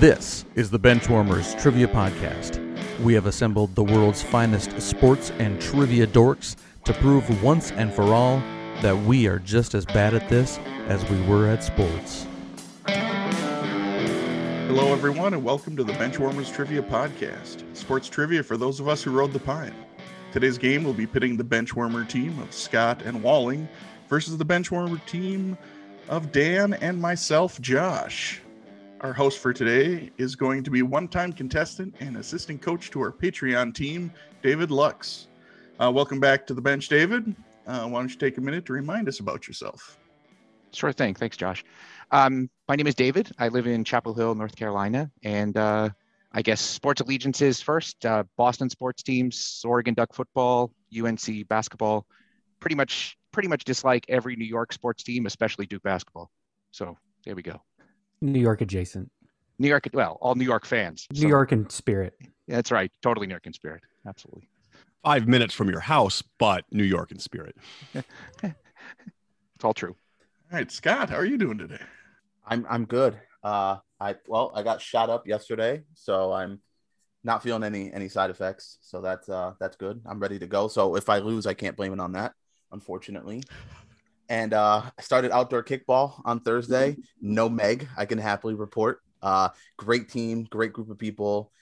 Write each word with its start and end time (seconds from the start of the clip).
This 0.00 0.44
is 0.54 0.70
the 0.70 0.78
Benchwarmers 0.78 1.60
Trivia 1.60 1.88
Podcast. 1.88 2.60
We 3.00 3.14
have 3.14 3.26
assembled 3.26 3.74
the 3.74 3.82
world's 3.82 4.22
finest 4.22 4.80
sports 4.80 5.32
and 5.40 5.60
trivia 5.60 6.06
dorks 6.06 6.54
to 6.84 6.92
prove 6.92 7.42
once 7.42 7.72
and 7.72 7.92
for 7.92 8.04
all 8.14 8.38
that 8.80 8.96
we 8.96 9.26
are 9.26 9.40
just 9.40 9.74
as 9.74 9.84
bad 9.84 10.14
at 10.14 10.28
this 10.28 10.60
as 10.86 11.04
we 11.10 11.20
were 11.22 11.48
at 11.48 11.64
sports. 11.64 12.28
Hello, 14.68 14.92
everyone, 14.92 15.34
and 15.34 15.42
welcome 15.42 15.76
to 15.76 15.82
the 15.82 15.94
Benchwarmers 15.94 16.54
Trivia 16.54 16.82
Podcast, 16.82 17.64
sports 17.76 18.08
trivia 18.08 18.44
for 18.44 18.56
those 18.56 18.78
of 18.78 18.86
us 18.86 19.02
who 19.02 19.10
rode 19.10 19.32
the 19.32 19.40
pine. 19.40 19.74
Today's 20.30 20.58
game 20.58 20.84
will 20.84 20.94
be 20.94 21.08
pitting 21.08 21.36
the 21.36 21.42
Benchwarmer 21.42 22.08
team 22.08 22.38
of 22.38 22.52
Scott 22.52 23.02
and 23.02 23.20
Walling 23.20 23.68
versus 24.08 24.36
the 24.36 24.46
Benchwarmer 24.46 25.04
team 25.06 25.58
of 26.08 26.30
Dan 26.30 26.74
and 26.74 27.00
myself, 27.00 27.60
Josh. 27.60 28.40
Our 29.00 29.12
host 29.12 29.38
for 29.38 29.52
today 29.52 30.10
is 30.18 30.34
going 30.34 30.64
to 30.64 30.72
be 30.72 30.82
one 30.82 31.06
time 31.06 31.32
contestant 31.32 31.94
and 32.00 32.16
assistant 32.16 32.60
coach 32.60 32.90
to 32.90 33.00
our 33.00 33.12
Patreon 33.12 33.72
team, 33.72 34.12
David 34.42 34.72
Luks. 34.72 35.28
Uh, 35.78 35.92
welcome 35.94 36.18
back 36.18 36.44
to 36.48 36.54
the 36.54 36.60
bench, 36.60 36.88
David. 36.88 37.32
Uh, 37.64 37.86
why 37.86 38.00
don't 38.00 38.10
you 38.10 38.16
take 38.16 38.38
a 38.38 38.40
minute 38.40 38.66
to 38.66 38.72
remind 38.72 39.06
us 39.06 39.20
about 39.20 39.46
yourself? 39.46 39.96
Sure 40.72 40.92
thing. 40.92 41.14
Thanks, 41.14 41.36
Josh. 41.36 41.64
Um, 42.10 42.50
my 42.66 42.74
name 42.74 42.88
is 42.88 42.96
David. 42.96 43.30
I 43.38 43.48
live 43.48 43.68
in 43.68 43.84
Chapel 43.84 44.14
Hill, 44.14 44.34
North 44.34 44.56
Carolina. 44.56 45.12
And 45.22 45.56
uh, 45.56 45.90
I 46.32 46.42
guess 46.42 46.60
sports 46.60 47.00
allegiances 47.00 47.62
first 47.62 48.04
uh, 48.04 48.24
Boston 48.36 48.68
sports 48.68 49.04
teams, 49.04 49.62
Oregon 49.64 49.94
Duck 49.94 50.12
football, 50.12 50.72
UNC 50.92 51.46
basketball. 51.46 52.04
Pretty 52.58 52.74
much, 52.74 53.16
pretty 53.30 53.48
much 53.48 53.62
dislike 53.62 54.06
every 54.08 54.34
New 54.34 54.44
York 54.44 54.72
sports 54.72 55.04
team, 55.04 55.26
especially 55.26 55.66
Duke 55.66 55.84
basketball. 55.84 56.32
So 56.72 56.98
there 57.24 57.36
we 57.36 57.42
go. 57.42 57.62
New 58.20 58.40
York 58.40 58.60
adjacent. 58.60 59.10
New 59.58 59.68
York, 59.68 59.88
well, 59.92 60.18
all 60.20 60.34
New 60.34 60.44
York 60.44 60.64
fans. 60.64 61.06
New 61.12 61.28
York 61.28 61.52
in 61.52 61.68
spirit. 61.70 62.14
That's 62.46 62.70
right. 62.70 62.90
Totally 63.02 63.26
New 63.26 63.32
York 63.32 63.46
in 63.46 63.52
spirit. 63.52 63.82
Absolutely. 64.06 64.48
five 65.04 65.26
minutes 65.26 65.54
from 65.54 65.68
your 65.68 65.80
house, 65.80 66.22
but 66.38 66.64
New 66.70 66.84
York 66.84 67.10
in 67.12 67.18
spirit. 67.18 67.56
It's 69.56 69.64
all 69.64 69.74
true. 69.74 69.96
All 70.52 70.58
right, 70.58 70.70
Scott, 70.70 71.10
how 71.10 71.16
are 71.16 71.24
you 71.24 71.36
doing 71.36 71.58
today? 71.58 71.80
I'm 72.46 72.64
I'm 72.70 72.84
good. 72.84 73.18
Uh, 73.42 73.78
I 73.98 74.14
well, 74.28 74.52
I 74.54 74.62
got 74.62 74.80
shot 74.80 75.10
up 75.10 75.26
yesterday, 75.26 75.82
so 75.94 76.32
I'm 76.32 76.60
not 77.24 77.42
feeling 77.42 77.64
any 77.64 77.92
any 77.92 78.08
side 78.08 78.30
effects. 78.30 78.78
So 78.82 79.00
that's 79.00 79.28
uh 79.28 79.54
that's 79.58 79.74
good. 79.74 80.00
I'm 80.06 80.20
ready 80.20 80.38
to 80.38 80.46
go. 80.46 80.68
So 80.68 80.94
if 80.94 81.08
I 81.08 81.18
lose, 81.18 81.44
I 81.44 81.54
can't 81.54 81.76
blame 81.76 81.92
it 81.92 81.98
on 81.98 82.12
that, 82.12 82.34
unfortunately. 82.70 83.42
And 84.28 84.52
uh, 84.52 84.82
I 84.98 85.02
started 85.02 85.30
outdoor 85.30 85.62
kickball 85.62 86.20
on 86.24 86.40
Thursday. 86.40 86.96
No 87.20 87.48
Meg, 87.48 87.88
I 87.96 88.04
can 88.04 88.18
happily 88.18 88.54
report. 88.54 89.00
Uh, 89.22 89.48
great 89.76 90.08
team, 90.08 90.46
great 90.50 90.72
group 90.72 90.90
of 90.90 90.98
people. 90.98 91.52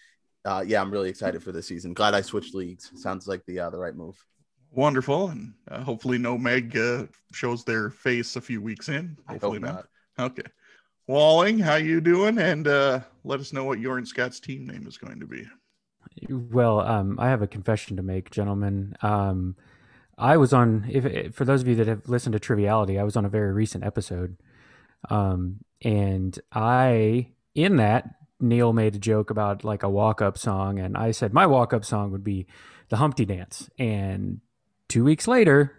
Uh, 0.44 0.64
yeah, 0.66 0.80
I'm 0.80 0.90
really 0.90 1.08
excited 1.08 1.42
for 1.42 1.52
this 1.52 1.66
season. 1.66 1.94
Glad 1.94 2.14
I 2.14 2.20
switched 2.20 2.54
leagues. 2.54 2.90
Sounds 2.94 3.26
like 3.26 3.44
the 3.46 3.60
uh, 3.60 3.70
the 3.70 3.78
right 3.78 3.94
move. 3.94 4.16
Wonderful, 4.70 5.28
and 5.28 5.54
uh, 5.70 5.82
hopefully 5.82 6.18
no 6.18 6.36
Meg 6.36 6.76
uh, 6.76 7.06
shows 7.32 7.64
their 7.64 7.90
face 7.90 8.36
a 8.36 8.40
few 8.40 8.60
weeks 8.60 8.88
in. 8.88 9.16
I 9.28 9.32
Hopefully 9.32 9.60
hope 9.60 9.62
not. 9.62 9.86
Okay. 10.18 10.48
Walling, 11.08 11.58
how 11.58 11.76
you 11.76 12.00
doing? 12.00 12.38
And 12.38 12.66
uh, 12.66 13.00
let 13.24 13.38
us 13.40 13.52
know 13.52 13.64
what 13.64 13.78
your 13.78 13.98
and 13.98 14.06
Scott's 14.06 14.40
team 14.40 14.66
name 14.66 14.86
is 14.86 14.98
going 14.98 15.20
to 15.20 15.26
be. 15.26 15.46
Well, 16.28 16.80
um, 16.80 17.18
I 17.20 17.28
have 17.28 17.42
a 17.42 17.46
confession 17.46 17.96
to 17.96 18.02
make, 18.02 18.30
gentlemen. 18.30 18.96
Um, 19.02 19.56
I 20.18 20.36
was 20.36 20.52
on, 20.52 20.86
if, 20.88 21.34
for 21.34 21.44
those 21.44 21.62
of 21.62 21.68
you 21.68 21.74
that 21.76 21.86
have 21.86 22.08
listened 22.08 22.32
to 22.32 22.38
Triviality, 22.38 22.98
I 22.98 23.04
was 23.04 23.16
on 23.16 23.24
a 23.24 23.30
very 23.30 23.52
recent 23.52 23.84
episode. 23.84 24.36
Um, 25.10 25.58
and 25.82 26.38
I, 26.52 27.32
in 27.54 27.76
that, 27.76 28.08
Neil 28.40 28.72
made 28.72 28.94
a 28.94 28.98
joke 28.98 29.30
about 29.30 29.64
like 29.64 29.82
a 29.82 29.90
walk 29.90 30.22
up 30.22 30.38
song. 30.38 30.78
And 30.78 30.96
I 30.96 31.10
said 31.10 31.32
my 31.32 31.46
walk 31.46 31.72
up 31.72 31.84
song 31.84 32.10
would 32.12 32.24
be 32.24 32.46
the 32.88 32.96
Humpty 32.96 33.24
Dance. 33.24 33.68
And 33.78 34.40
two 34.88 35.04
weeks 35.04 35.28
later, 35.28 35.72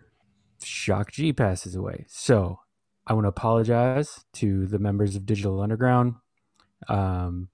Shock 0.64 1.12
G 1.12 1.34
passes 1.34 1.76
away. 1.76 2.06
So 2.08 2.60
I 3.06 3.14
want 3.14 3.26
to 3.26 3.30
apologize 3.30 4.26
to 4.34 4.66
the 4.68 4.80
members 4.80 5.16
of 5.16 5.26
Digital 5.26 5.62
Underground. 5.62 6.16
Um, 6.88 7.50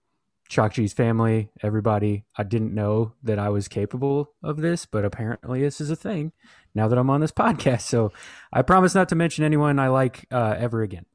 Shock 0.49 0.73
G's 0.73 0.93
family, 0.93 1.49
everybody. 1.61 2.25
I 2.37 2.43
didn't 2.43 2.73
know 2.73 3.13
that 3.23 3.39
I 3.39 3.49
was 3.49 3.67
capable 3.67 4.33
of 4.43 4.57
this, 4.57 4.85
but 4.85 5.05
apparently 5.05 5.61
this 5.61 5.81
is 5.81 5.89
a 5.89 5.95
thing 5.95 6.31
now 6.75 6.87
that 6.87 6.97
I'm 6.97 7.09
on 7.09 7.21
this 7.21 7.31
podcast. 7.43 7.81
So 7.81 8.11
I 8.51 8.61
promise 8.61 8.93
not 8.93 9.09
to 9.09 9.15
mention 9.15 9.43
anyone 9.45 9.79
I 9.79 9.87
like 9.89 10.25
uh, 10.31 10.55
ever 10.57 10.81
again. 10.81 11.05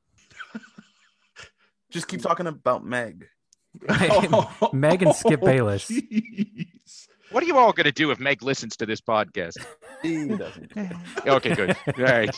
Just 1.90 2.08
keep 2.08 2.22
talking 2.22 2.46
about 2.46 2.84
Meg. 2.84 3.28
Meg 4.72 5.02
and 5.02 5.14
Skip 5.14 5.40
Bayless. 5.40 5.88
jeez. 5.88 7.06
What 7.30 7.42
are 7.42 7.46
you 7.46 7.58
all 7.58 7.72
going 7.72 7.84
to 7.84 7.92
do 7.92 8.10
if 8.10 8.18
Meg 8.18 8.42
listens 8.42 8.76
to 8.78 8.86
this 8.86 9.02
podcast? 9.02 9.58
He 10.02 10.28
doesn't. 10.28 10.72
Okay, 11.26 11.54
good. 11.54 11.76
All 11.86 12.04
right. 12.04 12.34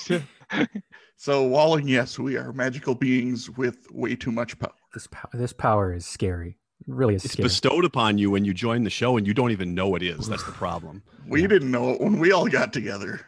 So, 1.17 1.45
Walling, 1.45 1.87
yes, 1.87 2.19
we 2.19 2.37
are 2.37 2.53
magical 2.53 2.95
beings 2.95 3.49
with 3.51 3.87
way 3.93 4.17
too 4.17 4.33
much 4.33 4.59
power. 4.59 4.73
This 4.93 5.07
power, 5.07 5.31
this 5.35 5.53
power 5.53 5.93
is 5.93 6.07
scary. 6.07 6.57
It 6.89 6.95
really 6.95 7.15
is 7.15 7.25
It's 7.25 7.35
scary. 7.35 7.45
bestowed 7.47 7.85
upon 7.85 8.19
you 8.19 8.31
when 8.31 8.45
you 8.45 8.53
join 8.55 8.85
the 8.85 8.91
show 8.91 9.17
and 9.17 9.27
you 9.27 9.35
don't 9.35 9.51
even 9.53 9.75
know 9.75 9.95
it 9.95 10.03
is. 10.03 10.27
That's 10.29 10.45
the 10.45 10.53
problem. 10.53 11.03
We 11.27 11.47
didn't 11.47 11.71
know 11.71 11.91
it 11.91 12.01
when 12.01 12.19
we 12.19 12.33
all 12.33 12.49
got 12.49 12.73
together. 12.73 13.21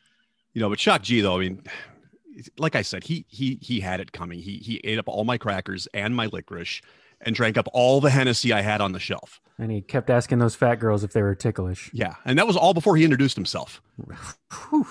You 0.54 0.60
know, 0.60 0.68
but 0.70 0.80
Shock 0.80 1.02
G 1.02 1.20
though, 1.20 1.36
I 1.36 1.40
mean, 1.40 1.62
like 2.58 2.74
I 2.76 2.82
said, 2.82 3.04
he 3.04 3.24
he 3.28 3.58
he 3.62 3.80
had 3.80 4.00
it 4.00 4.12
coming. 4.12 4.38
He 4.40 4.56
he 4.58 4.80
ate 4.84 4.98
up 4.98 5.08
all 5.08 5.24
my 5.24 5.38
crackers 5.38 5.86
and 5.94 6.14
my 6.16 6.26
licorice 6.26 6.80
and 7.20 7.34
drank 7.36 7.56
up 7.56 7.68
all 7.72 8.00
the 8.00 8.10
Hennessy 8.10 8.52
I 8.52 8.62
had 8.62 8.80
on 8.80 8.92
the 8.92 8.98
shelf. 8.98 9.40
and 9.58 9.70
he 9.70 9.80
kept 9.80 10.10
asking 10.10 10.38
those 10.40 10.56
fat 10.56 10.76
girls 10.76 11.04
if 11.04 11.12
they 11.12 11.22
were 11.22 11.34
ticklish. 11.36 11.88
Yeah, 11.92 12.14
and 12.24 12.36
that 12.38 12.46
was 12.48 12.56
all 12.56 12.74
before 12.74 12.96
he 12.96 13.04
introduced 13.04 13.36
himself. 13.36 13.80
Whew, 14.70 14.86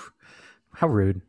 how 0.74 0.86
rude. 0.88 1.20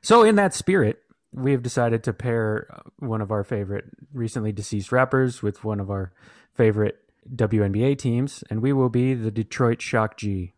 So, 0.00 0.22
in 0.22 0.36
that 0.36 0.54
spirit, 0.54 1.02
we 1.36 1.52
have 1.52 1.62
decided 1.62 2.02
to 2.04 2.12
pair 2.12 2.66
uh, 2.72 2.80
one 2.98 3.20
of 3.20 3.30
our 3.30 3.44
favorite 3.44 3.84
recently 4.12 4.52
deceased 4.52 4.90
rappers 4.90 5.42
with 5.42 5.62
one 5.62 5.78
of 5.80 5.90
our 5.90 6.12
favorite 6.54 6.98
WNBA 7.34 7.98
teams, 7.98 8.42
and 8.50 8.62
we 8.62 8.72
will 8.72 8.88
be 8.88 9.14
the 9.14 9.30
Detroit 9.30 9.82
Shock 9.82 10.16
G. 10.16 10.54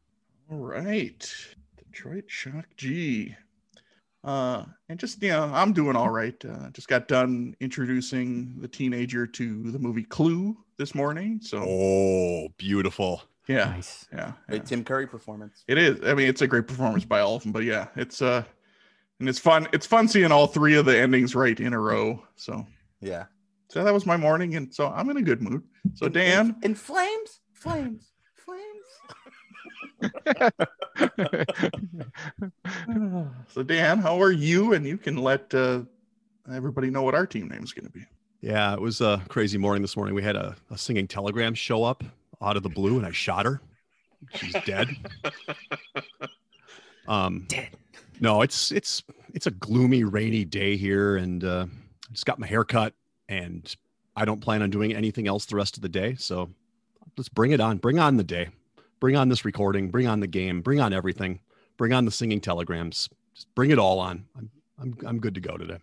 All 0.50 0.59
right. 0.59 1.34
Detroit 1.77 2.25
Shock 2.28 2.66
G. 2.77 3.34
Uh, 4.25 4.65
and 4.89 4.99
just, 4.99 5.22
you 5.22 5.31
know, 5.31 5.50
I'm 5.53 5.72
doing 5.72 5.97
all 5.97 6.11
right. 6.11 6.34
Uh, 6.44 6.71
just 6.71 6.89
got 6.89 7.09
done 7.09 7.55
introducing 7.60 8.55
the 8.60 8.69
teenager 8.69 9.27
to 9.27 9.71
the 9.71 9.78
movie 9.78 10.03
Clue 10.05 10.56
this 10.77 10.95
morning. 10.95 11.41
So, 11.43 11.65
Oh, 11.66 12.49
beautiful. 12.59 13.22
yeah, 13.47 13.65
Nice. 13.71 14.06
yeah, 14.12 14.33
yeah. 14.50 14.59
Tim 14.59 14.84
Curry 14.84 15.06
performance. 15.06 15.65
It 15.66 15.78
is. 15.78 16.00
I 16.05 16.15
mean, 16.15 16.28
it's 16.28 16.43
a 16.43 16.47
great 16.47 16.66
performance 16.69 17.05
by 17.05 17.21
all 17.21 17.37
of 17.37 17.43
them, 17.43 17.53
but 17.53 17.62
yeah, 17.65 17.87
it's, 17.97 18.21
uh, 18.21 18.45
and 19.21 19.29
it's 19.29 19.39
fun. 19.39 19.69
It's 19.73 19.87
fun 19.87 20.09
seeing 20.09 20.33
all 20.33 20.47
three 20.47 20.77
of 20.77 20.87
the 20.87 20.99
endings 20.99 21.34
right 21.34 21.59
in 21.59 21.73
a 21.73 21.81
row. 21.81 22.23
So, 22.37 22.67
Yeah. 23.01 23.25
so 23.69 23.84
that 23.84 23.93
was 23.93 24.06
my 24.06 24.17
morning. 24.17 24.56
And 24.56 24.73
so 24.75 24.89
I'm 24.89 25.11
in 25.11 25.17
a 25.17 25.23
good 25.23 25.43
mood. 25.43 25.62
So, 25.95 26.09
Dan, 26.09 26.56
In, 26.62 26.71
in 26.71 26.75
flames, 26.75 27.41
flames, 27.53 28.11
flames. 28.34 28.65
so 33.49 33.62
Dan, 33.62 33.99
how 33.99 34.21
are 34.21 34.33
you? 34.33 34.75
And 34.75 34.87
you 34.87 34.99
can 34.99 35.17
let, 35.17 35.53
uh, 35.55 35.81
everybody 36.53 36.91
know 36.91 37.03
what 37.03 37.15
our 37.15 37.27
team 37.27 37.49
name 37.49 37.62
is 37.62 37.73
going 37.73 37.87
to 37.87 37.93
be. 37.93 38.05
Yeah, 38.41 38.73
it 38.73 38.81
was 38.81 39.01
a 39.01 39.21
crazy 39.28 39.59
morning 39.59 39.83
this 39.83 39.97
morning. 39.97 40.15
We 40.15 40.23
had 40.23 40.37
a, 40.37 40.55
a 40.71 40.78
singing 40.78 41.09
telegram 41.09 41.55
show 41.55 41.83
up 41.83 42.05
out 42.41 42.57
of 42.57 42.62
the 42.62 42.69
blue, 42.69 42.97
and 42.99 43.07
I 43.07 43.11
shot 43.11 43.47
her. 43.47 43.61
She's 44.34 44.55
dead. 44.65 44.89
um, 47.09 47.47
Dead. 47.49 47.71
No, 48.21 48.43
it's 48.43 48.73
it's 48.73 49.03
it's 49.34 49.47
a 49.47 49.51
gloomy, 49.51 50.05
rainy 50.05 50.45
day 50.45 50.77
here, 50.77 51.17
and 51.17 51.45
uh, 51.45 51.67
I 51.69 52.12
just 52.12 52.27
got 52.27 52.39
my 52.39 52.47
hair 52.47 52.65
cut, 52.65 52.95
and 53.28 53.75
I 54.16 54.25
don't 54.25 54.41
plan 54.41 54.63
on 54.63 54.71
doing 54.71 54.95
anything 54.95 55.28
else 55.28 55.47
the 55.47 55.57
rest 55.57 55.77
of 55.77 55.83
the 55.83 55.89
day. 55.89 56.16
So 56.16 56.51
let's 57.16 57.28
bring 57.28 57.53
it 57.53 57.60
on. 57.60 57.78
Bring 57.78 57.98
on 57.98 58.16
the 58.16 58.25
day. 58.25 58.48
Bring 59.01 59.16
on 59.16 59.28
this 59.28 59.45
recording. 59.45 59.91
Bring 59.91 60.09
on 60.09 60.21
the 60.21 60.27
game. 60.27 60.60
Bring 60.60 60.81
on 60.81 60.92
everything. 60.92 61.41
Bring 61.77 61.92
on 61.92 62.04
the 62.04 62.10
singing 62.10 62.41
telegrams. 62.41 63.09
Just 63.34 63.54
bring 63.54 63.71
it 63.71 63.78
all 63.78 64.01
on. 64.01 64.25
I'm 64.37 64.51
I'm 64.81 64.97
I'm 65.07 65.21
good 65.21 65.34
to 65.37 65.41
go 65.41 65.57
today. 65.57 65.78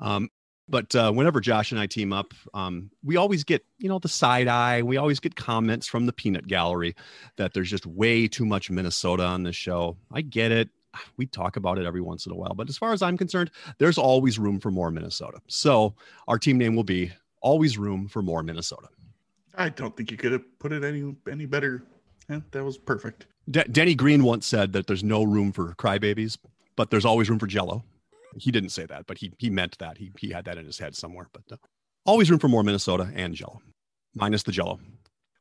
Um, 0.00 0.28
but 0.68 0.94
uh, 0.94 1.12
whenever 1.12 1.40
Josh 1.40 1.72
and 1.72 1.80
I 1.80 1.86
team 1.86 2.12
up, 2.12 2.34
um, 2.54 2.90
we 3.02 3.16
always 3.16 3.44
get, 3.44 3.64
you 3.78 3.88
know, 3.88 3.98
the 3.98 4.08
side 4.08 4.48
eye. 4.48 4.82
We 4.82 4.96
always 4.96 5.20
get 5.20 5.36
comments 5.36 5.86
from 5.86 6.06
the 6.06 6.12
peanut 6.12 6.46
gallery 6.46 6.94
that 7.36 7.52
there's 7.52 7.70
just 7.70 7.84
way 7.86 8.28
too 8.28 8.46
much 8.46 8.70
Minnesota 8.70 9.24
on 9.24 9.42
this 9.42 9.56
show. 9.56 9.96
I 10.12 10.22
get 10.22 10.52
it. 10.52 10.70
We 11.16 11.26
talk 11.26 11.56
about 11.56 11.78
it 11.78 11.86
every 11.86 12.00
once 12.00 12.26
in 12.26 12.32
a 12.32 12.34
while, 12.34 12.54
but 12.54 12.68
as 12.68 12.76
far 12.76 12.92
as 12.92 13.02
I'm 13.02 13.16
concerned, 13.16 13.50
there's 13.78 13.98
always 13.98 14.38
room 14.38 14.60
for 14.60 14.70
more 14.70 14.90
Minnesota. 14.90 15.40
So 15.46 15.94
our 16.28 16.38
team 16.38 16.58
name 16.58 16.74
will 16.76 16.84
be 16.84 17.12
Always 17.40 17.78
Room 17.78 18.08
for 18.08 18.22
More 18.22 18.42
Minnesota. 18.42 18.88
I 19.56 19.68
don't 19.68 19.96
think 19.96 20.10
you 20.10 20.16
could 20.16 20.32
have 20.32 20.58
put 20.58 20.72
it 20.72 20.84
any 20.84 21.14
any 21.30 21.46
better. 21.46 21.84
Yeah, 22.28 22.40
that 22.52 22.64
was 22.64 22.78
perfect. 22.78 23.26
De- 23.50 23.64
Denny 23.64 23.94
Green 23.94 24.22
once 24.22 24.46
said 24.46 24.72
that 24.72 24.86
there's 24.86 25.04
no 25.04 25.22
room 25.22 25.52
for 25.52 25.74
crybabies, 25.74 26.38
but 26.76 26.90
there's 26.90 27.04
always 27.04 27.28
room 27.28 27.38
for 27.38 27.46
Jello. 27.46 27.84
He 28.36 28.50
didn't 28.50 28.70
say 28.70 28.86
that, 28.86 29.06
but 29.06 29.18
he 29.18 29.32
he 29.38 29.50
meant 29.50 29.76
that. 29.78 29.98
He 29.98 30.12
he 30.18 30.30
had 30.30 30.44
that 30.46 30.56
in 30.58 30.64
his 30.64 30.78
head 30.78 30.94
somewhere. 30.94 31.28
But 31.32 31.42
uh, 31.52 31.56
Always 32.04 32.30
room 32.30 32.40
for 32.40 32.48
more 32.48 32.64
Minnesota 32.64 33.12
and 33.14 33.32
Jello, 33.32 33.62
minus 34.14 34.42
the 34.42 34.50
Jello. 34.50 34.80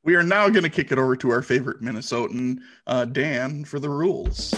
We 0.04 0.16
are 0.16 0.24
now 0.24 0.48
going 0.50 0.64
to 0.64 0.70
kick 0.70 0.92
it 0.92 1.00
over 1.00 1.16
to 1.16 1.32
our 1.32 1.42
favorite 1.42 1.82
Minnesotan, 1.82 2.60
uh, 2.86 3.06
Dan, 3.06 3.66
for 3.66 3.80
the 3.80 3.90
rules. 3.90 4.54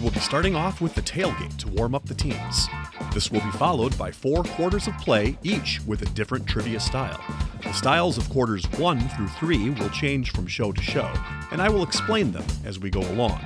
Will 0.00 0.10
be 0.10 0.20
starting 0.20 0.56
off 0.56 0.80
with 0.80 0.94
the 0.94 1.02
tailgate 1.02 1.56
to 1.58 1.68
warm 1.68 1.94
up 1.94 2.06
the 2.06 2.14
teams. 2.14 2.68
This 3.12 3.30
will 3.30 3.40
be 3.40 3.50
followed 3.52 3.96
by 3.98 4.10
four 4.10 4.42
quarters 4.42 4.86
of 4.86 4.96
play, 4.98 5.36
each 5.42 5.80
with 5.86 6.02
a 6.02 6.06
different 6.06 6.46
trivia 6.46 6.80
style. 6.80 7.22
The 7.62 7.72
styles 7.72 8.18
of 8.18 8.28
quarters 8.30 8.64
one 8.72 9.00
through 9.10 9.28
three 9.28 9.70
will 9.70 9.90
change 9.90 10.32
from 10.32 10.46
show 10.46 10.72
to 10.72 10.82
show, 10.82 11.12
and 11.50 11.60
I 11.60 11.68
will 11.68 11.82
explain 11.82 12.32
them 12.32 12.44
as 12.64 12.78
we 12.78 12.90
go 12.90 13.00
along. 13.00 13.40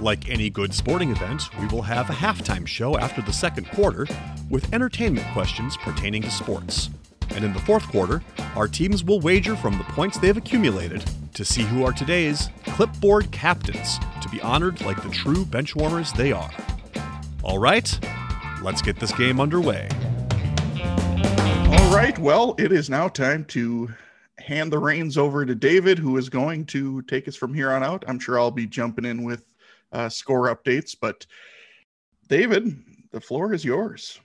Like 0.00 0.28
any 0.28 0.50
good 0.50 0.74
sporting 0.74 1.10
event, 1.10 1.44
we 1.58 1.66
will 1.66 1.82
have 1.82 2.10
a 2.10 2.14
halftime 2.14 2.66
show 2.66 2.98
after 2.98 3.22
the 3.22 3.32
second 3.32 3.68
quarter 3.70 4.06
with 4.50 4.72
entertainment 4.72 5.26
questions 5.32 5.76
pertaining 5.76 6.22
to 6.22 6.30
sports. 6.30 6.90
And 7.30 7.44
in 7.44 7.52
the 7.52 7.60
fourth 7.60 7.86
quarter, 7.88 8.22
our 8.56 8.68
teams 8.68 9.02
will 9.02 9.20
wager 9.20 9.56
from 9.56 9.78
the 9.78 9.84
points 9.84 10.18
they've 10.18 10.36
accumulated 10.36 11.04
to 11.34 11.44
see 11.44 11.62
who 11.62 11.84
are 11.84 11.92
today's 11.92 12.50
clipboard 12.66 13.30
captains 13.30 13.98
to 14.20 14.28
be 14.28 14.40
honored 14.42 14.80
like 14.82 15.02
the 15.02 15.08
true 15.10 15.44
benchwarmers 15.44 16.14
they 16.14 16.32
are. 16.32 16.50
All 17.42 17.58
right, 17.58 17.98
let's 18.62 18.82
get 18.82 19.00
this 19.00 19.12
game 19.12 19.40
underway. 19.40 19.88
All 20.80 21.94
right, 21.94 22.16
well, 22.18 22.54
it 22.58 22.70
is 22.72 22.90
now 22.90 23.08
time 23.08 23.44
to 23.46 23.88
hand 24.38 24.72
the 24.72 24.78
reins 24.78 25.16
over 25.16 25.46
to 25.46 25.54
David, 25.54 25.98
who 25.98 26.16
is 26.16 26.28
going 26.28 26.66
to 26.66 27.02
take 27.02 27.28
us 27.28 27.36
from 27.36 27.54
here 27.54 27.70
on 27.70 27.82
out. 27.82 28.04
I'm 28.06 28.18
sure 28.18 28.38
I'll 28.38 28.50
be 28.50 28.66
jumping 28.66 29.04
in 29.04 29.22
with 29.24 29.44
uh, 29.92 30.08
score 30.08 30.54
updates, 30.54 30.96
but 30.98 31.26
David, 32.28 32.82
the 33.10 33.20
floor 33.20 33.52
is 33.52 33.64
yours. 33.64 34.20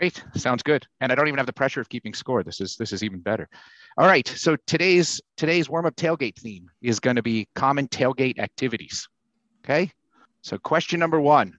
Great, 0.00 0.24
sounds 0.34 0.62
good. 0.62 0.86
And 1.02 1.12
I 1.12 1.14
don't 1.14 1.28
even 1.28 1.36
have 1.36 1.46
the 1.46 1.52
pressure 1.52 1.78
of 1.78 1.90
keeping 1.90 2.14
score. 2.14 2.42
This 2.42 2.62
is 2.62 2.74
this 2.76 2.90
is 2.94 3.04
even 3.04 3.20
better. 3.20 3.50
All 3.98 4.06
right, 4.06 4.26
so 4.26 4.56
today's 4.66 5.20
today's 5.36 5.68
warm 5.68 5.84
up 5.84 5.94
tailgate 5.94 6.36
theme 6.36 6.70
is 6.80 7.00
going 7.00 7.16
to 7.16 7.22
be 7.22 7.46
common 7.54 7.86
tailgate 7.86 8.38
activities. 8.38 9.06
Okay, 9.62 9.92
so 10.40 10.56
question 10.56 10.98
number 11.00 11.20
one, 11.20 11.58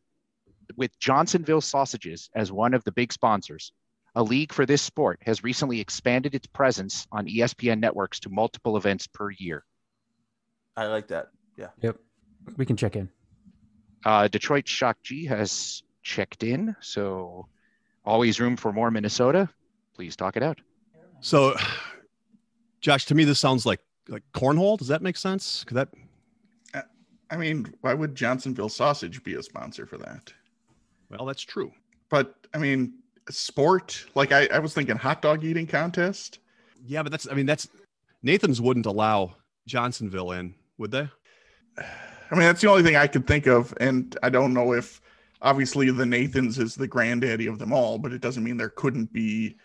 with 0.75 0.97
Johnsonville 0.97 1.61
Sausages 1.61 2.31
as 2.33 2.51
one 2.51 2.73
of 2.73 2.83
the 2.83 2.91
big 2.91 3.13
sponsors, 3.13 3.73
a 4.15 4.23
league 4.23 4.51
for 4.51 4.65
this 4.65 4.81
sport 4.81 5.19
has 5.21 5.44
recently 5.44 5.79
expanded 5.79 6.33
its 6.33 6.47
presence 6.47 7.05
on 7.11 7.27
ESPN 7.27 7.79
networks 7.79 8.19
to 8.21 8.29
multiple 8.31 8.75
events 8.75 9.05
per 9.05 9.29
year. 9.29 9.63
I 10.75 10.87
like 10.87 11.09
that. 11.09 11.27
Yeah. 11.57 11.67
Yep. 11.83 11.97
We 12.57 12.65
can 12.65 12.75
check 12.75 12.95
in. 12.95 13.07
Uh, 14.03 14.27
Detroit 14.29 14.67
Shock 14.67 14.97
G 15.03 15.25
has 15.25 15.83
checked 16.01 16.41
in, 16.41 16.75
so 16.79 17.45
always 18.06 18.39
room 18.39 18.56
for 18.56 18.71
more 18.71 18.92
Minnesota. 18.92 19.50
Please 19.95 20.15
talk 20.15 20.38
it 20.38 20.44
out. 20.44 20.59
So, 21.21 21.56
Josh, 22.81 23.06
to 23.06 23.15
me, 23.15 23.24
this 23.24 23.39
sounds 23.39 23.65
like 23.65 23.80
like 24.07 24.24
cornhole. 24.33 24.77
Does 24.77 24.88
that 24.88 25.01
make 25.01 25.18
sense? 25.18 25.63
Could 25.63 25.77
that? 25.77 25.89
I 27.31 27.38
mean, 27.38 27.74
why 27.80 27.94
would 27.94 28.13
Johnsonville 28.13 28.69
Sausage 28.69 29.24
be 29.24 29.36
a 29.36 29.44
sponsor 29.44 29.86
for 29.86 29.98
that? 30.00 30.33
Well, 31.09 31.25
that's 31.25 31.44
true. 31.44 31.71
But 32.09 32.36
I 32.53 32.57
mean, 32.57 32.94
sport, 33.30 34.06
like 34.15 34.33
I, 34.33 34.47
I 34.47 34.59
was 34.59 34.74
thinking 34.74 34.97
hot 34.97 35.21
dog 35.21 35.44
eating 35.44 35.65
contest. 35.65 36.39
Yeah, 36.86 37.04
but 37.04 37.12
that's. 37.12 37.27
I 37.30 37.33
mean, 37.33 37.45
that's 37.45 37.69
Nathan's 38.21 38.59
wouldn't 38.59 38.86
allow 38.86 39.36
Johnsonville 39.65 40.31
in, 40.31 40.56
would 40.77 40.92
they? 40.92 41.07
I 41.77 42.36
mean, 42.36 42.44
that's 42.44 42.62
the 42.62 42.69
only 42.69 42.83
thing 42.83 42.95
I 42.95 43.07
could 43.07 43.27
think 43.27 43.45
of. 43.45 43.74
And 43.80 44.18
I 44.24 44.30
don't 44.30 44.54
know 44.54 44.74
if 44.74 45.01
obviously 45.41 45.89
the 45.91 46.05
Nathans 46.05 46.59
is 46.59 46.75
the 46.75 46.88
granddaddy 46.88 47.47
of 47.47 47.59
them 47.59 47.73
all, 47.73 47.97
but 47.97 48.13
it 48.13 48.21
doesn't 48.21 48.43
mean 48.43 48.57
there 48.57 48.69
couldn't 48.69 49.11
be 49.11 49.57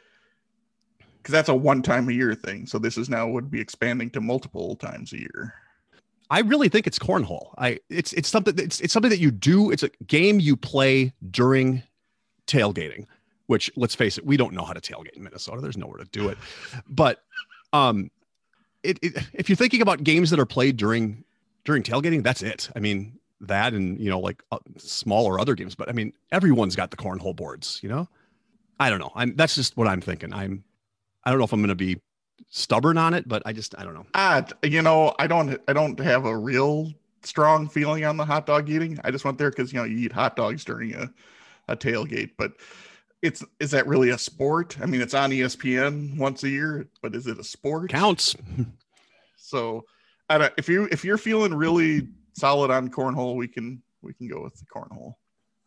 because 1.26 1.32
that's 1.32 1.48
a 1.48 1.54
one 1.54 1.82
time 1.82 2.08
a 2.08 2.12
year 2.12 2.34
thing. 2.34 2.66
So 2.66 2.78
this 2.78 2.96
is 2.96 3.08
now 3.08 3.26
would 3.28 3.50
be 3.50 3.60
expanding 3.60 4.10
to 4.10 4.20
multiple 4.20 4.76
times 4.76 5.12
a 5.12 5.18
year. 5.18 5.54
I 6.30 6.40
really 6.40 6.68
think 6.68 6.86
it's 6.86 6.98
cornhole. 6.98 7.54
I 7.58 7.80
it's 7.90 8.12
it's 8.12 8.28
something 8.28 8.58
it's 8.58 8.80
it's 8.80 8.92
something 8.92 9.10
that 9.10 9.20
you 9.20 9.30
do. 9.30 9.70
It's 9.70 9.82
a 9.82 9.90
game 10.06 10.40
you 10.40 10.56
play 10.56 11.12
during 11.30 11.82
tailgating. 12.46 13.06
Which 13.46 13.70
let's 13.76 13.94
face 13.94 14.18
it, 14.18 14.26
we 14.26 14.36
don't 14.36 14.54
know 14.54 14.64
how 14.64 14.72
to 14.72 14.80
tailgate 14.80 15.16
in 15.16 15.22
Minnesota. 15.22 15.60
There's 15.60 15.76
nowhere 15.76 15.98
to 15.98 16.04
do 16.06 16.28
it. 16.28 16.38
But 16.88 17.22
um, 17.72 18.10
it, 18.82 18.98
it 19.02 19.16
if 19.34 19.48
you're 19.48 19.56
thinking 19.56 19.82
about 19.82 20.02
games 20.02 20.30
that 20.30 20.40
are 20.40 20.46
played 20.46 20.76
during 20.76 21.24
during 21.64 21.84
tailgating, 21.84 22.24
that's 22.24 22.42
it. 22.42 22.70
I 22.74 22.80
mean 22.80 23.18
that 23.40 23.74
and 23.74 24.00
you 24.00 24.10
know 24.10 24.20
like 24.20 24.42
uh, 24.52 24.58
smaller 24.78 25.38
other 25.38 25.54
games. 25.54 25.74
But 25.74 25.88
I 25.88 25.92
mean 25.92 26.12
everyone's 26.32 26.76
got 26.76 26.90
the 26.90 26.96
cornhole 26.96 27.36
boards. 27.36 27.80
You 27.82 27.88
know, 27.88 28.08
I 28.80 28.90
don't 28.90 28.98
know. 28.98 29.12
I'm 29.14 29.34
that's 29.36 29.54
just 29.54 29.76
what 29.76 29.88
I'm 29.88 30.00
thinking. 30.00 30.32
I'm 30.32 30.64
I 31.24 31.30
don't 31.30 31.38
know 31.38 31.44
if 31.44 31.52
I'm 31.52 31.60
going 31.60 31.68
to 31.68 31.74
be 31.74 32.00
stubborn 32.48 32.98
on 32.98 33.14
it, 33.14 33.28
but 33.28 33.42
I 33.44 33.52
just 33.52 33.74
I 33.78 33.84
don't 33.84 33.94
know. 33.94 34.06
Ah, 34.14 34.44
you 34.62 34.82
know, 34.82 35.14
I 35.18 35.26
don't 35.26 35.60
I 35.68 35.72
don't 35.72 35.98
have 36.00 36.24
a 36.24 36.36
real 36.36 36.92
strong 37.22 37.68
feeling 37.68 38.04
on 38.04 38.16
the 38.16 38.24
hot 38.24 38.46
dog 38.46 38.68
eating. 38.70 38.98
I 39.04 39.10
just 39.10 39.24
went 39.24 39.38
there 39.38 39.50
because 39.50 39.72
you 39.72 39.78
know 39.78 39.84
you 39.84 39.98
eat 39.98 40.12
hot 40.12 40.36
dogs 40.36 40.64
during 40.64 40.94
a, 40.94 41.10
a 41.68 41.76
tailgate, 41.76 42.32
but 42.38 42.52
it's 43.22 43.44
is 43.60 43.72
that 43.72 43.86
really 43.86 44.10
a 44.10 44.18
sport? 44.18 44.76
I 44.80 44.86
mean, 44.86 45.00
it's 45.00 45.14
on 45.14 45.30
ESPN 45.30 46.16
once 46.16 46.44
a 46.44 46.48
year, 46.48 46.86
but 47.02 47.14
is 47.14 47.26
it 47.26 47.38
a 47.38 47.44
sport? 47.44 47.90
Counts. 47.90 48.36
So 49.38 49.84
I 50.28 50.38
don't 50.38 50.52
if 50.56 50.68
you 50.68 50.88
if 50.90 51.04
you're 51.04 51.18
feeling 51.18 51.54
really 51.54 52.08
solid 52.36 52.70
on 52.70 52.88
cornhole, 52.88 53.36
we 53.36 53.48
can 53.48 53.82
we 54.02 54.12
can 54.14 54.28
go 54.28 54.42
with 54.42 54.54
the 54.56 54.66
cornhole. 54.66 55.14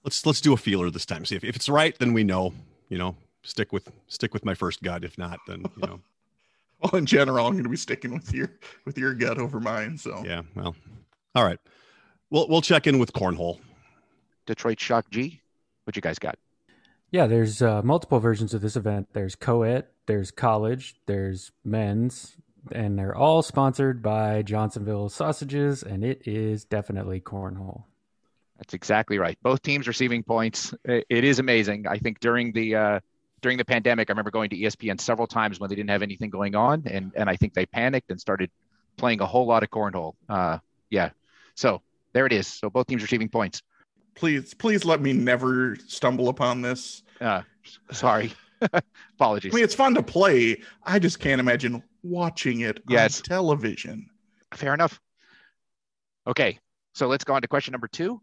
let's 0.04 0.26
let's 0.26 0.42
do 0.42 0.54
a 0.54 0.58
feeler 0.58 0.90
this 0.90 1.06
time. 1.06 1.26
See 1.26 1.36
if, 1.36 1.44
if 1.44 1.56
it's 1.56 1.70
right, 1.70 1.98
then 2.00 2.14
we 2.14 2.24
know. 2.24 2.54
You 2.90 2.98
know, 2.98 3.16
stick 3.44 3.72
with 3.72 3.92
stick 4.08 4.34
with 4.34 4.46
my 4.46 4.54
first 4.54 4.82
gut. 4.82 5.04
If 5.04 5.18
not, 5.18 5.40
then 5.48 5.64
you 5.76 5.88
know. 5.88 6.00
Well, 6.82 6.96
in 6.96 7.06
general, 7.06 7.46
I'm 7.46 7.52
going 7.52 7.66
to 7.66 7.70
be 7.70 7.76
sticking 7.76 8.14
with 8.14 8.34
your 8.34 8.52
with 8.86 8.98
your 8.98 9.14
gut 9.14 9.38
over 9.38 9.60
mine. 9.60 9.98
So 9.98 10.24
yeah. 10.26 10.44
Well, 10.56 10.78
all 11.36 11.44
right. 11.44 11.60
We'll 12.30 12.48
we'll 12.48 12.62
check 12.62 12.88
in 12.88 13.00
with 13.00 13.12
cornhole. 13.12 13.60
Detroit 14.46 14.80
Shock 14.80 15.12
G, 15.12 15.42
what 15.84 15.98
you 15.98 16.02
guys 16.02 16.20
got? 16.20 16.40
Yeah, 17.12 17.28
there's 17.28 17.62
uh, 17.62 17.82
multiple 17.84 18.20
versions 18.20 18.54
of 18.54 18.62
this 18.62 18.78
event. 18.78 19.10
There's 19.12 19.36
co-ed, 19.36 19.88
there's 20.06 20.32
college, 20.32 20.96
there's 21.06 21.52
men's, 21.66 22.38
and 22.72 22.98
they're 22.98 23.16
all 23.16 23.42
sponsored 23.42 24.02
by 24.02 24.42
Johnsonville 24.42 25.10
Sausages, 25.10 25.84
and 25.84 26.04
it 26.04 26.22
is 26.26 26.66
definitely 26.66 27.22
cornhole. 27.22 27.84
That's 28.58 28.74
exactly 28.74 29.18
right. 29.18 29.38
Both 29.42 29.62
teams 29.62 29.88
receiving 29.88 30.24
points. 30.24 30.74
It 30.84 31.06
it 31.10 31.24
is 31.24 31.40
amazing. 31.40 31.88
I 31.88 31.98
think 31.98 32.20
during 32.20 32.52
the 32.52 32.76
uh, 32.76 33.00
during 33.42 33.58
the 33.58 33.66
pandemic, 33.66 34.10
I 34.10 34.12
remember 34.12 34.32
going 34.32 34.50
to 34.50 34.58
ESPN 34.58 35.00
several 35.00 35.28
times 35.28 35.60
when 35.60 35.70
they 35.70 35.76
didn't 35.76 35.90
have 35.90 36.02
anything 36.02 36.30
going 36.30 36.56
on, 36.56 36.84
and 36.86 37.12
and 37.16 37.30
I 37.30 37.36
think 37.36 37.54
they 37.54 37.66
panicked 37.66 38.12
and 38.12 38.20
started 38.20 38.52
playing 38.98 39.22
a 39.22 39.26
whole 39.26 39.46
lot 39.48 39.64
of 39.64 39.70
cornhole. 39.70 40.14
Uh, 40.28 40.58
yeah. 40.90 41.12
So 41.56 41.82
there 42.14 42.26
it 42.26 42.34
is. 42.34 42.48
So 42.48 42.70
both 42.70 42.88
teams 42.88 43.02
receiving 43.02 43.30
points. 43.30 43.62
please 44.16 44.54
please 44.54 44.84
let 44.84 45.02
me 45.02 45.14
never 45.14 45.78
stumble 45.88 46.30
upon 46.30 46.62
this. 46.62 47.04
Uh, 47.22 47.44
sorry. 47.92 48.34
Apologies. 49.16 49.54
I 49.54 49.56
mean, 49.56 49.64
it's 49.64 49.76
fun 49.76 49.96
to 49.96 50.04
play. 50.04 50.62
I 50.84 51.00
just 51.00 51.20
can't 51.20 51.40
imagine 51.40 51.84
watching 52.04 52.62
it 52.62 52.82
Yes. 52.88 53.20
on 53.20 53.24
television. 53.24 54.10
Fair 54.54 54.74
enough. 54.74 55.00
Okay, 56.28 56.60
so 56.94 57.08
let's 57.08 57.24
go 57.24 57.34
on 57.34 57.42
to 57.42 57.48
question 57.48 57.72
number 57.72 57.88
two. 57.88 58.22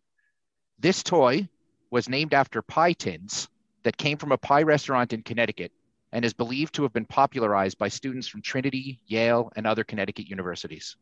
This 0.79 1.03
toy 1.03 1.49
was 1.91 2.09
named 2.09 2.35
after 2.35 2.63
pie 2.63 2.93
tins 2.93 3.49
that 3.85 3.97
came 3.97 4.19
from 4.19 4.33
a 4.33 4.39
pie 4.39 4.63
restaurant 4.63 5.13
in 5.13 5.23
Connecticut 5.23 5.73
and 6.13 6.25
is 6.25 6.33
believed 6.33 6.75
to 6.75 6.83
have 6.83 6.93
been 6.93 7.05
popularized 7.07 7.79
by 7.79 7.89
students 7.89 8.29
from 8.29 8.43
Trinity, 8.43 9.01
Yale, 9.07 9.51
and 9.57 9.67
other 9.67 9.85
Connecticut 9.85 10.29
universities. 10.29 10.97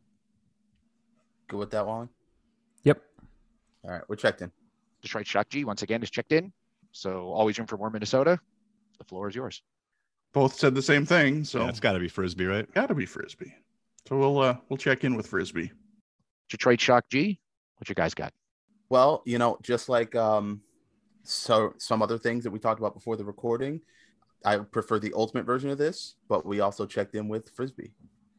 Good 1.47 1.57
with 1.57 1.71
that, 1.71 1.85
Wally? 1.85 2.07
Yep. 2.83 3.01
All 3.83 3.91
right, 3.91 4.01
we're 4.07 4.15
checked 4.15 4.41
in. 4.41 4.51
Detroit 5.01 5.27
Shock 5.27 5.49
G 5.49 5.63
once 5.65 5.81
again 5.83 6.01
is 6.01 6.09
checked 6.09 6.31
in. 6.31 6.51
So 6.91 7.27
always 7.33 7.57
room 7.59 7.67
for 7.67 7.77
more 7.77 7.89
Minnesota. 7.89 8.39
The 8.97 9.03
floor 9.03 9.27
is 9.29 9.35
yours. 9.35 9.61
Both 10.33 10.55
said 10.55 10.75
the 10.75 10.81
same 10.81 11.05
thing, 11.05 11.43
so 11.43 11.61
Yeah, 11.61 11.69
it's 11.69 11.79
got 11.79 11.93
to 11.93 11.99
be 11.99 12.07
frisbee, 12.09 12.45
right? 12.45 12.71
got 12.73 12.87
to 12.87 12.95
be 12.95 13.05
frisbee. 13.05 13.53
So 14.07 14.17
we'll 14.17 14.39
uh 14.39 14.57
we'll 14.69 14.77
check 14.77 15.03
in 15.03 15.15
with 15.15 15.27
frisbee. 15.27 15.71
Detroit 16.49 16.79
Shock 16.79 17.05
G, 17.09 17.39
what 17.77 17.89
you 17.89 17.95
guys 17.95 18.13
got? 18.13 18.33
Well, 18.89 19.23
you 19.25 19.39
know, 19.39 19.57
just 19.63 19.89
like 19.89 20.13
um, 20.15 20.61
so 21.23 21.73
some 21.77 22.01
other 22.03 22.17
things 22.19 22.43
that 22.43 22.51
we 22.51 22.59
talked 22.59 22.79
about 22.79 22.93
before 22.93 23.17
the 23.17 23.25
recording, 23.25 23.81
I 24.43 24.57
prefer 24.57 24.99
the 24.99 25.11
ultimate 25.15 25.45
version 25.45 25.71
of 25.71 25.77
this, 25.79 26.15
but 26.29 26.45
we 26.45 26.59
also 26.59 26.85
checked 26.85 27.15
in 27.15 27.27
with 27.27 27.49
frisbee. 27.49 27.93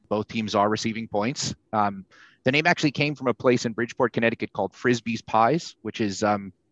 Both 0.09 0.29
teams 0.29 0.55
are 0.55 0.69
receiving 0.69 1.09
points. 1.09 1.53
Um, 1.73 2.05
the 2.45 2.53
name 2.53 2.67
actually 2.69 2.93
came 2.93 3.17
from 3.17 3.27
a 3.27 3.35
place 3.35 3.65
in 3.65 3.73
Bridgeport, 3.73 4.13
Connecticut 4.13 4.53
called 4.53 4.73
Frisbee's 4.73 5.21
Pies, 5.21 5.75
which 5.83 6.01
is, 6.01 6.23
um, 6.23 6.53
sp- 6.55 6.66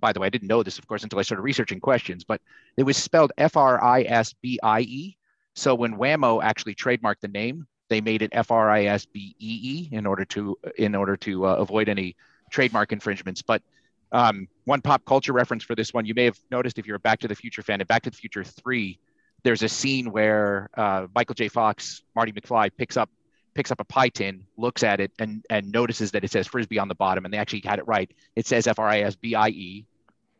by 0.00 0.12
the 0.12 0.20
way, 0.20 0.26
I 0.26 0.30
didn't 0.30 0.48
know 0.48 0.62
this, 0.62 0.78
of 0.78 0.86
course, 0.86 1.02
until 1.02 1.18
I 1.18 1.22
started 1.22 1.42
researching 1.42 1.80
questions, 1.80 2.24
but 2.24 2.40
it 2.76 2.82
was 2.82 2.96
spelled 2.96 3.32
F 3.38 3.56
R 3.56 3.82
I 3.82 4.02
S 4.02 4.34
B 4.42 4.58
I 4.62 4.80
E. 4.80 5.16
So 5.54 5.74
when 5.74 5.96
Wham-O 5.96 6.42
actually 6.42 6.74
trademarked 6.74 7.20
the 7.20 7.28
name, 7.28 7.66
they 7.88 8.00
made 8.00 8.22
it 8.22 8.30
F 8.32 8.50
R 8.50 8.70
I 8.70 8.84
S 8.84 9.06
B 9.06 9.34
E 9.38 9.60
E 9.62 9.88
in 9.92 10.04
order 10.06 10.24
to 10.26 10.58
in 10.76 10.94
order 10.94 11.16
to 11.18 11.46
uh, 11.46 11.54
avoid 11.56 11.88
any 11.88 12.16
trademark 12.50 12.92
infringements. 12.92 13.42
But 13.42 13.62
Um, 14.12 14.46
one 14.66 14.82
pop 14.82 15.02
culture 15.06 15.32
reference 15.32 15.64
for 15.64 15.74
this 15.74 15.94
one, 15.94 16.04
you 16.04 16.14
may 16.14 16.26
have 16.26 16.38
noticed 16.50 16.78
if 16.78 16.86
you're 16.86 17.00
a 17.00 17.06
Back 17.08 17.18
to 17.20 17.28
the 17.28 17.34
Future 17.34 17.62
fan, 17.62 17.80
in 17.80 17.86
Back 17.86 18.02
to 18.02 18.10
the 18.10 18.16
Future 18.16 18.44
3, 18.44 18.98
there's 19.42 19.62
a 19.62 19.68
scene 19.68 20.12
where 20.12 20.68
uh, 20.76 21.06
Michael 21.14 21.34
J. 21.34 21.48
Fox, 21.48 22.02
Marty 22.14 22.30
McFly, 22.30 22.68
picks 22.76 22.98
up 22.98 23.08
picks 23.54 23.70
up 23.70 23.80
a 23.80 23.84
pie 23.84 24.08
tin, 24.08 24.44
looks 24.56 24.82
at 24.82 25.00
it, 25.00 25.12
and 25.18 25.44
and 25.50 25.70
notices 25.70 26.10
that 26.12 26.24
it 26.24 26.30
says 26.30 26.46
frisbee 26.46 26.78
on 26.78 26.88
the 26.88 26.94
bottom, 26.94 27.24
and 27.24 27.32
they 27.32 27.38
actually 27.38 27.62
had 27.64 27.78
it 27.78 27.86
right. 27.86 28.10
It 28.36 28.46
says 28.46 28.66
F 28.66 28.78
R 28.78 28.88
I 28.88 29.00
S 29.00 29.16
B 29.16 29.34
I 29.34 29.48
E, 29.48 29.86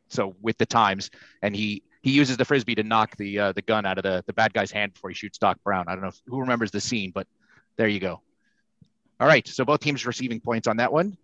so 0.08 0.34
with 0.40 0.58
the 0.58 0.66
times, 0.66 1.10
and 1.42 1.54
he 1.54 1.82
he 2.02 2.12
uses 2.12 2.36
the 2.36 2.44
frisbee 2.44 2.74
to 2.76 2.82
knock 2.82 3.16
the 3.16 3.38
uh, 3.38 3.52
the 3.52 3.62
gun 3.62 3.86
out 3.86 3.98
of 3.98 4.04
the 4.04 4.22
the 4.26 4.32
bad 4.32 4.52
guy's 4.52 4.70
hand 4.70 4.94
before 4.94 5.10
he 5.10 5.14
shoots 5.14 5.38
Doc 5.38 5.58
Brown. 5.64 5.86
I 5.88 5.92
don't 5.92 6.02
know 6.02 6.08
if, 6.08 6.20
who 6.26 6.40
remembers 6.40 6.70
the 6.70 6.80
scene, 6.80 7.10
but 7.10 7.26
there 7.76 7.88
you 7.88 8.00
go. 8.00 8.20
All 9.20 9.26
right, 9.26 9.46
so 9.46 9.64
both 9.64 9.80
teams 9.80 10.04
receiving 10.04 10.40
points 10.40 10.66
on 10.66 10.78
that 10.78 10.92
one. 10.92 11.16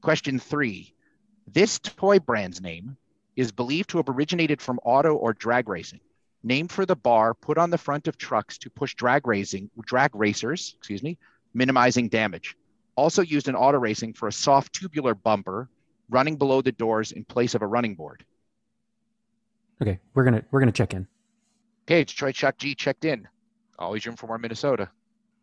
Question 0.00 0.38
three: 0.38 0.94
This 1.46 1.78
toy 1.78 2.18
brand's 2.18 2.60
name 2.60 2.96
is 3.36 3.52
believed 3.52 3.90
to 3.90 3.98
have 3.98 4.08
originated 4.08 4.60
from 4.60 4.78
auto 4.84 5.14
or 5.14 5.32
drag 5.32 5.68
racing 5.68 6.00
named 6.42 6.72
for 6.72 6.86
the 6.86 6.96
bar 6.96 7.34
put 7.34 7.58
on 7.58 7.70
the 7.70 7.78
front 7.78 8.08
of 8.08 8.16
trucks 8.16 8.58
to 8.58 8.70
push 8.70 8.94
drag 8.94 9.26
racing 9.26 9.70
drag 9.84 10.14
racers, 10.14 10.74
excuse 10.78 11.02
me, 11.02 11.18
minimizing 11.54 12.08
damage. 12.08 12.56
Also 12.96 13.22
used 13.22 13.48
in 13.48 13.54
auto 13.54 13.78
racing 13.78 14.12
for 14.12 14.28
a 14.28 14.32
soft 14.32 14.72
tubular 14.72 15.14
bumper 15.14 15.68
running 16.08 16.36
below 16.36 16.60
the 16.60 16.72
doors 16.72 17.12
in 17.12 17.24
place 17.24 17.54
of 17.54 17.62
a 17.62 17.66
running 17.66 17.94
board. 17.94 18.24
Okay, 19.80 19.98
we're 20.14 20.24
gonna 20.24 20.42
we're 20.50 20.60
gonna 20.60 20.72
check 20.72 20.92
in. 20.92 21.06
Okay, 21.86 22.04
Detroit 22.04 22.36
Shock 22.36 22.58
G 22.58 22.74
checked 22.74 23.04
in. 23.04 23.26
Always 23.78 24.04
room 24.06 24.16
for 24.16 24.26
more 24.26 24.38
Minnesota. 24.38 24.90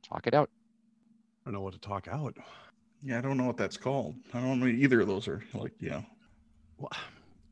Talk 0.08 0.27
it 0.27 0.34
out. 0.34 0.50
I 1.46 1.50
don't 1.50 1.56
know 1.56 1.62
what 1.62 1.74
to 1.74 1.80
talk 1.80 2.08
out. 2.08 2.38
Yeah, 3.04 3.18
I 3.18 3.22
don't 3.22 3.38
know 3.38 3.46
what 3.46 3.58
that's 3.58 3.77
called. 3.77 4.16
I 4.34 4.39
don't 4.39 4.60
know 4.60 4.68
either 4.68 5.01
of 5.01 5.08
those 5.08 5.27
are 5.27 5.44
like, 5.54 5.74
yeah. 5.80 6.01
Well, 6.77 6.92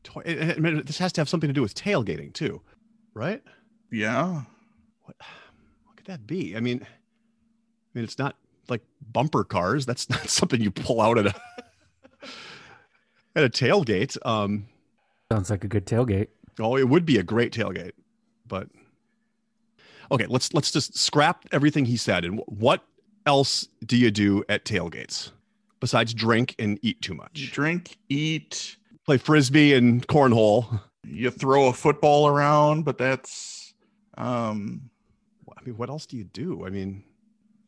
toy, 0.04 0.22
I 0.26 0.58
mean, 0.58 0.82
this 0.84 0.98
has 0.98 1.12
to 1.14 1.20
have 1.20 1.28
something 1.28 1.48
to 1.48 1.54
do 1.54 1.62
with 1.62 1.74
tailgating 1.74 2.32
too, 2.32 2.62
right? 3.16 3.42
Yeah. 3.90 4.42
What, 5.04 5.16
what 5.84 5.96
could 5.96 6.06
that 6.06 6.26
be? 6.26 6.56
I 6.56 6.60
mean, 6.60 6.82
I 6.82 6.86
mean, 7.94 8.04
it's 8.04 8.18
not 8.18 8.36
like 8.68 8.82
bumper 9.12 9.42
cars. 9.42 9.86
That's 9.86 10.08
not 10.10 10.28
something 10.28 10.60
you 10.60 10.70
pull 10.70 11.00
out 11.00 11.18
at 11.18 11.26
a 11.26 11.34
at 13.34 13.44
a 13.44 13.48
tailgate. 13.48 14.16
Um, 14.24 14.66
Sounds 15.32 15.50
like 15.50 15.64
a 15.64 15.68
good 15.68 15.86
tailgate. 15.86 16.28
oh, 16.60 16.76
it 16.76 16.88
would 16.88 17.04
be 17.04 17.18
a 17.18 17.22
great 17.22 17.52
tailgate, 17.52 17.92
but 18.46 18.68
okay. 20.12 20.26
Let's 20.28 20.52
let's 20.54 20.70
just 20.70 20.96
scrap 20.96 21.46
everything 21.52 21.86
he 21.86 21.96
said. 21.96 22.24
And 22.24 22.40
what 22.46 22.84
else 23.24 23.66
do 23.84 23.96
you 23.96 24.10
do 24.10 24.44
at 24.48 24.64
tailgates 24.64 25.32
besides 25.80 26.14
drink 26.14 26.54
and 26.58 26.78
eat 26.82 27.00
too 27.00 27.14
much? 27.14 27.50
drink, 27.50 27.96
eat, 28.08 28.76
Play 29.06 29.18
frisbee 29.18 29.72
and 29.72 30.06
cornhole. 30.08 30.80
You 31.06 31.30
throw 31.30 31.68
a 31.68 31.72
football 31.72 32.28
around, 32.28 32.84
but 32.84 32.98
that's 32.98 33.74
um 34.18 34.90
I 35.56 35.62
mean, 35.64 35.76
what 35.76 35.88
else 35.88 36.06
do 36.06 36.16
you 36.16 36.24
do? 36.24 36.66
I 36.66 36.70
mean, 36.70 37.04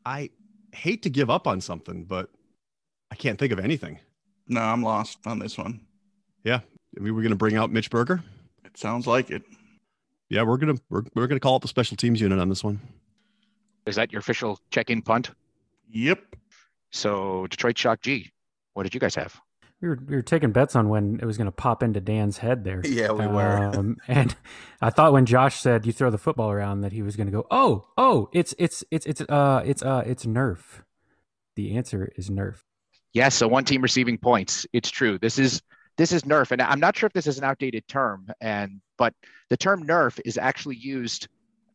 I 0.05 0.31
hate 0.73 1.03
to 1.05 1.11
give 1.11 1.31
up 1.31 1.47
on 1.47 1.61
something, 1.61 2.05
but 2.05 2.31
I 3.11 3.15
can't 3.15 3.39
think 3.39 3.53
of 3.53 3.59
anything. 3.59 3.99
no, 4.49 4.61
I'm 4.61 4.83
lost 4.83 5.19
on 5.27 5.39
this 5.39 5.57
one. 5.59 5.81
I 6.97 7.01
mean, 7.01 7.15
we're 7.15 7.23
going 7.23 7.31
to 7.31 7.37
bring 7.37 7.57
out 7.57 7.71
Mitch 7.71 7.91
Berger. 7.91 8.23
It 8.65 8.77
sounds 8.79 9.07
like 9.07 9.31
it. 9.31 9.43
Yeah, 10.31 10.43
we're 10.43 10.57
gonna 10.59 10.77
we're, 10.91 11.03
we're 11.15 11.27
gonna 11.27 11.41
call 11.41 11.55
up 11.57 11.63
the 11.63 11.69
special 11.69 11.97
teams 11.97 12.21
unit 12.21 12.39
on 12.39 12.49
this 12.49 12.63
one. 12.65 12.81
Is 13.87 13.97
that 13.97 14.13
your 14.13 14.21
official 14.21 14.59
check-in 14.71 15.01
punt? 15.03 15.31
Yep. 15.91 16.37
So 16.91 17.47
Detroit 17.47 17.79
Shock 17.79 18.03
G, 18.03 18.31
what 18.75 18.83
did 18.83 18.93
you 18.95 19.01
guys 19.01 19.15
have? 19.15 19.41
We 19.81 19.89
were 19.89 19.99
we 20.07 20.17
were 20.17 20.23
taking 20.23 20.51
bets 20.51 20.75
on 20.75 20.89
when 20.89 21.21
it 21.23 21.25
was 21.25 21.39
gonna 21.39 21.53
pop 21.53 21.83
into 21.83 22.01
Dan's 22.01 22.39
head 22.39 22.65
there. 22.65 22.83
Yeah, 22.85 23.13
we 23.13 23.27
were. 23.27 23.57
Um, 23.57 23.97
and 24.09 24.35
I 24.81 24.91
thought 24.91 25.13
when 25.13 25.25
Josh 25.25 25.61
said 25.61 25.87
you 25.87 25.93
throw 25.93 26.11
the 26.11 26.19
football 26.19 26.51
around 26.51 26.81
that 26.81 26.93
he 26.93 27.03
was 27.03 27.15
gonna 27.17 27.31
go, 27.31 27.47
oh, 27.51 27.87
oh, 27.97 28.29
it's 28.33 28.55
it's 28.59 28.83
it's 28.91 29.07
it's 29.07 29.21
uh 29.21 29.63
it's 29.65 29.83
uh 29.83 30.03
it's 30.05 30.27
Nerf. 30.27 30.83
The 31.55 31.77
answer 31.77 32.11
is 32.17 32.29
Nerf. 32.29 32.63
Yes, 33.13 33.35
so 33.35 33.47
one 33.49 33.65
team 33.65 33.83
receiving 33.83 34.19
points. 34.19 34.67
It's 34.73 34.91
true. 34.91 35.19
This 35.19 35.39
is 35.39 35.63
this 35.97 36.13
is 36.13 36.23
Nerf, 36.23 36.51
and 36.51 36.61
I'm 36.61 36.81
not 36.81 36.97
sure 36.97 37.07
if 37.07 37.13
this 37.13 37.27
is 37.27 37.39
an 37.39 37.45
outdated 37.45 37.87
term, 37.87 38.29
and 38.41 38.81
but 38.97 39.15
the 39.49 39.57
term 39.57 39.87
Nerf 39.87 40.21
is 40.25 40.39
actually 40.39 40.77
used, 40.77 41.29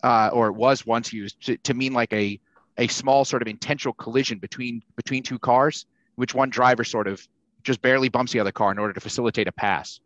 uh, 0.03 0.29
or 0.33 0.47
it 0.47 0.53
was 0.53 0.85
once 0.85 1.13
used 1.13 1.45
to, 1.45 1.57
to 1.57 1.73
mean 1.73 1.93
like 1.93 2.11
a 2.11 2.39
a 2.77 2.87
small 2.87 3.23
sort 3.23 3.41
of 3.41 3.47
intentional 3.47 3.93
collision 3.93 4.39
between 4.39 4.81
between 4.97 5.23
two 5.23 5.39
cars, 5.39 5.85
which 6.15 6.35
one 6.35 6.49
driver 6.49 6.83
sort 6.83 7.07
of 7.07 7.25
just 7.63 7.81
barely 7.81 8.09
bumps 8.09 8.31
the 8.31 8.39
other 8.39 8.51
car 8.51 8.71
in 8.71 8.79
order 8.79 8.93
to 8.93 8.99
facilitate 8.99 9.47
a 9.47 9.51
pass. 9.51 9.99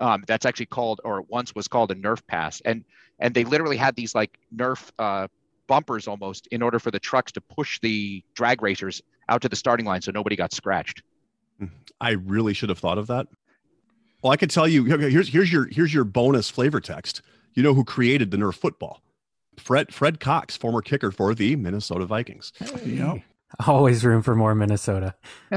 Um, 0.00 0.24
that's 0.26 0.44
actually 0.46 0.66
called, 0.66 1.00
or 1.04 1.22
once 1.22 1.54
was 1.54 1.68
called 1.68 1.90
a 1.92 1.94
Nerf 1.94 2.26
pass, 2.26 2.60
and 2.64 2.84
and 3.18 3.34
they 3.34 3.44
literally 3.44 3.76
had 3.76 3.94
these 3.94 4.14
like 4.14 4.36
Nerf 4.54 4.90
uh, 4.98 5.28
bumpers 5.68 6.08
almost 6.08 6.48
in 6.48 6.60
order 6.60 6.78
for 6.78 6.90
the 6.90 6.98
trucks 6.98 7.32
to 7.32 7.40
push 7.40 7.78
the 7.80 8.22
drag 8.34 8.62
racers 8.62 9.00
out 9.28 9.42
to 9.42 9.48
the 9.48 9.56
starting 9.56 9.86
line 9.86 10.02
so 10.02 10.10
nobody 10.10 10.34
got 10.34 10.52
scratched. 10.52 11.02
I 12.00 12.10
really 12.10 12.54
should 12.54 12.68
have 12.68 12.78
thought 12.78 12.98
of 12.98 13.06
that. 13.06 13.28
Well, 14.22 14.32
I 14.32 14.36
could 14.36 14.50
tell 14.50 14.66
you 14.66 14.92
okay, 14.92 15.10
here's 15.10 15.28
here's 15.28 15.52
your 15.52 15.66
here's 15.66 15.94
your 15.94 16.04
bonus 16.04 16.50
flavor 16.50 16.80
text. 16.80 17.22
You 17.54 17.62
know 17.62 17.74
who 17.74 17.84
created 17.84 18.30
the 18.30 18.36
Nerf 18.36 18.54
football? 18.54 19.02
Fred 19.58 19.92
Fred 19.92 20.18
Cox, 20.18 20.56
former 20.56 20.80
kicker 20.80 21.12
for 21.12 21.34
the 21.34 21.54
Minnesota 21.56 22.06
Vikings. 22.06 22.52
Yep. 22.84 23.22
Always 23.66 24.04
room 24.04 24.22
for 24.22 24.34
more 24.34 24.54
Minnesota. 24.54 25.14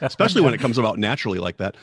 Especially 0.00 0.42
when 0.42 0.54
it 0.54 0.58
comes 0.58 0.78
about 0.78 0.98
naturally 0.98 1.38
like 1.38 1.56
that. 1.58 1.76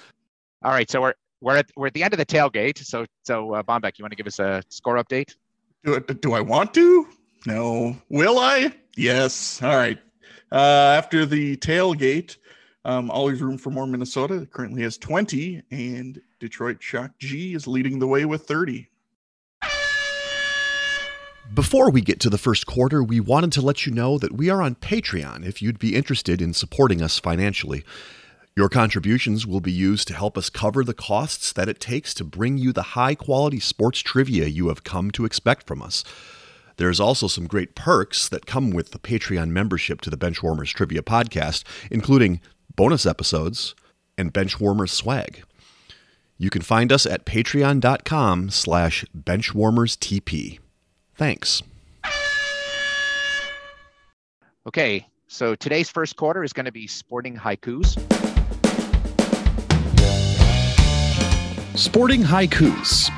All 0.64 0.72
right, 0.72 0.90
so 0.90 1.02
we're 1.02 1.14
we're 1.42 1.58
at 1.58 1.70
we're 1.76 1.88
at 1.88 1.94
the 1.94 2.04
end 2.04 2.14
of 2.14 2.18
the 2.18 2.26
tailgate. 2.26 2.84
So 2.84 3.06
so 3.24 3.54
uh, 3.54 3.64
Bombeck, 3.64 3.98
you 3.98 4.04
want 4.04 4.12
to 4.12 4.16
give 4.16 4.28
us 4.28 4.40
a 4.40 4.64
score 4.70 4.96
update? 4.96 5.36
Do, 5.84 6.00
do 6.00 6.34
I 6.34 6.42
want 6.42 6.74
to? 6.74 7.08
No. 7.46 7.96
Will 8.10 8.40
I? 8.40 8.74
Yes. 8.96 9.62
All 9.62 9.76
right. 9.76 10.00
Uh, 10.52 10.96
after 10.98 11.26
the 11.26 11.58
tailgate, 11.58 12.38
um, 12.86 13.12
always 13.12 13.42
room 13.42 13.58
for 13.58 13.70
more 13.70 13.86
Minnesota. 13.86 14.48
Currently 14.52 14.82
has 14.84 14.98
20, 14.98 15.62
and 15.72 16.22
Detroit 16.40 16.82
Shock 16.82 17.12
G 17.20 17.54
is 17.54 17.68
leading 17.68 18.00
the 18.00 18.08
way 18.08 18.26
with 18.26 18.48
30. 18.48 18.90
Before 21.54 21.90
we 21.90 22.02
get 22.02 22.20
to 22.20 22.30
the 22.30 22.38
first 22.38 22.68
quarter, 22.68 23.02
we 23.02 23.20
wanted 23.20 23.52
to 23.54 23.62
let 23.62 23.86
you 23.86 23.92
know 23.92 24.18
that 24.18 24.34
we 24.36 24.50
are 24.50 24.62
on 24.62 24.76
Patreon 24.76 25.46
if 25.46 25.62
you'd 25.62 25.80
be 25.80 25.96
interested 25.96 26.42
in 26.42 26.54
supporting 26.54 27.02
us 27.02 27.20
financially. 27.20 27.84
Your 28.56 28.70
contributions 28.70 29.48
will 29.48 29.62
be 29.62 29.72
used 29.72 30.08
to 30.08 30.14
help 30.14 30.38
us 30.38 30.50
cover 30.50 30.84
the 30.84 30.94
costs 30.94 31.54
that 31.54 31.70
it 31.70 31.80
takes 31.80 32.14
to 32.16 32.24
bring 32.24 32.58
you 32.58 32.74
the 32.74 32.94
high 32.94 33.16
quality 33.16 33.60
sports 33.60 34.00
trivia 34.00 34.48
you 34.48 34.68
have 34.68 34.84
come 34.84 35.10
to 35.12 35.26
expect 35.26 35.68
from 35.68 35.82
us. 35.82 36.04
There's 36.76 37.00
also 37.00 37.28
some 37.28 37.48
great 37.48 37.76
perks 37.76 38.30
that 38.30 38.46
come 38.46 38.70
with 38.72 38.92
the 38.92 39.00
Patreon 39.00 39.50
membership 39.50 40.02
to 40.02 40.10
the 40.10 40.18
Benchwarmers 40.18 40.74
Trivia 40.74 41.02
Podcast, 41.02 41.64
including 41.90 42.42
bonus 42.76 43.06
episodes 43.06 43.74
and 44.18 44.34
Benchwarmers 44.34 44.90
swag. 44.90 45.44
You 46.38 46.50
can 46.50 46.62
find 46.62 46.92
us 46.92 47.06
at 47.06 47.26
patreon.com 47.26 48.52
slash 48.52 49.06
benchwarmerstp. 49.18 50.60
Thanks. 51.18 51.64
Okay, 54.68 55.08
so 55.28 55.56
today's 55.56 55.90
first 55.90 56.16
quarter 56.16 56.44
is 56.44 56.54
going 56.54 56.66
to 56.66 56.72
be 56.72 56.88
sporting 56.88 57.36
haikus. 57.36 57.98
Sporting 61.78 62.22
haikus. 62.22 63.10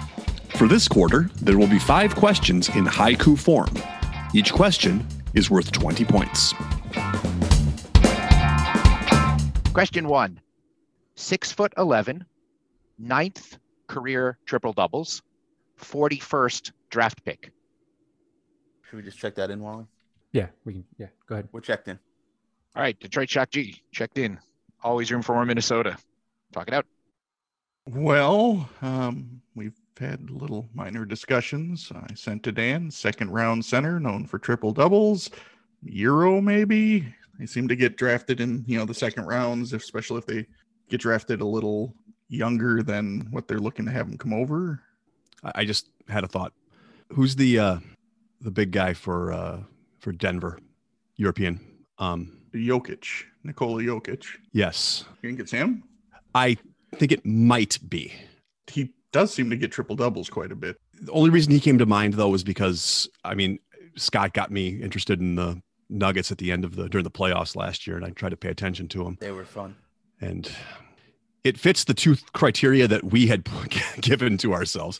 For 0.55 0.67
this 0.67 0.87
quarter, 0.87 1.29
there 1.41 1.57
will 1.57 1.67
be 1.67 1.79
five 1.79 2.15
questions 2.15 2.69
in 2.69 2.85
haiku 2.85 3.37
form. 3.37 3.73
Each 4.33 4.53
question 4.53 5.05
is 5.33 5.49
worth 5.49 5.71
20 5.71 6.05
points. 6.05 6.53
Question 9.73 10.07
one: 10.07 10.39
Six 11.15 11.51
foot 11.51 11.73
eleven, 11.77 12.25
ninth 12.97 13.57
career 13.87 14.37
triple 14.45 14.73
doubles, 14.73 15.21
forty 15.77 16.19
first 16.19 16.73
draft 16.89 17.23
pick. 17.23 17.51
Should 18.89 18.97
we 18.97 19.03
just 19.03 19.19
check 19.19 19.35
that 19.35 19.51
in, 19.51 19.59
Wally? 19.59 19.85
Yeah, 20.31 20.47
we 20.65 20.73
can. 20.73 20.85
Yeah, 20.97 21.07
go 21.27 21.35
ahead. 21.35 21.49
We're 21.51 21.61
checked 21.61 21.87
in. 21.87 21.99
All 22.75 22.81
right, 22.81 22.99
Detroit 22.99 23.29
Shock 23.29 23.51
G 23.51 23.81
checked 23.91 24.17
in. 24.17 24.39
Always 24.83 25.11
room 25.11 25.21
for 25.21 25.35
more 25.35 25.45
Minnesota. 25.45 25.97
Talk 26.53 26.67
it 26.67 26.73
out. 26.73 26.85
Well, 27.87 28.69
um, 28.81 29.41
we've 29.55 29.79
had 29.99 30.29
little 30.29 30.69
minor 30.73 31.05
discussions. 31.05 31.91
I 31.93 32.13
sent 32.13 32.43
to 32.43 32.51
Dan, 32.51 32.89
second 32.89 33.31
round 33.31 33.65
center, 33.65 33.99
known 33.99 34.25
for 34.25 34.39
triple 34.39 34.71
doubles, 34.71 35.29
Euro 35.83 36.41
maybe. 36.41 37.13
They 37.37 37.45
seem 37.45 37.67
to 37.67 37.75
get 37.75 37.97
drafted 37.97 38.41
in, 38.41 38.63
you 38.67 38.77
know, 38.77 38.85
the 38.85 38.93
second 38.93 39.25
rounds, 39.25 39.73
especially 39.73 40.17
if 40.19 40.25
they 40.25 40.45
get 40.89 41.01
drafted 41.01 41.41
a 41.41 41.45
little 41.45 41.95
younger 42.27 42.83
than 42.83 43.27
what 43.31 43.47
they're 43.47 43.59
looking 43.59 43.85
to 43.85 43.91
have 43.91 44.07
them 44.07 44.17
come 44.17 44.33
over. 44.33 44.81
I 45.43 45.51
I 45.55 45.65
just 45.65 45.89
had 46.07 46.23
a 46.23 46.27
thought. 46.27 46.53
Who's 47.11 47.35
the 47.35 47.59
uh 47.59 47.79
the 48.41 48.51
big 48.51 48.71
guy 48.71 48.93
for 48.93 49.31
uh 49.31 49.59
for 49.99 50.11
Denver? 50.11 50.59
European. 51.15 51.59
Um 51.97 52.37
Jokic, 52.53 53.23
Nikola 53.43 53.83
Jokic. 53.83 54.25
yes. 54.53 55.05
You 55.21 55.29
think 55.29 55.39
it's 55.39 55.51
him? 55.51 55.83
I 56.33 56.57
think 56.95 57.11
it 57.11 57.25
might 57.25 57.77
be. 57.87 58.13
He 58.67 58.93
does 59.11 59.33
seem 59.33 59.49
to 59.49 59.57
get 59.57 59.71
triple 59.71 59.95
doubles 59.95 60.29
quite 60.29 60.51
a 60.51 60.55
bit. 60.55 60.77
The 61.01 61.11
only 61.11 61.29
reason 61.29 61.51
he 61.51 61.59
came 61.59 61.77
to 61.77 61.85
mind 61.85 62.13
though 62.15 62.29
was 62.29 62.43
because 62.43 63.09
I 63.23 63.35
mean 63.35 63.59
Scott 63.95 64.33
got 64.33 64.51
me 64.51 64.81
interested 64.81 65.19
in 65.19 65.35
the 65.35 65.61
Nuggets 65.89 66.31
at 66.31 66.37
the 66.37 66.51
end 66.51 66.63
of 66.63 66.75
the 66.75 66.87
during 66.87 67.03
the 67.03 67.11
playoffs 67.11 67.55
last 67.55 67.87
year, 67.87 67.95
and 67.97 68.05
I 68.05 68.11
tried 68.11 68.29
to 68.29 68.37
pay 68.37 68.49
attention 68.49 68.87
to 68.89 69.03
them. 69.03 69.17
They 69.19 69.31
were 69.31 69.43
fun. 69.43 69.75
And 70.21 70.49
it 71.43 71.57
fits 71.57 71.83
the 71.85 71.95
two 71.95 72.15
criteria 72.33 72.87
that 72.87 73.05
we 73.05 73.25
had 73.25 73.47
given 74.01 74.37
to 74.37 74.53
ourselves: 74.53 74.99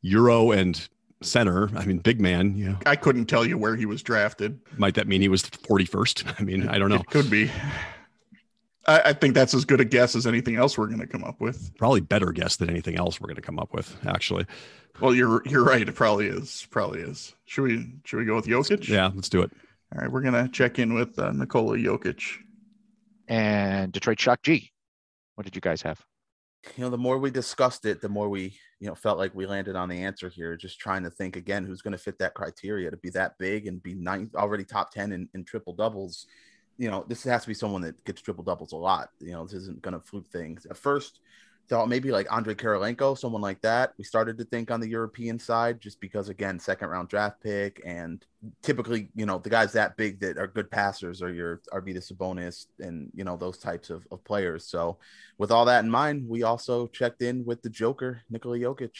Euro 0.00 0.50
and 0.50 0.88
center. 1.24 1.70
I 1.76 1.84
mean, 1.84 1.98
big 1.98 2.20
man. 2.20 2.56
You 2.56 2.70
know, 2.70 2.78
I 2.86 2.96
couldn't 2.96 3.26
tell 3.26 3.44
you 3.46 3.56
where 3.58 3.76
he 3.76 3.86
was 3.86 4.02
drafted. 4.02 4.60
might 4.76 4.94
that 4.94 5.06
mean 5.06 5.20
he 5.20 5.28
was 5.28 5.42
forty 5.42 5.84
first? 5.84 6.24
I 6.38 6.42
mean, 6.42 6.68
I 6.68 6.78
don't 6.78 6.88
know. 6.90 6.96
It 6.96 7.06
could 7.06 7.30
be. 7.30 7.50
I, 8.86 9.00
I 9.06 9.12
think 9.12 9.34
that's 9.34 9.54
as 9.54 9.64
good 9.64 9.80
a 9.80 9.84
guess 9.84 10.16
as 10.16 10.26
anything 10.26 10.56
else 10.56 10.76
we're 10.76 10.88
going 10.88 10.98
to 11.00 11.06
come 11.06 11.22
up 11.22 11.40
with. 11.40 11.70
Probably 11.78 12.00
better 12.00 12.32
guess 12.32 12.56
than 12.56 12.68
anything 12.68 12.96
else 12.96 13.20
we're 13.20 13.28
going 13.28 13.36
to 13.36 13.42
come 13.42 13.58
up 13.60 13.72
with. 13.72 13.96
Actually, 14.06 14.44
Well, 15.00 15.14
you're 15.14 15.42
you're 15.46 15.64
right. 15.64 15.88
It 15.88 15.94
probably 15.94 16.26
is. 16.26 16.66
Probably 16.70 17.00
is. 17.00 17.34
Should 17.44 17.62
we 17.62 17.92
should 18.04 18.18
we 18.18 18.24
go 18.24 18.34
with 18.36 18.46
Jokic? 18.46 18.88
yeah. 18.88 19.10
Let's 19.14 19.28
do 19.28 19.42
it. 19.42 19.52
All 19.94 20.00
right, 20.00 20.10
we're 20.10 20.22
gonna 20.22 20.48
check 20.48 20.78
in 20.78 20.94
with 20.94 21.18
uh, 21.18 21.32
Nikola 21.32 21.76
Jokic. 21.76 22.22
And 23.28 23.92
Detroit 23.92 24.18
Shock 24.18 24.42
G. 24.42 24.72
What 25.36 25.44
did 25.44 25.54
you 25.54 25.60
guys 25.60 25.82
have? 25.82 26.00
You 26.76 26.84
know, 26.84 26.90
the 26.90 26.98
more 26.98 27.18
we 27.18 27.30
discussed 27.30 27.84
it, 27.84 28.00
the 28.00 28.08
more 28.08 28.28
we, 28.28 28.56
you 28.80 28.86
know, 28.88 28.94
felt 28.94 29.18
like 29.18 29.34
we 29.34 29.46
landed 29.46 29.76
on 29.76 29.88
the 29.88 30.02
answer 30.02 30.28
here. 30.28 30.56
Just 30.56 30.78
trying 30.78 31.02
to 31.02 31.10
think 31.10 31.36
again, 31.36 31.64
who's 31.64 31.82
going 31.82 31.92
to 31.92 31.98
fit 31.98 32.18
that 32.18 32.34
criteria 32.34 32.90
to 32.90 32.96
be 32.96 33.10
that 33.10 33.36
big 33.38 33.66
and 33.66 33.82
be 33.82 33.94
nine 33.94 34.30
already 34.34 34.64
top 34.64 34.92
ten 34.92 35.12
in, 35.12 35.28
in 35.34 35.44
triple 35.44 35.74
doubles. 35.74 36.26
You 36.78 36.90
know, 36.90 37.04
this 37.08 37.24
has 37.24 37.42
to 37.42 37.48
be 37.48 37.54
someone 37.54 37.82
that 37.82 38.02
gets 38.04 38.22
triple 38.22 38.44
doubles 38.44 38.72
a 38.72 38.76
lot. 38.76 39.10
You 39.20 39.32
know, 39.32 39.44
this 39.44 39.54
isn't 39.54 39.82
going 39.82 39.94
to 39.94 40.00
fluke 40.00 40.30
things. 40.30 40.66
At 40.66 40.76
first, 40.76 41.20
thought 41.68 41.88
maybe 41.88 42.10
like 42.10 42.32
Andrei 42.32 42.54
Kirilenko, 42.54 43.16
someone 43.16 43.42
like 43.42 43.60
that. 43.62 43.92
We 43.98 44.04
started 44.04 44.38
to 44.38 44.44
think 44.44 44.70
on 44.70 44.80
the 44.80 44.88
European 44.88 45.38
side 45.38 45.80
just 45.80 46.00
because 46.00 46.28
again, 46.28 46.58
second 46.58 46.88
round 46.88 47.08
draft 47.08 47.40
pick, 47.42 47.80
and 47.84 48.24
typically, 48.62 49.08
you 49.14 49.26
know, 49.26 49.38
the 49.38 49.50
guys 49.50 49.72
that 49.72 49.96
big 49.96 50.20
that 50.20 50.38
are 50.38 50.46
good 50.46 50.70
passers 50.70 51.22
are 51.22 51.32
your 51.32 51.60
Arvydas 51.72 52.12
Sabonis 52.12 52.66
and 52.78 53.10
you 53.14 53.24
know 53.24 53.36
those 53.36 53.58
types 53.58 53.90
of, 53.90 54.06
of 54.10 54.22
players. 54.24 54.66
So, 54.66 54.98
with 55.38 55.50
all 55.50 55.64
that 55.66 55.84
in 55.84 55.90
mind, 55.90 56.28
we 56.28 56.42
also 56.42 56.86
checked 56.88 57.22
in 57.22 57.44
with 57.44 57.62
the 57.62 57.70
Joker, 57.70 58.22
Nikola 58.30 58.58
Jokic. 58.58 58.92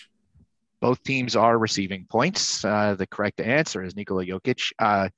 Both 0.81 1.03
teams 1.05 1.37
are 1.37 1.59
receiving 1.59 2.07
points. 2.11 2.65
Uh, 2.65 2.97
the 2.97 3.07
correct 3.07 3.41
answer 3.41 3.85
is 3.85 3.95
Nikola 3.95 4.25
Jokic. 4.25 4.73
Uh, 4.79 5.09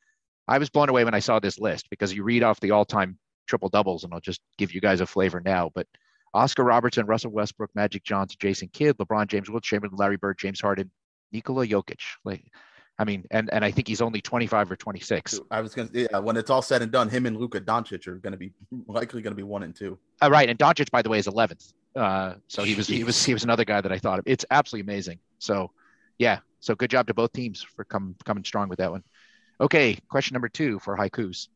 I 0.46 0.58
was 0.58 0.68
blown 0.68 0.90
away 0.90 1.04
when 1.04 1.14
I 1.14 1.20
saw 1.20 1.38
this 1.38 1.58
list 1.58 1.88
because 1.88 2.12
you 2.12 2.22
read 2.22 2.42
off 2.42 2.60
the 2.60 2.72
all-time 2.72 3.18
triple 3.46 3.68
doubles, 3.70 4.04
and 4.04 4.12
I'll 4.12 4.20
just 4.20 4.40
give 4.58 4.74
you 4.74 4.80
guys 4.80 5.00
a 5.00 5.06
flavor 5.06 5.40
now. 5.44 5.70
But 5.74 5.86
Oscar 6.34 6.64
Robertson, 6.64 7.06
Russell 7.06 7.30
Westbrook, 7.30 7.70
Magic 7.74 8.02
Johnson, 8.02 8.36
Jason 8.40 8.68
Kidd, 8.72 8.98
LeBron 8.98 9.28
James, 9.28 9.48
Wilt 9.48 9.62
Chamberlain, 9.62 9.96
Larry 9.96 10.16
Bird, 10.16 10.36
James 10.36 10.60
Harden, 10.60 10.90
Nikola 11.32 11.66
Jokic. 11.66 12.00
Like, 12.24 12.44
I 12.98 13.04
mean, 13.04 13.24
and 13.30 13.48
and 13.52 13.64
I 13.64 13.70
think 13.70 13.88
he's 13.88 14.02
only 14.02 14.20
25 14.20 14.72
or 14.72 14.76
26. 14.76 15.40
I 15.50 15.60
was 15.60 15.74
gonna, 15.74 15.88
yeah, 15.92 16.18
when 16.18 16.36
it's 16.36 16.50
all 16.50 16.62
said 16.62 16.82
and 16.82 16.90
done, 16.90 17.08
him 17.08 17.26
and 17.26 17.36
Luka 17.36 17.60
Doncic 17.60 18.06
are 18.08 18.16
going 18.16 18.32
to 18.32 18.36
be 18.38 18.52
likely 18.86 19.22
going 19.22 19.32
to 19.32 19.36
be 19.36 19.42
one 19.44 19.62
and 19.62 19.74
two. 19.74 19.98
Uh, 20.22 20.30
right, 20.30 20.48
and 20.48 20.58
Doncic, 20.58 20.90
by 20.90 21.02
the 21.02 21.08
way, 21.08 21.18
is 21.18 21.26
11th. 21.26 21.72
Uh, 21.96 22.34
so 22.48 22.64
he 22.64 22.74
was 22.74 22.88
he 22.88 23.04
was 23.04 23.24
he 23.24 23.32
was 23.32 23.44
another 23.44 23.64
guy 23.64 23.80
that 23.80 23.92
I 23.92 23.98
thought 23.98 24.18
of. 24.18 24.24
It's 24.26 24.44
absolutely 24.50 24.92
amazing. 24.92 25.20
So, 25.38 25.70
yeah. 26.18 26.40
So 26.58 26.74
good 26.74 26.90
job 26.90 27.06
to 27.08 27.14
both 27.14 27.32
teams 27.32 27.62
for 27.62 27.84
come 27.84 28.16
coming 28.24 28.42
strong 28.42 28.68
with 28.68 28.78
that 28.78 28.90
one. 28.90 29.04
Okay, 29.60 29.98
question 30.08 30.34
number 30.34 30.48
two 30.48 30.78
for 30.80 30.96
haikus. 30.96 31.48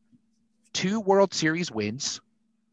Two 0.71 0.99
World 0.99 1.33
Series 1.33 1.71
wins, 1.71 2.21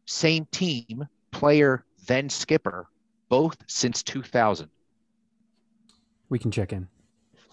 same 0.04 0.46
team, 0.52 1.08
player, 1.32 1.84
then 2.06 2.28
skipper, 2.28 2.88
both 3.28 3.56
since 3.66 4.02
2000. 4.02 4.68
We 6.28 6.38
can 6.38 6.50
check 6.50 6.72
in. 6.72 6.88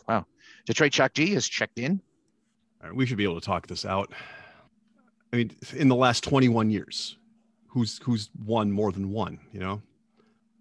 Wow. 0.08 0.26
Detroit 0.66 0.94
Shock 0.94 1.14
G 1.14 1.34
has 1.34 1.48
checked 1.48 1.80
in. 1.80 2.02
All 2.82 2.90
right, 2.90 2.96
we 2.96 3.06
should 3.06 3.18
be 3.18 3.24
able 3.24 3.40
to 3.40 3.46
talk 3.46 3.68
this 3.68 3.86
out. 3.86 4.12
I 5.32 5.38
mean, 5.38 5.52
in 5.76 5.88
the 5.88 5.96
last 5.96 6.24
21 6.24 6.70
years, 6.70 7.18
who's 7.68 8.00
who's 8.04 8.30
won 8.46 8.72
more 8.72 8.92
than 8.92 9.10
one? 9.10 9.40
You 9.52 9.60
know, 9.60 9.82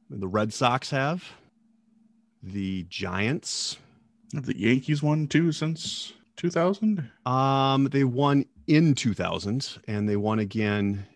the 0.09 0.29
Red 0.29 0.53
Sox 0.53 0.91
have, 0.91 1.25
the 2.43 2.85
Giants. 2.89 3.77
Have 4.35 4.47
the 4.47 4.59
Yankees 4.59 5.03
won 5.03 5.27
two 5.27 5.53
since 5.53 6.15
2000? 6.37 7.11
Um, 7.27 7.85
they 7.93 8.05
won 8.05 8.47
in 8.67 8.95
2000, 8.95 9.79
and 9.87 10.09
they 10.09 10.17
won 10.17 10.39
again 10.39 11.07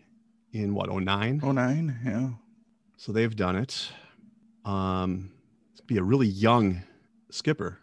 in 0.52 0.74
what 0.74 0.90
09. 0.90 1.40
09, 1.42 1.98
yeah. 2.04 2.28
So 2.96 3.12
they've 3.12 3.34
done 3.34 3.56
it. 3.56 3.88
Um, 4.64 5.30
be 5.86 5.98
a 5.98 6.02
really 6.02 6.26
young 6.26 6.82
skipper. 7.30 7.78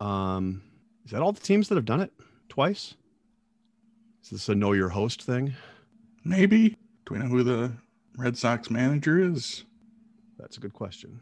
Um, 0.00 0.62
is 1.04 1.12
that 1.12 1.22
all 1.22 1.32
the 1.32 1.40
teams 1.40 1.68
that 1.68 1.76
have 1.76 1.84
done 1.84 2.00
it 2.00 2.12
twice? 2.48 2.94
Is 4.24 4.30
this 4.30 4.48
a 4.48 4.54
know 4.54 4.72
your 4.72 4.88
host 4.88 5.22
thing? 5.22 5.54
Maybe. 6.24 6.70
Do 6.70 7.14
we 7.14 7.18
know 7.18 7.26
who 7.26 7.42
the 7.42 7.72
Red 8.16 8.36
Sox 8.36 8.70
manager 8.70 9.18
is? 9.18 9.64
That's 10.38 10.56
a 10.56 10.60
good 10.60 10.72
question. 10.72 11.20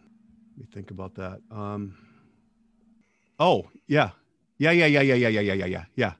Let 0.56 0.58
me 0.58 0.66
think 0.72 0.90
about 0.90 1.14
that. 1.16 1.40
Um, 1.50 1.96
oh 3.38 3.68
yeah, 3.86 4.10
yeah, 4.58 4.70
yeah, 4.70 4.86
yeah, 4.86 5.02
yeah, 5.02 5.14
yeah, 5.14 5.28
yeah, 5.28 5.40
yeah, 5.40 5.52
yeah, 5.52 5.66
yeah, 5.66 5.84
yeah. 5.94 6.12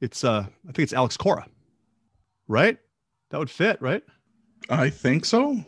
It's 0.00 0.22
uh, 0.22 0.46
I 0.68 0.72
think 0.72 0.80
it's 0.80 0.92
Alex 0.92 1.16
Cora, 1.16 1.46
right? 2.46 2.78
That 3.30 3.38
would 3.38 3.50
fit, 3.50 3.80
right? 3.80 4.02
I 4.68 4.90
think 4.90 5.24
so. 5.24 5.64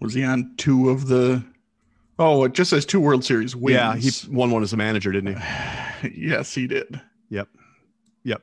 Was 0.00 0.14
he 0.14 0.24
on 0.24 0.54
two 0.56 0.90
of 0.90 1.08
the? 1.08 1.44
Oh, 2.18 2.44
it 2.44 2.54
just 2.54 2.70
says 2.70 2.86
two 2.86 3.00
World 3.00 3.24
Series 3.24 3.54
wins. 3.54 3.74
Yeah, 3.74 3.96
he 3.96 4.34
won 4.34 4.50
one 4.50 4.62
as 4.62 4.72
a 4.72 4.76
manager, 4.76 5.12
didn't 5.12 5.36
he? 5.36 6.10
yes, 6.14 6.54
he 6.54 6.66
did. 6.66 7.00
Yep, 7.30 7.48
yep. 8.24 8.42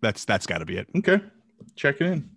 That's 0.00 0.24
that's 0.24 0.46
got 0.46 0.58
to 0.58 0.66
be 0.66 0.76
it. 0.76 0.88
Okay, 0.96 1.20
check 1.76 2.00
it 2.00 2.06
in. 2.06 2.30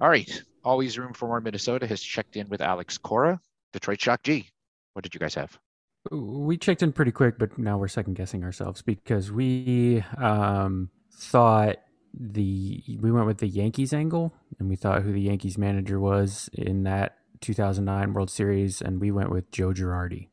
All 0.00 0.08
right. 0.08 0.42
Always 0.64 0.98
room 0.98 1.12
for 1.12 1.28
more. 1.28 1.40
Minnesota 1.40 1.86
has 1.86 2.00
checked 2.00 2.36
in 2.36 2.48
with 2.48 2.60
Alex 2.60 2.96
Cora. 2.96 3.40
Detroit 3.72 4.00
Shock 4.00 4.22
G. 4.22 4.48
What 4.94 5.02
did 5.02 5.12
you 5.14 5.20
guys 5.20 5.34
have? 5.34 5.58
We 6.10 6.56
checked 6.56 6.82
in 6.82 6.92
pretty 6.92 7.12
quick, 7.12 7.38
but 7.38 7.58
now 7.58 7.78
we're 7.78 7.88
second 7.88 8.14
guessing 8.14 8.44
ourselves 8.44 8.82
because 8.82 9.32
we 9.32 10.04
um, 10.18 10.90
thought 11.12 11.76
the 12.12 12.82
we 13.00 13.10
went 13.10 13.26
with 13.26 13.38
the 13.38 13.48
Yankees 13.48 13.92
angle, 13.92 14.32
and 14.58 14.68
we 14.68 14.76
thought 14.76 15.02
who 15.02 15.12
the 15.12 15.20
Yankees 15.20 15.58
manager 15.58 15.98
was 15.98 16.48
in 16.52 16.84
that 16.84 17.18
2009 17.40 18.12
World 18.14 18.30
Series, 18.30 18.80
and 18.80 19.00
we 19.00 19.10
went 19.10 19.30
with 19.30 19.50
Joe 19.50 19.72
Girardi. 19.72 20.28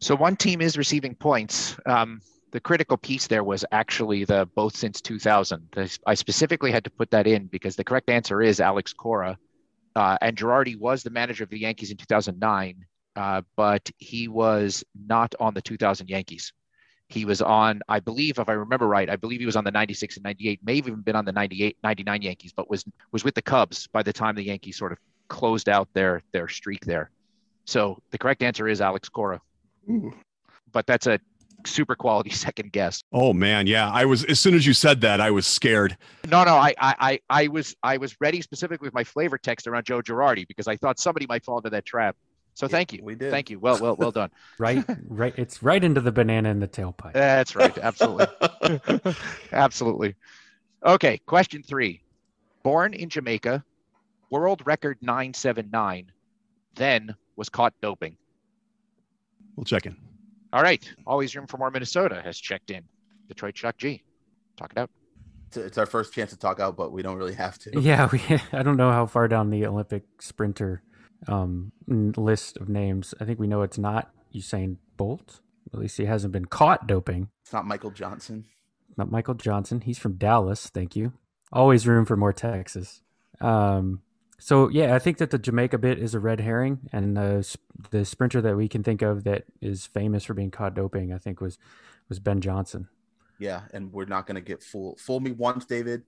So 0.00 0.16
one 0.16 0.36
team 0.36 0.60
is 0.60 0.76
receiving 0.76 1.14
points. 1.14 1.76
Um, 1.86 2.20
the 2.50 2.60
critical 2.60 2.96
piece 2.96 3.28
there 3.28 3.44
was 3.44 3.64
actually 3.72 4.24
the 4.24 4.48
both 4.54 4.76
since 4.76 5.00
2000. 5.00 5.68
The- 5.72 5.98
I 6.06 6.14
specifically 6.14 6.70
had 6.72 6.84
to 6.84 6.90
put 6.90 7.10
that 7.12 7.26
in 7.26 7.46
because 7.46 7.76
the 7.76 7.84
correct 7.84 8.10
answer 8.10 8.42
is 8.42 8.60
Alex 8.60 8.92
Cora. 8.92 9.38
Uh, 9.94 10.16
and 10.20 10.36
Girardi 10.36 10.78
was 10.78 11.02
the 11.02 11.10
manager 11.10 11.44
of 11.44 11.50
the 11.50 11.60
Yankees 11.60 11.90
in 11.90 11.96
2009, 11.96 12.84
uh, 13.16 13.42
but 13.56 13.90
he 13.98 14.28
was 14.28 14.84
not 14.94 15.34
on 15.38 15.54
the 15.54 15.62
2000 15.62 16.08
Yankees. 16.08 16.52
He 17.12 17.24
was 17.24 17.42
on, 17.42 17.82
I 17.88 18.00
believe, 18.00 18.38
if 18.38 18.48
I 18.48 18.52
remember 18.52 18.88
right, 18.88 19.10
I 19.10 19.16
believe 19.16 19.40
he 19.40 19.46
was 19.46 19.56
on 19.56 19.64
the 19.64 19.70
96 19.70 20.16
and 20.16 20.24
98, 20.24 20.60
may 20.64 20.76
have 20.76 20.88
even 20.88 21.02
been 21.02 21.14
on 21.14 21.26
the 21.26 21.32
98, 21.32 21.76
99 21.82 22.22
Yankees, 22.22 22.52
but 22.56 22.70
was 22.70 22.84
was 23.12 23.22
with 23.22 23.34
the 23.34 23.42
Cubs 23.42 23.86
by 23.86 24.02
the 24.02 24.12
time 24.12 24.34
the 24.34 24.44
Yankees 24.44 24.78
sort 24.78 24.92
of 24.92 24.98
closed 25.28 25.68
out 25.68 25.88
their 25.92 26.22
their 26.32 26.48
streak 26.48 26.84
there. 26.86 27.10
So 27.66 28.02
the 28.10 28.18
correct 28.18 28.42
answer 28.42 28.66
is 28.66 28.80
Alex 28.80 29.08
Cora 29.08 29.40
Ooh. 29.88 30.12
but 30.72 30.86
that's 30.86 31.06
a 31.06 31.20
super 31.66 31.94
quality 31.94 32.30
second 32.46 32.72
guess. 32.72 33.02
Oh 33.12 33.32
man, 33.32 33.66
yeah. 33.66 33.90
I 33.90 34.04
was 34.04 34.24
as 34.24 34.40
soon 34.40 34.54
as 34.54 34.66
you 34.66 34.72
said 34.72 35.00
that, 35.02 35.20
I 35.20 35.30
was 35.30 35.46
scared. 35.46 35.96
No, 36.28 36.44
no, 36.44 36.56
I, 36.56 36.74
I, 36.78 36.94
I, 36.98 37.20
I 37.28 37.48
was, 37.48 37.74
I 37.82 37.96
was 37.98 38.16
ready 38.20 38.40
specifically 38.40 38.86
with 38.86 38.94
my 38.94 39.04
flavor 39.04 39.38
text 39.38 39.66
around 39.66 39.84
Joe 39.84 40.00
Girardi 40.00 40.46
because 40.46 40.68
I 40.68 40.76
thought 40.76 40.98
somebody 40.98 41.26
might 41.26 41.44
fall 41.44 41.58
into 41.58 41.70
that 41.70 41.84
trap. 41.84 42.16
So 42.54 42.68
thank 42.68 42.92
you, 42.92 43.00
We 43.02 43.14
did. 43.14 43.30
thank 43.30 43.48
you. 43.50 43.58
Well, 43.58 43.78
well, 43.80 43.96
well 43.96 44.10
done. 44.10 44.30
Right, 44.58 44.84
right. 45.08 45.34
It's 45.38 45.62
right 45.62 45.82
into 45.82 46.00
the 46.00 46.12
banana 46.12 46.50
in 46.50 46.60
the 46.60 46.68
tailpipe. 46.68 47.14
That's 47.14 47.56
right, 47.56 47.76
absolutely, 47.78 48.26
absolutely. 49.52 50.14
Okay, 50.84 51.18
question 51.26 51.62
three. 51.62 52.02
Born 52.62 52.92
in 52.94 53.08
Jamaica, 53.08 53.64
world 54.30 54.62
record 54.66 54.98
nine 55.00 55.32
seven 55.34 55.70
nine, 55.72 56.12
then 56.74 57.14
was 57.36 57.48
caught 57.48 57.72
doping. 57.80 58.16
We'll 59.56 59.64
check 59.64 59.86
in. 59.86 59.96
All 60.52 60.62
right, 60.62 60.88
always 61.06 61.34
room 61.34 61.46
for 61.46 61.56
more. 61.56 61.70
Minnesota 61.70 62.20
has 62.22 62.38
checked 62.38 62.70
in. 62.70 62.82
Detroit 63.28 63.56
Shock 63.56 63.78
G, 63.78 64.02
talk 64.56 64.72
it 64.72 64.78
out. 64.78 64.90
It's, 65.48 65.56
it's 65.56 65.78
our 65.78 65.86
first 65.86 66.12
chance 66.12 66.30
to 66.30 66.36
talk 66.38 66.60
out, 66.60 66.76
but 66.76 66.92
we 66.92 67.02
don't 67.02 67.16
really 67.16 67.34
have 67.34 67.58
to. 67.60 67.80
Yeah, 67.80 68.08
we, 68.12 68.20
I 68.52 68.62
don't 68.62 68.76
know 68.76 68.90
how 68.92 69.06
far 69.06 69.26
down 69.28 69.48
the 69.50 69.64
Olympic 69.66 70.04
sprinter 70.20 70.82
um, 71.28 71.72
n- 71.90 72.14
list 72.16 72.56
of 72.56 72.68
names. 72.68 73.14
I 73.20 73.24
think 73.24 73.38
we 73.38 73.46
know 73.46 73.62
it's 73.62 73.78
not 73.78 74.10
Usain 74.34 74.76
Bolt. 74.96 75.40
At 75.72 75.80
least 75.80 75.96
he 75.96 76.04
hasn't 76.04 76.32
been 76.32 76.46
caught 76.46 76.86
doping. 76.86 77.28
It's 77.42 77.52
not 77.52 77.66
Michael 77.66 77.90
Johnson. 77.90 78.44
Not 78.96 79.10
Michael 79.10 79.34
Johnson. 79.34 79.80
He's 79.80 79.98
from 79.98 80.14
Dallas. 80.14 80.68
Thank 80.68 80.96
you. 80.96 81.12
Always 81.52 81.86
room 81.86 82.04
for 82.04 82.16
more 82.16 82.32
Texas. 82.32 83.02
Um, 83.40 84.02
So 84.38 84.68
yeah, 84.68 84.94
I 84.94 84.98
think 84.98 85.18
that 85.18 85.30
the 85.30 85.38
Jamaica 85.38 85.78
bit 85.78 85.98
is 85.98 86.14
a 86.14 86.20
red 86.20 86.40
herring, 86.40 86.80
and 86.92 87.16
the 87.16 87.56
the 87.90 88.04
sprinter 88.04 88.40
that 88.42 88.56
we 88.56 88.68
can 88.68 88.82
think 88.82 89.00
of 89.00 89.22
that 89.24 89.44
is 89.60 89.86
famous 89.86 90.24
for 90.24 90.34
being 90.34 90.50
caught 90.50 90.74
doping, 90.74 91.12
I 91.12 91.18
think 91.18 91.40
was 91.40 91.58
was 92.08 92.18
Ben 92.18 92.40
Johnson. 92.40 92.88
Yeah, 93.38 93.62
and 93.72 93.92
we're 93.92 94.04
not 94.04 94.26
gonna 94.26 94.40
get 94.40 94.62
fooled. 94.62 94.98
Fool 95.00 95.20
me 95.20 95.30
once, 95.30 95.64
David. 95.64 96.02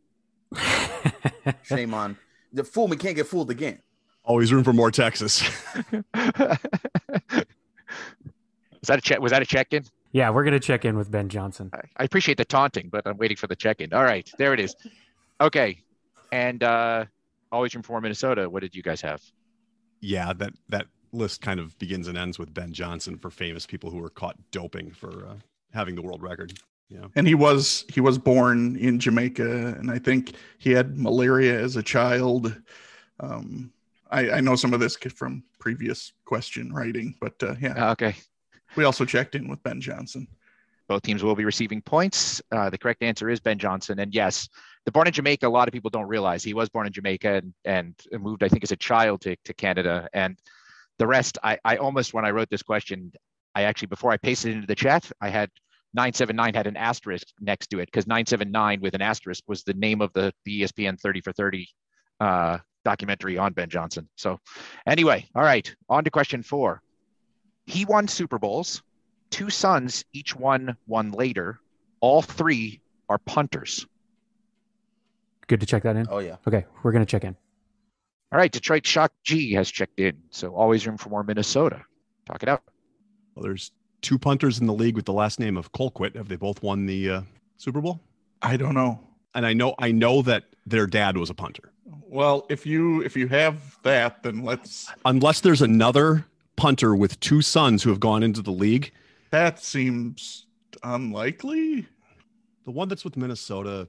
Shame 1.62 1.94
on 1.94 2.16
the 2.52 2.64
fool 2.64 2.88
me 2.88 2.96
can't 2.96 3.16
get 3.16 3.26
fooled 3.26 3.50
again. 3.50 3.80
Always 4.24 4.52
room 4.52 4.64
for 4.64 4.72
more 4.72 4.90
Texas. 4.90 5.42
Was 8.80 8.88
that 8.88 8.98
a 8.98 9.02
check? 9.02 9.20
Was 9.20 9.32
that 9.32 9.42
a 9.42 9.46
check-in? 9.46 9.84
Yeah, 10.12 10.30
we're 10.30 10.44
gonna 10.44 10.60
check 10.60 10.84
in 10.84 10.96
with 10.96 11.10
Ben 11.10 11.28
Johnson. 11.28 11.70
I- 11.72 11.80
I 11.96 12.04
appreciate 12.04 12.38
the 12.38 12.44
taunting, 12.44 12.88
but 12.90 13.06
I'm 13.06 13.16
waiting 13.16 13.36
for 13.36 13.46
the 13.46 13.56
check-in. 13.56 13.92
All 13.92 14.04
right, 14.04 14.30
there 14.38 14.52
it 14.54 14.60
is. 14.60 14.76
Okay, 15.40 15.80
and 16.32 16.62
uh, 16.62 17.06
always 17.50 17.74
room 17.74 17.82
for 17.82 18.00
Minnesota. 18.00 18.48
What 18.48 18.60
did 18.60 18.74
you 18.74 18.82
guys 18.82 19.00
have? 19.00 19.22
yeah, 20.00 20.34
that 20.34 20.52
that 20.68 20.86
list 21.12 21.40
kind 21.40 21.58
of 21.58 21.78
begins 21.78 22.08
and 22.08 22.18
ends 22.18 22.38
with 22.38 22.52
Ben 22.52 22.72
Johnson 22.74 23.16
for 23.16 23.30
famous 23.30 23.64
people 23.66 23.90
who 23.90 23.96
were 23.98 24.10
caught 24.10 24.36
doping 24.50 24.90
for 24.90 25.26
uh, 25.26 25.34
having 25.72 25.94
the 25.94 26.02
world 26.02 26.22
record. 26.22 26.52
Yeah. 26.90 27.06
and 27.16 27.26
he 27.26 27.34
was 27.34 27.86
he 27.92 28.00
was 28.02 28.18
born 28.18 28.76
in 28.76 29.00
Jamaica, 29.00 29.76
and 29.78 29.90
I 29.90 29.98
think 29.98 30.34
he 30.58 30.70
had 30.72 30.98
malaria 30.98 31.58
as 31.58 31.76
a 31.76 31.82
child. 31.82 32.54
Um, 33.20 33.72
I, 34.14 34.36
I 34.36 34.40
know 34.40 34.54
some 34.54 34.72
of 34.72 34.80
this 34.80 34.96
from 34.96 35.42
previous 35.58 36.12
question 36.24 36.72
writing, 36.72 37.16
but 37.20 37.34
uh, 37.42 37.54
yeah, 37.60 37.88
Uh, 37.88 37.92
okay, 37.92 38.14
we 38.76 38.84
also 38.84 39.04
checked 39.04 39.34
in 39.34 39.48
with 39.48 39.62
Ben 39.64 39.80
Johnson. 39.80 40.28
both 40.88 41.02
teams 41.02 41.22
will 41.22 41.34
be 41.34 41.44
receiving 41.44 41.82
points. 41.82 42.40
Uh, 42.52 42.70
the 42.70 42.78
correct 42.78 43.02
answer 43.02 43.28
is 43.28 43.40
Ben 43.40 43.58
Johnson, 43.58 43.98
and 43.98 44.14
yes, 44.14 44.48
the 44.86 44.92
born 44.92 45.08
in 45.08 45.12
Jamaica. 45.12 45.46
A 45.46 45.48
lot 45.48 45.66
of 45.66 45.72
people 45.72 45.90
don't 45.90 46.06
realize 46.06 46.44
he 46.44 46.54
was 46.54 46.68
born 46.68 46.86
in 46.86 46.92
Jamaica 46.92 47.42
and, 47.42 47.54
and 47.64 47.94
moved, 48.22 48.42
I 48.44 48.48
think, 48.48 48.62
as 48.62 48.72
a 48.72 48.76
child 48.76 49.22
to, 49.22 49.34
to 49.44 49.54
Canada. 49.54 50.08
And 50.12 50.38
the 50.98 51.06
rest, 51.06 51.38
I, 51.42 51.58
I 51.64 51.76
almost 51.76 52.14
when 52.14 52.24
I 52.24 52.30
wrote 52.30 52.50
this 52.50 52.62
question, 52.62 53.12
I 53.54 53.62
actually 53.62 53.88
before 53.88 54.12
I 54.12 54.16
pasted 54.18 54.52
it 54.52 54.56
into 54.56 54.66
the 54.66 54.74
chat, 54.74 55.10
I 55.20 55.28
had 55.30 55.50
979 55.94 56.54
had 56.54 56.66
an 56.66 56.76
asterisk 56.76 57.26
next 57.40 57.68
to 57.68 57.78
it 57.78 57.86
because 57.86 58.06
979 58.06 58.80
with 58.80 58.94
an 58.94 59.02
asterisk 59.02 59.42
was 59.48 59.62
the 59.64 59.74
name 59.74 60.00
of 60.00 60.12
the, 60.12 60.32
the 60.44 60.62
ESPN 60.62 61.00
30 61.00 61.20
for 61.20 61.32
30 61.32 61.66
uh, 62.20 62.58
documentary 62.84 63.38
on 63.38 63.52
Ben 63.52 63.68
Johnson. 63.68 64.08
So, 64.16 64.38
anyway, 64.86 65.28
all 65.34 65.42
right, 65.42 65.74
on 65.88 66.04
to 66.04 66.10
question 66.10 66.42
four. 66.42 66.82
He 67.66 67.84
won 67.84 68.08
Super 68.08 68.38
Bowls. 68.38 68.82
Two 69.30 69.50
sons, 69.50 70.04
each 70.12 70.36
one 70.36 70.76
one 70.86 71.10
later. 71.10 71.58
All 72.00 72.22
three 72.22 72.80
are 73.08 73.18
punters. 73.18 73.86
Good 75.46 75.60
to 75.60 75.66
check 75.66 75.82
that 75.82 75.96
in. 75.96 76.06
Oh 76.10 76.18
yeah. 76.18 76.36
Okay, 76.46 76.64
we're 76.82 76.92
gonna 76.92 77.06
check 77.06 77.24
in. 77.24 77.36
All 78.32 78.38
right, 78.38 78.50
Detroit 78.50 78.86
Shock 78.86 79.12
G 79.22 79.52
has 79.52 79.70
checked 79.70 80.00
in. 80.00 80.16
So 80.30 80.54
always 80.54 80.86
room 80.86 80.96
for 80.96 81.08
more 81.08 81.22
Minnesota. 81.22 81.82
Talk 82.26 82.42
it 82.42 82.48
out. 82.48 82.62
Well, 83.34 83.42
there's 83.42 83.72
two 84.02 84.18
punters 84.18 84.60
in 84.60 84.66
the 84.66 84.72
league 84.72 84.96
with 84.96 85.04
the 85.04 85.12
last 85.12 85.40
name 85.40 85.56
of 85.56 85.72
Colquitt. 85.72 86.16
Have 86.16 86.28
they 86.28 86.36
both 86.36 86.62
won 86.62 86.86
the 86.86 87.10
uh, 87.10 87.22
Super 87.56 87.80
Bowl? 87.80 88.00
I 88.42 88.56
don't 88.56 88.74
know. 88.74 89.00
And 89.34 89.44
I 89.44 89.52
know 89.52 89.74
I 89.78 89.92
know 89.92 90.22
that 90.22 90.44
their 90.66 90.86
dad 90.86 91.16
was 91.16 91.30
a 91.30 91.34
punter. 91.34 91.72
Well, 91.86 92.46
if 92.48 92.64
you 92.66 93.02
if 93.02 93.16
you 93.16 93.28
have 93.28 93.78
that, 93.82 94.22
then 94.22 94.42
let's. 94.44 94.90
Unless 95.04 95.40
there's 95.40 95.62
another 95.62 96.26
punter 96.56 96.94
with 96.96 97.18
two 97.20 97.42
sons 97.42 97.82
who 97.82 97.90
have 97.90 98.00
gone 98.00 98.22
into 98.22 98.40
the 98.42 98.50
league. 98.52 98.92
That 99.30 99.58
seems 99.62 100.46
unlikely. 100.82 101.86
The 102.64 102.70
one 102.70 102.88
that's 102.88 103.04
with 103.04 103.16
Minnesota. 103.16 103.88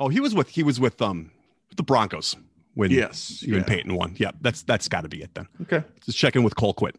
Oh, 0.00 0.08
he 0.08 0.18
was 0.20 0.34
with 0.34 0.48
he 0.48 0.62
was 0.62 0.80
with 0.80 1.00
um 1.00 1.30
the 1.76 1.82
Broncos 1.82 2.34
when 2.74 2.90
Yes. 2.90 3.42
you 3.42 3.56
and. 3.56 3.66
Peyton 3.66 3.94
won. 3.94 4.14
Yeah, 4.18 4.32
that's 4.40 4.62
that's 4.62 4.88
got 4.88 5.02
to 5.02 5.08
be 5.08 5.22
it 5.22 5.34
then. 5.34 5.46
Okay. 5.62 5.84
Just 6.04 6.18
check 6.18 6.34
in 6.34 6.42
with 6.42 6.56
Colquitt. 6.56 6.96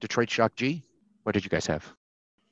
Detroit 0.00 0.30
Shock 0.30 0.56
G. 0.56 0.82
What 1.22 1.32
did 1.32 1.44
you 1.44 1.50
guys 1.50 1.66
have? 1.66 1.92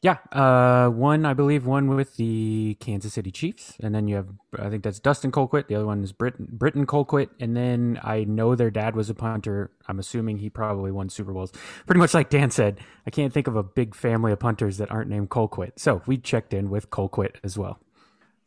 Yeah, 0.05 0.19
uh, 0.33 0.91
one 0.91 1.25
I 1.25 1.33
believe 1.33 1.65
one 1.65 1.89
with 1.89 2.17
the 2.17 2.77
Kansas 2.79 3.15
City 3.15 3.31
Chiefs, 3.31 3.73
and 3.81 3.95
then 3.95 4.07
you 4.07 4.17
have 4.17 4.29
I 4.59 4.69
think 4.69 4.83
that's 4.83 5.01
Dustin 5.01 5.33
Colquitt. 5.33 5.67
The 5.67 5.77
other 5.77 5.87
one 5.87 6.05
is 6.05 6.13
Britton 6.13 6.87
Colquitt, 6.87 7.31
and 7.41 7.57
then 7.57 7.99
I 8.03 8.25
know 8.25 8.55
their 8.55 8.71
dad 8.71 8.97
was 8.97 9.09
a 9.09 9.15
punter. 9.15 9.71
I'm 9.89 9.99
assuming 9.99 10.37
he 10.37 10.51
probably 10.51 10.93
won 10.93 11.09
Super 11.09 11.33
Bowls. 11.33 11.53
Pretty 11.87 12.01
much 12.01 12.13
like 12.13 12.29
Dan 12.29 12.51
said, 12.51 12.81
I 13.07 13.11
can't 13.11 13.33
think 13.33 13.47
of 13.47 13.57
a 13.57 13.63
big 13.63 13.95
family 13.95 14.31
of 14.31 14.41
punters 14.41 14.77
that 14.77 14.91
aren't 14.91 15.09
named 15.09 15.31
Colquitt. 15.31 15.73
So 15.79 16.03
we 16.05 16.19
checked 16.19 16.53
in 16.53 16.69
with 16.69 16.91
Colquitt 16.91 17.37
as 17.43 17.57
well. 17.57 17.79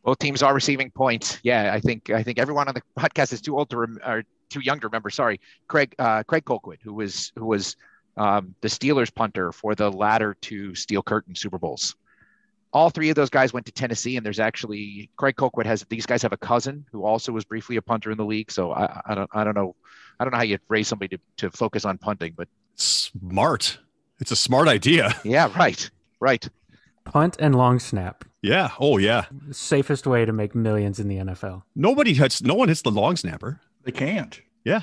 Both 0.04 0.20
teams 0.20 0.44
are 0.44 0.54
receiving 0.54 0.92
points. 0.92 1.40
Yeah, 1.42 1.74
I 1.74 1.80
think 1.80 2.12
I 2.12 2.22
think 2.22 2.38
everyone 2.38 2.68
on 2.68 2.76
the 2.76 2.84
podcast 3.00 3.34
is 3.34 3.42
too 3.42 3.58
old 3.58 3.72
to 3.72 3.78
rem- 3.78 4.00
or 4.06 4.24
too 4.52 4.60
young 4.60 4.80
to 4.82 4.86
remember. 4.86 5.10
Sorry, 5.10 5.40
Craig 5.68 5.96
uh, 5.98 6.22
Craig 6.22 6.46
Colquitt, 6.46 6.78
who 6.84 6.94
was 6.94 7.32
who 7.36 7.48
was 7.48 7.76
um, 8.18 8.56
the 8.62 8.68
Steelers 8.68 9.14
punter 9.14 9.52
for 9.52 9.76
the 9.76 9.90
latter 9.92 10.36
two 10.42 10.76
Steel 10.76 11.02
Curtain 11.04 11.36
Super 11.36 11.58
Bowls. 11.58 11.96
All 12.74 12.90
three 12.90 13.10
of 13.10 13.16
those 13.16 13.30
guys 13.30 13.54
went 13.54 13.66
to 13.68 13.72
Tennessee, 13.72 14.18
and 14.18 14.26
there's 14.26 14.40
actually 14.40 15.10
Craig 15.16 15.36
Colquitt 15.38 15.66
has 15.66 15.86
these 15.90 16.06
guys 16.06 16.22
have 16.22 16.34
a 16.34 16.38
cousin 16.38 16.86
who 16.92 17.06
also 17.06 17.32
was 17.32 17.46
briefly 17.46 17.78
a 17.78 17.82
punter 17.82 18.12
in 18.12 18.18
the 18.18 18.26
league. 18.26 18.52
So 18.52 18.72
I, 18.74 19.02
I 19.06 19.16
don't 19.16 19.30
I 19.34 19.44
don't 19.44 19.56
know 19.56 19.76
I 20.20 20.24
don't 20.26 20.32
know 20.32 20.38
how 20.38 20.44
you 20.44 20.58
raise 20.68 20.88
somebody 20.88 21.16
to, 21.18 21.22
to 21.38 21.52
focus 21.52 21.86
on 21.86 21.98
punting, 21.98 22.34
but 22.36 22.48
Smart. 22.76 23.80
It's 24.20 24.32
a 24.32 24.36
smart 24.36 24.68
idea. 24.68 25.16
yeah, 25.24 25.52
right, 25.58 25.90
right. 26.20 26.48
Punt 27.06 27.38
and 27.40 27.56
long 27.56 27.80
snap, 27.80 28.26
Yeah. 28.42 28.72
Oh 28.80 28.98
yeah. 28.98 29.26
safest 29.52 30.06
way 30.06 30.26
to 30.26 30.34
make 30.34 30.54
millions 30.54 31.00
in 31.00 31.08
the 31.08 31.18
NFL. 31.18 31.64
Nobody 31.76 32.14
hits. 32.14 32.42
No 32.42 32.54
one 32.54 32.68
hits 32.68 32.82
the 32.82 32.92
long 32.92 33.16
snapper. 33.16 33.62
They 33.84 33.92
can't. 33.94 34.42
Yeah. 34.66 34.82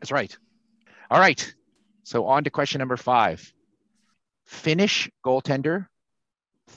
That's 0.00 0.12
right. 0.12 0.36
All 1.10 1.18
right. 1.18 1.54
So 2.06 2.26
on 2.26 2.44
to 2.44 2.50
question 2.50 2.78
number 2.78 2.96
five. 2.96 3.52
Finnish 4.44 5.10
goaltender, 5.24 5.88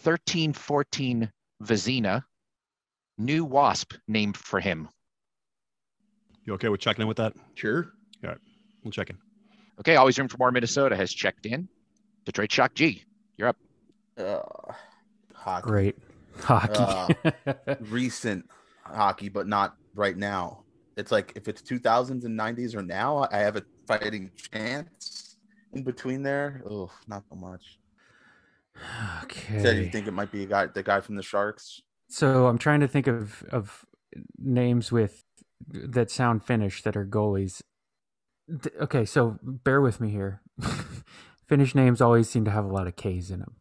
1314 0.02 1.32
Vezina, 1.63 2.24
new 3.20 3.46
wasp 3.46 3.94
named 4.08 4.36
for 4.36 4.60
him. 4.60 4.89
You 6.46 6.54
okay 6.56 6.70
with 6.70 6.82
checking 6.82 7.04
in 7.04 7.08
with 7.08 7.18
that? 7.18 7.34
Sure. 7.54 7.92
All 8.24 8.32
right, 8.32 8.39
we'll 8.84 8.92
check 8.92 9.12
in. 9.12 9.20
Okay, 9.80 9.98
always 9.98 10.18
room 10.18 10.30
for 10.30 10.38
more 10.39 10.52
Minnesota 10.52 10.96
has 10.96 11.13
checked 11.13 11.46
in. 11.46 11.70
Detroit 12.26 12.52
Shock 12.52 12.74
G, 12.74 13.04
you're 13.38 13.50
up. 13.50 13.58
Uh, 14.18 14.39
hockey. 15.36 15.68
Great 15.68 15.98
hockey. 16.39 17.13
Recent 17.82 18.50
hockey, 18.84 19.30
but 19.30 19.46
not 19.46 19.76
right 19.94 20.18
now. 20.18 20.63
It's 20.98 21.12
like 21.12 21.34
if 21.36 21.48
it's 21.48 21.62
2000s 21.62 22.26
and 22.26 22.38
90s 22.38 22.76
or 22.76 22.82
now, 22.82 23.28
I 23.32 23.38
have 23.38 23.58
a 23.58 23.63
fighting 23.89 24.30
chance 24.54 25.38
in 25.73 25.84
between 25.84 26.21
there. 26.21 26.62
Oh, 26.69 26.91
not 27.08 27.23
so 27.30 27.36
much. 27.36 27.80
Okay. 29.23 29.62
Said 29.62 29.78
you 29.78 29.89
think 29.89 30.08
it 30.08 30.13
might 30.13 30.32
be 30.32 30.43
a 30.43 30.45
guy, 30.45 30.67
the 30.67 30.82
guy 30.82 31.02
from 31.02 31.15
the 31.15 31.21
Sharks. 31.21 31.82
So 32.08 32.47
I'm 32.47 32.58
trying 32.58 32.80
to 32.80 32.88
think 32.88 33.08
of 33.08 33.43
of 33.52 33.86
names 34.38 34.89
with 34.89 35.25
that 35.67 36.10
sound 36.10 36.45
Finnish 36.45 36.82
that 36.84 36.95
are 36.95 37.06
goalies. 37.06 37.62
Okay, 38.80 39.04
so 39.06 39.38
bear 39.43 39.82
with 39.82 39.99
me 39.99 40.10
here. 40.10 40.41
Finnish 41.47 41.75
names 41.75 41.99
always 41.99 42.30
seem 42.30 42.45
to 42.45 42.52
have 42.52 42.63
a 42.63 42.73
lot 42.73 42.88
of 42.88 42.95
K's 42.95 43.32
in 43.32 43.39
them. 43.39 43.56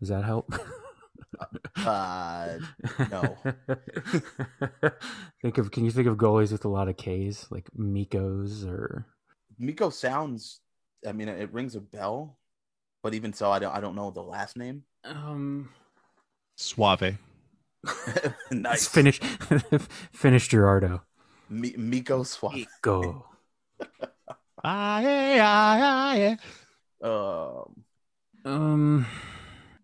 Does 0.00 0.08
that 0.08 0.24
help? 0.24 0.52
Uh, 1.76 2.58
no. 3.10 3.36
think 5.42 5.58
of 5.58 5.70
can 5.70 5.84
you 5.84 5.90
think 5.90 6.08
of 6.08 6.16
goalies 6.16 6.50
with 6.50 6.64
a 6.64 6.68
lot 6.68 6.88
of 6.88 6.96
K's 6.96 7.46
like 7.50 7.68
Mikos 7.78 8.66
or 8.66 9.06
Miko 9.58 9.90
sounds. 9.90 10.60
I 11.06 11.12
mean, 11.12 11.28
it 11.28 11.52
rings 11.52 11.74
a 11.76 11.80
bell, 11.80 12.38
but 13.02 13.14
even 13.14 13.32
so, 13.32 13.50
I 13.50 13.58
don't. 13.58 13.74
I 13.74 13.80
don't 13.80 13.94
know 13.94 14.10
the 14.10 14.22
last 14.22 14.56
name. 14.56 14.84
um 15.04 15.68
Suave. 16.56 17.18
nice. 18.50 18.78
it's 18.82 18.88
Finnish 18.88 19.20
Finnish 20.12 20.48
Gerardo. 20.48 21.02
Mi- 21.48 21.76
Miko 21.76 22.22
Swap. 22.24 22.54
Miko. 22.54 23.26
Ah, 24.64 24.98
yeah, 24.98 25.34
yeah, 25.36 25.76
yeah, 26.16 26.36
yeah. 27.04 27.08
Um, 27.08 27.84
Um 28.44 29.06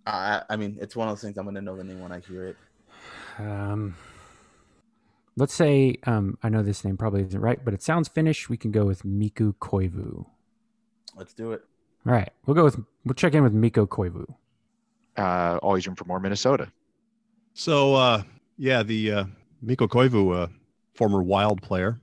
I, 0.05 0.43
I 0.51 0.57
mean, 0.57 0.79
it's 0.81 0.97
one 0.97 1.07
of 1.07 1.13
those 1.15 1.23
things 1.23 1.39
I'm 1.39 1.45
going 1.45 1.55
to 1.55 1.63
know 1.63 1.77
the 1.77 1.85
name 1.85 2.01
when 2.01 2.11
I 2.11 2.19
hear 2.19 2.49
it. 2.49 2.57
Um, 3.39 3.95
let's 5.37 5.55
say 5.55 5.97
um, 6.05 6.37
I 6.43 6.49
know 6.49 6.63
this 6.63 6.85
name 6.85 6.97
probably 6.97 7.23
isn't 7.23 7.41
right, 7.41 7.63
but 7.65 7.75
it 7.75 7.83
sounds 7.83 8.09
Finnish. 8.09 8.49
We 8.49 8.57
can 8.57 8.71
go 8.71 8.85
with 8.85 9.05
Mikko 9.05 9.55
Koivu. 9.61 10.27
Let's 11.17 11.35
do 11.35 11.53
it. 11.53 11.63
All 12.07 12.13
right, 12.13 12.31
we'll 12.47 12.55
go 12.55 12.65
with 12.65 12.79
we'll 13.05 13.15
check 13.15 13.35
in 13.35 13.43
with 13.43 13.53
Mikko 13.53 13.87
Koivu. 13.87 14.27
Uh, 15.17 15.59
always 15.63 15.87
room 15.87 15.95
for 15.97 16.05
more 16.05 16.19
Minnesota. 16.19 16.73
So, 17.55 17.95
uh, 17.95 18.23
yeah, 18.57 18.83
the 18.83 19.13
uh, 19.13 19.25
Mikko 19.61 19.87
Koivu, 19.87 20.35
uh, 20.45 20.47
former 20.95 21.23
Wild 21.23 21.61
player, 21.63 22.01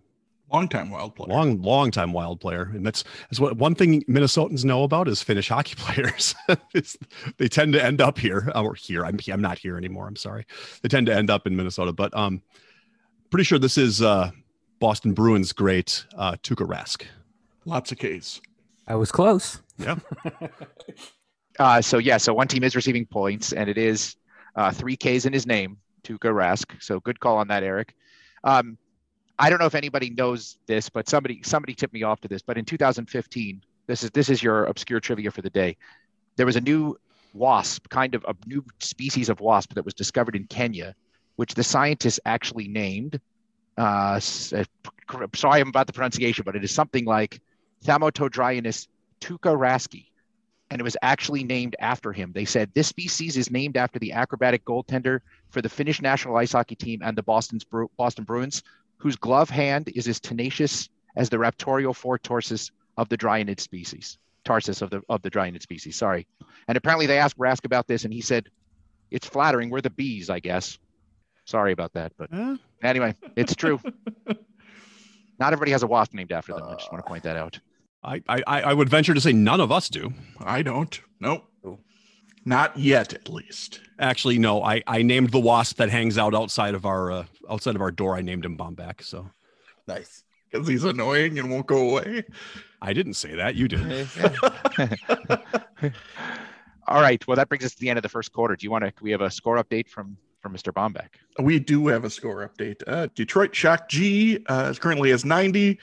long 0.52 0.68
time 0.68 0.90
wild 0.92 1.16
player. 1.16 1.28
long, 1.36 1.62
long 1.62 1.92
time 1.92 2.14
Wild 2.14 2.40
player, 2.40 2.72
and 2.74 2.86
that's 2.86 3.04
that's 3.30 3.40
what 3.40 3.58
one 3.58 3.74
thing 3.76 4.04
Minnesotans 4.04 4.64
know 4.64 4.84
about 4.84 5.08
is 5.08 5.22
Finnish 5.24 5.50
hockey 5.56 5.76
players. 5.76 6.36
It's- 6.74 6.98
they 7.38 7.48
tend 7.48 7.74
to 7.74 7.84
end 7.84 8.00
up 8.00 8.18
here 8.20 8.52
or 8.56 8.76
here. 8.76 9.04
I'm 9.06 9.18
I'm 9.32 9.42
not 9.42 9.58
here 9.58 9.76
anymore. 9.76 10.08
I'm 10.08 10.16
sorry. 10.16 10.46
They 10.82 10.88
tend 10.90 11.08
to 11.08 11.16
end 11.16 11.30
up 11.30 11.46
in 11.48 11.56
Minnesota, 11.56 11.92
but 11.94 12.16
um, 12.16 12.42
pretty 13.30 13.44
sure 13.44 13.60
this 13.60 13.78
is 13.78 14.02
uh 14.02 14.32
Boston 14.80 15.14
Bruins 15.14 15.52
great 15.52 16.06
uh, 16.18 16.34
Tuukka 16.42 16.68
Rask. 16.68 17.04
Lots 17.66 17.92
of 17.92 17.98
K's. 17.98 18.42
I 18.88 18.96
was 18.96 19.12
close. 19.12 19.62
Yeah. 19.78 19.98
Uh, 21.60 21.82
so 21.82 21.98
yeah, 21.98 22.16
so 22.16 22.34
one 22.34 22.48
team 22.48 22.64
is 22.64 22.74
receiving 22.74 23.06
points, 23.06 23.52
and 23.52 23.70
it 23.70 23.78
is 23.78 24.16
uh, 24.56 24.72
three 24.72 24.96
Ks 24.96 25.26
in 25.26 25.34
his 25.34 25.46
name, 25.46 25.78
Tuukka 26.04 26.32
Rask. 26.34 26.82
So 26.82 27.02
good 27.02 27.20
call 27.20 27.38
on 27.38 27.50
that, 27.50 27.64
Eric. 27.64 27.94
Um, 28.46 28.78
I 29.38 29.50
don't 29.50 29.60
know 29.60 29.66
if 29.66 29.76
anybody 29.76 30.10
knows 30.10 30.58
this, 30.68 30.90
but 30.90 31.10
somebody 31.10 31.42
somebody 31.44 31.74
tipped 31.74 31.94
me 31.94 32.04
off 32.04 32.22
to 32.22 32.30
this. 32.30 32.42
But 32.42 32.58
in 32.58 32.64
2015, 32.64 33.62
this 33.88 34.04
is 34.04 34.12
this 34.12 34.30
is 34.30 34.42
your 34.42 34.66
obscure 34.66 35.02
trivia 35.02 35.32
for 35.32 35.42
the 35.42 35.50
day. 35.50 35.76
There 36.38 36.46
was 36.46 36.56
a 36.56 36.62
new 36.62 36.98
wasp, 37.34 37.90
kind 37.90 38.16
of 38.16 38.24
a 38.26 38.36
new 38.46 38.64
species 38.80 39.28
of 39.28 39.42
wasp 39.42 39.74
that 39.74 39.84
was 39.84 39.94
discovered 39.94 40.38
in 40.38 40.46
Kenya, 40.46 40.96
which 41.40 41.54
the 41.54 41.64
scientists 41.64 42.20
actually 42.26 42.68
named. 42.68 43.18
Uh, 43.78 44.20
uh, 44.54 45.28
sorry 45.34 45.62
about 45.62 45.88
the 45.88 45.94
pronunciation, 45.94 46.44
but 46.44 46.54
it 46.54 46.66
is 46.66 46.74
something 46.74 47.06
like 47.06 47.40
Thaumatodryinus 47.86 48.90
tuukkaraski 49.22 50.08
and 50.70 50.82
it 50.82 50.84
was 50.84 50.98
actually 51.02 51.46
named 51.46 51.78
after 51.80 52.12
him. 52.12 52.34
They 52.34 52.44
said 52.44 52.70
this 52.74 52.88
species 52.90 53.38
is 53.38 53.50
named 53.50 53.78
after 53.78 54.00
the 54.00 54.12
acrobatic 54.12 54.66
goaltender 54.66 55.22
for 55.50 55.62
the 55.62 55.70
Finnish 55.70 56.02
national 56.02 56.36
ice 56.36 56.52
hockey 56.52 56.76
team 56.76 57.00
and 57.02 57.18
the 57.18 57.24
Boston's 57.24 57.64
Bru- 57.64 57.90
Boston 57.96 58.26
Bruins, 58.26 58.62
whose 58.98 59.16
glove 59.16 59.50
hand 59.50 59.90
is 59.96 60.10
as 60.10 60.20
tenacious 60.20 60.90
as 61.16 61.30
the 61.30 61.38
raptorial 61.38 61.96
foretarsus 61.96 62.70
of 62.98 63.08
the 63.08 63.18
dryinid 63.18 63.62
species. 63.62 64.18
Tarsus 64.44 64.82
of 64.82 64.90
the 64.90 65.02
of 65.08 65.22
the 65.22 65.32
dryinid 65.32 65.62
species. 65.62 65.96
Sorry. 65.96 66.28
And 66.68 66.78
apparently 66.78 67.06
they 67.06 67.18
asked 67.18 67.38
Rask 67.38 67.64
about 67.64 67.88
this, 67.88 68.04
and 68.04 68.14
he 68.14 68.20
said, 68.20 68.50
"It's 69.10 69.26
flattering. 69.26 69.70
We're 69.70 69.80
the 69.80 69.90
bees, 69.90 70.30
I 70.30 70.40
guess." 70.40 70.78
Sorry 71.50 71.72
about 71.72 71.94
that, 71.94 72.12
but 72.16 72.30
Eh, 72.32 72.58
anyway, 72.84 73.16
it's 73.36 73.56
true. 73.56 73.80
Not 75.40 75.52
everybody 75.52 75.72
has 75.72 75.82
a 75.82 75.88
wasp 75.88 76.14
named 76.14 76.32
after 76.32 76.54
them. 76.54 76.64
I 76.64 76.76
just 76.76 76.92
want 76.92 77.04
to 77.04 77.10
point 77.10 77.24
that 77.24 77.38
out. 77.38 77.60
I, 78.04 78.22
I 78.28 78.42
I 78.46 78.74
would 78.74 78.88
venture 78.88 79.16
to 79.16 79.20
say 79.20 79.34
none 79.34 79.60
of 79.60 79.72
us 79.72 79.90
do. 79.90 80.14
I 80.40 80.62
don't. 80.62 81.02
Nope. 81.20 81.46
Not 82.46 82.78
yet, 82.78 83.14
at 83.14 83.30
least. 83.30 83.82
Actually, 84.00 84.38
no. 84.38 84.64
I, 84.64 84.84
I 84.86 85.02
named 85.02 85.32
the 85.32 85.40
wasp 85.40 85.78
that 85.78 85.90
hangs 85.90 86.18
out 86.20 86.36
outside 86.36 86.76
of 86.76 86.86
our 86.86 87.12
uh, 87.12 87.26
outside 87.50 87.76
of 87.76 87.82
our 87.82 87.92
door. 87.92 88.16
I 88.16 88.22
named 88.22 88.46
him 88.46 88.56
Bombeck. 88.56 89.02
So 89.02 89.28
Nice. 89.88 90.24
Because 90.52 90.68
he's 90.68 90.84
annoying 90.84 91.40
and 91.40 91.50
won't 91.50 91.66
go 91.66 91.90
away. 91.90 92.26
I 92.82 92.94
didn't 92.94 93.16
say 93.16 93.34
that. 93.36 93.56
You 93.56 93.68
did. 93.68 94.08
All 96.88 97.02
right. 97.02 97.28
Well, 97.28 97.38
that 97.38 97.50
brings 97.50 97.66
us 97.66 97.74
to 97.74 97.80
the 97.80 97.90
end 97.90 97.98
of 97.98 98.04
the 98.04 98.10
first 98.10 98.32
quarter. 98.32 98.56
Do 98.56 98.64
you 98.64 98.72
want 98.72 98.84
to? 98.84 98.94
We 99.02 99.12
have 99.12 99.22
a 99.22 99.32
score 99.32 99.62
update 99.62 99.90
from 99.90 100.18
from 100.42 100.54
Mr. 100.54 100.74
Bombeck. 100.74 101.10
We 101.42 101.60
do 101.60 101.88
have 101.88 102.06
a 102.06 102.10
score 102.10 102.48
update. 102.48 102.82
Uh, 102.88 103.08
Detroit 103.16 103.54
Shock 103.56 103.90
G 103.90 104.44
uh, 104.48 104.68
is 104.70 104.80
currently 104.80 105.12
has 105.12 105.26
90, 105.26 105.80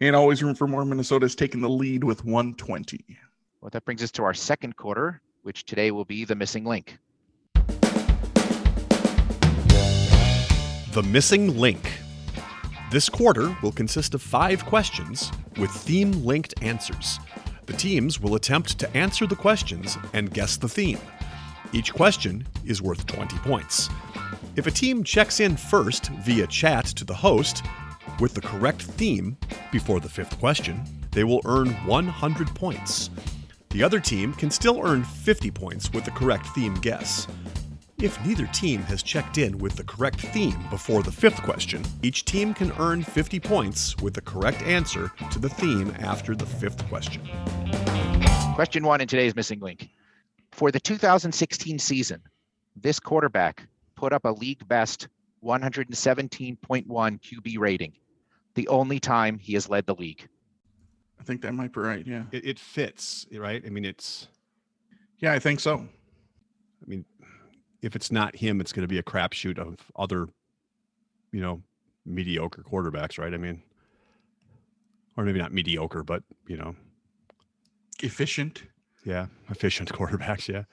and 0.00 0.16
always 0.16 0.42
room 0.42 0.54
for 0.54 0.66
more. 0.66 0.84
Minnesota 0.84 1.26
is 1.26 1.34
taking 1.34 1.60
the 1.60 1.68
lead 1.68 2.04
with 2.04 2.24
120. 2.24 3.04
Well, 3.60 3.70
that 3.70 3.84
brings 3.84 4.02
us 4.02 4.10
to 4.12 4.24
our 4.24 4.34
second 4.34 4.76
quarter, 4.76 5.20
which 5.42 5.64
today 5.64 5.90
will 5.90 6.04
be 6.04 6.24
the 6.24 6.34
missing 6.34 6.64
link. 6.64 6.98
The 10.92 11.02
Missing 11.02 11.58
Link. 11.58 12.00
This 12.90 13.08
quarter 13.08 13.54
will 13.62 13.72
consist 13.72 14.14
of 14.14 14.22
five 14.22 14.64
questions 14.64 15.30
with 15.58 15.70
theme 15.70 16.12
linked 16.24 16.54
answers. 16.62 17.20
The 17.66 17.74
teams 17.74 18.18
will 18.18 18.34
attempt 18.34 18.78
to 18.78 18.96
answer 18.96 19.26
the 19.26 19.36
questions 19.36 19.98
and 20.14 20.32
guess 20.32 20.56
the 20.56 20.68
theme. 20.68 20.98
Each 21.72 21.92
question 21.92 22.46
is 22.64 22.80
worth 22.80 23.06
20 23.06 23.36
points. 23.38 23.90
If 24.56 24.66
a 24.66 24.70
team 24.70 25.04
checks 25.04 25.40
in 25.40 25.56
first 25.56 26.08
via 26.08 26.46
chat 26.46 26.86
to 26.86 27.04
the 27.04 27.14
host 27.14 27.62
with 28.20 28.34
the 28.34 28.40
correct 28.40 28.82
theme 28.82 29.36
before 29.70 30.00
the 30.00 30.08
fifth 30.08 30.38
question, 30.38 30.82
they 31.12 31.24
will 31.24 31.42
earn 31.44 31.68
100 31.86 32.48
points. 32.54 33.10
The 33.70 33.82
other 33.82 34.00
team 34.00 34.32
can 34.32 34.50
still 34.50 34.80
earn 34.82 35.04
50 35.04 35.50
points 35.50 35.92
with 35.92 36.04
the 36.04 36.10
correct 36.10 36.46
theme 36.48 36.74
guess. 36.74 37.26
If 38.00 38.24
neither 38.24 38.46
team 38.46 38.80
has 38.82 39.02
checked 39.02 39.36
in 39.36 39.58
with 39.58 39.76
the 39.76 39.84
correct 39.84 40.20
theme 40.20 40.58
before 40.70 41.02
the 41.02 41.12
fifth 41.12 41.42
question, 41.42 41.84
each 42.02 42.24
team 42.24 42.54
can 42.54 42.72
earn 42.78 43.02
50 43.02 43.40
points 43.40 43.96
with 43.98 44.14
the 44.14 44.20
correct 44.22 44.62
answer 44.62 45.12
to 45.30 45.38
the 45.38 45.48
theme 45.48 45.94
after 45.98 46.34
the 46.34 46.46
fifth 46.46 46.88
question. 46.88 47.28
Question 48.54 48.84
one 48.84 49.00
in 49.00 49.08
today's 49.08 49.36
missing 49.36 49.60
link. 49.60 49.90
For 50.58 50.72
the 50.72 50.80
2016 50.80 51.78
season, 51.78 52.20
this 52.74 52.98
quarterback 52.98 53.68
put 53.94 54.12
up 54.12 54.24
a 54.24 54.30
league 54.30 54.66
best 54.66 55.06
117.1 55.44 56.58
QB 56.88 57.58
rating, 57.60 57.92
the 58.56 58.66
only 58.66 58.98
time 58.98 59.38
he 59.38 59.52
has 59.52 59.68
led 59.68 59.86
the 59.86 59.94
league. 59.94 60.28
I 61.20 61.22
think 61.22 61.42
that 61.42 61.54
might 61.54 61.72
be 61.72 61.78
right. 61.78 62.04
Yeah. 62.04 62.24
It, 62.32 62.44
it 62.44 62.58
fits, 62.58 63.24
right? 63.32 63.62
I 63.64 63.68
mean, 63.70 63.84
it's. 63.84 64.26
Yeah, 65.20 65.32
I 65.32 65.38
think 65.38 65.60
so. 65.60 65.76
I 65.76 66.86
mean, 66.88 67.04
if 67.80 67.94
it's 67.94 68.10
not 68.10 68.34
him, 68.34 68.60
it's 68.60 68.72
going 68.72 68.82
to 68.82 68.88
be 68.88 68.98
a 68.98 69.02
crapshoot 69.04 69.60
of 69.60 69.76
other, 69.94 70.26
you 71.30 71.40
know, 71.40 71.62
mediocre 72.04 72.64
quarterbacks, 72.64 73.16
right? 73.16 73.32
I 73.32 73.36
mean, 73.36 73.62
or 75.16 75.22
maybe 75.22 75.38
not 75.38 75.52
mediocre, 75.52 76.02
but 76.02 76.24
you 76.48 76.56
know, 76.56 76.74
Efficient. 78.02 78.64
Yeah, 79.08 79.26
efficient 79.48 79.88
quarterbacks. 79.92 80.48
Yeah. 80.48 80.64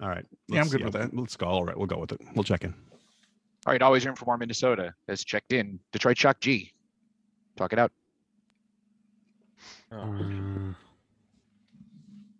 All 0.00 0.08
right. 0.08 0.24
Yeah, 0.48 0.60
I'm 0.60 0.62
let's- 0.62 0.72
good 0.72 0.84
with 0.84 0.94
that. 0.94 1.14
Let's 1.14 1.36
go. 1.36 1.46
All 1.46 1.64
right, 1.64 1.76
we'll 1.76 1.86
go 1.86 1.98
with 1.98 2.12
it. 2.12 2.20
We'll 2.34 2.42
check 2.44 2.64
in. 2.64 2.74
All 3.66 3.72
right, 3.72 3.82
always 3.82 4.04
room 4.04 4.14
for 4.14 4.24
more 4.24 4.36
Minnesota 4.36 4.94
has 5.08 5.24
checked 5.24 5.52
in. 5.52 5.78
Detroit 5.92 6.18
Shock 6.18 6.40
G. 6.40 6.72
Talk 7.56 7.72
it 7.72 7.78
out. 7.78 7.92
Mm, 9.92 10.74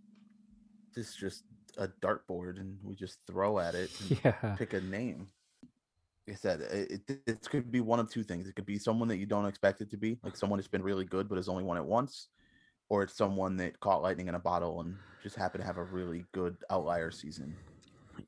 this 0.94 1.08
is 1.08 1.16
just 1.16 1.44
a 1.78 1.88
dartboard, 1.88 2.58
and 2.60 2.76
we 2.82 2.94
just 2.94 3.18
throw 3.26 3.58
at 3.58 3.74
it. 3.74 3.90
and 4.00 4.20
yeah. 4.24 4.54
pick 4.56 4.72
a 4.74 4.80
name. 4.80 5.28
Like 6.26 6.36
I 6.36 6.38
said, 6.38 6.60
it, 6.60 7.02
it, 7.08 7.26
this 7.26 7.48
could 7.48 7.70
be 7.70 7.80
one 7.80 8.00
of 8.00 8.10
two 8.10 8.22
things. 8.22 8.48
It 8.48 8.54
could 8.54 8.66
be 8.66 8.78
someone 8.78 9.08
that 9.08 9.16
you 9.16 9.26
don't 9.26 9.46
expect 9.46 9.80
it 9.80 9.90
to 9.90 9.96
be, 9.96 10.18
like 10.22 10.36
someone 10.36 10.58
that's 10.58 10.68
been 10.68 10.82
really 10.82 11.04
good 11.04 11.28
but 11.28 11.36
has 11.36 11.48
only 11.48 11.64
won 11.64 11.76
it 11.76 11.84
once, 11.84 12.28
or 12.88 13.03
it's 13.03 13.16
someone 13.16 13.57
that 13.57 13.81
caught 13.81 14.03
lightning 14.03 14.29
in 14.29 14.35
a 14.35 14.38
bottle 14.38 14.81
and 14.81 14.97
just 15.23 15.37
happened 15.37 15.62
to 15.62 15.66
have 15.66 15.79
a 15.79 15.85
really 15.85 16.25
good 16.33 16.57
outlier 16.70 17.11
season. 17.11 17.57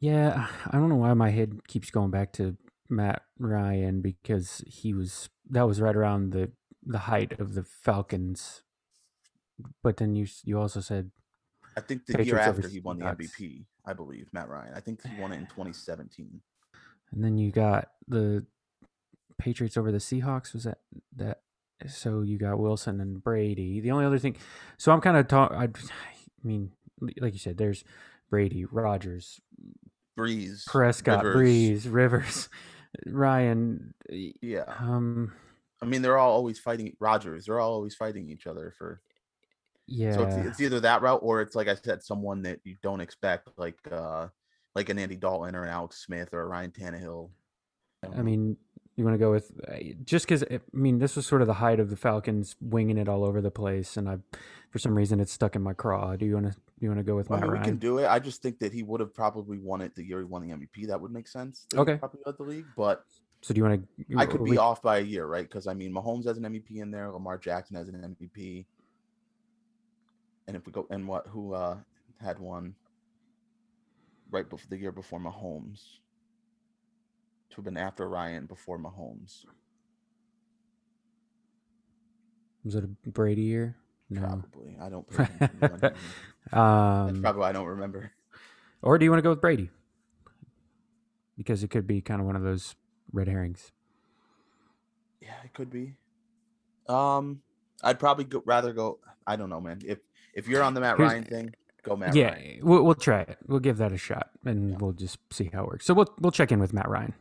Yeah, 0.01 0.47
I 0.67 0.79
don't 0.79 0.89
know 0.89 0.97
why 0.97 1.15
my 1.15 1.31
head 1.31 1.67
keeps 1.67 1.91
going 1.91 2.11
back 2.11 2.33
to 2.35 2.57
Matt 2.89 3.23
Ryan 3.39 4.01
because 4.01 4.63
he 4.67 4.93
was 4.93 5.29
that 5.51 5.67
was 5.67 5.81
right 5.81 5.97
around 5.97 6.33
the 6.33 6.51
the 6.85 6.99
height 6.99 7.39
of 7.39 7.55
the 7.55 7.65
Falcons. 7.65 8.63
But 9.83 9.97
then 9.97 10.15
you 10.15 10.27
you 10.45 10.59
also 10.59 10.81
said 10.81 11.11
I 11.77 11.81
think 11.81 12.07
the 12.07 12.13
year 12.13 12.37
Patriots 12.37 12.49
over 12.49 12.59
after 12.59 12.69
he 12.69 12.81
won 12.81 12.99
the. 12.99 13.05
MVP, 13.05 13.65
I 13.85 13.93
believe 13.93 14.29
Matt 14.33 14.49
Ryan. 14.49 14.73
I 14.75 14.81
think 14.81 15.03
he 15.07 15.21
won 15.21 15.33
it 15.33 15.37
in 15.37 15.47
2017. 15.47 16.41
and 17.13 17.25
then 17.25 17.37
you 17.37 17.51
got 17.51 17.89
the 18.09 18.45
Patriots 19.39 19.77
over 19.77 19.93
the 19.93 19.99
Seahawks 19.99 20.53
was 20.53 20.65
that 20.65 20.79
that 21.17 21.41
so 21.87 22.23
you 22.23 22.39
got 22.39 22.59
Wilson 22.59 23.01
and 23.01 23.23
Brady. 23.23 23.81
The 23.81 23.91
only 23.91 24.05
other 24.05 24.19
thing 24.19 24.37
so 24.79 24.93
I'm 24.93 25.01
kind 25.01 25.17
of 25.17 25.29
talk 25.29 25.53
I, 25.53 25.65
I 25.65 25.69
mean 26.43 26.73
like 27.21 27.33
you 27.33 27.39
said 27.39 27.59
there's 27.59 27.85
Brady, 28.31 28.65
Rodgers, 28.65 29.41
Brees, 30.19 30.67
Prescott, 30.67 31.25
Rivers. 31.25 31.49
Brees, 31.87 31.93
Rivers, 31.93 32.49
Ryan. 33.07 33.95
Yeah, 34.11 34.65
Um, 34.81 35.33
I 35.83 35.87
mean 35.87 36.03
they're 36.03 36.19
all 36.19 36.33
always 36.33 36.59
fighting. 36.59 36.97
Rodgers, 36.99 37.47
they're 37.47 37.61
all 37.61 37.75
always 37.75 37.95
fighting 37.95 38.31
each 38.31 38.47
other 38.47 38.75
for. 38.79 39.01
yeah. 39.87 40.15
So 40.15 40.23
it's, 40.23 40.37
it's 40.37 40.61
either 40.61 40.81
that 40.81 41.03
route 41.03 41.21
or 41.23 41.43
it's 41.43 41.55
like 41.55 41.69
I 41.69 41.75
said, 41.75 42.03
someone 42.03 42.43
that 42.43 42.61
you 42.65 42.77
don't 42.83 43.01
expect, 43.01 43.51
like 43.57 43.79
uh 43.93 44.29
like 44.75 44.89
an 44.89 44.99
Andy 44.99 45.17
Dalton 45.17 45.55
or 45.55 45.63
an 45.63 45.71
Alex 45.71 46.03
Smith 46.05 46.31
or 46.33 46.41
a 46.41 46.47
Ryan 46.47 46.71
Tannehill. 46.71 47.31
I 48.17 48.23
mean, 48.23 48.57
you 48.97 49.05
want 49.05 49.15
to 49.15 49.19
go 49.19 49.31
with 49.31 49.53
uh, 49.69 49.77
just 50.05 50.27
because 50.27 50.43
I 50.43 50.61
mean 50.73 50.99
this 50.99 51.17
was 51.17 51.27
sort 51.27 51.43
of 51.43 51.47
the 51.47 51.55
height 51.55 51.81
of 51.81 51.91
the 51.91 51.97
Falcons 51.97 52.57
winging 52.61 52.97
it 52.97 53.09
all 53.09 53.25
over 53.25 53.43
the 53.43 53.51
place, 53.51 53.97
and 53.97 54.09
I, 54.09 54.19
for 54.71 54.79
some 54.79 54.97
reason, 54.97 55.21
it's 55.21 55.33
stuck 55.33 55.55
in 55.55 55.63
my 55.63 55.75
craw. 55.75 56.17
Do 56.17 56.25
you 56.25 56.35
want 56.35 56.47
to? 56.47 56.55
You 56.81 56.89
want 56.89 56.99
to 56.99 57.05
go 57.05 57.15
with 57.15 57.31
I 57.31 57.37
Matt 57.37 57.49
mean, 57.49 57.59
we 57.59 57.65
can 57.65 57.77
do 57.77 57.99
it. 57.99 58.07
I 58.07 58.19
just 58.19 58.43
think 58.43 58.59
that 58.59 58.73
he 58.73 58.83
would 58.83 59.01
have 59.01 59.15
probably 59.15 59.59
won 59.59 59.81
it 59.81 59.95
the 59.95 60.05
year 60.05 60.19
he 60.19 60.25
won 60.25 60.47
the 60.47 60.55
MVP. 60.55 60.89
That 60.89 61.01
would 61.01 61.11
make 61.11 61.29
sense. 61.29 61.67
Okay. 61.75 61.97
Probably 61.97 62.21
led 62.27 62.37
the 62.37 62.43
league, 62.43 62.67
but 62.77 63.05
So 63.43 63.55
do 63.55 63.59
you 63.59 63.65
want 63.65 63.87
to? 64.09 64.19
I 64.19 64.27
could 64.27 64.45
be 64.45 64.59
off 64.59 64.83
by 64.83 64.99
a 64.99 65.03
year, 65.03 65.27
right? 65.27 65.47
Because 65.47 65.67
I 65.67 65.75
mean, 65.75 65.93
Mahomes 65.93 66.27
has 66.27 66.37
an 66.39 66.45
MVP 66.45 66.83
in 66.83 66.91
there. 66.91 67.11
Lamar 67.11 67.39
Jackson 67.39 67.77
has 67.77 67.89
an 67.89 68.17
MVP. 68.19 68.67
And 70.49 70.57
if 70.57 70.67
we 70.67 70.73
go 70.73 70.87
and 70.91 71.07
what 71.09 71.27
who 71.27 71.55
uh 71.55 71.77
had 72.21 72.39
one 72.39 72.75
right 74.31 74.49
before 74.49 74.67
the 74.71 74.79
year 74.79 74.93
before 74.93 75.21
Mahomes 75.21 75.81
to 77.57 77.61
have 77.61 77.65
been 77.65 77.77
after 77.77 78.09
Ryan 78.09 78.47
before 78.47 78.79
Mahomes. 78.79 79.45
Was 82.65 82.75
it 82.75 82.85
a 82.85 83.09
Brady 83.11 83.43
year? 83.43 83.77
No. 84.11 84.21
Probably. 84.21 84.77
I 84.81 84.89
don't. 84.89 85.09
pay 85.09 85.25
attention 85.25 85.59
to 85.61 85.67
when 85.69 85.75
he- 85.75 85.81
That's 85.81 85.97
Um, 87.17 87.23
probably 87.23 87.41
why 87.41 87.49
I 87.49 87.53
don't 87.53 87.67
remember. 87.67 88.13
or 88.83 88.99
do 88.99 89.05
you 89.05 89.11
want 89.11 89.19
to 89.19 89.23
go 89.23 89.31
with 89.31 89.41
Brady? 89.41 89.71
Because 91.37 91.63
it 91.63 91.71
could 91.71 91.87
be 91.87 92.01
kind 92.01 92.21
of 92.21 92.27
one 92.27 92.37
of 92.37 92.43
those 92.43 92.77
red 93.13 93.29
herrings. 93.29 93.73
Yeah, 95.21 95.35
it 95.45 95.53
could 95.55 95.71
be. 95.71 95.95
Um, 96.89 97.43
I'd 97.83 97.99
probably 97.99 98.25
go, 98.25 98.43
rather 98.47 98.73
go. 98.73 99.01
I 99.27 99.37
don't 99.37 99.51
know, 99.51 99.61
man. 99.61 99.81
If 99.85 99.99
if 100.35 100.47
you're 100.47 100.63
on 100.63 100.75
the 100.75 100.81
Matt 100.81 100.99
Here's- 100.99 101.11
Ryan 101.13 101.25
thing, 101.25 101.55
go 101.83 101.97
Matt 101.97 102.15
yeah, 102.15 102.33
Ryan. 102.35 102.61
we'll, 102.63 102.83
we'll 102.85 102.95
try 102.95 103.21
it. 103.23 103.39
We'll 103.47 103.59
give 103.61 103.79
that 103.79 103.93
a 103.93 103.97
shot, 103.99 104.31
and 104.45 104.81
we'll 104.81 104.93
just 104.93 105.19
see 105.33 105.51
how 105.53 105.65
it 105.65 105.69
works. 105.69 105.85
So 105.87 105.95
we'll 105.95 106.15
we'll 106.21 106.31
check 106.33 106.53
in 106.53 106.61
with 106.61 106.73
Matt 106.73 106.89
Ryan. 106.89 107.15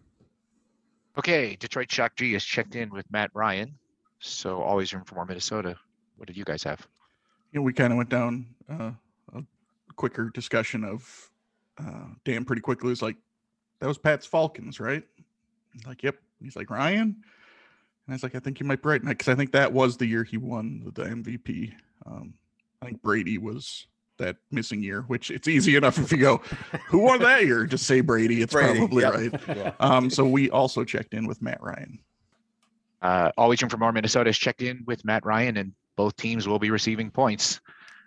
Okay, 1.18 1.56
Detroit 1.56 1.92
Shock 1.92 2.16
G 2.18 2.34
has 2.34 2.44
checked 2.44 2.76
in 2.76 2.90
with 2.90 3.10
Matt 3.12 3.32
Ryan. 3.34 3.74
So 4.20 4.62
always 4.62 4.94
room 4.94 5.04
for 5.06 5.16
more 5.16 5.26
Minnesota. 5.26 5.76
What 6.18 6.28
did 6.28 6.38
you 6.38 6.44
guys 6.44 6.64
have? 6.64 6.86
you 7.56 7.62
know, 7.62 7.64
we 7.64 7.72
kind 7.72 7.94
of 7.94 7.98
went 7.98 8.10
down 8.10 8.46
uh, 8.70 8.92
a 9.34 9.42
quicker 9.96 10.30
discussion 10.34 10.84
of 10.84 11.32
uh, 11.78 12.08
Dan 12.26 12.44
pretty 12.44 12.62
quickly. 12.62 12.90
was 12.90 13.02
like, 13.02 13.16
that 13.80 13.88
was 13.88 13.98
Pat's 13.98 14.26
Falcons, 14.26 14.82
right? 14.82 15.04
He's 15.72 15.88
like, 15.88 16.04
yep. 16.04 16.18
He's 16.44 16.58
like, 16.58 16.70
Ryan? 16.70 17.00
And 17.02 17.16
I 18.10 18.12
was 18.12 18.24
like, 18.24 18.36
I 18.36 18.40
think 18.40 18.60
you 18.60 18.66
might 18.66 18.84
be 18.84 18.90
right. 18.90 19.02
Because 19.02 19.30
I 19.30 19.36
think 19.36 19.54
that 19.54 19.72
was 19.72 19.96
the 19.96 20.06
year 20.06 20.26
he 20.26 20.36
won 20.36 20.92
the 20.94 21.04
MVP. 21.04 21.72
Um, 22.06 22.34
I 22.82 22.88
think 22.88 23.02
Brady 23.02 23.38
was 23.38 23.88
that 24.18 24.38
missing 24.52 24.82
year, 24.82 25.02
which 25.04 25.32
it's 25.32 25.48
easy 25.48 25.76
enough 25.76 25.98
if 25.98 26.12
you 26.12 26.18
go, 26.18 26.38
who 26.88 27.00
won 27.00 27.20
that 27.20 27.46
year? 27.46 27.66
Just 27.66 27.86
say 27.86 28.02
Brady. 28.02 28.42
It's 28.42 28.54
Brady, 28.54 28.80
probably 28.80 29.04
yep. 29.04 29.14
right. 29.14 29.42
Yeah. 29.58 29.72
Um, 29.80 30.10
so 30.10 30.26
we 30.26 30.50
also 30.50 30.84
checked 30.84 31.14
in 31.14 31.28
with 31.28 31.42
Matt 31.42 31.62
Ryan. 31.62 32.00
Uh, 33.02 33.32
always 33.38 33.62
room 33.62 33.70
for 33.70 33.78
more 33.78 33.92
Minnesota 33.92 34.30
has 34.30 34.38
checked 34.38 34.62
in 34.62 34.84
with 34.88 35.04
Matt 35.06 35.26
Ryan, 35.26 35.58
and 35.58 35.74
both 35.96 36.16
teams 36.16 36.48
will 36.48 36.60
be 36.60 36.72
receiving 36.72 37.12
points. 37.12 37.62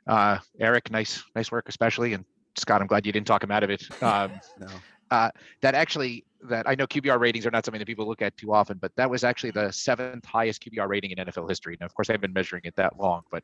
Uh, 0.07 0.39
Eric, 0.59 0.91
nice, 0.91 1.23
nice 1.37 1.53
work, 1.53 1.69
especially, 1.69 2.15
and 2.15 2.25
Scott, 2.57 2.81
I'm 2.81 2.87
glad 2.87 3.07
you 3.07 3.13
didn't 3.13 3.27
talk 3.27 3.43
him 3.45 3.51
out 3.51 3.63
of 3.63 3.71
it. 3.71 3.83
Um, 4.03 4.33
No. 4.59 5.31
that 5.61 5.75
actually 5.75 6.25
that 6.45 6.69
I 6.69 6.75
know 6.75 6.87
QBR 6.87 7.19
ratings 7.19 7.47
are 7.47 7.51
not 7.51 7.65
something 7.65 7.79
that 7.79 7.87
people 7.87 8.07
look 8.07 8.23
at 8.23 8.37
too 8.37 8.53
often, 8.53 8.79
but 8.79 8.95
that 8.97 9.11
was 9.11 9.25
actually 9.25 9.51
the 9.51 9.73
seventh 9.73 10.25
highest 10.25 10.63
QBR 10.63 10.89
rating 10.89 11.11
in 11.11 11.19
NFL 11.19 11.49
history. 11.49 11.77
Now, 11.81 11.87
of 11.87 11.95
course, 11.95 12.09
I 12.09 12.13
haven't 12.13 12.23
been 12.23 12.33
measuring 12.33 12.63
it 12.65 12.77
that 12.77 12.99
long, 12.99 13.23
but 13.31 13.43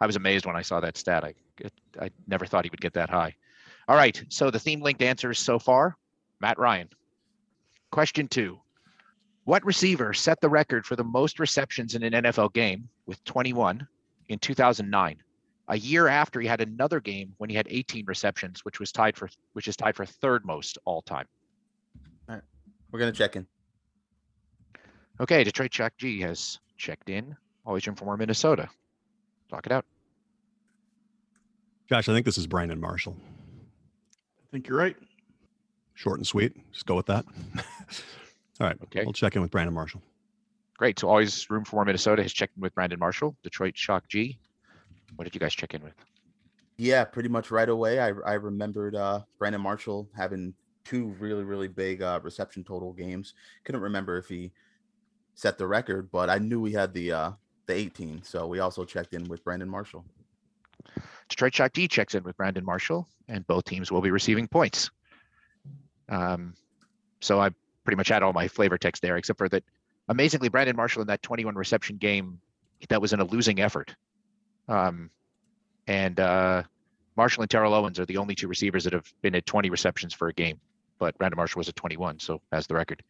I 0.00 0.06
was 0.06 0.16
amazed 0.16 0.46
when 0.46 0.56
I 0.56 0.62
saw 0.62 0.80
that 0.80 0.96
stat. 0.96 1.24
I 1.24 1.34
I 2.00 2.10
never 2.26 2.46
thought 2.46 2.64
he 2.64 2.70
would 2.70 2.80
get 2.80 2.94
that 2.94 3.10
high. 3.10 3.34
All 3.88 3.96
right, 3.96 4.22
so 4.28 4.50
the 4.50 4.58
theme 4.58 4.80
linked 4.80 5.02
answers 5.02 5.38
so 5.38 5.58
far, 5.58 5.96
Matt 6.40 6.58
Ryan. 6.58 6.88
Question 7.90 8.28
two: 8.28 8.60
What 9.44 9.64
receiver 9.64 10.12
set 10.14 10.40
the 10.40 10.48
record 10.48 10.86
for 10.86 10.96
the 10.96 11.04
most 11.04 11.38
receptions 11.40 11.94
in 11.94 12.02
an 12.02 12.24
NFL 12.24 12.52
game 12.52 12.88
with 13.06 13.22
21 13.24 13.86
in 14.28 14.38
2009? 14.38 15.22
A 15.68 15.78
year 15.78 16.06
after 16.06 16.40
he 16.40 16.46
had 16.46 16.60
another 16.60 17.00
game 17.00 17.34
when 17.38 17.50
he 17.50 17.56
had 17.56 17.66
18 17.68 18.04
receptions, 18.06 18.64
which 18.64 18.78
was 18.78 18.92
tied 18.92 19.16
for 19.16 19.28
which 19.54 19.66
is 19.66 19.76
tied 19.76 19.96
for 19.96 20.06
third 20.06 20.44
most 20.44 20.78
all 20.84 21.02
time. 21.02 21.26
We're 22.96 23.00
gonna 23.00 23.12
check 23.12 23.36
in. 23.36 23.46
Okay, 25.20 25.44
Detroit 25.44 25.70
Chuck 25.70 25.92
G 25.98 26.18
has 26.22 26.60
checked 26.78 27.10
in. 27.10 27.36
Always 27.66 27.86
room 27.86 27.94
for 27.94 28.06
more 28.06 28.16
Minnesota. 28.16 28.70
Talk 29.50 29.66
it 29.66 29.72
out. 29.72 29.84
Josh, 31.90 32.08
I 32.08 32.14
think 32.14 32.24
this 32.24 32.38
is 32.38 32.46
Brandon 32.46 32.80
Marshall. 32.80 33.14
I 33.20 34.46
think 34.50 34.66
you're 34.66 34.78
right. 34.78 34.96
Short 35.92 36.18
and 36.18 36.26
sweet. 36.26 36.56
Just 36.72 36.86
go 36.86 36.94
with 36.96 37.04
that. 37.04 37.26
All 38.60 38.66
right. 38.66 38.78
Okay. 38.84 39.04
We'll 39.04 39.12
check 39.12 39.36
in 39.36 39.42
with 39.42 39.50
Brandon 39.50 39.74
Marshall. 39.74 40.00
Great. 40.78 40.98
So 40.98 41.10
always 41.10 41.50
room 41.50 41.66
for 41.66 41.76
more 41.76 41.84
Minnesota 41.84 42.22
has 42.22 42.32
checked 42.32 42.56
in 42.56 42.62
with 42.62 42.74
Brandon 42.74 42.98
Marshall. 42.98 43.36
Detroit 43.42 43.76
Shock 43.76 44.08
G. 44.08 44.38
What 45.16 45.24
did 45.24 45.34
you 45.34 45.40
guys 45.40 45.54
check 45.54 45.74
in 45.74 45.82
with? 45.82 45.92
Yeah, 46.78 47.04
pretty 47.04 47.28
much 47.28 47.50
right 47.50 47.68
away. 47.68 48.00
I 48.00 48.06
I 48.24 48.34
remembered 48.34 48.94
uh 48.94 49.20
Brandon 49.38 49.60
Marshall 49.60 50.08
having 50.16 50.54
two 50.86 51.08
really 51.18 51.44
really 51.44 51.68
big 51.68 52.02
uh 52.02 52.20
reception 52.22 52.64
total 52.64 52.92
games. 52.92 53.34
Couldn't 53.64 53.80
remember 53.80 54.16
if 54.18 54.28
he 54.28 54.52
set 55.34 55.58
the 55.58 55.66
record, 55.66 56.10
but 56.10 56.30
I 56.30 56.38
knew 56.38 56.60
we 56.60 56.72
had 56.72 56.94
the 56.94 57.12
uh 57.12 57.30
the 57.66 57.74
18. 57.74 58.22
So 58.22 58.46
we 58.46 58.60
also 58.60 58.84
checked 58.84 59.12
in 59.12 59.24
with 59.28 59.44
Brandon 59.44 59.68
Marshall. 59.68 60.04
Detroit 61.28 61.54
Shock 61.54 61.72
D 61.72 61.88
checks 61.88 62.14
in 62.14 62.22
with 62.22 62.36
Brandon 62.36 62.64
Marshall, 62.64 63.08
and 63.28 63.46
both 63.46 63.64
teams 63.64 63.90
will 63.90 64.00
be 64.00 64.10
receiving 64.10 64.46
points. 64.46 64.90
Um, 66.08 66.54
so 67.20 67.40
I 67.40 67.50
pretty 67.84 67.96
much 67.96 68.08
had 68.08 68.22
all 68.22 68.32
my 68.32 68.46
flavor 68.46 68.78
text 68.78 69.02
there, 69.02 69.16
except 69.16 69.38
for 69.38 69.48
that. 69.48 69.64
Amazingly, 70.08 70.48
Brandon 70.48 70.76
Marshall 70.76 71.02
in 71.02 71.08
that 71.08 71.22
21 71.22 71.56
reception 71.56 71.96
game, 71.96 72.40
that 72.88 73.00
was 73.00 73.12
in 73.12 73.18
a 73.18 73.24
losing 73.24 73.60
effort. 73.60 73.96
Um, 74.68 75.10
and 75.88 76.20
uh, 76.20 76.62
Marshall 77.16 77.42
and 77.42 77.50
Terrell 77.50 77.74
Owens 77.74 77.98
are 77.98 78.06
the 78.06 78.18
only 78.18 78.36
two 78.36 78.46
receivers 78.46 78.84
that 78.84 78.92
have 78.92 79.12
been 79.22 79.34
at 79.34 79.46
20 79.46 79.70
receptions 79.70 80.14
for 80.14 80.28
a 80.28 80.32
game, 80.32 80.60
but 80.98 81.16
Brandon 81.18 81.36
Marshall 81.36 81.60
was 81.60 81.68
at 81.68 81.76
21, 81.76 82.20
so 82.20 82.40
has 82.52 82.66
the 82.66 82.74
record. 82.74 83.02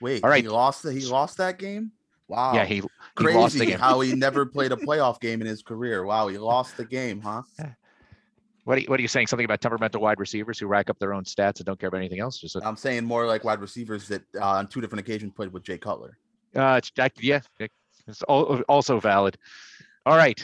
Wait, 0.00 0.24
All 0.24 0.30
right. 0.30 0.42
he 0.42 0.48
lost 0.48 0.82
the 0.82 0.92
he 0.92 1.06
lost 1.06 1.36
that 1.38 1.58
game? 1.58 1.92
Wow. 2.28 2.54
Yeah, 2.54 2.64
he, 2.64 2.76
he 2.76 2.82
crazy 3.14 3.38
lost 3.38 3.58
the 3.58 3.66
game. 3.66 3.78
how 3.78 4.00
he 4.00 4.14
never 4.14 4.46
played 4.46 4.72
a 4.72 4.76
playoff 4.86 5.20
game 5.20 5.40
in 5.40 5.46
his 5.46 5.62
career. 5.62 6.04
Wow, 6.04 6.28
he 6.28 6.38
lost 6.38 6.76
the 6.76 6.84
game, 6.84 7.20
huh? 7.20 7.42
What 8.64 8.78
are, 8.78 8.80
you, 8.80 8.86
what 8.86 8.98
are 9.00 9.02
you 9.02 9.08
saying? 9.08 9.26
Something 9.26 9.44
about 9.44 9.60
temperamental 9.60 10.00
wide 10.00 10.20
receivers 10.20 10.58
who 10.58 10.66
rack 10.66 10.88
up 10.88 10.98
their 10.98 11.12
own 11.12 11.24
stats 11.24 11.56
and 11.56 11.66
don't 11.66 11.78
care 11.80 11.88
about 11.88 11.98
anything 11.98 12.20
else? 12.20 12.38
Just 12.38 12.56
I'm 12.62 12.76
saying 12.76 13.04
more 13.04 13.26
like 13.26 13.42
wide 13.42 13.60
receivers 13.60 14.06
that 14.08 14.22
uh, 14.36 14.44
on 14.44 14.68
two 14.68 14.80
different 14.80 15.00
occasions 15.00 15.32
played 15.34 15.52
with 15.52 15.64
Jay 15.64 15.78
Cutler. 15.78 16.16
Uh, 16.54 16.76
it's, 16.78 16.92
I, 16.98 17.10
yeah, 17.18 17.40
it's 18.06 18.22
al- 18.28 18.60
also 18.68 19.00
valid. 19.00 19.36
All 20.06 20.16
right. 20.16 20.40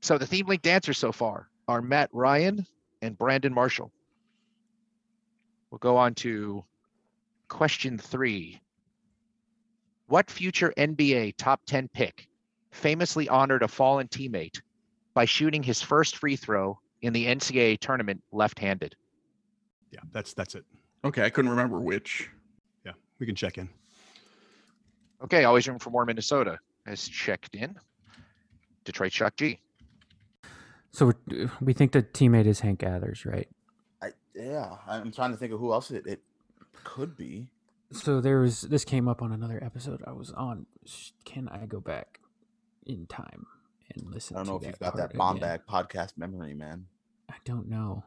So 0.00 0.16
the 0.18 0.26
theme 0.26 0.46
linked 0.46 0.66
answers 0.66 0.98
so 0.98 1.12
far 1.12 1.48
are 1.68 1.82
Matt 1.82 2.08
Ryan 2.12 2.66
and 3.02 3.18
Brandon 3.18 3.52
Marshall. 3.52 3.92
We'll 5.70 5.78
go 5.78 5.96
on 5.96 6.14
to 6.16 6.64
question 7.48 7.98
three. 7.98 8.60
What 10.08 10.30
future 10.30 10.72
NBA 10.76 11.34
top 11.36 11.60
10 11.66 11.88
pick 11.88 12.28
famously 12.70 13.28
honored 13.28 13.62
a 13.62 13.68
fallen 13.68 14.06
teammate 14.08 14.60
by 15.14 15.24
shooting 15.24 15.62
his 15.62 15.82
first 15.82 16.16
free 16.16 16.36
throw 16.36 16.78
in 17.02 17.12
the 17.12 17.26
NCAA 17.26 17.78
tournament 17.80 18.22
left 18.32 18.58
handed? 18.58 18.94
Yeah, 19.90 20.00
that's 20.12 20.34
that's 20.34 20.54
it. 20.54 20.64
Okay, 21.04 21.24
I 21.24 21.30
couldn't 21.30 21.50
remember 21.50 21.80
which. 21.80 22.30
Yeah, 22.84 22.92
we 23.18 23.26
can 23.26 23.34
check 23.34 23.58
in. 23.58 23.68
Okay, 25.24 25.44
always 25.44 25.66
room 25.66 25.78
for 25.78 25.90
more 25.90 26.04
Minnesota 26.04 26.58
has 26.86 27.08
checked 27.08 27.54
in. 27.54 27.76
Detroit 28.84 29.12
Shock 29.12 29.36
G. 29.36 29.58
So 30.92 31.12
we- 31.28 31.48
we 31.60 31.72
think 31.72 31.92
the 31.92 32.02
teammate 32.02 32.46
is 32.46 32.60
Hank 32.60 32.78
Gathers, 32.78 33.26
right? 33.26 33.48
Yeah, 34.36 34.76
I'm 34.86 35.12
trying 35.12 35.30
to 35.32 35.36
think 35.36 35.52
of 35.52 35.60
who 35.60 35.72
else 35.72 35.90
it, 35.90 36.06
it 36.06 36.22
could 36.84 37.16
be. 37.16 37.48
So 37.92 38.20
there 38.20 38.40
was 38.40 38.62
this 38.62 38.84
came 38.84 39.08
up 39.08 39.22
on 39.22 39.32
another 39.32 39.62
episode 39.62 40.02
I 40.06 40.12
was 40.12 40.32
on. 40.32 40.66
Can 41.24 41.48
I 41.48 41.66
go 41.66 41.80
back 41.80 42.20
in 42.84 43.06
time 43.06 43.46
and 43.94 44.10
listen? 44.12 44.36
I 44.36 44.40
don't 44.40 44.48
know 44.48 44.56
if 44.56 44.66
you've 44.66 44.78
got 44.78 44.96
that 44.96 45.14
bomb 45.14 45.36
again? 45.36 45.48
bag 45.48 45.60
podcast 45.68 46.16
memory, 46.16 46.54
man. 46.54 46.86
I 47.30 47.34
don't 47.44 47.68
know. 47.68 48.04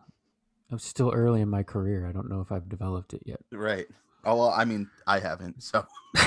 I'm 0.71 0.79
still 0.79 1.11
early 1.11 1.41
in 1.41 1.49
my 1.49 1.63
career. 1.63 2.07
I 2.07 2.11
don't 2.11 2.29
know 2.29 2.41
if 2.41 2.51
I've 2.51 2.69
developed 2.69 3.13
it 3.13 3.23
yet. 3.25 3.39
Right. 3.51 3.87
Oh 4.25 4.35
well, 4.35 4.49
I 4.49 4.65
mean, 4.65 4.89
I 5.07 5.19
haven't. 5.19 5.63
So 5.63 5.85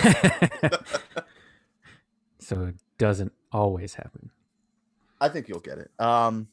so 2.39 2.65
it 2.65 2.77
doesn't 2.99 3.33
always 3.53 3.95
happen. 3.95 4.31
I 5.21 5.29
think 5.29 5.49
you'll 5.49 5.61
get 5.61 5.79
it. 5.79 5.91
Um, 6.01 6.49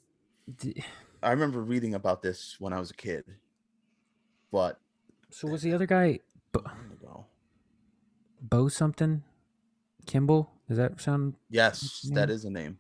D- 0.59 0.83
I 1.21 1.31
remember 1.31 1.61
reading 1.61 1.93
about 1.95 2.21
this 2.21 2.55
when 2.59 2.73
I 2.73 2.79
was 2.79 2.91
a 2.91 2.95
kid, 2.95 3.25
but 4.51 4.79
So 5.29 5.47
was 5.47 5.61
the 5.61 5.73
other 5.73 5.85
guy 5.85 6.19
Bo. 6.51 6.63
Bo 8.41 8.67
something? 8.69 9.23
Kimball? 10.05 10.51
Does 10.67 10.77
that 10.77 11.01
sound? 11.01 11.35
Yes, 11.49 12.07
that 12.13 12.29
is 12.29 12.45
a 12.45 12.49
name. 12.49 12.77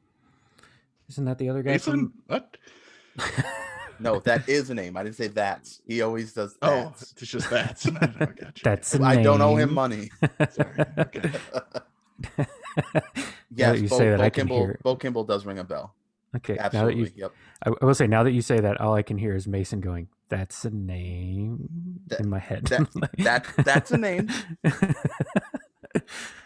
Isn't 1.09 1.25
that 1.25 1.37
the 1.37 1.49
other 1.49 1.63
guy 1.63 1.71
Nathan, 1.71 2.13
what? 2.27 2.57
No, 4.01 4.19
that 4.21 4.47
is 4.47 4.69
a 4.69 4.73
name. 4.73 4.95
I 4.95 5.03
didn't 5.03 5.17
say 5.17 5.27
that. 5.27 5.69
He 5.85 6.01
always 6.01 6.31
does 6.31 6.57
Oh, 6.61 6.93
it's 7.01 7.11
just 7.15 7.49
that. 7.49 7.85
I 8.21 8.25
gotcha. 8.27 8.53
That's 8.63 8.95
a 8.95 9.03
I 9.03 9.21
don't 9.21 9.41
owe 9.41 9.57
him 9.57 9.73
money. 9.73 10.09
Sorry. 10.51 10.85
Okay. 10.99 11.29
yes, 13.53 13.81
you 13.81 13.89
Bo, 13.89 13.97
say 13.97 14.09
that, 14.11 14.19
Bo 14.19 14.23
I 14.23 14.29
can 14.29 14.47
Kimball. 14.47 14.65
hear. 14.67 14.79
Bo 14.83 14.95
Kimball 14.95 15.25
does 15.25 15.45
ring 15.45 15.59
a 15.59 15.65
bell. 15.65 15.95
Okay. 16.37 16.53
Now 16.55 16.63
that 16.69 16.75
Absolutely. 16.75 17.01
you, 17.03 17.11
Yep. 17.15 17.31
I, 17.65 17.71
I 17.81 17.85
will 17.85 17.93
say 17.95 18.07
now 18.07 18.23
that 18.23 18.31
you 18.31 18.41
say 18.41 18.59
that, 18.59 18.79
all 18.81 18.93
I 18.93 19.01
can 19.01 19.17
hear 19.17 19.35
is 19.35 19.47
Mason 19.47 19.79
going. 19.81 20.07
That's 20.29 20.63
a 20.65 20.69
name 20.69 21.67
That- 22.07 22.19
in 22.21 22.29
my 22.29 22.39
head. 22.39 22.65
that- 22.67 22.89
that- 23.19 23.45
that's 23.65 23.91
a 23.91 23.97
name. 23.97 24.29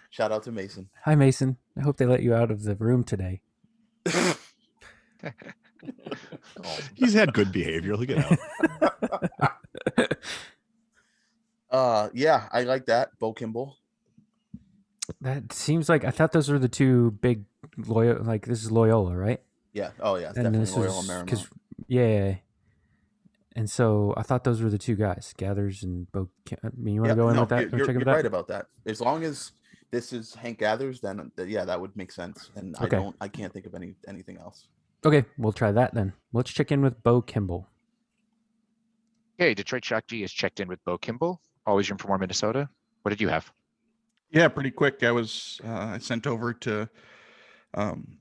Shout 0.10 0.32
out 0.32 0.44
to 0.44 0.52
Mason. 0.52 0.90
Hi, 1.06 1.16
Mason. 1.16 1.58
I 1.78 1.82
hope 1.82 1.98
they 1.98 2.06
let 2.06 2.22
you 2.22 2.34
out 2.36 2.52
of 2.52 2.64
the 2.64 2.76
room 2.76 3.04
today. 3.04 3.42
He's 6.94 7.14
had 7.14 7.34
good 7.34 7.52
behavior. 7.52 7.98
Look 7.98 8.10
at 8.12 8.40
out. 9.40 9.52
Uh, 11.70 12.10
yeah, 12.14 12.48
I 12.52 12.64
like 12.64 12.86
that. 12.86 13.18
Bo 13.20 13.34
Kimball. 13.34 13.78
That 15.20 15.52
seems 15.52 15.90
like 15.90 16.06
I 16.06 16.12
thought 16.12 16.32
those 16.32 16.50
were 16.50 16.60
the 16.60 16.70
two 16.70 17.12
big 17.12 17.46
loyal. 17.78 18.24
Like 18.24 18.46
this 18.46 18.64
is 18.64 18.72
Loyola, 18.72 19.16
right? 19.18 19.42
Yeah. 19.74 19.92
Oh 20.00 20.16
yeah, 20.16 20.30
it's 20.30 20.38
and 20.38 20.46
definitely 20.46 20.60
this 20.66 20.76
Loyola 20.76 20.98
was 20.98 21.10
Marymount. 21.10 21.26
because 21.26 21.48
yeah. 21.88 22.36
And 23.56 23.70
so 23.70 24.14
I 24.18 24.24
thought 24.24 24.44
those 24.44 24.62
were 24.62 24.70
the 24.70 24.80
two 24.80 24.96
guys, 24.96 25.34
Gathers 25.38 25.84
and 25.84 26.12
Bo. 26.12 26.30
I 26.52 26.70
mean, 26.76 26.96
you 26.96 27.02
want 27.02 27.10
to 27.10 27.16
Yep, 27.16 27.18
go 27.18 27.30
in 27.30 27.36
no, 27.36 27.42
with 27.42 27.50
that? 27.50 27.62
You're, 27.62 27.70
you're, 27.70 27.80
check 27.86 27.94
you're 27.94 28.00
with 28.00 28.06
that? 28.08 28.16
right 28.16 28.26
about 28.26 28.48
that. 28.48 28.66
As 28.88 29.00
long 29.00 29.24
as 29.24 29.52
this 29.92 30.12
is 30.12 30.34
Hank 30.34 30.58
Gathers, 30.60 31.02
then 31.02 31.32
uh, 31.38 31.44
yeah, 31.44 31.66
that 31.66 31.80
would 31.80 31.96
make 31.96 32.12
sense. 32.12 32.50
And 32.56 32.76
I 32.80 32.88
don't, 32.88 33.16
I 33.22 33.28
can't 33.28 33.54
think 33.54 33.66
of 33.68 33.76
any 33.76 33.96
anything 34.08 34.38
else. 34.38 34.68
Okay, 35.06 35.26
we'll 35.38 35.52
try 35.52 35.72
that 35.72 35.94
then. 35.94 36.14
Let's 36.32 36.52
check 36.52 36.72
in 36.72 36.82
with 36.82 37.04
Bo 37.04 37.22
Kimball. 37.22 37.68
Okay, 39.40 39.54
Detroit 39.54 39.84
Shock 39.84 40.08
G 40.08 40.24
is 40.24 40.32
checked 40.32 40.60
in 40.60 40.68
with 40.68 40.84
Bo 40.86 40.98
Kimball. 40.98 41.42
Always 41.66 41.90
room 41.90 41.98
for 41.98 42.08
more 42.08 42.18
Minnesota. 42.18 42.70
What 43.02 43.10
did 43.10 43.22
you 43.22 43.30
have? 43.30 43.52
Yeah, 44.32 44.48
pretty 44.48 44.72
quick. 44.72 45.04
I 45.04 45.12
was 45.12 45.60
uh, 45.64 45.72
I 45.94 45.98
sent 46.00 46.26
over 46.26 46.54
to 46.54 46.90
um, 47.76 48.18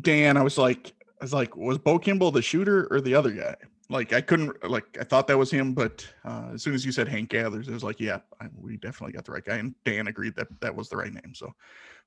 Dan. 0.00 0.36
I 0.36 0.42
was 0.42 0.58
like, 0.58 0.92
I 1.20 1.24
was 1.24 1.32
like, 1.32 1.56
was 1.56 1.78
Bo 1.78 1.98
Kimball 1.98 2.30
the 2.30 2.42
shooter 2.42 2.86
or 2.90 3.00
the 3.00 3.14
other 3.14 3.30
guy? 3.30 3.56
Like, 3.88 4.12
I 4.12 4.20
couldn't 4.20 4.68
like 4.68 4.84
I 5.00 5.04
thought 5.04 5.28
that 5.28 5.38
was 5.38 5.50
him, 5.50 5.72
but 5.72 6.06
uh, 6.24 6.50
as 6.54 6.62
soon 6.62 6.74
as 6.74 6.84
you 6.84 6.92
said 6.92 7.08
Hank 7.08 7.30
Gathers, 7.30 7.68
it 7.68 7.72
was 7.72 7.84
like, 7.84 8.00
yeah, 8.00 8.18
I, 8.40 8.46
we 8.56 8.76
definitely 8.76 9.12
got 9.12 9.24
the 9.24 9.32
right 9.32 9.44
guy. 9.44 9.56
And 9.56 9.74
Dan 9.84 10.08
agreed 10.08 10.34
that 10.36 10.48
that 10.60 10.74
was 10.74 10.88
the 10.88 10.96
right 10.96 11.12
name. 11.12 11.34
So 11.34 11.52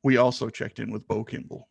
we 0.04 0.18
also 0.18 0.50
checked 0.50 0.80
in 0.80 0.92
with 0.92 1.08
Bo 1.08 1.24
Kimball. 1.24 1.70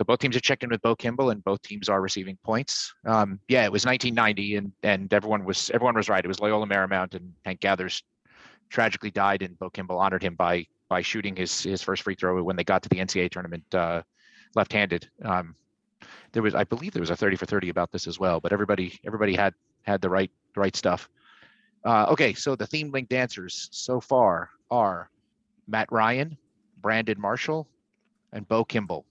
So 0.00 0.04
both 0.04 0.18
teams 0.18 0.34
are 0.34 0.40
checked 0.40 0.64
in 0.64 0.70
with 0.70 0.80
Bo 0.80 0.96
Kimball, 0.96 1.28
and 1.28 1.44
both 1.44 1.60
teams 1.60 1.90
are 1.90 2.00
receiving 2.00 2.38
points. 2.42 2.94
Um, 3.04 3.38
yeah, 3.48 3.64
it 3.64 3.72
was 3.72 3.84
1990, 3.84 4.56
and 4.56 4.72
and 4.82 5.12
everyone 5.12 5.44
was 5.44 5.70
everyone 5.74 5.94
was 5.94 6.08
right. 6.08 6.24
It 6.24 6.28
was 6.28 6.40
Loyola 6.40 6.66
Marymount, 6.66 7.14
and 7.14 7.34
Hank 7.44 7.60
Gathers 7.60 8.02
tragically 8.70 9.10
died, 9.10 9.42
and 9.42 9.58
Bo 9.58 9.68
Kimball 9.68 9.98
honored 9.98 10.22
him 10.22 10.36
by 10.36 10.66
by 10.90 11.00
shooting 11.00 11.34
his 11.34 11.62
his 11.62 11.80
first 11.80 12.02
free 12.02 12.14
throw 12.14 12.42
when 12.42 12.56
they 12.56 12.64
got 12.64 12.82
to 12.82 12.90
the 12.90 12.96
NCAA 12.96 13.30
tournament 13.30 13.64
uh, 13.74 14.02
left-handed. 14.54 15.08
Um, 15.24 15.54
there 16.32 16.42
was, 16.42 16.54
I 16.54 16.64
believe, 16.64 16.92
there 16.92 17.00
was 17.00 17.10
a 17.10 17.16
30 17.16 17.36
for 17.36 17.46
30 17.46 17.70
about 17.70 17.90
this 17.92 18.06
as 18.06 18.18
well, 18.18 18.40
but 18.40 18.52
everybody 18.52 19.00
everybody 19.06 19.34
had 19.34 19.54
had 19.82 20.02
the 20.02 20.10
right 20.10 20.30
the 20.54 20.60
right 20.60 20.76
stuff. 20.76 21.08
Uh, 21.84 22.06
okay, 22.10 22.34
so 22.34 22.54
the 22.54 22.66
theme 22.66 22.90
link 22.90 23.08
dancers 23.08 23.70
so 23.72 24.00
far 24.00 24.50
are 24.70 25.08
Matt 25.66 25.90
Ryan, 25.90 26.36
Brandon 26.82 27.18
Marshall, 27.18 27.66
and 28.32 28.46
Bo 28.46 28.64
Kimball. 28.64 29.06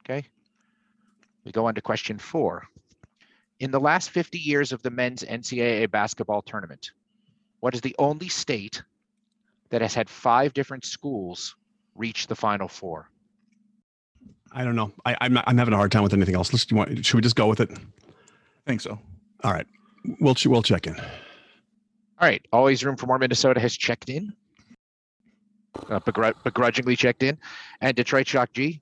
Okay. 0.00 0.26
We 1.44 1.52
go 1.52 1.66
on 1.66 1.74
to 1.76 1.80
question 1.80 2.18
four. 2.18 2.66
In 3.60 3.70
the 3.70 3.80
last 3.80 4.10
50 4.10 4.38
years 4.38 4.72
of 4.72 4.82
the 4.82 4.90
men's 4.90 5.22
NCAA 5.22 5.90
basketball 5.90 6.42
tournament, 6.42 6.90
what 7.60 7.74
is 7.74 7.80
the 7.80 7.94
only 7.98 8.28
state 8.28 8.82
that 9.70 9.80
has 9.80 9.94
had 9.94 10.08
five 10.10 10.52
different 10.52 10.84
schools 10.84 11.56
reach 11.94 12.26
the 12.26 12.36
final 12.36 12.68
four? 12.68 13.10
I 14.52 14.64
don't 14.64 14.76
know. 14.76 14.92
I, 15.04 15.16
I'm 15.20 15.32
not, 15.32 15.44
I'm 15.46 15.56
having 15.58 15.74
a 15.74 15.76
hard 15.76 15.92
time 15.92 16.02
with 16.02 16.12
anything 16.12 16.34
else. 16.34 16.52
Let's. 16.52 16.70
You 16.70 16.76
want, 16.76 17.04
should 17.06 17.14
we 17.16 17.22
just 17.22 17.36
go 17.36 17.46
with 17.46 17.60
it? 17.60 17.70
I 17.70 17.78
think 18.66 18.80
so. 18.80 18.98
All 19.44 19.52
right. 19.52 19.66
We'll 20.20 20.34
ch- 20.34 20.46
we'll 20.46 20.62
check 20.62 20.86
in. 20.86 20.98
All 20.98 21.06
right. 22.28 22.44
Always 22.52 22.84
room 22.84 22.96
for 22.96 23.06
more 23.06 23.18
Minnesota 23.18 23.60
has 23.60 23.76
checked 23.76 24.08
in, 24.08 24.32
uh, 25.88 26.00
begru- 26.00 26.34
begrudgingly 26.42 26.96
checked 26.96 27.22
in, 27.22 27.38
and 27.80 27.94
Detroit 27.94 28.26
Shock 28.26 28.52
G. 28.52 28.80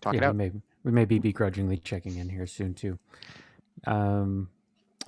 Talk 0.00 0.14
it 0.14 0.20
yeah, 0.20 0.28
out. 0.28 0.34
we 0.34 0.38
may 0.38 0.52
we 0.84 0.92
may 0.92 1.04
be 1.04 1.18
begrudgingly 1.18 1.78
checking 1.78 2.18
in 2.18 2.28
here 2.28 2.46
soon 2.46 2.74
too. 2.74 2.98
Um, 3.86 4.48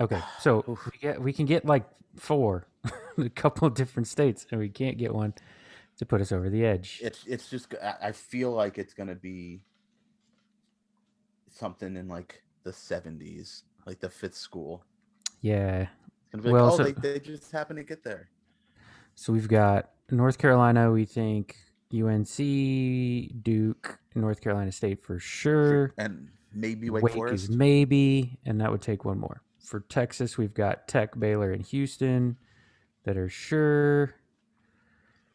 okay, 0.00 0.20
so 0.40 0.64
we 0.66 0.98
get 1.00 1.20
we 1.20 1.32
can 1.32 1.46
get 1.46 1.64
like 1.64 1.84
four, 2.16 2.66
a 3.18 3.28
couple 3.30 3.66
of 3.68 3.74
different 3.74 4.06
states, 4.06 4.46
and 4.50 4.60
we 4.60 4.68
can't 4.68 4.98
get 4.98 5.14
one 5.14 5.34
to 5.98 6.06
put 6.06 6.20
us 6.20 6.32
over 6.32 6.50
the 6.50 6.64
edge. 6.64 7.00
It's 7.02 7.24
it's 7.26 7.48
just 7.48 7.74
I 8.02 8.12
feel 8.12 8.50
like 8.52 8.78
it's 8.78 8.94
gonna 8.94 9.14
be 9.14 9.62
something 11.50 11.96
in 11.96 12.08
like 12.08 12.42
the 12.64 12.72
seventies, 12.72 13.64
like 13.86 14.00
the 14.00 14.10
fifth 14.10 14.34
school. 14.36 14.84
Yeah. 15.40 15.82
It's 15.82 15.90
gonna 16.32 16.42
be 16.42 16.50
Well, 16.50 16.64
like, 16.64 16.72
oh, 16.72 16.76
so- 16.76 16.82
they, 16.84 17.12
they 17.12 17.20
just 17.20 17.52
happen 17.52 17.76
to 17.76 17.84
get 17.84 18.02
there. 18.02 18.28
So 19.14 19.32
we've 19.32 19.46
got 19.48 19.90
North 20.10 20.38
Carolina. 20.38 20.90
We 20.90 21.04
think 21.04 21.56
UNC, 21.94 22.36
Duke, 23.44 24.00
North 24.16 24.40
Carolina 24.40 24.72
State 24.72 25.04
for 25.04 25.20
sure. 25.20 25.94
And 25.98 26.30
maybe 26.52 26.90
Wake, 26.90 27.04
Wake 27.04 27.14
Forest. 27.14 27.44
is 27.44 27.50
maybe, 27.50 28.38
and 28.44 28.60
that 28.60 28.72
would 28.72 28.82
take 28.82 29.04
one 29.04 29.18
more. 29.20 29.42
For 29.60 29.80
Texas, 29.80 30.36
we've 30.36 30.52
got 30.52 30.88
Tech, 30.88 31.16
Baylor, 31.18 31.52
and 31.52 31.64
Houston 31.66 32.36
that 33.04 33.16
are 33.16 33.28
sure. 33.28 34.14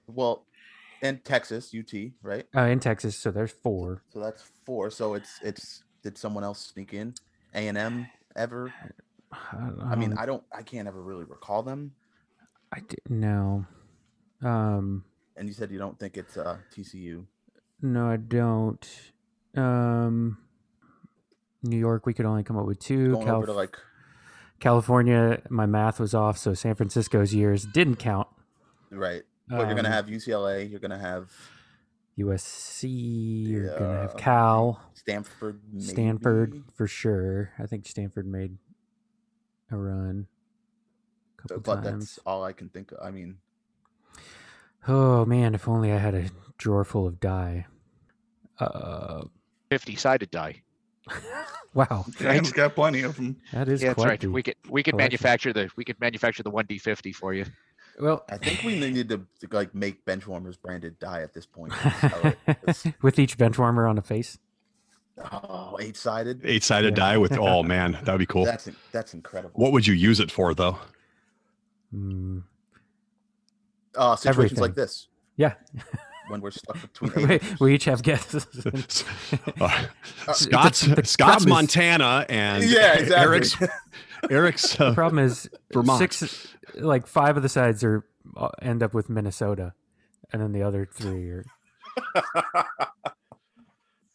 well, 0.07 0.45
in 1.01 1.19
Texas, 1.19 1.73
UT, 1.77 1.93
right? 2.21 2.45
Uh, 2.55 2.61
in 2.63 2.79
Texas, 2.79 3.15
so 3.15 3.31
there's 3.31 3.51
four. 3.51 4.03
So 4.13 4.19
that's 4.19 4.43
four. 4.65 4.89
So 4.89 5.13
it's 5.13 5.39
it's 5.41 5.83
did 6.03 6.17
someone 6.17 6.43
else 6.43 6.59
sneak 6.73 6.93
in? 6.93 7.13
A 7.55 7.67
and 7.67 7.77
M 7.77 8.07
ever? 8.35 8.73
I 9.31 9.95
mean, 9.95 10.11
Um, 10.13 10.19
I 10.19 10.25
don't, 10.25 10.43
I 10.53 10.61
can't 10.63 10.87
ever 10.87 11.01
really 11.01 11.23
recall 11.25 11.61
them. 11.63 11.93
I 12.73 12.79
didn't 12.79 13.19
know. 13.19 13.65
Um, 14.41 15.03
And 15.37 15.47
you 15.47 15.53
said 15.53 15.71
you 15.71 15.77
don't 15.79 15.97
think 15.99 16.17
it's 16.17 16.35
uh, 16.37 16.57
TCU. 16.75 17.25
no, 17.81 18.07
I 18.07 18.17
don't. 18.17 18.87
Um, 19.55 20.37
New 21.63 21.77
York, 21.77 22.05
we 22.05 22.13
could 22.13 22.25
only 22.25 22.43
come 22.43 22.57
up 22.57 22.65
with 22.65 22.79
two. 22.79 23.11
Going 23.13 23.25
Calif- 23.25 23.37
over 23.37 23.45
to 23.47 23.53
like 23.53 23.77
California, 24.59 25.41
my 25.49 25.65
math 25.65 25.99
was 25.99 26.13
off, 26.13 26.37
so 26.37 26.53
San 26.53 26.75
Francisco's 26.75 27.33
years 27.33 27.65
didn't 27.65 27.95
count. 27.97 28.27
right, 28.91 29.23
but 29.47 29.67
you're 29.67 29.75
gonna 29.75 29.87
Um, 29.89 29.93
have 29.93 30.07
UCLA. 30.07 30.69
You're 30.69 30.79
gonna 30.79 30.97
have 30.99 31.31
USC, 32.17 33.47
you're 33.47 33.77
gonna 33.79 34.01
have 34.01 34.17
Cal, 34.17 34.81
Stanford. 34.93 35.61
Stanford 35.77 36.63
for 36.73 36.87
sure. 36.87 37.51
I 37.57 37.65
think 37.65 37.85
Stanford 37.87 38.27
made 38.27 38.57
a 39.71 39.77
run 39.77 40.27
a 41.37 41.41
couple 41.41 41.59
But 41.61 41.83
times. 41.83 42.15
that's 42.15 42.19
all 42.25 42.43
I 42.43 42.51
can 42.53 42.69
think 42.69 42.91
of. 42.91 42.97
I 43.01 43.11
mean, 43.11 43.37
Oh 44.87 45.25
man, 45.25 45.55
if 45.55 45.67
only 45.67 45.91
I 45.91 45.97
had 45.97 46.15
a 46.15 46.29
drawer 46.57 46.83
full 46.83 47.05
of 47.07 47.19
die. 47.19 47.67
Uh, 48.57 49.25
50 49.69 49.95
sided 49.95 50.31
die. 50.31 50.61
wow, 51.73 52.05
Dan's 52.19 52.51
got 52.51 52.75
plenty 52.75 53.01
of 53.03 53.15
them. 53.15 53.37
that 53.53 53.67
is 53.67 53.81
Yeah, 53.81 53.89
that's 53.93 54.05
right. 54.05 54.23
We 54.25 54.43
could 54.43 54.55
we 54.69 54.83
could 54.83 54.91
collection. 54.93 54.97
manufacture 54.97 55.53
the 55.53 55.69
we 55.75 55.83
could 55.85 55.99
manufacture 55.99 56.43
the 56.43 56.51
1D50 56.51 57.13
for 57.15 57.33
you. 57.33 57.45
well. 57.99 58.25
I 58.29 58.37
think 58.37 58.63
we 58.63 58.79
needed 58.79 59.09
to, 59.09 59.17
to 59.41 59.47
like 59.55 59.73
make 59.75 60.03
bench 60.05 60.25
warmers 60.27 60.57
branded 60.57 60.97
die 60.99 61.21
at 61.21 61.33
this 61.33 61.45
point. 61.45 61.73
and 61.83 61.93
sell 61.93 62.25
it. 62.27 62.37
It's- 62.47 62.87
With 63.01 63.19
each 63.19 63.37
bench 63.37 63.57
warmer 63.59 63.87
on 63.87 63.97
a 63.97 64.01
face. 64.01 64.37
oh, 65.31 65.77
eight 65.81 65.97
sided. 65.97 66.41
Eight 66.45 66.63
sided 66.63 66.97
Yeah. 66.97 67.03
die 67.05 67.17
with. 67.17 67.37
Oh 67.37 67.61
man, 67.63 67.97
that 68.03 68.11
would 68.11 68.19
be 68.19 68.25
cool. 68.25 68.45
That's 68.45 68.69
that's 68.91 69.13
incredible. 69.13 69.59
What 69.59 69.71
would 69.73 69.85
you 69.85 69.93
use 69.93 70.19
it 70.21 70.31
for 70.31 70.53
though? 70.53 70.77
Mm, 71.93 72.43
uh, 73.95 74.15
situations 74.15 74.51
everything. 74.59 74.61
like 74.61 74.75
this 74.75 75.07
yeah, 75.37 75.53
when 76.29 76.41
we're 76.41 76.51
stuck 76.51 76.77
between 76.99 77.27
we, 77.27 77.39
we 77.59 77.73
each 77.75 77.85
have 77.85 78.01
guesses. 78.03 78.45
Uh, 79.59 80.33
Scott's 80.33 80.81
the 80.85 81.03
Scott's 81.05 81.15
problem 81.15 81.47
is- 81.47 81.47
Montana 81.47 82.25
and 82.29 82.63
Yeah, 82.63 82.93
exactly. 82.93 83.15
Eric's 83.15 83.57
Eric's 84.29 84.75
the 84.77 84.85
uh, 84.87 84.93
problem 84.93 85.23
is 85.23 85.49
Vermont. 85.73 85.99
six, 85.99 86.47
like 86.75 87.07
five 87.07 87.35
of 87.37 87.43
the 87.43 87.49
sides 87.49 87.83
are 87.83 88.05
uh, 88.37 88.49
end 88.61 88.83
up 88.83 88.93
with 88.93 89.09
Minnesota, 89.09 89.73
and 90.31 90.41
then 90.41 90.51
the 90.51 90.61
other 90.63 90.87
three 90.91 91.29
are. 91.29 91.45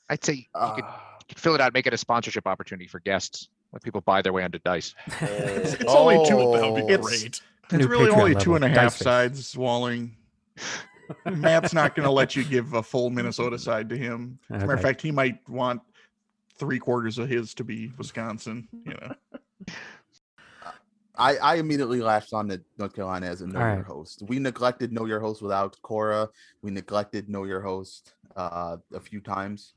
I'd 0.08 0.24
say 0.24 0.32
you 0.34 0.42
could, 0.42 0.50
Ah. 0.54 0.76
you 0.76 1.24
could 1.28 1.38
fill 1.38 1.54
it 1.54 1.60
out, 1.60 1.72
make 1.74 1.86
it 1.86 1.94
a 1.94 1.98
sponsorship 1.98 2.46
opportunity 2.46 2.86
for 2.86 3.00
guests. 3.00 3.48
Let 3.72 3.82
people 3.82 4.00
buy 4.02 4.22
their 4.22 4.32
way 4.32 4.44
onto 4.44 4.58
dice. 4.60 4.94
It's, 5.20 5.74
it's 5.74 5.84
only 5.86 6.24
two. 6.28 6.38
Oh. 6.38 6.56
that 6.56 6.70
would 6.72 6.86
be 6.86 6.92
It's- 6.92 7.06
great. 7.06 7.40
It's 7.70 7.72
New 7.72 7.86
really 7.88 8.06
Patreon 8.10 8.18
only 8.18 8.34
level, 8.34 8.40
two 8.44 8.58
dice 8.58 8.76
half 8.76 8.92
face. 8.92 9.02
sides, 9.02 9.56
Walling. 9.56 10.16
Matt's 11.24 11.72
not 11.72 11.94
going 11.94 12.04
to 12.04 12.10
let 12.10 12.36
you 12.36 12.44
give 12.44 12.72
a 12.74 12.82
full 12.82 13.10
Minnesota 13.10 13.58
side 13.58 13.88
to 13.90 13.96
him. 13.96 14.38
As 14.50 14.62
a 14.62 14.66
matter 14.66 14.74
of 14.74 14.82
fact, 14.82 15.00
he 15.02 15.10
might 15.10 15.46
want 15.48 15.82
three 16.56 16.78
quarters 16.78 17.18
of 17.18 17.28
his 17.28 17.54
to 17.54 17.64
be 17.64 17.92
Wisconsin. 17.98 18.68
You 18.86 18.94
know, 18.94 19.74
I, 21.16 21.36
I 21.36 21.54
immediately 21.56 22.00
latched 22.00 22.32
on 22.32 22.48
to 22.48 22.60
North 22.78 22.94
Carolina 22.94 23.26
as 23.26 23.40
a 23.40 23.46
know 23.46 23.60
All 23.60 23.66
your 23.66 23.76
right. 23.76 23.84
host. 23.84 24.22
We 24.26 24.38
neglected 24.38 24.92
know 24.92 25.04
your 25.04 25.20
host 25.20 25.42
without 25.42 25.80
Cora. 25.82 26.28
We 26.62 26.70
neglected 26.70 27.28
know 27.28 27.44
your 27.44 27.60
host 27.60 28.14
uh, 28.36 28.78
a 28.92 29.00
few 29.00 29.20
times. 29.20 29.74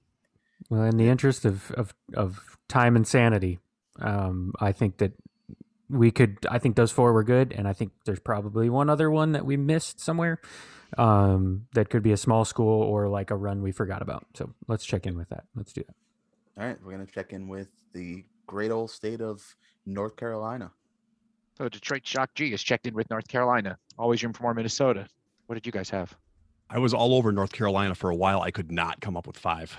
Well, 0.70 0.84
in 0.84 0.98
the 0.98 1.10
interest 1.10 1.46
of 1.46 1.72
of, 1.72 1.94
of 2.16 2.58
time 2.68 2.96
and 2.96 3.08
sanity, 3.08 3.60
um, 4.00 4.54
I 4.60 4.72
think 4.72 4.98
that 4.98 5.14
we 5.90 6.12
could. 6.12 6.38
I 6.50 6.58
think 6.60 6.76
those 6.76 6.92
four 6.92 7.14
were 7.14 7.24
good, 7.24 7.54
and 7.54 7.68
I 7.68 7.74
think 7.74 7.92
there's 8.06 8.20
probably 8.20 8.70
one 8.70 8.90
other 8.90 9.10
one 9.12 9.34
that 9.34 9.46
we 9.46 9.58
missed 9.58 10.00
somewhere. 10.00 10.42
Um, 10.98 11.68
that 11.74 11.90
could 11.90 12.04
be 12.04 12.12
a 12.12 12.18
small 12.18 12.46
school 12.46 12.82
or 12.82 13.08
like 13.08 13.32
a 13.32 13.36
run 13.36 13.62
we 13.62 13.72
forgot 13.72 14.02
about. 14.02 14.26
So 14.36 14.54
let's 14.68 14.86
check 14.86 15.06
in 15.06 15.18
with 15.18 15.30
that. 15.30 15.44
Let's 15.56 15.74
do 15.74 15.84
that. 15.88 15.96
All 16.60 16.68
right, 16.68 16.78
we're 16.84 16.92
gonna 16.92 17.06
check 17.06 17.34
in 17.34 17.48
with 17.48 17.68
the 17.94 18.24
great 18.46 18.72
old 18.72 18.90
state 18.90 19.22
of 19.22 19.44
North 19.86 20.16
Carolina. 20.16 20.72
So 21.58 21.68
Detroit 21.70 22.06
Shock 22.06 22.34
G 22.36 22.54
is 22.54 22.64
checked 22.64 22.88
in 22.88 22.94
with 22.94 23.10
North 23.10 23.28
Carolina. 23.28 23.78
Always 23.98 24.24
room 24.24 24.34
for 24.34 24.44
more 24.44 24.54
Minnesota. 24.54 25.08
What 25.48 25.56
did 25.56 25.66
you 25.66 25.72
guys 25.72 25.90
have? 25.90 26.16
I 26.70 26.80
was 26.80 26.94
all 26.94 27.14
over 27.16 27.32
North 27.32 27.52
Carolina 27.52 27.96
for 27.96 28.10
a 28.10 28.16
while. 28.16 28.42
I 28.42 28.52
could 28.52 28.72
not 28.72 29.02
come 29.02 29.16
up 29.16 29.26
with 29.26 29.38
five. 29.38 29.78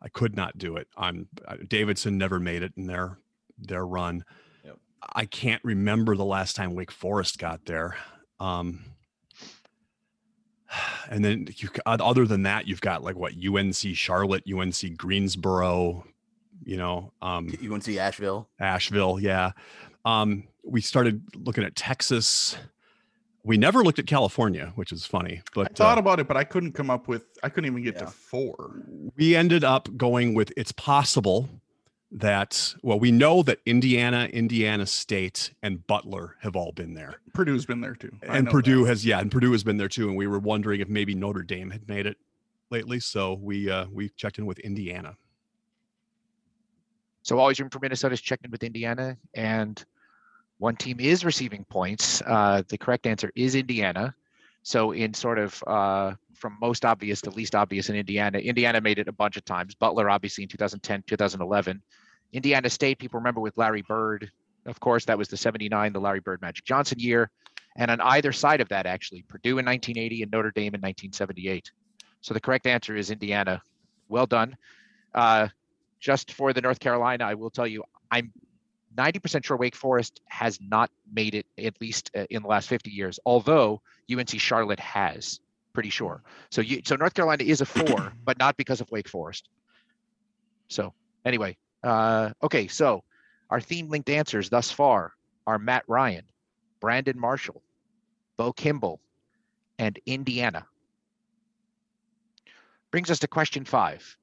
I 0.00 0.08
could 0.08 0.36
not 0.36 0.56
do 0.58 0.76
it. 0.76 0.88
I'm 0.96 1.28
uh, 1.46 1.56
Davidson 1.66 2.18
never 2.18 2.38
made 2.40 2.62
it 2.62 2.72
in 2.76 2.86
their 2.86 3.18
their 3.58 3.86
run. 3.86 4.24
Yep. 4.64 4.76
I 5.14 5.24
can't 5.24 5.62
remember 5.64 6.16
the 6.16 6.24
last 6.24 6.56
time 6.56 6.74
Wake 6.74 6.90
Forest 6.90 7.38
got 7.38 7.64
there. 7.66 7.96
Um, 8.40 8.84
And 11.10 11.24
then 11.24 11.48
you, 11.56 11.70
other 11.86 12.26
than 12.26 12.42
that, 12.42 12.66
you've 12.68 12.82
got 12.82 13.02
like 13.02 13.16
what 13.16 13.32
UNC 13.32 13.74
Charlotte, 13.74 14.44
UNC 14.46 14.94
Greensboro, 14.98 16.04
you 16.64 16.76
know, 16.76 17.12
um, 17.22 17.50
UNC 17.64 17.88
Asheville. 17.96 18.46
Asheville, 18.60 19.18
yeah. 19.18 19.52
Um, 20.04 20.44
we 20.62 20.82
started 20.82 21.22
looking 21.34 21.64
at 21.64 21.74
Texas. 21.74 22.58
We 23.42 23.56
never 23.56 23.82
looked 23.82 23.98
at 23.98 24.06
California, 24.06 24.72
which 24.74 24.92
is 24.92 25.06
funny. 25.06 25.40
But 25.54 25.68
I 25.70 25.74
thought 25.74 25.96
uh, 25.96 26.00
about 26.00 26.20
it, 26.20 26.28
but 26.28 26.36
I 26.36 26.44
couldn't 26.44 26.72
come 26.72 26.90
up 26.90 27.08
with. 27.08 27.22
I 27.42 27.48
couldn't 27.48 27.70
even 27.70 27.82
get 27.82 27.94
Yeah. 27.94 28.00
to 28.00 28.06
four. 28.08 28.82
we 29.16 29.34
ended 29.34 29.64
up 29.64 29.88
going 29.96 30.34
with 30.34 30.52
it's 30.58 30.72
possible 30.72 31.48
that 32.10 32.74
well, 32.82 32.98
we 32.98 33.10
know 33.10 33.42
that 33.42 33.60
Indiana, 33.66 34.28
Indiana 34.32 34.86
State, 34.86 35.52
and 35.62 35.86
Butler 35.86 36.36
have 36.40 36.56
all 36.56 36.72
been 36.72 36.94
there. 36.94 37.20
Purdue's 37.34 37.66
been 37.66 37.80
there 37.80 37.94
too. 37.94 38.16
I 38.28 38.38
and 38.38 38.48
Purdue 38.48 38.84
that. 38.84 38.90
has 38.90 39.04
yeah, 39.04 39.20
and 39.20 39.30
Purdue 39.30 39.52
has 39.52 39.62
been 39.62 39.76
there 39.76 39.88
too. 39.88 40.08
And 40.08 40.16
we 40.16 40.26
were 40.26 40.38
wondering 40.38 40.80
if 40.80 40.88
maybe 40.88 41.14
Notre 41.14 41.42
Dame 41.42 41.70
had 41.70 41.88
made 41.88 42.06
it 42.06 42.16
lately. 42.70 43.00
So 43.00 43.34
we 43.34 43.70
uh 43.70 43.86
we 43.92 44.08
checked 44.10 44.38
in 44.38 44.46
with 44.46 44.58
Indiana. 44.60 45.16
So 47.22 47.38
always 47.38 47.60
room 47.60 47.68
for 47.68 47.78
Minnesota's 47.78 48.22
checked 48.22 48.44
in 48.44 48.50
with 48.50 48.62
Indiana, 48.62 49.16
and 49.34 49.84
one 50.58 50.76
team 50.76 50.98
is 51.00 51.24
receiving 51.24 51.64
points. 51.64 52.22
Uh, 52.26 52.62
the 52.68 52.78
correct 52.78 53.06
answer 53.06 53.30
is 53.36 53.54
Indiana. 53.54 54.14
So 54.62 54.92
in 54.92 55.14
sort 55.14 55.38
of 55.38 55.62
uh, 55.66 56.14
from 56.38 56.56
most 56.60 56.84
obvious 56.84 57.20
to 57.22 57.30
least 57.30 57.54
obvious 57.54 57.88
in 57.88 57.96
Indiana, 57.96 58.38
Indiana 58.38 58.80
made 58.80 58.98
it 58.98 59.08
a 59.08 59.12
bunch 59.12 59.36
of 59.36 59.44
times. 59.44 59.74
Butler 59.74 60.08
obviously 60.08 60.44
in 60.44 60.48
2010, 60.48 61.04
2011. 61.06 61.82
Indiana 62.32 62.70
State, 62.70 62.98
people 62.98 63.18
remember 63.18 63.40
with 63.40 63.56
Larry 63.56 63.82
Bird. 63.82 64.30
Of 64.66 64.80
course, 64.80 65.04
that 65.06 65.18
was 65.18 65.28
the 65.28 65.36
79, 65.36 65.92
the 65.92 66.00
Larry 66.00 66.20
Bird 66.20 66.40
Magic 66.40 66.64
Johnson 66.64 66.98
year. 66.98 67.30
And 67.76 67.90
on 67.90 68.00
either 68.00 68.32
side 68.32 68.60
of 68.60 68.68
that, 68.68 68.86
actually, 68.86 69.22
Purdue 69.22 69.58
in 69.58 69.64
1980 69.64 70.22
and 70.22 70.32
Notre 70.32 70.50
Dame 70.50 70.74
in 70.74 70.80
1978. 70.80 71.70
So 72.20 72.34
the 72.34 72.40
correct 72.40 72.66
answer 72.66 72.96
is 72.96 73.10
Indiana. 73.10 73.62
Well 74.08 74.26
done. 74.26 74.56
Uh, 75.14 75.48
just 76.00 76.32
for 76.32 76.52
the 76.52 76.60
North 76.60 76.80
Carolina, 76.80 77.24
I 77.24 77.34
will 77.34 77.50
tell 77.50 77.66
you, 77.66 77.84
I'm 78.10 78.32
90% 78.96 79.44
sure 79.44 79.56
Wake 79.56 79.76
Forest 79.76 80.20
has 80.26 80.58
not 80.60 80.90
made 81.12 81.34
it 81.34 81.46
at 81.56 81.80
least 81.80 82.10
uh, 82.16 82.24
in 82.30 82.42
the 82.42 82.48
last 82.48 82.68
50 82.68 82.90
years, 82.90 83.20
although 83.24 83.80
UNC 84.12 84.40
Charlotte 84.40 84.80
has, 84.80 85.40
pretty 85.78 85.90
sure. 85.90 86.24
So 86.50 86.60
you, 86.60 86.82
so 86.84 86.96
North 86.96 87.14
Carolina 87.14 87.44
is 87.44 87.60
a 87.60 87.64
four, 87.64 88.12
but 88.24 88.36
not 88.36 88.56
because 88.56 88.80
of 88.80 88.90
Wake 88.90 89.08
Forest. 89.08 89.48
So 90.66 90.92
anyway, 91.24 91.56
uh, 91.84 92.30
okay, 92.42 92.66
so 92.66 93.04
our 93.48 93.60
theme 93.60 93.88
linked 93.88 94.10
answers 94.10 94.50
thus 94.50 94.72
far 94.72 95.12
are 95.46 95.56
Matt 95.56 95.84
Ryan, 95.86 96.24
Brandon 96.80 97.16
Marshall, 97.16 97.62
Bo 98.36 98.52
Kimball, 98.52 99.00
and 99.78 99.96
Indiana. 100.04 100.66
Brings 102.90 103.08
us 103.08 103.20
to 103.20 103.28
question 103.28 103.64
five. 103.64 104.16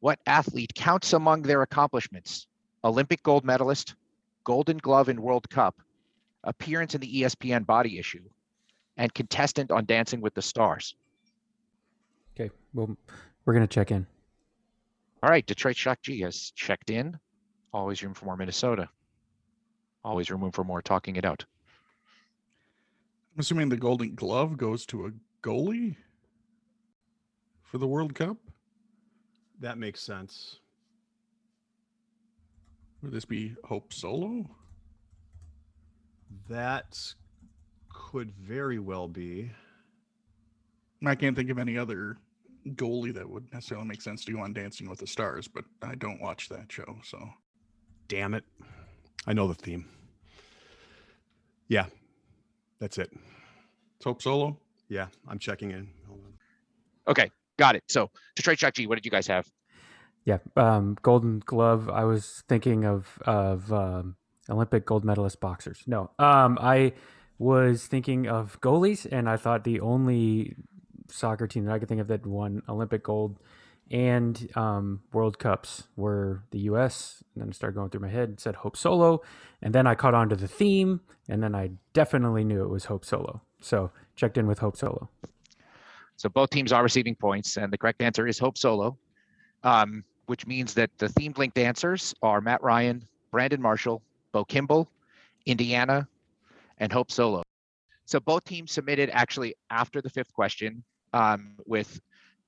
What 0.00 0.20
athlete 0.26 0.72
counts 0.74 1.12
among 1.12 1.42
their 1.42 1.60
accomplishments? 1.60 2.46
Olympic 2.82 3.22
gold 3.22 3.44
medalist, 3.44 3.94
Golden 4.44 4.78
Glove 4.78 5.10
in 5.10 5.20
World 5.20 5.50
Cup, 5.50 5.82
appearance 6.44 6.94
in 6.94 7.02
the 7.02 7.20
ESPN 7.20 7.66
body 7.66 7.98
issue, 7.98 8.24
and 8.98 9.14
contestant 9.14 9.70
on 9.70 9.86
Dancing 9.86 10.20
with 10.20 10.34
the 10.34 10.42
Stars. 10.42 10.94
Okay, 12.34 12.50
well, 12.74 12.94
we're 13.44 13.54
gonna 13.54 13.66
check 13.66 13.90
in. 13.90 14.06
All 15.22 15.30
right, 15.30 15.46
Detroit 15.46 15.76
Shock 15.76 16.02
G 16.02 16.20
has 16.20 16.52
checked 16.54 16.90
in. 16.90 17.18
Always 17.72 18.02
room 18.02 18.14
for 18.14 18.26
more 18.26 18.36
Minnesota. 18.36 18.88
Always 20.04 20.30
room 20.30 20.50
for 20.52 20.64
more 20.64 20.82
talking 20.82 21.16
it 21.16 21.24
out. 21.24 21.44
I'm 23.34 23.40
assuming 23.40 23.68
the 23.68 23.76
Golden 23.76 24.14
Glove 24.14 24.56
goes 24.56 24.84
to 24.86 25.06
a 25.06 25.10
goalie 25.42 25.96
for 27.62 27.78
the 27.78 27.86
World 27.86 28.14
Cup. 28.14 28.36
That 29.60 29.78
makes 29.78 30.00
sense. 30.00 30.60
Would 33.02 33.12
this 33.12 33.24
be 33.24 33.54
Hope 33.64 33.92
Solo? 33.92 34.48
That 36.48 36.98
could 37.98 38.30
very 38.32 38.78
well 38.78 39.08
be. 39.08 39.50
I 41.04 41.14
can't 41.14 41.36
think 41.36 41.50
of 41.50 41.58
any 41.58 41.76
other 41.76 42.16
goalie 42.70 43.14
that 43.14 43.28
would 43.28 43.52
necessarily 43.52 43.86
make 43.86 44.02
sense 44.02 44.24
to 44.24 44.32
go 44.32 44.40
on 44.40 44.52
Dancing 44.52 44.88
with 44.88 44.98
the 44.98 45.06
Stars, 45.06 45.48
but 45.48 45.64
I 45.82 45.94
don't 45.94 46.20
watch 46.20 46.48
that 46.48 46.70
show, 46.70 46.98
so 47.04 47.18
Damn 48.08 48.32
it. 48.32 48.44
I 49.26 49.34
know 49.34 49.46
the 49.46 49.54
theme. 49.54 49.86
Yeah. 51.68 51.86
That's 52.80 52.96
it. 52.96 53.10
it's 53.96 54.04
Hope 54.04 54.22
Solo. 54.22 54.56
Yeah, 54.88 55.08
I'm 55.28 55.38
checking 55.38 55.70
in. 55.72 55.88
Hold 56.08 56.20
on. 56.24 56.32
Okay, 57.08 57.30
got 57.58 57.76
it. 57.76 57.82
So 57.88 58.10
Detroit 58.34 58.58
Shock 58.58 58.74
G, 58.74 58.86
what 58.86 58.94
did 58.94 59.04
you 59.04 59.10
guys 59.10 59.26
have? 59.26 59.46
Yeah, 60.24 60.38
um, 60.56 60.96
Golden 61.02 61.40
Glove. 61.40 61.90
I 61.90 62.04
was 62.04 62.42
thinking 62.48 62.84
of 62.86 63.18
of 63.26 63.70
um, 63.72 64.16
Olympic 64.48 64.86
gold 64.86 65.04
medalist 65.04 65.40
boxers. 65.40 65.82
No, 65.86 66.10
um, 66.18 66.58
I 66.60 66.92
was 67.38 67.86
thinking 67.86 68.26
of 68.26 68.60
goalies, 68.60 69.06
and 69.10 69.28
I 69.28 69.36
thought 69.36 69.64
the 69.64 69.80
only 69.80 70.56
soccer 71.10 71.46
team 71.46 71.64
that 71.64 71.72
I 71.72 71.78
could 71.78 71.88
think 71.88 72.00
of 72.00 72.08
that 72.08 72.26
won 72.26 72.62
Olympic 72.68 73.02
gold 73.02 73.38
and 73.90 74.50
um, 74.54 75.00
World 75.12 75.38
Cups 75.38 75.84
were 75.96 76.42
the 76.50 76.58
U.S. 76.60 77.22
And 77.34 77.44
then 77.44 77.52
started 77.52 77.74
going 77.74 77.90
through 77.90 78.00
my 78.00 78.08
head, 78.08 78.38
said 78.40 78.56
Hope 78.56 78.76
Solo, 78.76 79.22
and 79.62 79.74
then 79.74 79.86
I 79.86 79.94
caught 79.94 80.14
on 80.14 80.28
to 80.28 80.36
the 80.36 80.48
theme, 80.48 81.00
and 81.28 81.42
then 81.42 81.54
I 81.54 81.70
definitely 81.92 82.44
knew 82.44 82.62
it 82.62 82.68
was 82.68 82.84
Hope 82.84 83.04
Solo. 83.04 83.40
So 83.60 83.90
checked 84.16 84.36
in 84.36 84.46
with 84.46 84.58
Hope 84.58 84.76
Solo. 84.76 85.08
So 86.16 86.28
both 86.28 86.50
teams 86.50 86.72
are 86.72 86.82
receiving 86.82 87.14
points, 87.14 87.56
and 87.56 87.72
the 87.72 87.78
correct 87.78 88.02
answer 88.02 88.26
is 88.26 88.38
Hope 88.38 88.58
Solo, 88.58 88.98
um, 89.62 90.04
which 90.26 90.46
means 90.46 90.74
that 90.74 90.90
the 90.98 91.06
themed 91.06 91.38
linked 91.38 91.58
answers 91.58 92.14
are 92.22 92.40
Matt 92.40 92.62
Ryan, 92.62 93.06
Brandon 93.30 93.62
Marshall, 93.62 94.02
Bo 94.32 94.44
Kimball, 94.44 94.90
Indiana, 95.46 96.06
and 96.78 96.92
Hope 96.92 97.10
Solo. 97.10 97.42
So 98.04 98.20
both 98.20 98.44
teams 98.44 98.72
submitted 98.72 99.10
actually 99.12 99.54
after 99.70 100.00
the 100.00 100.10
fifth 100.10 100.32
question 100.32 100.82
um, 101.12 101.56
with 101.66 102.00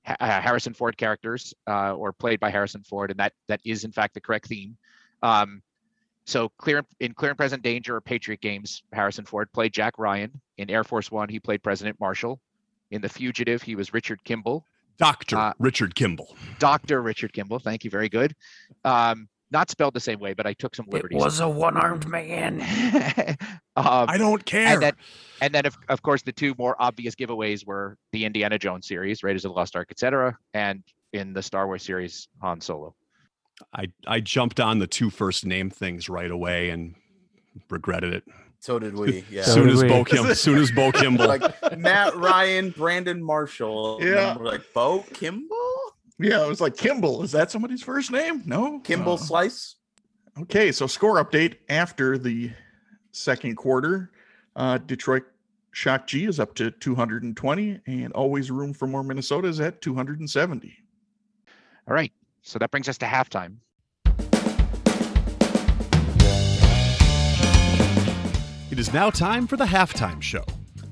Ha- 0.07 0.17
uh, 0.19 0.41
Harrison 0.41 0.73
Ford 0.73 0.97
characters 0.97 1.53
uh, 1.69 1.95
or 1.95 2.13
played 2.13 2.41
by 2.41 2.51
Harrison 2.51 2.83
Ford, 2.83 3.11
and 3.11 3.21
that 3.21 3.35
that 3.49 3.61
is 3.65 3.85
in 3.85 3.93
fact 3.93 4.15
the 4.15 4.21
correct 4.21 4.47
theme. 4.47 4.77
Um, 5.23 5.63
so 6.25 6.49
clear 6.59 6.85
in 7.01 7.13
Clear 7.13 7.33
and 7.33 7.39
Present 7.39 7.63
Danger 7.63 7.97
or 7.97 8.01
Patriot 8.01 8.41
Games, 8.41 8.83
Harrison 8.93 9.25
Ford 9.25 9.53
played 9.53 9.73
Jack 9.73 9.99
Ryan. 9.99 10.41
In 10.59 10.71
Air 10.71 10.85
Force 10.85 11.11
One, 11.11 11.29
he 11.29 11.41
played 11.41 11.63
President 11.63 11.99
Marshall. 12.01 12.41
In 12.91 13.01
The 13.03 13.09
Fugitive, 13.09 13.63
he 13.63 13.77
was 13.77 13.93
Richard 13.93 14.23
Kimball. 14.25 14.65
Dr. 14.99 15.37
Uh, 15.37 15.53
Richard 15.59 15.95
Kimball. 15.95 16.37
Dr. 16.59 17.01
Richard 17.01 17.33
Kimball. 17.33 17.59
Thank 17.59 17.85
you. 17.85 17.91
Very 17.91 18.11
good. 18.11 18.35
Um, 18.85 19.29
not 19.51 19.71
spelled 19.71 19.95
the 19.95 20.01
same 20.01 20.21
way, 20.21 20.33
but 20.33 20.47
I 20.47 20.53
took 20.53 20.75
some 20.77 20.87
liberties. 20.91 21.21
It 21.21 21.25
was 21.25 21.41
a 21.41 21.49
one 21.49 21.77
armed 21.77 22.07
man. 22.09 22.61
um, 23.77 24.07
I 24.09 24.17
don't 24.17 24.45
care. 24.45 24.67
and 24.75 24.83
then, 24.83 24.93
and 25.41 25.55
then 25.55 25.67
of, 25.67 25.77
of 25.89 26.03
course, 26.03 26.23
the 26.23 26.33
two 26.33 26.55
more 26.59 26.77
obvious 26.79 27.15
giveaways 27.15 27.67
were 27.67 27.97
the 28.13 28.25
Indiana 28.25 28.59
Jones 28.59 28.87
series, 28.87 29.23
Raiders 29.23 29.45
of 29.45 29.51
the 29.53 29.57
Lost 29.57 29.75
Ark, 29.77 29.89
etc., 29.91 30.39
and 30.55 30.83
in 31.13 31.33
the 31.33 31.43
Star 31.43 31.67
Wars 31.67 31.83
series, 31.83 32.29
Han 32.43 32.61
Solo. 32.61 32.95
I, 33.75 33.87
I 34.07 34.21
jumped 34.21 34.61
on 34.61 34.79
the 34.79 34.87
two 34.87 35.11
first 35.11 35.45
name 35.45 35.69
things 35.71 36.09
right 36.09 36.31
away 36.31 36.71
and 36.71 36.95
regretted 37.69 38.15
it. 38.15 38.25
So 38.61 38.79
did 38.79 38.95
we. 38.97 39.25
Yeah. 39.31 39.43
So 39.43 39.55
soon 39.55 39.67
did 39.67 39.75
as 39.75 39.83
we. 39.83 39.89
Bo 39.89 40.05
Kim, 40.05 40.35
soon 40.35 40.59
as 40.59 40.71
Bo 40.71 40.93
Kimball. 40.93 41.27
like 41.29 41.79
Matt 41.79 42.15
Ryan, 42.17 42.71
Brandon 42.71 43.23
Marshall. 43.23 43.99
Yeah. 44.01 44.37
We're 44.39 44.45
like 44.47 44.63
Bo 44.73 45.05
Kimball? 45.15 45.80
Yeah, 46.21 46.45
it 46.45 46.49
was 46.49 46.61
like 46.61 46.77
Kimball. 46.77 47.23
Is 47.23 47.33
that 47.33 47.51
somebody's 47.51 47.83
first 47.83 48.11
name? 48.11 48.43
No. 48.45 48.79
Kimball 48.81 49.15
Uh, 49.15 49.17
Slice? 49.17 49.77
Okay, 50.43 50.71
so 50.73 50.87
score 50.87 51.23
update 51.25 51.57
after 51.69 52.19
the 52.19 52.53
second 53.13 53.57
quarter. 53.57 54.11
Uh, 54.55 54.79
Detroit 54.79 55.25
Shock 55.73 56.07
G 56.07 56.27
is 56.27 56.39
up 56.41 56.55
to 56.57 56.71
220, 56.71 57.81
and 57.87 58.13
always 58.13 58.51
room 58.51 58.73
for 58.75 58.87
more 58.87 59.03
Minnesota 59.03 59.49
is 59.49 59.61
at 59.61 59.81
270. 59.81 60.77
All 61.89 61.95
right. 61.95 62.13
So 62.43 62.59
that 62.59 62.71
brings 62.71 62.89
us 62.89 62.99
to 62.99 63.07
halftime. 63.07 63.57
It 68.71 68.79
is 68.79 68.93
now 68.93 69.11
time 69.11 69.47
for 69.47 69.57
the 69.57 69.65
halftime 69.65 70.23
show. 70.23 70.45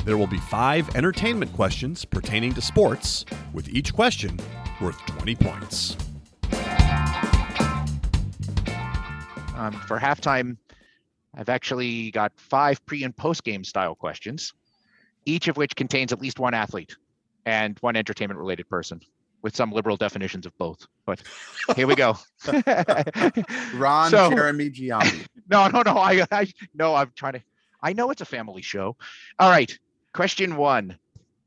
There 0.08 0.16
will 0.16 0.26
be 0.26 0.38
five 0.38 0.88
entertainment 0.96 1.52
questions 1.52 2.06
pertaining 2.06 2.54
to 2.54 2.62
sports, 2.62 3.26
with 3.52 3.68
each 3.68 3.92
question 3.92 4.40
worth 4.80 4.96
20 5.04 5.34
points. 5.34 5.98
Um, 9.54 9.74
for 9.86 9.98
halftime, 9.98 10.56
I've 11.36 11.50
actually 11.50 12.10
got 12.12 12.32
five 12.38 12.82
pre 12.86 13.04
and 13.04 13.14
post 13.14 13.44
game 13.44 13.62
style 13.64 13.94
questions, 13.94 14.54
each 15.26 15.46
of 15.46 15.58
which 15.58 15.76
contains 15.76 16.10
at 16.10 16.22
least 16.22 16.38
one 16.38 16.54
athlete 16.54 16.96
and 17.44 17.76
one 17.80 17.94
entertainment 17.94 18.40
related 18.40 18.66
person 18.70 19.02
with 19.42 19.54
some 19.54 19.72
liberal 19.72 19.98
definitions 19.98 20.46
of 20.46 20.56
both. 20.56 20.86
But 21.04 21.22
here 21.76 21.86
we 21.86 21.94
go. 21.94 22.16
Ron 23.74 24.10
So- 24.10 24.30
Jeremy 24.30 24.70
Giambi. 24.70 25.26
No, 25.50 25.68
no, 25.68 25.82
no. 25.82 25.98
I, 25.98 26.24
I 26.30 26.50
no, 26.74 26.94
I'm 26.94 27.12
trying 27.14 27.34
to. 27.34 27.42
I 27.82 27.92
know 27.92 28.10
it's 28.10 28.22
a 28.22 28.26
family 28.26 28.62
show. 28.62 28.96
All 29.38 29.50
right. 29.50 29.78
Question 30.18 30.56
one. 30.56 30.98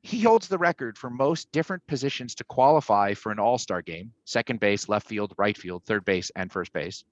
He 0.02 0.22
holds 0.22 0.48
the 0.48 0.58
record 0.58 0.98
for 0.98 1.10
most 1.10 1.52
different 1.52 1.86
positions 1.88 2.34
to 2.36 2.46
qualify 2.46 3.14
for 3.14 3.30
an 3.30 3.38
all 3.38 3.58
star 3.58 3.82
game 3.82 4.14
second 4.24 4.62
base, 4.62 4.88
left 4.88 5.10
field, 5.10 5.34
right 5.38 5.58
field, 5.58 5.84
third 5.84 6.06
base, 6.06 6.32
and 6.38 6.50
first 6.50 6.72
base. 6.72 7.04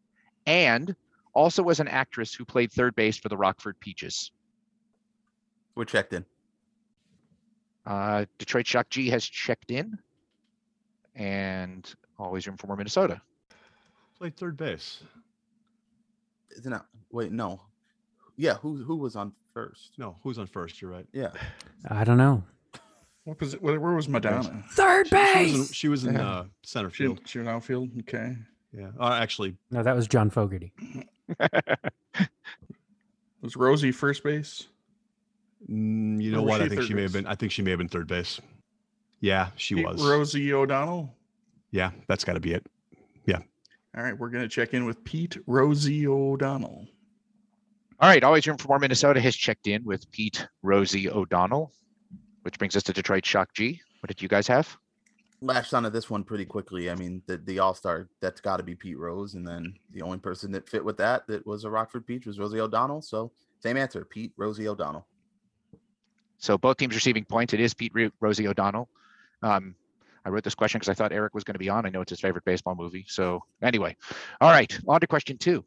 And 0.45 0.95
also 1.33 1.61
was 1.61 1.81
an 1.81 1.89
actress 1.89 2.33
who 2.33 2.45
played 2.45 2.71
third 2.71 2.95
base 2.95 3.17
for 3.17 3.27
the 3.27 3.35
Rockford 3.35 3.77
Peaches. 3.81 4.31
We're 5.75 5.83
checked 5.83 6.13
in. 6.13 6.23
Uh, 7.85 8.23
Detroit 8.37 8.65
Shock 8.65 8.89
G 8.89 9.09
has 9.09 9.25
checked 9.25 9.69
in. 9.69 9.99
And 11.13 11.93
always 12.17 12.47
room 12.47 12.55
for 12.55 12.67
more 12.67 12.77
Minnesota. 12.77 13.21
Played 14.17 14.37
third 14.37 14.55
base. 14.55 15.03
Isn't 16.57 16.71
that 16.71 16.85
wait, 17.11 17.33
no. 17.33 17.59
Yeah, 18.37 18.53
who 18.53 18.77
who 18.77 18.95
was 18.95 19.17
on 19.17 19.33
first? 19.67 19.91
No, 19.97 20.15
who's 20.23 20.37
on 20.39 20.47
first? 20.47 20.81
You're 20.81 20.91
right. 20.91 21.05
Yeah. 21.13 21.31
I 21.89 22.03
don't 22.03 22.17
know. 22.17 22.43
What 23.25 23.39
was 23.39 23.53
it? 23.53 23.61
Where, 23.61 23.79
where 23.79 23.93
was 23.93 24.07
Madonna? 24.07 24.63
Third 24.71 25.07
She, 25.07 25.15
she 25.15 25.17
was 25.17 25.53
in, 25.53 25.59
base. 25.61 25.73
she 25.73 25.87
was 25.89 26.05
in 26.05 26.13
Yeah. 26.15 26.29
uh, 26.29 26.43
center 26.63 26.89
She, 26.89 27.03
field. 27.03 27.21
she 27.25 27.39
was 27.39 27.47
outfield. 27.47 27.89
Okay. 27.99 28.35
Yeah. 28.75 28.89
Uh, 28.99 29.13
actually, 29.21 29.55
No, 29.71 29.83
that 29.83 29.95
was 29.95 30.07
John 30.07 30.29
Fogerty. 30.29 30.71
Was 33.41 33.55
Rosie 33.55 33.91
first 33.93 34.21
base? 34.23 34.67
mm, 35.69 36.21
you 36.21 36.31
Or 36.31 36.35
know 36.37 36.41
was 36.43 36.49
what? 36.49 36.57
she 36.59 36.65
I 36.65 36.67
think 36.69 36.81
third 36.81 36.87
she 36.87 36.93
may 36.93 37.01
have 37.03 37.13
base? 37.13 37.21
been. 37.21 37.27
I 37.31 37.35
think 37.35 37.51
she 37.53 37.61
may 37.61 37.69
have 37.71 37.77
been 37.79 37.87
third 37.87 38.07
base. 38.07 38.41
Yeah, 39.21 39.49
she 39.55 39.75
Pete 39.75 39.85
was. 39.85 40.03
Rosie 40.05 40.53
O'Donnell. 40.53 41.15
Yeah, 41.71 41.91
that's 42.07 42.25
got 42.25 42.33
to 42.33 42.41
be 42.41 42.51
it. 42.53 42.65
Yeah. 43.25 43.39
All 43.95 44.03
right, 44.03 44.17
we're 44.17 44.29
gonna 44.29 44.49
check 44.49 44.73
in 44.73 44.83
with 44.85 45.01
Pete 45.05 45.37
Rosie 45.47 46.05
O'Donnell. 46.05 46.85
All 48.01 48.07
right, 48.07 48.23
always 48.23 48.47
room 48.47 48.57
for 48.57 48.69
more 48.69 48.79
Minnesota 48.79 49.19
has 49.19 49.35
checked 49.35 49.67
in 49.67 49.83
with 49.83 50.09
Pete 50.11 50.47
Rosie 50.61 51.09
O'Donnell, 51.09 51.73
which 52.43 52.57
brings 52.57 52.77
us 52.77 52.83
to 52.83 52.93
Detroit 52.93 53.25
Shock 53.25 53.53
G. 53.53 53.81
What 53.99 54.07
did 54.07 54.21
you 54.21 54.29
guys 54.29 54.47
have? 54.47 54.77
Latched 55.41 55.73
onto 55.73 55.89
this 55.89 56.09
one 56.09 56.23
pretty 56.23 56.45
quickly. 56.45 56.89
I 56.89 56.95
mean, 56.95 57.21
the, 57.27 57.35
the 57.39 57.59
all 57.59 57.73
star, 57.73 58.07
that's 58.21 58.39
got 58.39 58.55
to 58.57 58.63
be 58.63 58.73
Pete 58.73 58.97
Rose. 58.97 59.33
And 59.33 59.45
then 59.45 59.73
the 59.91 60.01
only 60.01 60.17
person 60.17 60.49
that 60.53 60.69
fit 60.69 60.83
with 60.83 60.95
that 60.97 61.27
that 61.27 61.45
was 61.45 61.65
a 61.65 61.69
Rockford 61.69 62.07
Peach 62.07 62.25
was 62.25 62.39
Rosie 62.39 62.61
O'Donnell. 62.61 63.01
So 63.01 63.33
same 63.61 63.75
answer 63.75 64.05
Pete 64.05 64.31
Rosie 64.37 64.69
O'Donnell. 64.69 65.05
So 66.37 66.57
both 66.57 66.77
teams 66.77 66.95
receiving 66.95 67.25
points. 67.25 67.53
It 67.53 67.59
is 67.59 67.73
Pete 67.73 67.91
Ro- 67.93 68.11
Rosie 68.21 68.47
O'Donnell. 68.47 68.87
Um, 69.43 69.75
I 70.23 70.29
wrote 70.29 70.45
this 70.45 70.55
question 70.55 70.79
because 70.79 70.89
I 70.89 70.93
thought 70.93 71.11
Eric 71.11 71.33
was 71.33 71.43
going 71.43 71.55
to 71.55 71.59
be 71.59 71.69
on. 71.69 71.85
I 71.85 71.89
know 71.89 71.99
it's 71.99 72.11
his 72.11 72.21
favorite 72.21 72.45
baseball 72.45 72.75
movie. 72.75 73.03
So 73.09 73.43
anyway, 73.61 73.97
all 74.39 74.51
right, 74.51 74.77
on 74.87 75.01
to 75.01 75.07
question 75.07 75.37
two. 75.37 75.65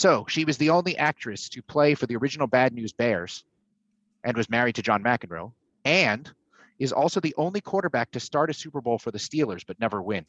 So 0.00 0.24
she 0.30 0.46
was 0.46 0.56
the 0.56 0.70
only 0.70 0.96
actress 0.96 1.50
to 1.50 1.60
play 1.60 1.94
for 1.94 2.06
the 2.06 2.16
original 2.16 2.46
Bad 2.46 2.72
News 2.72 2.90
Bears, 2.90 3.44
and 4.24 4.34
was 4.34 4.48
married 4.48 4.76
to 4.76 4.82
John 4.82 5.04
McEnroe, 5.04 5.52
and 5.84 6.32
is 6.78 6.90
also 6.90 7.20
the 7.20 7.34
only 7.36 7.60
quarterback 7.60 8.10
to 8.12 8.20
start 8.20 8.48
a 8.48 8.54
Super 8.54 8.80
Bowl 8.80 8.98
for 8.98 9.10
the 9.10 9.18
Steelers 9.18 9.62
but 9.66 9.78
never 9.78 10.00
win. 10.00 10.24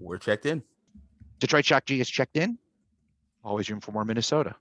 We're 0.00 0.18
checked 0.18 0.44
in. 0.44 0.64
Detroit 1.38 1.66
Shock 1.66 1.84
G 1.84 2.00
is 2.00 2.10
checked 2.10 2.36
in. 2.36 2.58
Always 3.44 3.70
room 3.70 3.78
for 3.78 3.92
more 3.92 4.04
Minnesota. 4.04 4.56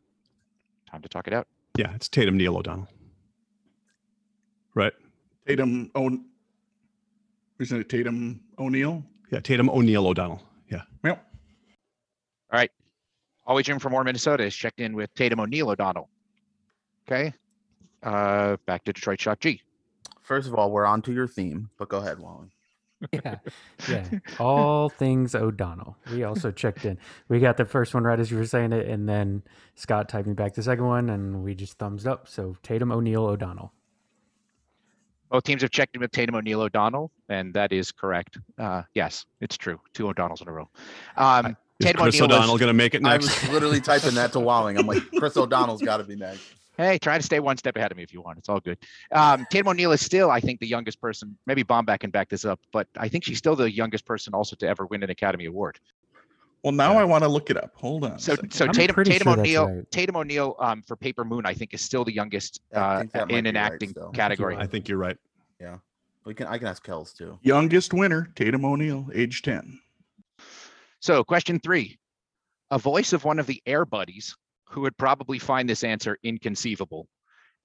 Time 0.92 1.02
to 1.02 1.10
talk 1.10 1.26
it 1.26 1.34
out. 1.34 1.48
Yeah, 1.76 1.92
it's 1.96 2.08
Tatum 2.08 2.38
Neal 2.38 2.58
O'Donnell. 2.58 2.88
Right. 4.76 4.94
Tatum 5.48 5.90
O. 5.96 6.20
Isn't 7.58 7.82
it 7.82 7.90
Tatum 7.90 8.42
O'Neal? 8.60 9.04
Yeah, 9.32 9.40
Tatum 9.40 9.72
O'Neal 9.72 10.06
O'Donnell. 10.06 10.44
Yeah. 10.70 10.84
Yep. 11.04 11.26
All 12.52 12.60
right. 12.60 12.70
Always 13.48 13.68
room 13.68 13.80
for 13.80 13.90
more 13.90 14.04
Minnesota 14.04 14.44
is 14.44 14.56
checked 14.56 14.80
in 14.80 14.96
with 14.96 15.14
Tatum 15.14 15.40
O'Neal 15.40 15.70
O'Donnell. 15.70 16.10
Okay. 17.08 17.34
Uh, 18.02 18.58
back 18.66 18.84
to 18.86 18.94
Detroit 18.94 19.20
Shock 19.20 19.40
G. 19.40 19.62
First 20.22 20.48
of 20.48 20.56
all, 20.56 20.72
we're 20.72 20.86
on 20.86 21.02
to 21.04 21.14
your 21.14 21.28
theme, 21.28 21.70
but 21.78 21.90
go 21.90 21.98
ahead, 21.98 22.20
Walling. 22.20 22.52
Yeah, 23.12 23.36
yeah. 23.90 24.06
All 24.40 24.90
things 24.90 25.36
O'Donnell. 25.36 25.98
We 26.12 26.24
also 26.24 26.50
checked 26.50 26.86
in. 26.86 26.98
We 27.28 27.40
got 27.40 27.58
the 27.58 27.66
first 27.66 27.94
one 27.94 28.04
right 28.04 28.20
as 28.20 28.32
you 28.32 28.38
were 28.38 28.46
saying 28.46 28.72
it, 28.72 28.88
and 28.88 29.08
then 29.08 29.44
Scott 29.76 30.10
typed 30.10 30.28
me 30.28 30.34
back 30.34 30.54
the 30.56 30.64
second 30.64 30.86
one, 30.86 31.10
and 31.10 31.44
we 31.44 31.54
just 31.54 31.78
thumbs 31.78 32.08
up. 32.08 32.28
So 32.28 32.56
Tatum 32.64 32.92
O'Neal 32.92 33.26
O'Donnell. 33.26 33.74
Both 35.30 35.44
teams 35.44 35.62
have 35.62 35.72
checked 35.72 35.96
in 35.96 36.02
with 36.02 36.12
Tatum 36.12 36.36
O'Neal 36.36 36.62
O'Donnell, 36.62 37.12
and 37.30 37.54
that 37.54 37.74
is 37.74 37.92
correct. 37.92 38.40
Uh, 38.58 38.84
yes, 38.96 39.26
it's 39.42 39.58
true. 39.58 39.80
Two 39.94 40.08
O'Donnells 40.08 40.42
in 40.42 40.48
a 40.48 40.52
row. 40.52 40.70
Um, 41.18 41.58
Is 41.80 41.86
Tatum 41.88 42.02
Chris 42.04 42.16
O'Neal 42.16 42.28
was- 42.30 42.38
O'Donnell 42.38 42.58
going 42.58 42.68
to 42.70 42.74
make 42.74 42.96
it 42.96 43.02
next? 43.02 43.26
I 43.26 43.44
was 43.48 43.54
literally 43.54 43.82
typing 43.82 44.14
that 44.16 44.32
to 44.34 44.40
Walling. 44.42 44.78
I'm 44.78 44.88
like, 44.88 45.04
Chris 45.18 45.36
O'Donnell's 45.36 45.82
got 45.82 45.98
to 45.98 46.04
be 46.04 46.16
next. 46.16 46.42
Hey, 46.78 46.98
try 46.98 47.18
to 47.18 47.24
stay 47.24 47.40
one 47.40 47.58
step 47.58 47.78
ahead 47.78 47.92
of 47.92 47.98
me 47.98 48.04
if 48.04 48.14
you 48.14 48.22
want. 48.22 48.38
It's 48.38 48.50
all 48.50 48.60
good. 48.60 48.78
Um, 49.14 49.46
Tatum 49.50 49.70
O'Neal 49.70 49.92
is 49.94 50.02
still, 50.02 50.30
I 50.30 50.42
think, 50.42 50.60
the 50.60 50.68
youngest 50.68 51.00
person. 51.00 51.38
Maybe 51.46 51.64
Bombeck 51.64 52.00
can 52.02 52.10
back 52.10 52.28
this 52.30 52.44
up, 52.44 52.60
but 52.74 52.88
I 52.98 53.08
think 53.08 53.24
she's 53.24 53.38
still 53.38 53.56
the 53.56 53.72
youngest 53.72 54.06
person 54.06 54.34
also 54.34 54.56
to 54.58 54.68
ever 54.68 54.86
win 54.86 55.02
an 55.04 55.10
Academy 55.10 55.46
Award. 55.46 55.80
Well, 56.64 56.74
now 56.74 56.94
Yeah. 56.94 57.00
I 57.00 57.04
want 57.06 57.24
to 57.24 57.30
look 57.30 57.50
it 57.50 57.56
up. 57.58 57.72
Hold 57.76 58.04
on. 58.04 58.20
So, 58.20 58.36
so 58.50 58.68
Tatum, 58.68 59.04
Tatum 59.06 59.08
sure 59.08 59.36
that's 59.36 59.40
O'Neal, 59.40 59.68
right. 59.68 59.92
Tatum 59.92 60.16
O'Neal, 60.18 60.56
um, 60.60 60.82
for 60.82 60.96
Paper 60.98 61.24
Moon, 61.24 61.46
I 61.46 61.54
think 61.54 61.74
is 61.74 61.82
still 61.82 62.04
the 62.04 62.14
youngest 62.14 62.60
uh, 62.74 63.00
think 63.00 63.12
that 63.14 63.28
might 63.30 63.38
in 63.38 63.46
an 63.46 63.54
be 63.54 63.60
right 63.60 63.72
acting 63.74 63.94
category. 64.14 64.58
I 64.58 64.66
think 64.66 64.88
you're 64.90 64.98
right. 64.98 65.18
Yeah, 65.62 65.78
we 66.26 66.34
can 66.34 66.48
I 66.48 66.58
can 66.58 66.68
ask 66.68 66.84
Kells 66.84 67.14
too. 67.14 67.38
youngest 67.44 67.94
winner, 67.94 68.32
Tatum 68.36 68.66
O'Neal, 68.66 69.08
age 69.14 69.44
10. 69.44 69.80
So, 71.00 71.24
question 71.24 71.60
three: 71.60 71.98
A 72.72 72.80
voice 72.80 73.14
of 73.14 73.24
one 73.24 73.40
of 73.40 73.48
the 73.48 73.62
Air 73.66 73.86
Buddies 73.86 74.36
who 74.66 74.82
would 74.82 74.98
probably 74.98 75.40
find 75.40 75.70
this 75.70 75.84
answer 75.84 76.18
inconceivable, 76.24 77.08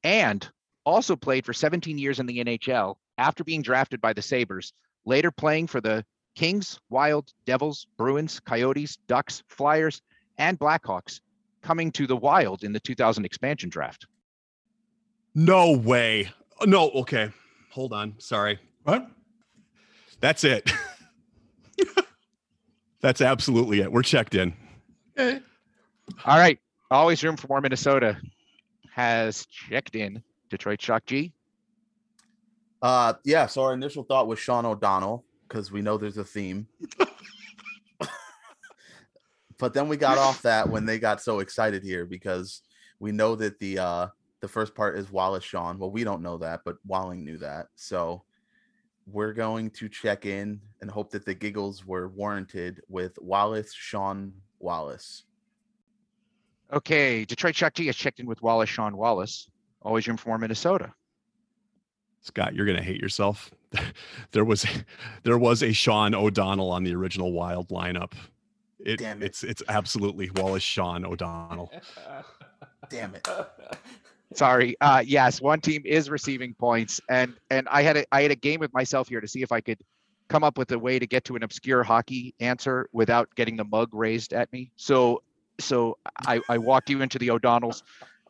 and 0.04 0.48
also 0.84 1.16
played 1.16 1.44
for 1.44 1.52
17 1.52 1.98
years 1.98 2.20
in 2.20 2.26
the 2.26 2.44
NHL 2.44 2.96
after 3.18 3.44
being 3.44 3.62
drafted 3.62 4.00
by 4.00 4.12
the 4.12 4.22
Sabres, 4.22 4.72
later 5.04 5.30
playing 5.30 5.66
for 5.66 5.80
the 5.80 6.04
Kings, 6.34 6.78
Wild, 6.88 7.32
Devils, 7.44 7.86
Bruins, 7.96 8.40
Coyotes, 8.40 8.96
Ducks, 9.08 9.42
Flyers, 9.48 10.00
and 10.38 10.58
Blackhawks, 10.58 11.20
coming 11.62 11.90
to 11.92 12.06
the 12.06 12.16
Wild 12.16 12.64
in 12.64 12.72
the 12.72 12.80
2000 12.80 13.24
expansion 13.24 13.68
draft. 13.68 14.06
No 15.34 15.72
way. 15.72 16.30
No. 16.64 16.90
Okay. 16.90 17.30
Hold 17.70 17.92
on. 17.92 18.14
Sorry. 18.18 18.58
What? 18.84 19.08
That's 20.20 20.44
it. 20.44 20.70
That's 23.00 23.20
absolutely 23.20 23.80
it. 23.80 23.90
We're 23.90 24.02
checked 24.02 24.34
in. 24.34 24.52
Okay. 25.18 25.40
All 26.24 26.38
right, 26.38 26.58
always 26.90 27.22
room 27.22 27.36
for 27.36 27.46
more. 27.48 27.60
Minnesota 27.60 28.16
has 28.92 29.46
checked 29.46 29.94
in. 29.94 30.22
Detroit 30.50 30.82
Shock 30.82 31.06
G. 31.06 31.32
Uh 32.82 33.14
yeah, 33.24 33.46
so 33.46 33.62
our 33.62 33.72
initial 33.72 34.02
thought 34.02 34.26
was 34.26 34.38
Sean 34.38 34.66
O'Donnell, 34.66 35.24
because 35.48 35.70
we 35.70 35.82
know 35.82 35.96
there's 35.96 36.18
a 36.18 36.24
theme. 36.24 36.66
but 39.58 39.74
then 39.74 39.88
we 39.88 39.96
got 39.96 40.18
off 40.18 40.42
that 40.42 40.68
when 40.68 40.86
they 40.86 40.98
got 40.98 41.22
so 41.22 41.38
excited 41.38 41.84
here 41.84 42.04
because 42.06 42.62
we 42.98 43.12
know 43.12 43.36
that 43.36 43.58
the 43.60 43.78
uh 43.78 44.06
the 44.40 44.48
first 44.48 44.74
part 44.74 44.98
is 44.98 45.12
Wallace 45.12 45.44
Shawn. 45.44 45.78
Well, 45.78 45.90
we 45.90 46.02
don't 46.02 46.22
know 46.22 46.38
that, 46.38 46.62
but 46.64 46.76
Walling 46.86 47.24
knew 47.24 47.38
that. 47.38 47.66
So 47.76 48.24
we're 49.12 49.32
going 49.32 49.70
to 49.70 49.88
check 49.88 50.26
in 50.26 50.60
and 50.80 50.90
hope 50.90 51.10
that 51.10 51.24
the 51.24 51.34
giggles 51.34 51.84
were 51.84 52.08
warranted 52.08 52.80
with 52.88 53.18
Wallace 53.20 53.72
Sean 53.72 54.32
Wallace. 54.58 55.24
Okay, 56.72 57.24
Detroit 57.24 57.54
Shock 57.56 57.74
G 57.74 57.86
has 57.86 57.96
checked 57.96 58.20
in 58.20 58.26
with 58.26 58.42
Wallace 58.42 58.68
Sean 58.68 58.96
Wallace. 58.96 59.48
Always 59.82 60.06
room 60.06 60.16
for 60.16 60.28
more. 60.28 60.38
Minnesota. 60.38 60.92
Scott, 62.20 62.54
you're 62.54 62.66
gonna 62.66 62.82
hate 62.82 63.00
yourself. 63.00 63.50
there 64.32 64.44
was 64.44 64.66
there 65.22 65.38
was 65.38 65.62
a 65.62 65.72
Sean 65.72 66.14
O'Donnell 66.14 66.70
on 66.70 66.84
the 66.84 66.94
original 66.94 67.32
Wild 67.32 67.68
lineup. 67.68 68.12
It, 68.78 68.98
Damn 68.98 69.22
it. 69.22 69.26
it's 69.26 69.42
it's 69.42 69.62
absolutely 69.68 70.30
Wallace 70.30 70.62
Sean 70.62 71.04
O'Donnell. 71.04 71.72
Damn 72.88 73.14
it. 73.14 73.26
Sorry. 74.34 74.76
Uh, 74.80 75.02
yes, 75.04 75.40
one 75.40 75.60
team 75.60 75.82
is 75.84 76.08
receiving 76.08 76.54
points, 76.54 77.00
and 77.08 77.34
and 77.50 77.66
I 77.70 77.82
had 77.82 77.96
a 77.96 78.04
I 78.12 78.22
had 78.22 78.30
a 78.30 78.36
game 78.36 78.60
with 78.60 78.72
myself 78.72 79.08
here 79.08 79.20
to 79.20 79.26
see 79.28 79.42
if 79.42 79.50
I 79.52 79.60
could 79.60 79.78
come 80.28 80.44
up 80.44 80.56
with 80.56 80.70
a 80.70 80.78
way 80.78 80.98
to 81.00 81.06
get 81.06 81.24
to 81.24 81.34
an 81.36 81.42
obscure 81.42 81.82
hockey 81.82 82.34
answer 82.38 82.88
without 82.92 83.28
getting 83.34 83.56
the 83.56 83.64
mug 83.64 83.88
raised 83.92 84.32
at 84.32 84.52
me. 84.52 84.70
So 84.76 85.22
so 85.58 85.98
I 86.26 86.40
I 86.48 86.58
walked 86.58 86.90
you 86.90 87.02
into 87.02 87.18
the 87.18 87.30
O'Donnells 87.30 87.82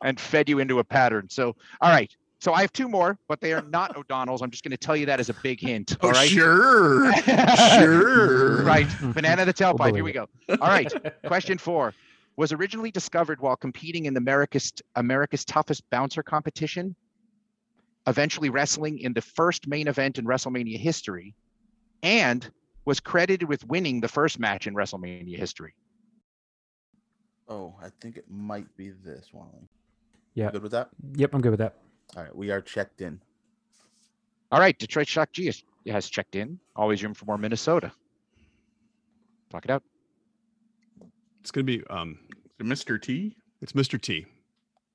and 0.03 0.19
fed 0.19 0.49
you 0.49 0.59
into 0.61 0.79
a 0.79 0.85
pattern. 0.85 1.29
So 1.29 1.55
all 1.83 1.91
right. 1.91 2.11
So 2.43 2.55
I 2.55 2.63
have 2.63 2.73
two 2.73 2.89
more, 2.89 3.19
but 3.29 3.43
they 3.43 3.53
are 3.53 3.61
not 3.61 3.95
O'Donnells. 3.99 4.41
I'm 4.41 4.51
just 4.51 4.65
going 4.65 4.71
to 4.71 4.79
tell 4.79 4.97
you 4.97 5.05
that 5.05 5.21
as 5.21 5.29
a 5.29 5.35
big 5.35 5.61
hint. 5.61 5.95
All 6.03 6.09
Oh, 6.09 6.13
right. 6.13 6.27
sure. 6.27 7.13
Sure. 7.79 8.63
right. 8.65 8.87
Banana 9.15 9.45
the 9.45 9.53
tailpipe. 9.53 9.95
Here 9.95 10.03
we 10.03 10.13
go. 10.13 10.27
All 10.49 10.69
right. 10.69 10.91
Question 11.27 11.59
four 11.59 11.93
was 12.37 12.53
originally 12.53 12.91
discovered 12.91 13.41
while 13.41 13.57
competing 13.57 14.07
in 14.07 14.15
the 14.15 14.19
America's 14.19 14.73
America's 14.97 15.45
Toughest 15.45 15.89
Bouncer 15.91 16.23
competition, 16.23 16.95
eventually 18.07 18.51
wrestling 18.51 18.99
in 18.99 19.13
the 19.13 19.21
first 19.21 19.67
main 19.67 19.89
event 19.89 20.19
in 20.19 20.25
WrestleMania 20.25 20.79
history, 20.79 21.35
and 22.03 22.51
was 22.85 23.01
credited 23.01 23.49
with 23.49 23.67
winning 23.67 24.01
the 24.01 24.09
first 24.09 24.39
match 24.39 24.67
in 24.67 24.75
WrestleMania 24.75 25.37
history. 25.37 25.75
Oh, 27.49 27.75
I 27.83 27.89
think 28.01 28.17
it 28.17 28.25
might 28.31 28.75
be 28.77 28.91
this 28.91 29.29
one. 29.33 29.69
Yeah. 30.35 30.51
Good 30.51 30.63
with 30.63 30.73
that? 30.73 30.89
Yep, 31.15 31.35
I'm 31.35 31.41
good 31.41 31.51
with 31.51 31.59
that. 31.59 31.75
All 32.17 32.23
right, 32.23 32.35
we 32.35 32.51
are 32.51 32.61
checked 32.61 33.01
in. 33.01 33.21
All 34.53 34.61
right, 34.61 34.77
Detroit 34.79 35.09
Shock 35.09 35.33
G 35.33 35.47
has, 35.47 35.63
has 35.87 36.09
checked 36.09 36.37
in. 36.37 36.59
Always 36.75 37.03
room 37.03 37.15
for 37.15 37.25
more 37.25 37.39
Minnesota. 37.39 37.93
Talk 39.51 39.65
it 39.65 39.71
out. 39.71 39.83
It's 41.41 41.51
gonna 41.51 41.65
be 41.65 41.83
um, 41.89 42.19
Mr. 42.61 43.01
T 43.01 43.37
it's 43.63 43.73
Mr. 43.73 44.01
T. 44.01 44.25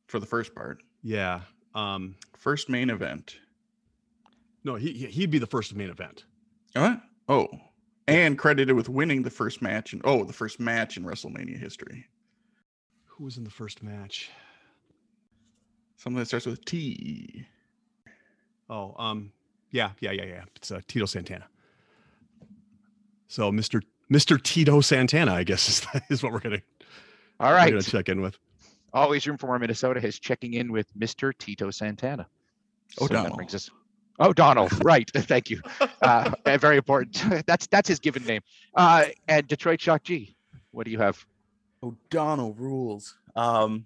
for 0.08 0.20
the 0.20 0.26
first 0.26 0.56
part. 0.56 0.82
Yeah. 1.04 1.41
Um, 1.76 2.16
First 2.38 2.70
main 2.70 2.89
event. 2.89 3.38
no, 4.64 4.76
he 4.76 4.91
he- 4.93 5.08
he'd 5.08 5.32
be 5.32 5.39
the 5.39 5.48
first 5.48 5.76
main 5.76 5.89
event. 5.89 6.26
What? 6.74 7.02
Oh, 7.28 7.48
and 8.08 8.38
credited 8.38 8.76
with 8.76 8.88
winning 8.89 9.24
the 9.24 9.30
first 9.32 9.62
match 9.62 9.93
and 9.93 10.02
oh, 10.06 10.24
the 10.24 10.34
first 10.34 10.60
match 10.60 10.98
in 10.98 11.04
WrestleMania 11.04 11.58
history. 11.58 12.06
Who 13.06 13.24
was 13.24 13.38
in 13.38 13.43
the 13.43 13.50
first 13.50 13.82
match? 13.82 14.30
Something 15.98 16.20
that 16.20 16.26
starts 16.28 16.46
with 16.46 16.64
T. 16.66 17.46
Oh, 18.70 18.93
um, 18.98 19.32
yeah, 19.72 19.91
yeah, 20.02 20.12
yeah, 20.12 20.26
yeah. 20.26 20.43
It's 20.56 20.72
uh, 20.72 20.82
Tito 20.88 21.06
Santana. 21.06 21.48
So 23.28 23.52
Mr. 23.52 23.82
Mr. 24.12 24.41
Tito 24.41 24.82
Santana, 24.82 25.34
I 25.34 25.43
guess 25.43 25.68
is, 25.68 26.01
is 26.10 26.24
what 26.24 26.32
we're 26.32 26.39
gonna, 26.39 26.62
All 27.39 27.49
we're 27.49 27.56
right. 27.56 27.70
gonna 27.72 27.82
check 27.82 28.10
in 28.10 28.22
with. 28.22 28.38
Always 28.93 29.28
room 29.28 29.38
for 29.38 29.47
more 29.47 29.60
Minnesota 29.60 30.06
is 30.06 30.20
checking 30.20 30.53
in 30.53 30.72
with 30.72 30.88
Mr. 30.97 31.32
Tito 31.38 31.70
Santana. 31.72 32.28
So 32.91 33.08
that 33.08 33.14
O'Donnell. 33.20 33.36
brings 33.36 33.56
us. 33.56 33.70
Oh, 34.20 34.32
Donald. 34.32 34.72
Right. 34.86 35.10
Thank 35.16 35.49
you. 35.49 35.62
Uh, 36.01 36.32
uh, 36.45 36.58
very 36.58 36.78
important. 36.78 37.45
that's 37.47 37.68
that's 37.68 37.89
his 37.89 37.99
given 37.99 38.24
name. 38.24 38.41
Uh, 38.74 39.06
and 39.28 39.45
Detroit 39.47 39.82
Shock 39.82 40.03
G. 40.03 40.36
What 40.72 40.86
do 40.86 40.91
you 40.91 40.99
have? 40.99 41.26
O'Donnell 41.84 42.53
rules. 42.53 43.18
Um, 43.36 43.86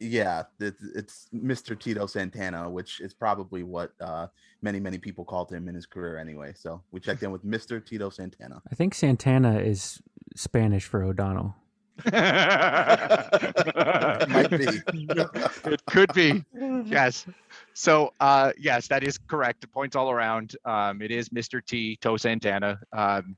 yeah, 0.00 0.44
it's, 0.58 0.82
it's 0.94 1.28
Mr. 1.34 1.78
Tito 1.78 2.06
Santana, 2.06 2.68
which 2.68 3.00
is 3.00 3.12
probably 3.12 3.62
what 3.62 3.92
uh, 4.00 4.26
many 4.62 4.80
many 4.80 4.98
people 4.98 5.24
called 5.24 5.52
him 5.52 5.68
in 5.68 5.74
his 5.74 5.86
career 5.86 6.16
anyway. 6.18 6.52
So 6.56 6.82
we 6.90 7.00
checked 7.00 7.22
in 7.22 7.30
with 7.30 7.44
Mr. 7.44 7.84
Tito 7.84 8.08
Santana. 8.10 8.62
I 8.70 8.74
think 8.74 8.94
Santana 8.94 9.58
is 9.58 10.00
Spanish 10.34 10.86
for 10.86 11.02
O'Donnell. 11.02 11.54
Might 12.12 12.16
be. 14.50 14.66
it 15.66 15.86
could 15.86 16.12
be. 16.14 16.44
Yes. 16.86 17.26
So 17.74 18.12
uh 18.20 18.52
yes, 18.58 18.88
that 18.88 19.02
is 19.02 19.18
correct. 19.18 19.70
Points 19.70 19.96
all 19.96 20.10
around. 20.10 20.56
Um 20.64 21.02
it 21.02 21.10
is 21.10 21.28
Mr. 21.28 21.64
T, 21.64 21.96
Toe 22.00 22.16
Santana. 22.16 22.80
Um 22.92 23.36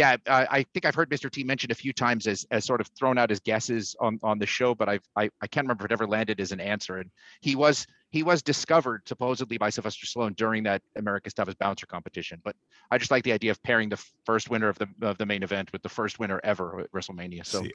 yeah, 0.00 0.16
I, 0.26 0.46
I 0.50 0.62
think 0.72 0.86
I've 0.86 0.94
heard 0.94 1.10
Mr. 1.10 1.30
T 1.30 1.44
mentioned 1.44 1.70
a 1.72 1.74
few 1.74 1.92
times 1.92 2.26
as 2.26 2.46
as 2.50 2.64
sort 2.64 2.80
of 2.80 2.86
thrown 2.88 3.18
out 3.18 3.30
as 3.30 3.38
guesses 3.38 3.94
on 4.00 4.18
on 4.22 4.38
the 4.38 4.46
show, 4.46 4.74
but 4.74 4.88
I've 4.88 5.06
I, 5.14 5.28
I 5.42 5.46
can't 5.46 5.66
remember 5.66 5.84
if 5.84 5.90
it 5.90 5.92
ever 5.92 6.06
landed 6.06 6.40
as 6.40 6.52
an 6.52 6.60
answer. 6.60 6.96
And 6.96 7.10
he 7.42 7.54
was 7.54 7.86
he 8.08 8.22
was 8.22 8.42
discovered 8.42 9.02
supposedly 9.06 9.58
by 9.58 9.68
Sylvester 9.68 10.06
Stallone 10.06 10.34
during 10.34 10.62
that 10.62 10.80
America's 10.96 11.34
Toughest 11.34 11.58
Bouncer 11.58 11.84
competition. 11.84 12.40
But 12.42 12.56
I 12.90 12.96
just 12.96 13.10
like 13.10 13.24
the 13.24 13.32
idea 13.32 13.50
of 13.50 13.62
pairing 13.62 13.90
the 13.90 14.02
first 14.24 14.48
winner 14.48 14.70
of 14.70 14.78
the 14.78 14.88
of 15.02 15.18
the 15.18 15.26
main 15.26 15.42
event 15.42 15.70
with 15.70 15.82
the 15.82 15.90
first 15.90 16.18
winner 16.18 16.40
ever 16.42 16.80
at 16.80 16.92
WrestleMania. 16.92 17.44
So 17.44 17.66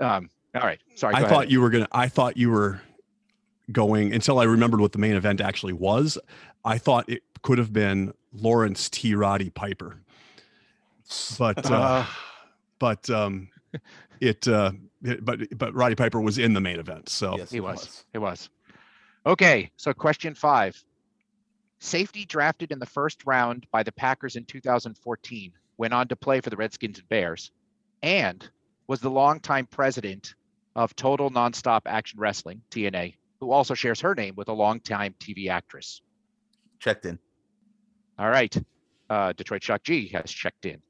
um 0.00 0.30
all 0.54 0.62
right. 0.62 0.80
Sorry. 0.94 1.14
I 1.14 1.20
thought 1.20 1.32
ahead. 1.32 1.52
you 1.52 1.60
were 1.60 1.68
gonna. 1.68 1.88
I 1.92 2.08
thought 2.08 2.38
you 2.38 2.50
were 2.50 2.80
going 3.70 4.14
until 4.14 4.38
I 4.38 4.44
remembered 4.44 4.80
what 4.80 4.92
the 4.92 4.98
main 4.98 5.16
event 5.16 5.42
actually 5.42 5.74
was. 5.74 6.16
I 6.64 6.78
thought 6.78 7.06
it 7.10 7.22
could 7.42 7.58
have 7.58 7.74
been 7.74 8.14
Lawrence 8.32 8.88
T. 8.88 9.14
Roddy 9.14 9.50
Piper, 9.50 10.00
but 11.38 11.70
uh, 11.70 11.74
Uh. 11.74 12.06
but 12.78 13.08
um, 13.10 13.48
it, 14.20 14.46
uh, 14.48 14.72
it 15.02 15.24
but 15.24 15.40
but 15.56 15.74
Roddy 15.74 15.94
Piper 15.94 16.20
was 16.20 16.38
in 16.38 16.54
the 16.54 16.60
main 16.60 16.78
event. 16.78 17.08
So 17.08 17.36
Yes, 17.36 17.50
He 17.50 17.58
it 17.58 17.60
was. 17.60 18.04
It 18.12 18.18
was. 18.18 18.50
Okay, 19.26 19.70
so 19.76 19.92
question 19.92 20.34
five. 20.34 20.82
Safety 21.80 22.24
drafted 22.24 22.72
in 22.72 22.78
the 22.78 22.86
first 22.86 23.24
round 23.24 23.66
by 23.70 23.82
the 23.82 23.92
Packers 23.92 24.34
in 24.36 24.44
2014 24.44 25.52
went 25.76 25.94
on 25.94 26.08
to 26.08 26.16
play 26.16 26.40
for 26.40 26.50
the 26.50 26.56
Redskins 26.56 26.98
and 26.98 27.08
Bears 27.08 27.52
and 28.02 28.48
was 28.88 29.00
the 29.00 29.10
longtime 29.10 29.66
president 29.66 30.34
of 30.74 30.94
Total 30.96 31.30
Nonstop 31.30 31.82
Action 31.86 32.18
Wrestling, 32.18 32.62
TNA, 32.70 33.14
who 33.40 33.50
also 33.50 33.74
shares 33.74 34.00
her 34.00 34.14
name 34.14 34.34
with 34.36 34.48
a 34.48 34.52
longtime 34.52 35.14
TV 35.20 35.48
actress. 35.48 36.02
Checked 36.80 37.06
in. 37.06 37.18
All 38.18 38.30
right. 38.30 38.56
Uh, 39.08 39.32
Detroit 39.32 39.62
Shock 39.62 39.84
G 39.84 40.08
has 40.08 40.30
checked 40.30 40.66
in. 40.66 40.80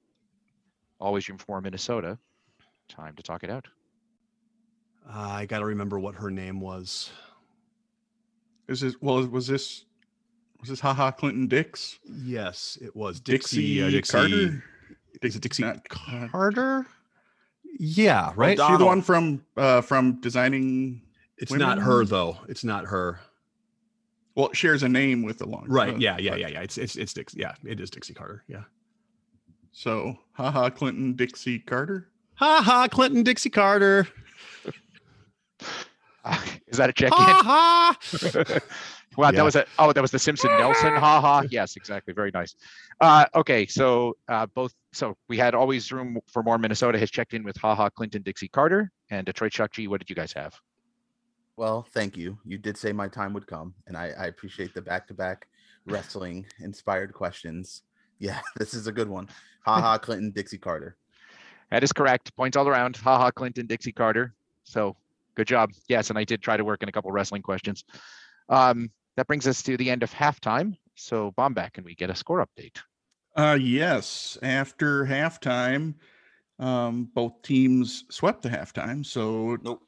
Always 1.00 1.28
room 1.28 1.38
for 1.38 1.60
Minnesota. 1.60 2.18
Time 2.88 3.14
to 3.16 3.22
talk 3.22 3.44
it 3.44 3.50
out. 3.50 3.66
uh, 5.08 5.18
I 5.18 5.46
got 5.46 5.58
to 5.60 5.64
remember 5.66 5.98
what 5.98 6.14
her 6.16 6.30
name 6.30 6.60
was. 6.60 7.10
Is 8.68 8.80
this 8.80 8.96
well? 9.00 9.26
Was 9.26 9.46
this 9.46 9.84
was 10.60 10.68
this 10.68 10.80
haha 10.80 11.10
Clinton 11.10 11.46
Dix? 11.46 11.98
Yes, 12.04 12.76
it 12.82 12.94
was 12.96 13.20
Dixie, 13.20 13.78
Dixie. 13.78 13.82
uh, 13.82 13.90
Dixie 13.90 14.12
Carter. 14.12 14.64
Is 15.22 15.36
it 15.36 15.42
Dixie 15.42 15.62
Not- 15.62 15.88
Carter? 15.88 16.86
Yeah, 17.78 18.32
right. 18.36 18.58
O'Donnell. 18.58 18.76
She 18.76 18.78
the 18.82 18.86
one 18.86 19.02
from 19.02 19.44
uh 19.56 19.80
from 19.82 20.20
designing. 20.20 21.02
It's 21.38 21.52
not 21.52 21.78
her 21.78 22.04
though. 22.04 22.38
It's 22.48 22.64
not 22.64 22.86
her. 22.86 23.20
Well, 24.34 24.48
it 24.48 24.56
shares 24.56 24.82
a 24.82 24.88
name 24.88 25.22
with 25.22 25.38
the 25.38 25.46
long. 25.46 25.66
Right. 25.68 25.94
uh, 25.94 25.98
Yeah. 25.98 26.18
Yeah. 26.18 26.30
but- 26.32 26.40
Yeah. 26.40 26.48
Yeah. 26.48 26.60
It's 26.62 26.76
it's 26.78 26.96
it's 26.96 27.12
Dixie. 27.12 27.38
Yeah. 27.40 27.54
It 27.64 27.80
is 27.80 27.90
Dixie 27.90 28.14
Carter. 28.14 28.42
Yeah. 28.48 28.64
So 29.72 30.16
haha 30.32 30.70
Clinton 30.70 31.14
Dixie 31.14 31.58
Carter. 31.58 32.08
Ha 32.36 32.62
ha. 32.64 32.88
Clinton 32.88 33.22
Dixie 33.22 33.50
Carter. 33.50 34.06
Uh, 36.24 36.40
is 36.66 36.78
that 36.78 36.90
a 36.90 36.92
check 36.92 37.12
in? 37.12 37.18
Ha 37.18 37.96
ha. 37.96 38.58
Wow, 39.16 39.30
Yeah. 39.30 39.38
that 39.38 39.44
was 39.44 39.56
a 39.56 39.66
oh, 39.80 39.92
that 39.92 40.00
was 40.00 40.12
the 40.12 40.18
Simpson 40.18 40.48
Nelson. 40.58 40.92
Ha 40.94 41.20
ha. 41.20 41.42
Yes, 41.50 41.74
exactly. 41.74 42.14
Very 42.14 42.30
nice. 42.32 42.54
Uh, 43.00 43.24
okay, 43.34 43.66
so 43.66 44.16
uh, 44.28 44.46
both 44.46 44.72
so 44.92 45.16
we 45.28 45.36
had 45.36 45.56
always 45.56 45.90
room 45.90 46.20
for 46.28 46.44
more. 46.44 46.56
Minnesota 46.56 47.00
has 47.00 47.10
checked 47.10 47.34
in 47.34 47.42
with 47.42 47.56
Ha 47.56 47.74
ha 47.74 47.90
Clinton 47.90 48.22
Dixie 48.22 48.46
Carter 48.46 48.92
and 49.10 49.26
Detroit 49.26 49.52
Shock 49.52 49.72
G. 49.72 49.88
What 49.88 49.98
did 49.98 50.08
you 50.08 50.14
guys 50.14 50.32
have? 50.34 50.54
Well, 51.56 51.84
thank 51.92 52.16
you. 52.16 52.38
You 52.44 52.58
did 52.58 52.76
say 52.76 52.92
my 52.92 53.08
time 53.08 53.32
would 53.32 53.48
come, 53.48 53.74
and 53.88 53.96
I, 53.96 54.12
I 54.16 54.26
appreciate 54.26 54.72
the 54.72 54.82
back 54.82 55.08
to 55.08 55.14
back 55.14 55.48
wrestling 55.86 56.46
inspired 56.60 57.12
questions. 57.12 57.82
Yeah, 58.20 58.38
this 58.56 58.72
is 58.72 58.86
a 58.86 58.92
good 58.92 59.08
one. 59.08 59.28
Ha 59.68 59.80
ha, 59.82 59.98
Clinton 60.02 60.30
Dixie 60.30 60.58
Carter. 60.58 60.96
That 61.70 61.84
is 61.84 61.92
correct. 61.92 62.34
Points 62.36 62.56
all 62.56 62.66
around. 62.68 62.96
Ha 62.96 63.18
ha 63.18 63.30
Clinton 63.30 63.66
Dixie 63.66 63.92
Carter. 63.92 64.34
So 64.64 64.96
good 65.34 65.46
job. 65.46 65.70
Yes, 65.88 66.08
and 66.10 66.18
I 66.18 66.24
did 66.24 66.40
try 66.40 66.56
to 66.56 66.64
work 66.64 66.82
in 66.82 66.88
a 66.88 66.92
couple 66.92 67.12
wrestling 67.12 67.42
questions. 67.42 67.84
Um, 68.48 68.90
that 69.16 69.26
brings 69.26 69.46
us 69.46 69.62
to 69.64 69.76
the 69.76 69.90
end 69.90 70.02
of 70.02 70.10
halftime. 70.12 70.76
So 70.94 71.32
Bombeck, 71.36 71.74
can 71.74 71.84
we 71.84 71.94
get 71.94 72.08
a 72.10 72.14
score 72.14 72.44
update? 72.44 72.78
Uh 73.36 73.58
yes. 73.60 74.38
After 74.42 75.04
halftime, 75.04 75.94
um, 76.58 77.08
both 77.14 77.42
teams 77.42 78.04
swept 78.10 78.42
the 78.42 78.48
halftime. 78.48 79.04
So 79.04 79.58
Nope. 79.62 79.82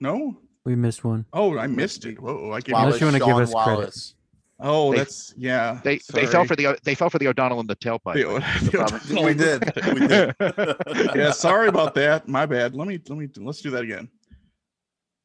no. 0.00 0.38
We 0.64 0.74
missed 0.74 1.04
one. 1.04 1.24
Oh, 1.32 1.56
I 1.58 1.66
missed 1.66 2.04
it. 2.06 2.20
Whoa, 2.20 2.50
I 2.52 2.60
gave 2.60 2.74
Unless 2.76 2.94
you. 3.00 3.06
you 3.06 3.12
wanna 3.12 3.18
give 3.18 3.28
Sean 3.28 3.42
us 3.42 3.52
credit. 3.52 3.78
Wallace. 3.78 4.14
Oh, 4.60 4.90
They- 4.90 4.98
that's 4.98 5.34
yeah. 5.36 5.80
They 5.84 6.00
they 6.12 6.26
fell 6.26 6.44
for 6.44 6.56
the 6.56 6.78
they 6.82 6.94
fell 6.94 7.10
for 7.10 7.18
the 7.18 7.28
O'Donnell 7.28 7.60
and 7.60 7.68
the 7.70 7.76
tailpipe. 7.76 8.14
the. 8.14 9.08
But- 9.12 9.24
We 9.24 9.34
did. 9.34 9.62
We 9.94 10.06
did. 10.06 11.14
yeah, 11.16 11.30
sorry 11.30 11.68
about 11.68 11.94
that. 11.94 12.26
My 12.28 12.44
bad. 12.46 12.74
Let 12.74 12.88
me 12.88 12.98
let 13.08 13.18
me 13.18 13.28
let's 13.36 13.60
do 13.62 13.70
that 13.70 13.82
again. 13.82 14.08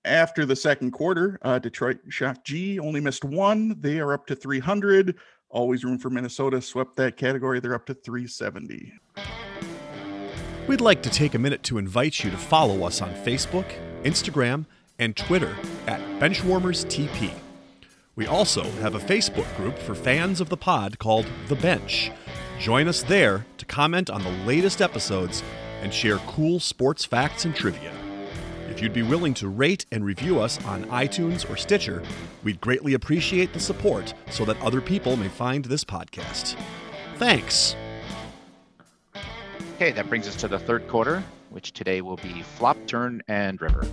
After 0.06 0.46
the 0.46 0.56
second 0.56 0.92
quarter, 0.92 1.40
uh, 1.44 1.60
Detroit 1.60 1.98
Shock 2.10 2.44
G 2.44 2.78
only 2.80 3.00
missed 3.00 3.24
one. 3.24 3.76
They 3.80 4.00
are 4.00 4.14
up 4.14 4.28
to 4.28 4.36
300. 4.36 5.16
Always 5.50 5.84
room 5.86 5.98
for 5.98 6.10
Minnesota. 6.10 6.62
Swept 6.62 6.96
that 6.98 7.16
category. 7.16 7.60
They're 7.60 7.74
up 7.76 7.86
to 7.86 7.94
370. 7.94 8.92
We'd 10.68 10.82
like 10.82 11.02
to 11.04 11.10
take 11.10 11.36
a 11.36 11.40
minute 11.40 11.64
to 11.64 11.78
invite 11.78 12.24
you 12.24 12.32
to 12.32 12.38
follow 12.38 12.84
us 12.86 13.02
on 13.02 13.14
Facebook, 13.16 13.66
Instagram, 14.04 14.66
and 15.00 15.16
Twitter 15.16 15.56
at 15.88 16.00
Benchwarmers 16.20 16.86
TP. 16.86 17.32
We 18.16 18.28
also 18.28 18.64
have 18.64 18.93
a 18.93 18.99
Facebook 18.99 19.55
group 19.57 19.78
for 19.80 19.95
fans 19.95 20.39
of 20.39 20.49
the 20.49 20.57
pod 20.57 20.99
called 20.99 21.26
The 21.47 21.55
Bench. 21.55 22.11
Join 22.59 22.88
us 22.88 23.01
there 23.01 23.47
to 23.57 23.66
comment 23.66 24.11
on 24.11 24.24
the 24.24 24.45
latest 24.45 24.84
episodes 24.84 25.41
and 25.82 25.91
share 25.91 26.18
cool 26.20 26.59
sports 26.59 27.03
facts 27.03 27.45
and 27.45 27.55
trivia. 27.55 27.91
If 28.70 28.84
you'd 28.84 28.93
be 28.93 29.01
willing 29.01 29.34
to 29.36 29.49
rate 29.49 29.88
and 29.91 30.05
review 30.05 30.39
us 30.39 30.64
on 30.66 30.86
iTunes 30.86 31.49
or 31.49 31.57
Stitcher, 31.57 32.03
we'd 32.43 32.61
greatly 32.61 32.93
appreciate 32.93 33.51
the 33.51 33.59
support 33.59 34.14
so 34.30 34.45
that 34.45 34.61
other 34.61 34.80
people 34.80 35.18
may 35.18 35.28
find 35.28 35.66
this 35.66 35.84
podcast. 35.84 36.55
Thanks. 37.18 37.76
Okay, 39.76 39.91
that 39.91 40.07
brings 40.07 40.28
us 40.28 40.36
to 40.36 40.47
the 40.47 40.59
third 40.59 40.88
quarter, 40.88 41.24
which 41.49 41.72
today 41.74 42.01
will 42.01 42.18
be 42.18 42.43
flop, 42.43 42.78
turn, 42.86 43.24
and 43.28 43.59
river. 43.59 43.88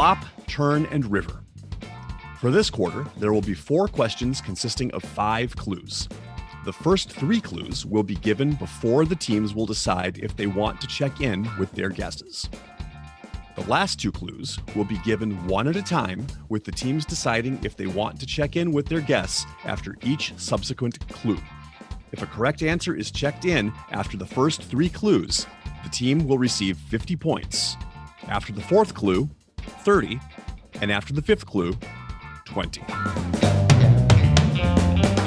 Flop, 0.00 0.24
Turn, 0.46 0.86
and 0.86 1.04
River. 1.12 1.44
For 2.40 2.50
this 2.50 2.70
quarter, 2.70 3.04
there 3.18 3.34
will 3.34 3.42
be 3.42 3.52
four 3.52 3.86
questions 3.86 4.40
consisting 4.40 4.90
of 4.92 5.02
five 5.02 5.54
clues. 5.54 6.08
The 6.64 6.72
first 6.72 7.10
three 7.10 7.38
clues 7.38 7.84
will 7.84 8.02
be 8.02 8.14
given 8.14 8.54
before 8.54 9.04
the 9.04 9.14
teams 9.14 9.54
will 9.54 9.66
decide 9.66 10.16
if 10.16 10.34
they 10.34 10.46
want 10.46 10.80
to 10.80 10.86
check 10.86 11.20
in 11.20 11.46
with 11.58 11.70
their 11.72 11.90
guesses. 11.90 12.48
The 13.56 13.64
last 13.64 14.00
two 14.00 14.10
clues 14.10 14.58
will 14.74 14.86
be 14.86 14.96
given 15.00 15.46
one 15.46 15.68
at 15.68 15.76
a 15.76 15.82
time, 15.82 16.26
with 16.48 16.64
the 16.64 16.72
teams 16.72 17.04
deciding 17.04 17.62
if 17.62 17.76
they 17.76 17.86
want 17.86 18.18
to 18.20 18.26
check 18.26 18.56
in 18.56 18.72
with 18.72 18.86
their 18.86 19.02
guests 19.02 19.44
after 19.66 19.98
each 20.02 20.32
subsequent 20.38 21.06
clue. 21.08 21.36
If 22.10 22.22
a 22.22 22.26
correct 22.26 22.62
answer 22.62 22.96
is 22.96 23.10
checked 23.10 23.44
in 23.44 23.70
after 23.90 24.16
the 24.16 24.24
first 24.24 24.62
three 24.62 24.88
clues, 24.88 25.46
the 25.84 25.90
team 25.90 26.26
will 26.26 26.38
receive 26.38 26.78
50 26.78 27.16
points. 27.16 27.76
After 28.28 28.52
the 28.54 28.62
fourth 28.62 28.94
clue, 28.94 29.28
30, 29.62 30.20
and 30.80 30.90
after 30.90 31.12
the 31.12 31.22
fifth 31.22 31.46
clue, 31.46 31.74
20. 32.46 32.82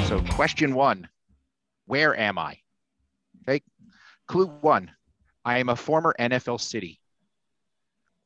So, 0.06 0.20
question 0.30 0.74
one 0.74 1.08
Where 1.86 2.18
am 2.18 2.38
I? 2.38 2.58
Okay. 3.48 3.62
Clue 4.28 4.46
one 4.46 4.90
I 5.44 5.58
am 5.58 5.68
a 5.68 5.76
former 5.76 6.14
NFL 6.18 6.60
city. 6.60 7.00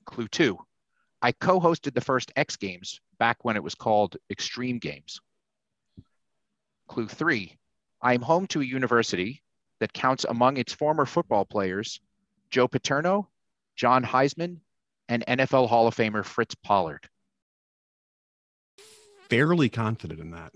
Clue 0.04 0.28
two 0.28 0.58
I 1.20 1.32
co 1.32 1.60
hosted 1.60 1.94
the 1.94 2.00
first 2.00 2.32
X 2.36 2.56
Games 2.56 3.00
back 3.18 3.44
when 3.44 3.56
it 3.56 3.62
was 3.62 3.74
called 3.74 4.16
Extreme 4.30 4.78
Games. 4.78 5.20
Clue 6.88 7.08
three 7.08 7.58
I 8.00 8.14
am 8.14 8.22
home 8.22 8.46
to 8.48 8.60
a 8.60 8.64
university 8.64 9.42
that 9.80 9.92
counts 9.92 10.24
among 10.24 10.56
its 10.56 10.72
former 10.72 11.06
football 11.06 11.44
players 11.44 12.00
Joe 12.50 12.68
Paterno, 12.68 13.28
John 13.76 14.04
Heisman, 14.04 14.58
and 15.08 15.24
NFL 15.26 15.68
Hall 15.68 15.86
of 15.86 15.96
Famer 15.96 16.24
Fritz 16.24 16.54
Pollard. 16.54 17.08
Fairly 19.28 19.68
confident 19.68 20.20
in 20.20 20.30
that. 20.30 20.52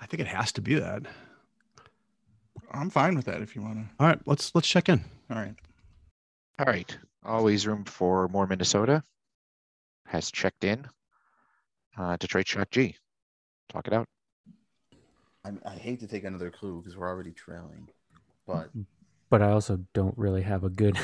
I 0.00 0.06
think 0.06 0.20
it 0.20 0.26
has 0.26 0.52
to 0.52 0.60
be 0.60 0.76
that. 0.76 1.02
I'm 2.72 2.90
fine 2.90 3.16
with 3.16 3.26
that 3.26 3.42
if 3.42 3.56
you 3.56 3.62
want 3.62 3.78
to. 3.78 3.84
All 4.00 4.06
right, 4.06 4.20
let's 4.26 4.54
let's 4.54 4.68
check 4.68 4.88
in. 4.88 5.02
All 5.30 5.36
right. 5.38 5.54
All 6.58 6.66
right. 6.66 6.96
Always 7.24 7.66
room 7.66 7.84
for 7.84 8.28
more 8.28 8.46
Minnesota. 8.46 9.02
Has 10.06 10.30
checked 10.30 10.64
in. 10.64 10.86
Uh, 11.96 12.16
Detroit 12.16 12.46
Shock 12.46 12.70
G. 12.70 12.96
Talk 13.68 13.86
it 13.86 13.92
out. 13.92 14.06
I, 15.44 15.52
I 15.64 15.74
hate 15.74 16.00
to 16.00 16.06
take 16.06 16.24
another 16.24 16.50
clue 16.50 16.80
because 16.80 16.96
we're 16.96 17.08
already 17.08 17.32
trailing, 17.32 17.88
but 18.46 18.70
But 19.30 19.42
I 19.42 19.50
also 19.50 19.80
don't 19.94 20.16
really 20.16 20.42
have 20.42 20.64
a 20.64 20.70
good 20.70 20.98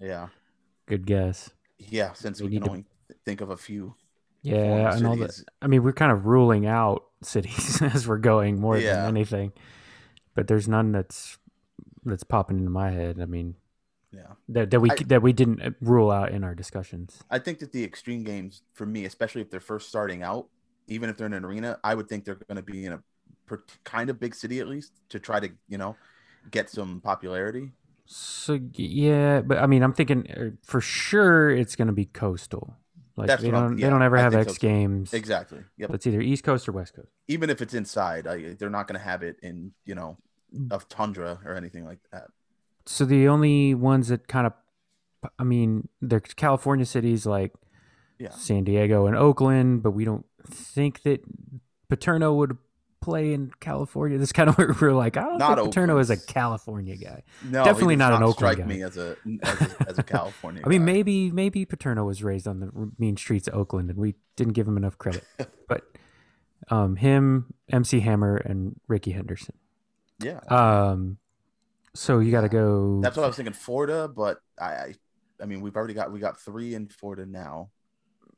yeah, 0.00 0.28
good 0.86 1.06
guess. 1.06 1.50
yeah. 1.78 2.12
Since 2.12 2.40
We 2.40 2.48
we, 2.48 2.54
can 2.56 2.62
to- 2.64 2.70
only 2.70 2.84
think 3.24 3.40
of 3.40 3.50
a 3.50 3.56
few. 3.56 3.94
Yeah, 4.42 4.94
and 4.94 5.06
all 5.06 5.16
that. 5.16 5.40
I 5.62 5.66
mean, 5.68 5.82
we're 5.82 5.94
kind 5.94 6.12
of 6.12 6.26
ruling 6.26 6.66
out 6.66 7.04
cities 7.22 7.80
as 7.94 8.06
we're 8.06 8.18
going 8.18 8.60
more 8.60 8.76
Yeah. 8.76 8.96
than 8.96 9.06
anything. 9.16 9.52
But 10.34 10.48
there's 10.48 10.68
none 10.68 10.92
that's 10.92 11.38
that's 12.04 12.24
popping 12.24 12.58
into 12.58 12.70
my 12.70 12.90
head. 12.90 13.18
I 13.20 13.24
mean, 13.24 13.54
Yeah, 14.12 14.34
that 14.50 14.70
that 14.70 14.80
we 14.80 14.90
I- 14.90 14.96
that 15.06 15.22
we 15.22 15.32
didn't 15.32 15.62
uh, 15.62 15.70
rule 15.80 16.10
out 16.10 16.30
in 16.32 16.44
our 16.44 16.54
discussions. 16.54 17.22
I 17.30 17.38
think 17.38 17.58
that 17.60 17.72
the 17.72 17.82
extreme 17.84 18.22
games 18.22 18.62
for 18.74 18.84
me, 18.84 19.06
especially 19.06 19.40
if 19.40 19.48
they're 19.50 19.60
first 19.60 19.88
starting 19.88 20.22
out, 20.22 20.48
even 20.88 21.08
if 21.08 21.16
they're 21.16 21.26
in 21.26 21.32
an 21.32 21.44
arena, 21.44 21.78
I 21.82 21.94
would 21.94 22.08
think 22.08 22.24
they're 22.26 22.34
going 22.34 22.56
to 22.56 22.62
be 22.62 22.84
in 22.84 22.92
a 22.92 23.02
per- 23.46 23.64
kind 23.84 24.10
of 24.10 24.20
big 24.20 24.34
city 24.34 24.60
at 24.60 24.68
least 24.68 24.92
to 25.08 25.18
try 25.18 25.40
to 25.40 25.48
you 25.68 25.78
know 25.78 25.96
get 26.50 26.68
some 26.68 27.00
popularity. 27.00 27.72
So 28.06 28.58
yeah, 28.74 29.40
but 29.40 29.58
I 29.58 29.66
mean, 29.66 29.82
I'm 29.82 29.92
thinking 29.94 30.30
uh, 30.30 30.50
for 30.62 30.80
sure 30.80 31.50
it's 31.50 31.74
going 31.76 31.86
to 31.88 31.94
be 31.94 32.04
coastal. 32.04 32.76
Like 33.16 33.28
That's 33.28 33.42
they 33.42 33.50
don't 33.50 33.76
they 33.76 33.88
don't 33.88 34.02
ever 34.02 34.18
I 34.18 34.22
have 34.22 34.34
X 34.34 34.54
so. 34.54 34.58
Games. 34.58 35.12
Exactly. 35.14 35.60
Yep. 35.78 35.94
It's 35.94 36.06
either 36.06 36.20
East 36.20 36.42
Coast 36.44 36.68
or 36.68 36.72
West 36.72 36.94
Coast. 36.94 37.08
even 37.28 37.48
if 37.48 37.62
it's 37.62 37.72
inside, 37.72 38.26
I, 38.26 38.54
they're 38.54 38.70
not 38.70 38.88
going 38.88 38.98
to 38.98 39.04
have 39.04 39.22
it 39.22 39.36
in 39.42 39.72
you 39.84 39.94
know 39.94 40.18
of 40.70 40.88
tundra 40.88 41.38
or 41.44 41.54
anything 41.54 41.84
like 41.84 42.00
that. 42.12 42.24
So 42.86 43.04
the 43.04 43.28
only 43.28 43.74
ones 43.74 44.08
that 44.08 44.28
kind 44.28 44.46
of, 44.46 44.52
I 45.38 45.44
mean, 45.44 45.88
they're 46.02 46.20
California 46.20 46.84
cities 46.84 47.24
like 47.24 47.52
Yeah. 48.18 48.30
San 48.30 48.64
Diego 48.64 49.06
and 49.06 49.16
Oakland, 49.16 49.82
but 49.82 49.92
we 49.92 50.04
don't 50.04 50.26
think 50.46 51.02
that 51.02 51.22
Paterno 51.88 52.34
would 52.34 52.58
play 53.04 53.34
in 53.34 53.52
California. 53.60 54.18
That's 54.18 54.32
kind 54.32 54.48
of 54.48 54.56
where 54.58 54.74
we're 54.80 54.92
like, 54.92 55.16
I 55.16 55.22
don't 55.24 55.38
Not 55.38 55.58
think 55.58 55.68
Paterno 55.68 55.98
is 55.98 56.10
a 56.10 56.16
California 56.16 56.96
guy. 56.96 57.22
No, 57.44 57.64
Definitely 57.64 57.96
does 57.96 57.98
not 58.00 58.12
an 58.14 58.22
Oakland 58.22 58.34
strike 58.36 58.58
guy. 58.58 58.64
me 58.64 58.82
as 58.82 58.96
a 58.96 59.16
as 59.42 59.60
a, 59.60 59.86
as 59.88 59.98
a 59.98 60.02
California. 60.16 60.62
I 60.64 60.68
mean, 60.68 60.80
guy. 60.80 60.92
maybe 60.92 61.30
maybe 61.30 61.64
Paterno 61.66 62.04
was 62.04 62.22
raised 62.22 62.48
on 62.48 62.60
the 62.60 62.70
mean 62.98 63.16
streets 63.16 63.46
of 63.48 63.54
Oakland, 63.54 63.90
and 63.90 63.98
we 63.98 64.14
didn't 64.36 64.54
give 64.54 64.66
him 64.66 64.76
enough 64.76 64.96
credit. 64.98 65.24
but 65.68 65.82
um, 66.70 66.96
him, 66.96 67.52
MC 67.70 68.00
Hammer, 68.00 68.36
and 68.36 68.80
Rickey 68.88 69.10
Henderson. 69.12 69.54
Yeah, 70.20 70.38
Um, 70.48 71.18
so 71.94 72.20
you 72.20 72.30
got 72.30 72.40
to 72.42 72.48
go. 72.48 73.00
that's 73.02 73.16
what 73.16 73.24
I 73.24 73.26
was 73.26 73.36
thinking. 73.36 73.52
Florida, 73.52 74.08
but 74.08 74.38
I, 74.58 74.64
I, 74.64 74.94
I 75.42 75.46
mean, 75.46 75.60
we've 75.60 75.76
already 75.76 75.92
got 75.94 76.10
we 76.10 76.20
got 76.20 76.40
three 76.40 76.74
in 76.74 76.88
Florida 76.88 77.26
now. 77.26 77.70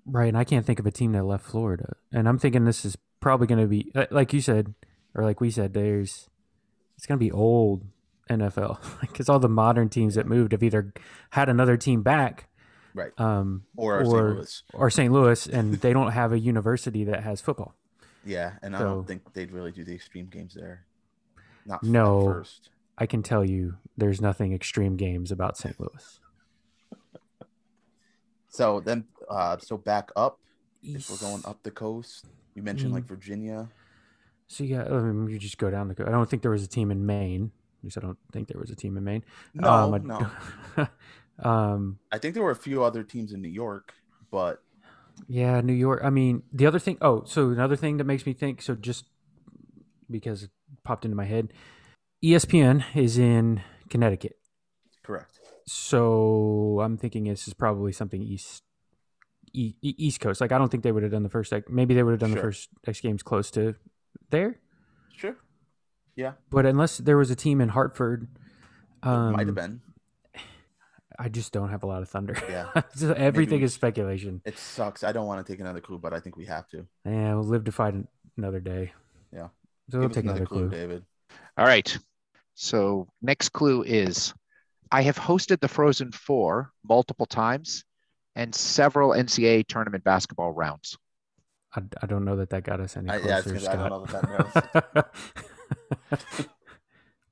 Right, 0.07 0.29
and 0.29 0.39
I 0.39 0.45
can't 0.45 0.65
think 0.65 0.79
of 0.79 0.87
a 0.87 0.91
team 0.91 1.13
that 1.13 1.25
left 1.25 1.45
Florida. 1.45 1.95
And 2.13 2.29
I'm 2.29 2.39
thinking 2.39 2.65
this 2.65 2.85
is 2.85 2.97
probably 3.27 3.49
going 3.49 3.61
to 3.61 3.67
be 3.67 3.91
like 4.13 4.33
you 4.33 4.41
said, 4.41 4.73
or 5.13 5.25
like 5.25 5.41
we 5.41 5.51
said. 5.51 5.75
There's 5.75 6.31
it's 6.97 7.07
going 7.07 7.19
to 7.19 7.25
be 7.25 7.33
old 7.33 7.83
NFL 8.31 8.79
because 9.01 9.29
all 9.31 9.41
the 9.41 9.49
modern 9.49 9.89
teams 9.89 10.15
that 10.15 10.27
moved 10.29 10.53
have 10.53 10.63
either 10.63 10.93
had 11.31 11.49
another 11.49 11.77
team 11.77 12.03
back, 12.05 12.49
Right. 12.95 13.11
um, 13.19 13.65
Or, 13.77 14.05
St. 14.05 14.15
or 14.15 14.35
Louis. 14.35 14.63
or 14.75 14.91
St. 14.91 15.13
Louis, 15.13 15.47
and 15.49 15.75
they 15.75 15.93
don't 15.93 16.13
have 16.13 16.33
a 16.33 16.39
university 16.39 17.03
that 17.03 17.25
has 17.25 17.41
football. 17.41 17.75
Yeah, 18.25 18.53
and 18.63 18.77
I 18.77 18.79
don't 18.79 19.05
think 19.09 19.33
they'd 19.35 19.51
really 19.51 19.73
do 19.73 19.83
the 19.83 19.95
extreme 19.95 20.27
games 20.27 20.55
there. 20.55 20.85
Not 21.67 21.83
No. 21.83 22.27
first. 22.27 22.71
I 22.97 23.07
can 23.07 23.25
tell 23.25 23.45
you, 23.45 23.75
there's 23.97 24.21
nothing 24.21 24.53
extreme 24.53 24.97
games 24.97 25.33
about 25.33 25.57
St. 25.59 25.79
Louis. 25.81 26.21
So 28.49 28.79
then, 28.81 29.05
uh, 29.29 29.59
so 29.59 29.77
back 29.77 30.11
up. 30.15 30.39
If 30.85 31.11
we're 31.11 31.17
going 31.19 31.43
up 31.45 31.63
the 31.65 31.73
coast, 31.73 32.27
you 32.57 32.63
mentioned 32.63 32.93
like 32.93 33.05
Mm. 33.05 33.09
Virginia. 33.09 33.69
So 34.49 34.65
yeah, 34.65 34.85
I 34.85 35.01
mean, 35.01 35.29
you 35.29 35.39
just 35.39 35.59
go 35.59 35.71
down 35.71 35.89
the. 35.89 36.07
I 36.07 36.11
don't 36.11 36.29
think 36.29 36.43
there 36.43 36.51
was 36.51 36.65
a 36.65 36.69
team 36.69 36.91
in 36.91 37.05
Maine. 37.07 37.53
At 37.79 37.85
least 37.85 37.99
I 37.99 38.01
don't 38.01 38.19
think 38.33 38.49
there 38.49 38.61
was 38.61 38.71
a 38.71 38.77
team 38.77 38.97
in 38.97 39.05
Maine. 39.05 39.23
No, 39.55 39.69
Um, 39.71 39.95
I- 39.95 39.99
no. 39.99 40.89
um, 41.49 41.99
I 42.11 42.19
think 42.19 42.35
there 42.35 42.43
were 42.43 42.51
a 42.51 42.57
few 42.57 42.83
other 42.83 43.03
teams 43.03 43.33
in 43.33 43.41
New 43.43 43.49
York, 43.49 43.95
but 44.31 44.63
Yeah, 45.29 45.61
New 45.61 45.73
York. 45.73 46.01
I 46.05 46.11
mean, 46.11 46.43
the 46.53 46.67
other 46.67 46.79
thing. 46.79 46.97
Oh, 47.01 47.25
so 47.25 47.51
another 47.51 47.77
thing 47.77 47.97
that 47.99 48.05
makes 48.05 48.25
me 48.27 48.33
think. 48.33 48.63
So 48.63 48.75
just 48.75 49.05
because 50.11 50.45
it 50.45 50.51
popped 50.85 51.05
into 51.05 51.17
my 51.17 51.25
head, 51.25 51.53
ESPN 52.25 52.85
is 52.95 53.19
in 53.19 53.63
Connecticut. 53.91 54.37
correct. 55.03 55.41
So 55.67 56.81
I'm 56.81 56.97
thinking 56.97 57.25
this 57.25 57.49
is 57.49 57.55
probably 57.55 57.91
something 57.93 58.23
east, 58.23 58.63
East 59.83 60.21
Coast. 60.21 60.41
Like 60.41 60.53
I 60.53 60.59
don't 60.59 60.69
think 60.71 60.83
they 60.83 60.93
would 60.93 61.03
have 61.03 61.13
done 61.13 61.23
the 61.23 61.29
first. 61.29 61.53
X- 61.53 61.67
Maybe 61.71 61.95
they 61.95 62.03
would 62.03 62.13
have 62.13 62.21
done 62.21 62.33
the 62.33 62.41
first 62.41 62.69
X 62.87 63.01
Games 63.01 63.23
close 63.23 63.51
to 63.53 63.75
there. 64.31 64.59
Sure. 65.17 65.37
Yeah, 66.15 66.33
But 66.51 66.65
unless 66.65 66.97
there 66.99 67.17
was 67.19 67.31
a 67.31 67.37
team 67.37 67.61
in 67.61 67.69
Hartford, 67.69 68.27
um, 69.03 69.33
might 69.33 69.47
have 69.47 69.55
been. 69.55 69.83
I 71.19 71.29
just 71.31 71.53
don't 71.53 71.69
have 71.71 71.83
a 71.83 71.87
lot 71.87 72.03
of 72.03 72.09
thunder. 72.09 72.37
Yeah. 72.49 72.69
So 72.95 73.13
everything 73.13 73.61
we- 73.61 73.65
is 73.65 73.75
speculation. 73.75 74.41
It 74.45 74.59
sucks. 74.59 75.03
I 75.05 75.13
don't 75.13 75.27
want 75.27 75.45
to 75.47 75.51
take 75.53 75.61
another 75.61 75.81
clue, 75.81 75.99
but 75.99 76.13
I 76.15 76.21
think 76.21 76.37
we 76.37 76.45
have 76.47 76.69
to. 76.69 76.87
Yeah, 77.05 77.35
we'll 77.35 77.45
live 77.45 77.65
to 77.65 77.73
fight 77.73 77.95
an- 77.95 78.09
another 78.37 78.61
day. 78.61 78.93
Yeah. 79.33 79.49
So 79.91 80.01
we'll 80.01 80.09
take 80.11 80.25
another 80.25 80.41
another 80.41 80.47
clue. 80.47 80.69
David. 80.71 81.05
All 81.59 81.65
right. 81.67 81.97
So 82.55 83.09
next 83.23 83.51
clue 83.51 83.83
is 83.83 84.33
I 84.91 85.03
have 85.03 85.17
hosted 85.19 85.61
the 85.61 85.69
Frozen 85.69 86.13
Four 86.13 86.73
multiple 86.87 87.27
times 87.27 87.85
and 88.37 88.55
several 88.55 89.11
NCAA 89.11 89.67
tournament 89.67 90.05
basketball 90.05 90.53
rounds. 90.53 90.97
I, 91.75 91.83
I 92.01 92.07
don't 92.07 92.25
know 92.25 92.37
that 92.37 92.51
that 92.51 92.63
got 92.63 92.81
us 92.81 92.97
any 92.97 93.11
I- 93.11 93.19
closer, 93.19 93.29
yeah, 93.29 93.35
I 93.35 93.37
was 93.39 93.47
gonna 93.47 93.61
say, 93.61 93.67
I 93.69 93.89
don't 93.89 94.13
know 94.13 94.51
Scott. 94.51 95.15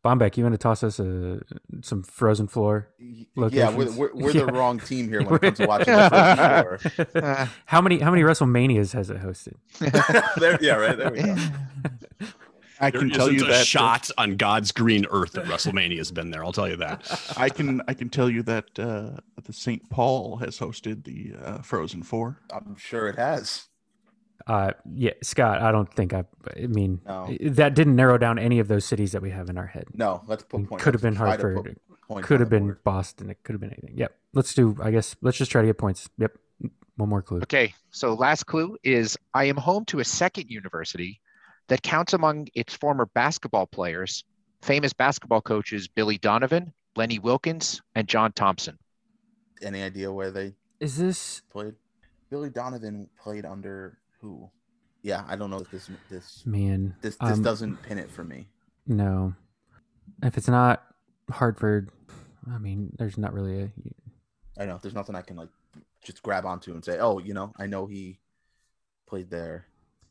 Bombeck, 0.05 0.36
you 0.36 0.42
want 0.44 0.52
to 0.52 0.59
toss 0.59 0.82
us 0.82 0.98
a 0.98 1.40
some 1.80 2.02
frozen 2.02 2.46
floor? 2.46 2.88
Y- 3.00 3.48
Yeah, 3.50 3.70
we're, 3.74 3.90
we're, 3.92 4.11
we're 4.12 4.32
the 4.34 4.44
wrong 4.52 4.78
team 4.78 5.09
here 5.09 5.22
when 5.22 5.36
it 5.36 5.40
comes 5.40 5.59
to 5.59 5.66
watching 5.68 5.94
the 5.94 6.09
Frozen 6.11 7.07
Four. 7.07 7.22
Uh, 7.22 7.46
how 7.64 7.80
many 7.80 8.00
how 8.00 8.11
many 8.11 8.22
WrestleManias 8.22 8.92
has 8.92 9.09
it 9.09 9.16
hosted? 9.18 9.55
there, 10.38 10.59
yeah, 10.61 10.74
right. 10.74 10.98
There 10.98 11.11
we 11.11 11.22
go. 11.22 11.36
I 12.81 12.91
can 12.91 13.11
tell 13.11 13.27
isn't 13.29 13.39
you 13.41 13.45
a 13.47 13.49
that 13.49 13.66
shot 13.66 14.11
on 14.18 14.37
God's 14.37 14.72
green 14.72 15.07
earth 15.11 15.33
that 15.33 15.45
WrestleMania 15.47 15.99
has 15.99 16.11
been 16.11 16.31
there. 16.31 16.45
I'll 16.45 16.53
tell 16.53 16.68
you 16.68 16.77
that. 16.77 17.33
I 17.37 17.49
can 17.49 17.83
I 17.89 17.95
can 17.95 18.09
tell 18.09 18.29
you 18.29 18.43
that 18.45 18.79
uh, 18.79 19.11
the 19.43 19.53
St. 19.53 19.89
Paul 19.91 20.37
has 20.39 20.59
hosted 20.59 21.05
the 21.05 21.35
uh, 21.45 21.59
Frozen 21.62 22.03
Four. 22.03 22.41
I'm 22.53 22.77
sure 22.77 23.09
it 23.09 23.16
has. 23.16 23.68
Uh, 24.47 24.72
yeah, 24.93 25.12
Scott. 25.22 25.62
I 25.62 25.72
don't 25.72 25.93
think 25.95 26.12
I. 26.12 26.25
I 26.57 26.66
mean, 26.66 27.01
No. 27.07 27.35
that 27.41 27.75
didn't 27.75 27.97
narrow 27.97 28.18
down 28.18 28.39
any 28.39 28.59
of 28.59 28.68
those 28.68 28.85
cities 28.85 29.12
that 29.12 29.22
we 29.22 29.31
have 29.31 29.49
in 29.49 29.57
our 29.57 29.66
head. 29.66 29.85
No, 29.95 30.22
let's 30.27 30.43
put 30.43 30.61
It 30.62 30.68
points. 30.68 30.85
could 30.85 30.95
have 30.95 31.03
been 31.03 31.14
try 31.16 31.29
Hartford. 31.29 31.79
Could 32.22 32.41
have 32.41 32.51
been 32.51 32.64
board. 32.64 32.85
Boston. 32.85 33.31
It 33.31 33.39
could 33.45 33.55
have 33.55 33.61
been 33.61 33.70
anything. 33.72 33.97
Yep. 33.97 34.14
Let's 34.35 34.53
do. 34.53 34.77
I 34.83 34.91
guess. 34.91 35.16
Let's 35.22 35.39
just 35.39 35.51
try 35.51 35.62
to 35.62 35.66
get 35.66 35.79
points. 35.79 36.11
Yep. 36.18 36.33
One 36.97 37.09
more 37.09 37.22
clue. 37.22 37.39
okay. 37.39 37.75
So 37.91 38.14
last 38.14 38.45
clue 38.45 38.77
is 38.85 39.16
I 39.33 39.45
am 39.45 39.57
home 39.57 39.85
to 39.87 40.01
a 40.01 40.05
second 40.05 40.49
university 40.51 41.20
that 41.69 41.83
counts 41.83 42.12
among 42.12 42.49
its 42.55 42.75
former 42.75 43.07
basketball 43.07 43.67
players, 43.67 44.25
famous 44.62 44.93
basketball 44.93 45.41
coaches 45.41 45.89
Billy 45.89 46.19
Donovan, 46.19 46.73
Lenny 46.97 47.19
Wilkens, 47.19 47.81
and 47.95 48.09
John 48.09 48.33
Thompson. 48.33 48.79
Any 49.62 49.83
idea 49.83 50.12
where 50.12 50.31
they 50.31 50.55
Is 50.81 50.97
this 50.97 51.43
played. 51.51 51.75
Billy 52.31 52.51
Donovan 52.51 53.09
played 53.23 53.45
under 53.45 53.99
who? 54.21 54.51
Yeah, 55.03 55.25
I 55.29 55.37
don't 55.37 55.51
know 55.51 55.59
if 55.59 55.71
this 55.71 55.91
this 56.11 56.43
man? 56.47 56.97
this 57.03 57.17
this 57.17 57.33
um, 57.33 57.43
doesn't 57.43 57.83
pin 57.83 57.99
it 57.99 58.11
for 58.11 58.25
me. 58.25 58.49
No. 58.87 59.35
If 60.23 60.37
it's 60.37 60.49
not 60.49 60.83
Hartford, 61.31 61.91
I 62.51 62.59
mean, 62.59 62.91
there's 62.99 63.19
not 63.19 63.33
really 63.33 63.62
a. 63.62 63.71
I 64.61 64.67
know 64.67 64.79
there's 64.81 64.95
nothing 64.95 65.15
I 65.15 65.23
can 65.23 65.37
like 65.37 65.49
just 66.03 66.23
grab 66.23 66.45
onto 66.45 66.73
and 66.73 66.85
say, 66.85 66.99
oh, 66.99 67.19
you 67.19 67.35
know, 67.35 67.53
I 67.59 67.67
know 67.67 67.87
he 67.87 68.19
played 69.07 69.31
there. 69.31 69.67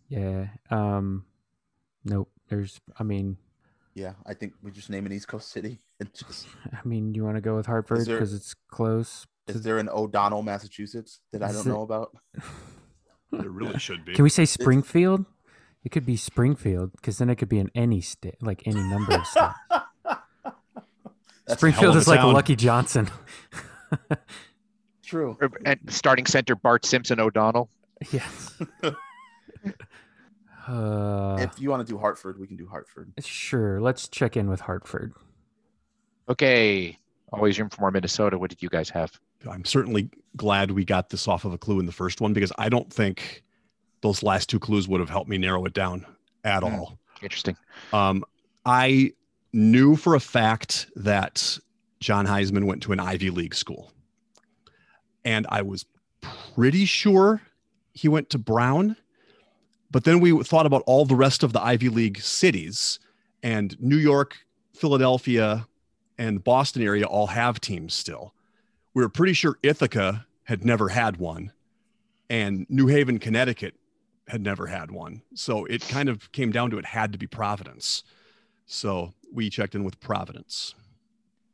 Yeah. 0.09 0.47
Um. 0.69 1.25
Nope. 2.05 2.29
There's. 2.49 2.79
I 2.99 3.03
mean. 3.03 3.37
Yeah, 3.95 4.13
I 4.25 4.33
think 4.33 4.53
we 4.63 4.71
just 4.71 4.89
name 4.89 5.05
an 5.05 5.11
East 5.13 5.27
Coast 5.27 5.51
city 5.51 5.79
and 5.99 6.11
just. 6.13 6.47
I 6.73 6.79
mean, 6.85 7.13
you 7.13 7.23
want 7.23 7.35
to 7.37 7.41
go 7.41 7.55
with 7.55 7.65
Hartford 7.65 8.05
because 8.05 8.33
it's 8.33 8.55
close. 8.69 9.25
Is 9.47 9.63
there 9.63 9.77
an 9.77 9.89
O'Donnell, 9.89 10.41
Massachusetts 10.41 11.19
that 11.33 11.43
I 11.43 11.51
don't 11.51 11.65
it- 11.65 11.69
know 11.69 11.81
about? 11.81 12.15
There 13.31 13.49
really 13.49 13.79
should 13.79 14.05
be. 14.05 14.13
Can 14.13 14.21
we 14.23 14.29
say 14.29 14.45
Springfield? 14.45 15.25
It 15.83 15.89
could 15.89 16.05
be 16.05 16.17
Springfield 16.17 16.91
because 16.91 17.17
then 17.17 17.31
it 17.31 17.37
could 17.37 17.49
be 17.49 17.57
in 17.57 17.71
any 17.73 17.99
state, 17.99 18.35
like 18.43 18.61
any 18.67 18.79
number 18.79 19.15
of 19.15 19.25
states. 19.25 19.55
Springfield 21.47 21.95
is 21.95 22.07
like 22.07 22.19
town. 22.19 22.31
Lucky 22.33 22.55
Johnson. 22.55 23.09
true. 25.03 25.35
And 25.65 25.79
starting 25.87 26.27
center 26.27 26.55
Bart 26.55 26.85
Simpson 26.85 27.19
O'Donnell. 27.19 27.71
yes. 28.11 28.53
Uh, 30.67 31.37
if 31.39 31.59
you 31.59 31.69
want 31.69 31.85
to 31.85 31.91
do 31.91 31.97
Hartford, 31.97 32.39
we 32.39 32.47
can 32.47 32.55
do 32.57 32.67
Hartford. 32.67 33.11
sure. 33.21 33.81
Let's 33.81 34.07
check 34.07 34.37
in 34.37 34.49
with 34.49 34.61
Hartford. 34.61 35.13
Okay. 36.29 36.97
Always 37.31 37.59
room 37.59 37.69
for 37.69 37.81
more 37.81 37.91
Minnesota. 37.91 38.37
What 38.37 38.49
did 38.49 38.61
you 38.61 38.69
guys 38.69 38.89
have? 38.91 39.11
I'm 39.49 39.65
certainly 39.65 40.09
glad 40.37 40.71
we 40.71 40.85
got 40.85 41.09
this 41.09 41.27
off 41.27 41.45
of 41.45 41.53
a 41.53 41.57
clue 41.57 41.79
in 41.79 41.85
the 41.85 41.91
first 41.91 42.21
one 42.21 42.31
because 42.33 42.51
I 42.57 42.69
don't 42.69 42.91
think 42.93 43.43
those 44.01 44.23
last 44.23 44.49
two 44.49 44.59
clues 44.59 44.87
would 44.87 44.99
have 44.99 45.09
helped 45.09 45.29
me 45.29 45.37
narrow 45.37 45.65
it 45.65 45.73
down 45.73 46.05
at 46.43 46.63
Hmm. 46.63 46.75
all. 46.75 46.99
Interesting. 47.21 47.57
Um, 47.91 48.23
I 48.65 49.13
knew 49.51 49.95
for 49.95 50.15
a 50.15 50.19
fact 50.19 50.87
that 50.95 51.57
John 51.99 52.25
Heisman 52.27 52.65
went 52.65 52.83
to 52.83 52.91
an 52.91 52.99
Ivy 52.99 53.29
League 53.31 53.55
school. 53.55 53.91
And 55.25 55.45
I 55.49 55.61
was 55.61 55.85
pretty 56.21 56.85
sure 56.85 57.41
he 57.93 58.07
went 58.07 58.29
to 58.31 58.37
Brown. 58.37 58.95
But 59.93 60.05
then 60.05 60.19
we 60.19 60.43
thought 60.43 60.65
about 60.65 60.81
all 60.87 61.05
the 61.05 61.15
rest 61.15 61.43
of 61.43 61.53
the 61.53 61.61
Ivy 61.61 61.87
League 61.87 62.19
cities, 62.19 62.99
and 63.43 63.79
New 63.79 63.95
York, 63.95 64.39
Philadelphia, 64.73 65.67
and 66.17 66.43
Boston 66.43 66.81
area 66.81 67.05
all 67.05 67.27
have 67.27 67.61
teams 67.61 67.93
still. 67.93 68.33
We 68.95 69.03
were 69.03 69.09
pretty 69.09 69.33
sure 69.33 69.59
Ithaca 69.61 70.25
had 70.45 70.65
never 70.65 70.89
had 70.89 71.17
one, 71.17 71.51
and 72.27 72.65
New 72.69 72.87
Haven, 72.87 73.19
Connecticut 73.19 73.75
had 74.27 74.41
never 74.41 74.65
had 74.65 74.89
one. 74.89 75.21
So 75.35 75.65
it 75.65 75.87
kind 75.87 76.09
of 76.09 76.31
came 76.31 76.51
down 76.51 76.71
to 76.71 76.79
it 76.79 76.85
had 76.85 77.11
to 77.11 77.19
be 77.19 77.27
Providence. 77.27 78.03
So 78.65 79.13
we 79.31 79.51
checked 79.51 79.75
in 79.75 79.83
with 79.83 79.99
Providence. 79.99 80.73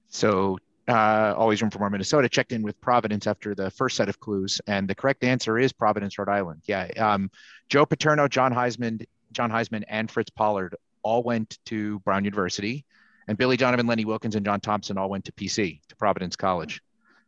So 0.08 0.60
uh, 0.90 1.34
always 1.38 1.62
room 1.62 1.72
for 1.72 1.80
more 1.80 1.90
Minnesota. 1.90 2.28
Checked 2.28 2.52
in 2.52 2.64
with 2.64 2.80
Providence 2.82 3.28
after 3.28 3.54
the 3.54 3.70
first 3.72 3.96
set 3.96 4.10
of 4.10 4.20
clues, 4.20 4.60
and 4.68 4.88
the 4.88 4.96
correct 4.96 5.24
answer 5.24 5.58
is 5.58 5.72
Providence, 5.72 6.18
Rhode 6.18 6.30
Island. 6.30 6.62
Yeah, 6.66 6.88
um, 6.98 7.30
Joe 7.70 7.86
Paterno, 7.86 8.28
John 8.28 8.54
Heisman, 8.54 9.06
John 9.32 9.52
Heisman, 9.52 9.84
and 9.88 10.10
Fritz 10.10 10.32
Pollard 10.32 10.76
all 11.04 11.24
went 11.24 11.60
to 11.68 12.00
Brown 12.00 12.26
University, 12.26 12.86
and 13.28 13.38
Billy 13.38 13.56
Donovan, 13.56 13.88
Lenny 13.88 14.06
Wilkens, 14.06 14.36
and 14.36 14.46
John 14.46 14.60
Thompson 14.60 14.98
all 14.98 15.10
went 15.10 15.26
to 15.26 15.32
PC 15.32 15.80
to 15.88 15.96
Providence 15.96 16.36
College. 16.36 16.82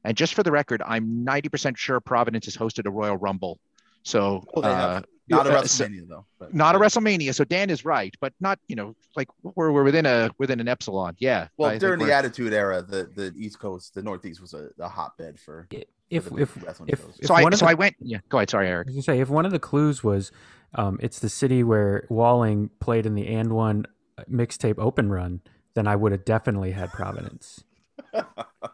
And 0.03 0.17
just 0.17 0.33
for 0.33 0.41
the 0.41 0.51
record, 0.51 0.81
I'm 0.83 1.23
90% 1.25 1.77
sure 1.77 1.99
Providence 1.99 2.45
has 2.45 2.57
hosted 2.57 2.87
a 2.87 2.91
Royal 2.91 3.17
Rumble. 3.17 3.59
So 4.03 4.43
Oh, 4.55 4.61
uh, 4.61 5.01
Not 5.31 5.47
a 5.47 5.57
uh, 5.57 5.63
so- 5.63 5.85
WrestleMania 5.85 6.07
though. 6.07 6.25
But 6.39 6.53
not 6.53 6.75
a 6.75 6.79
WrestleMania. 6.79 7.33
So 7.33 7.43
Dan 7.43 7.69
is 7.69 7.83
right, 7.85 8.13
but 8.19 8.33
not 8.39 8.59
you 8.67 8.75
know 8.75 8.95
like 9.15 9.27
we're, 9.43 9.71
we're 9.71 9.83
within 9.83 10.05
a 10.05 10.29
within 10.37 10.59
an 10.59 10.67
epsilon. 10.67 11.15
Yeah. 11.19 11.47
Well, 11.57 11.71
I 11.71 11.77
during 11.77 11.99
the 11.99 12.13
Attitude 12.13 12.53
Era, 12.53 12.81
the, 12.81 13.09
the 13.15 13.33
East 13.37 13.59
Coast, 13.59 13.93
the 13.93 14.03
Northeast 14.03 14.41
was 14.41 14.53
a, 14.53 14.69
a 14.79 14.89
hotbed 14.89 15.39
for. 15.39 15.67
If 16.09 16.25
for 16.25 16.31
the 16.35 16.41
if 16.41 16.57
if, 16.57 16.67
shows. 16.67 17.19
if 17.19 17.27
so 17.27 17.33
I 17.33 17.43
so 17.43 17.49
the- 17.49 17.65
I 17.67 17.73
went. 17.73 17.95
Yeah. 17.99 18.19
Go 18.29 18.37
ahead. 18.37 18.49
Sorry, 18.49 18.67
Eric. 18.67 18.87
was 18.87 18.95
gonna 18.95 19.03
say 19.03 19.19
if 19.19 19.29
one 19.29 19.45
of 19.45 19.51
the 19.51 19.59
clues 19.59 20.03
was, 20.03 20.31
um, 20.75 20.99
it's 21.01 21.19
the 21.19 21.29
city 21.29 21.63
where 21.63 22.05
Walling 22.09 22.69
played 22.79 23.05
in 23.05 23.15
the 23.15 23.27
and 23.27 23.53
one 23.53 23.85
mixtape 24.29 24.77
open 24.77 25.09
run, 25.09 25.41
then 25.73 25.87
I 25.87 25.95
would 25.95 26.11
have 26.11 26.25
definitely 26.25 26.71
had 26.71 26.91
Providence. 26.91 27.63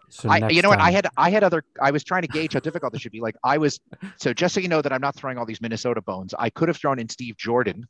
So 0.09 0.29
I, 0.29 0.49
you 0.49 0.61
know 0.61 0.69
what? 0.69 0.79
I 0.79 0.91
had 0.91 1.07
I 1.17 1.29
had 1.29 1.43
other. 1.43 1.63
I 1.81 1.91
was 1.91 2.03
trying 2.03 2.21
to 2.23 2.27
gauge 2.27 2.53
how 2.53 2.59
difficult 2.59 2.93
this 2.93 3.01
should 3.01 3.11
be. 3.11 3.21
Like 3.21 3.35
I 3.43 3.57
was. 3.57 3.79
So 4.15 4.33
just 4.33 4.53
so 4.53 4.59
you 4.59 4.67
know 4.67 4.81
that 4.81 4.91
I'm 4.93 5.01
not 5.01 5.15
throwing 5.15 5.37
all 5.37 5.45
these 5.45 5.61
Minnesota 5.61 6.01
bones. 6.01 6.33
I 6.37 6.49
could 6.49 6.67
have 6.69 6.77
thrown 6.77 6.97
in 6.99 7.09
Steve 7.09 7.37
Jordan, 7.37 7.87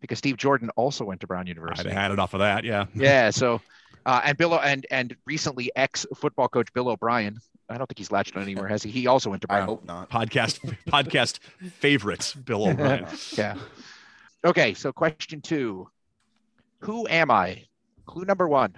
because 0.00 0.18
Steve 0.18 0.36
Jordan 0.36 0.70
also 0.76 1.04
went 1.04 1.20
to 1.20 1.26
Brown 1.26 1.46
University. 1.46 1.80
I'd 1.80 1.92
University. 1.92 1.94
have 1.94 2.02
had 2.02 2.12
it 2.12 2.18
off 2.18 2.34
of 2.34 2.40
that. 2.40 2.64
Yeah. 2.64 2.86
yeah. 2.94 3.30
So, 3.30 3.60
uh, 4.06 4.22
and 4.24 4.36
Bill 4.36 4.58
and 4.58 4.86
and 4.90 5.16
recently 5.26 5.70
ex 5.76 6.06
football 6.16 6.48
coach 6.48 6.72
Bill 6.72 6.88
O'Brien. 6.88 7.38
I 7.68 7.78
don't 7.78 7.86
think 7.86 7.98
he's 7.98 8.10
latched 8.10 8.36
on 8.36 8.42
anywhere, 8.42 8.66
has 8.66 8.82
he? 8.82 8.90
He 8.90 9.06
also 9.06 9.30
went 9.30 9.42
to 9.42 9.48
Brown. 9.48 9.62
I 9.62 9.64
hope 9.64 9.84
not. 9.84 10.10
Podcast 10.10 10.58
podcast 10.88 11.38
favorites 11.78 12.34
Bill 12.34 12.68
O'Brien. 12.68 13.06
yeah. 13.36 13.56
Okay, 14.44 14.74
so 14.74 14.92
question 14.92 15.40
two. 15.40 15.88
Who 16.80 17.06
am 17.08 17.30
I? 17.30 17.66
Clue 18.06 18.24
number 18.24 18.48
one. 18.48 18.74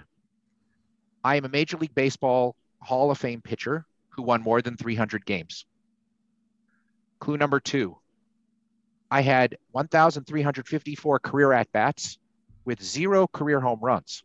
I 1.23 1.35
am 1.35 1.45
a 1.45 1.49
Major 1.49 1.77
League 1.77 1.95
Baseball 1.95 2.55
Hall 2.79 3.11
of 3.11 3.17
Fame 3.17 3.41
pitcher 3.41 3.85
who 4.09 4.23
won 4.23 4.41
more 4.41 4.61
than 4.61 4.77
300 4.77 5.25
games. 5.25 5.65
Clue 7.19 7.37
number 7.37 7.59
two. 7.59 7.97
I 9.09 9.21
had 9.21 9.57
1,354 9.71 11.19
career 11.19 11.53
at 11.53 11.71
bats 11.71 12.17
with 12.65 12.83
zero 12.83 13.27
career 13.27 13.59
home 13.59 13.79
runs, 13.81 14.23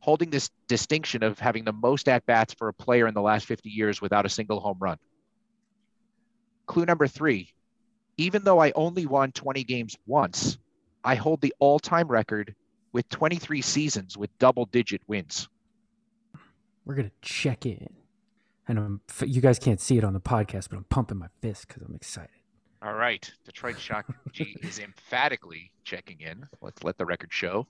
holding 0.00 0.30
this 0.30 0.50
distinction 0.68 1.22
of 1.22 1.38
having 1.38 1.64
the 1.64 1.72
most 1.72 2.08
at 2.08 2.24
bats 2.26 2.54
for 2.54 2.68
a 2.68 2.74
player 2.74 3.06
in 3.06 3.14
the 3.14 3.22
last 3.22 3.46
50 3.46 3.68
years 3.68 4.00
without 4.00 4.26
a 4.26 4.30
single 4.30 4.60
home 4.60 4.78
run. 4.80 4.98
Clue 6.66 6.86
number 6.86 7.06
three 7.06 7.52
even 8.18 8.44
though 8.44 8.60
I 8.60 8.72
only 8.74 9.06
won 9.06 9.32
20 9.32 9.64
games 9.64 9.96
once, 10.06 10.58
I 11.04 11.16
hold 11.16 11.40
the 11.40 11.54
all 11.58 11.78
time 11.78 12.08
record 12.08 12.54
with 12.92 13.08
23 13.10 13.60
seasons 13.60 14.16
with 14.16 14.36
double 14.38 14.64
digit 14.66 15.02
wins. 15.06 15.48
We're 16.86 16.94
gonna 16.94 17.10
check 17.20 17.66
in, 17.66 17.88
and 18.68 18.78
I'm, 18.78 19.00
you 19.26 19.40
guys 19.42 19.58
can't 19.58 19.80
see 19.80 19.98
it 19.98 20.04
on 20.04 20.12
the 20.14 20.20
podcast, 20.20 20.70
but 20.70 20.76
I'm 20.76 20.84
pumping 20.84 21.18
my 21.18 21.26
fist 21.42 21.66
because 21.68 21.82
I'm 21.82 21.94
excited. 21.94 22.30
All 22.82 22.94
right. 22.94 23.28
Detroit 23.44 23.78
Shock 23.78 24.06
G 24.32 24.56
is 24.62 24.78
emphatically 24.78 25.72
checking 25.84 26.20
in. 26.20 26.46
Let's 26.62 26.84
let 26.84 26.96
the 26.96 27.04
record 27.04 27.32
show. 27.32 27.66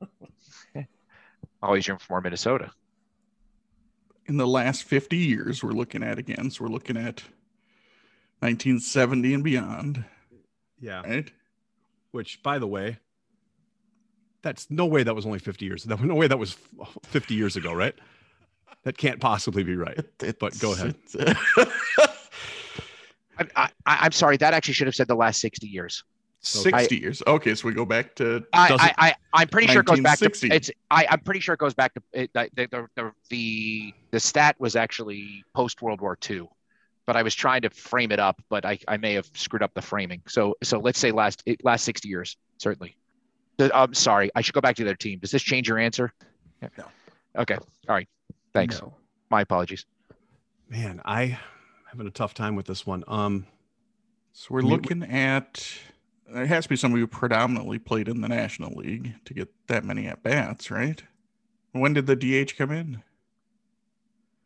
Always 1.62 1.86
room 1.88 1.98
for 1.98 2.14
more 2.14 2.20
Minnesota. 2.22 2.70
in 4.26 4.36
the 4.38 4.46
last 4.46 4.84
50 4.84 5.16
years 5.16 5.62
we're 5.62 5.72
looking 5.72 6.02
at 6.02 6.18
again 6.18 6.50
so 6.50 6.64
we're 6.64 6.70
looking 6.70 6.96
at 6.96 7.22
1970 8.40 9.34
and 9.34 9.44
beyond 9.44 10.04
Yeah. 10.80 11.02
right 11.02 11.30
Which, 12.12 12.42
by 12.42 12.58
the 12.58 12.66
way, 12.66 12.98
that's 14.42 14.70
no 14.70 14.86
way 14.86 15.02
that 15.02 15.14
was 15.14 15.26
only 15.26 15.38
50 15.38 15.66
years. 15.66 15.84
That 15.84 16.00
no 16.00 16.14
way 16.14 16.26
that 16.28 16.38
was 16.38 16.56
50 17.04 17.34
years 17.34 17.56
ago, 17.56 17.74
right? 17.74 17.94
That 18.84 18.96
can't 18.96 19.20
possibly 19.20 19.62
be 19.62 19.76
right. 19.76 20.00
But 20.38 20.58
go 20.58 20.72
ahead. 20.72 20.94
I, 23.38 23.46
I, 23.56 23.70
I'm 23.86 24.12
sorry. 24.12 24.36
That 24.36 24.54
actually 24.54 24.74
should 24.74 24.86
have 24.86 24.94
said 24.94 25.08
the 25.08 25.14
last 25.14 25.40
60 25.40 25.66
years. 25.66 26.04
60 26.42 26.96
years 26.96 27.22
okay 27.26 27.54
so 27.54 27.68
we 27.68 27.74
go 27.74 27.84
back 27.84 28.14
to 28.14 28.42
I, 28.54 28.94
I, 28.98 29.08
I, 29.08 29.14
I'm 29.34 29.48
pretty 29.48 29.66
sure 29.66 29.82
it 29.82 29.86
goes 29.86 30.00
back 30.00 30.18
to 30.20 30.24
1960. 30.24 30.48
it's. 30.48 30.70
I, 30.90 31.06
I'm 31.10 31.20
pretty 31.20 31.40
sure 31.40 31.52
it 31.52 31.58
goes 31.58 31.74
back 31.74 31.92
to 31.92 32.02
it, 32.14 32.32
the, 32.32 32.48
the, 32.54 32.88
the, 32.96 33.12
the 33.28 33.94
the 34.10 34.20
stat 34.20 34.56
was 34.58 34.74
actually 34.74 35.44
post 35.54 35.82
World 35.82 36.00
War 36.00 36.16
II, 36.28 36.48
but 37.04 37.14
I 37.14 37.22
was 37.22 37.34
trying 37.34 37.60
to 37.60 37.68
frame 37.68 38.10
it 38.10 38.18
up, 38.18 38.40
but 38.48 38.64
I, 38.64 38.78
I 38.88 38.96
may 38.96 39.12
have 39.12 39.28
screwed 39.34 39.62
up 39.62 39.74
the 39.74 39.82
framing. 39.82 40.22
So 40.28 40.54
so 40.62 40.78
let's 40.78 40.98
say 40.98 41.12
last 41.12 41.42
it, 41.44 41.62
last 41.62 41.84
60 41.84 42.08
years 42.08 42.38
certainly. 42.56 42.96
The, 43.58 43.70
I'm 43.76 43.92
sorry. 43.92 44.30
I 44.34 44.40
should 44.40 44.54
go 44.54 44.62
back 44.62 44.76
to 44.76 44.84
their 44.84 44.94
team. 44.94 45.18
Does 45.18 45.32
this 45.32 45.42
change 45.42 45.68
your 45.68 45.78
answer? 45.78 46.10
No. 46.78 46.84
Okay. 47.36 47.56
All 47.56 47.94
right. 47.94 48.08
Thanks. 48.52 48.80
No. 48.80 48.94
My 49.30 49.42
apologies. 49.42 49.86
Man, 50.68 51.00
I 51.04 51.38
having 51.90 52.06
a 52.06 52.10
tough 52.10 52.34
time 52.34 52.54
with 52.54 52.66
this 52.66 52.86
one. 52.86 53.02
Um, 53.08 53.46
so 54.32 54.48
we're 54.50 54.60
I 54.60 54.62
mean, 54.62 54.72
looking 54.72 55.02
at 55.02 55.66
there 56.32 56.46
has 56.46 56.64
to 56.64 56.70
be 56.70 56.76
somebody 56.76 57.00
who 57.00 57.06
predominantly 57.06 57.78
played 57.78 58.08
in 58.08 58.20
the 58.20 58.28
national 58.28 58.74
league 58.74 59.14
to 59.24 59.34
get 59.34 59.48
that 59.66 59.84
many 59.84 60.06
at 60.06 60.22
bats 60.22 60.70
right 60.70 61.02
when 61.72 61.92
did 61.92 62.06
the 62.06 62.16
dh 62.16 62.56
come 62.56 62.70
in 62.70 63.02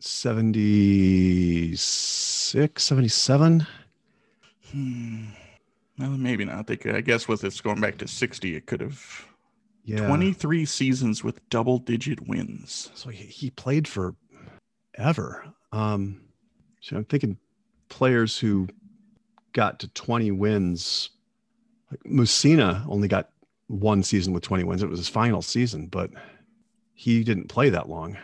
76, 0.00 2.82
77. 2.82 3.66
hmm. 4.70 5.24
well 5.98 6.10
maybe 6.10 6.44
not 6.44 6.66
they 6.66 6.76
could 6.76 6.94
i 6.94 7.00
guess 7.00 7.26
with 7.28 7.40
this 7.40 7.60
going 7.60 7.80
back 7.80 7.98
to 7.98 8.08
60 8.08 8.56
it 8.56 8.66
could 8.66 8.80
have 8.80 9.26
Yeah. 9.84 10.06
23 10.06 10.64
seasons 10.64 11.22
with 11.22 11.46
double 11.50 11.78
digit 11.78 12.26
wins 12.26 12.90
So 12.94 13.10
he, 13.10 13.24
he 13.24 13.50
played 13.50 13.86
for 13.86 14.14
ever. 14.94 15.44
Um, 15.72 16.22
so 16.80 16.96
I'm 16.96 17.04
thinking 17.04 17.36
players 17.88 18.38
who 18.38 18.68
got 19.52 19.80
to 19.80 19.88
20 19.88 20.30
wins. 20.32 21.10
Like 21.90 22.00
Mussina 22.04 22.84
only 22.88 23.08
got 23.08 23.30
one 23.66 24.02
season 24.02 24.32
with 24.32 24.42
20 24.42 24.64
wins. 24.64 24.82
It 24.82 24.88
was 24.88 24.98
his 24.98 25.08
final 25.08 25.42
season, 25.42 25.86
but 25.86 26.10
he 26.94 27.24
didn't 27.24 27.48
play 27.48 27.70
that 27.70 27.88
long. 27.88 28.16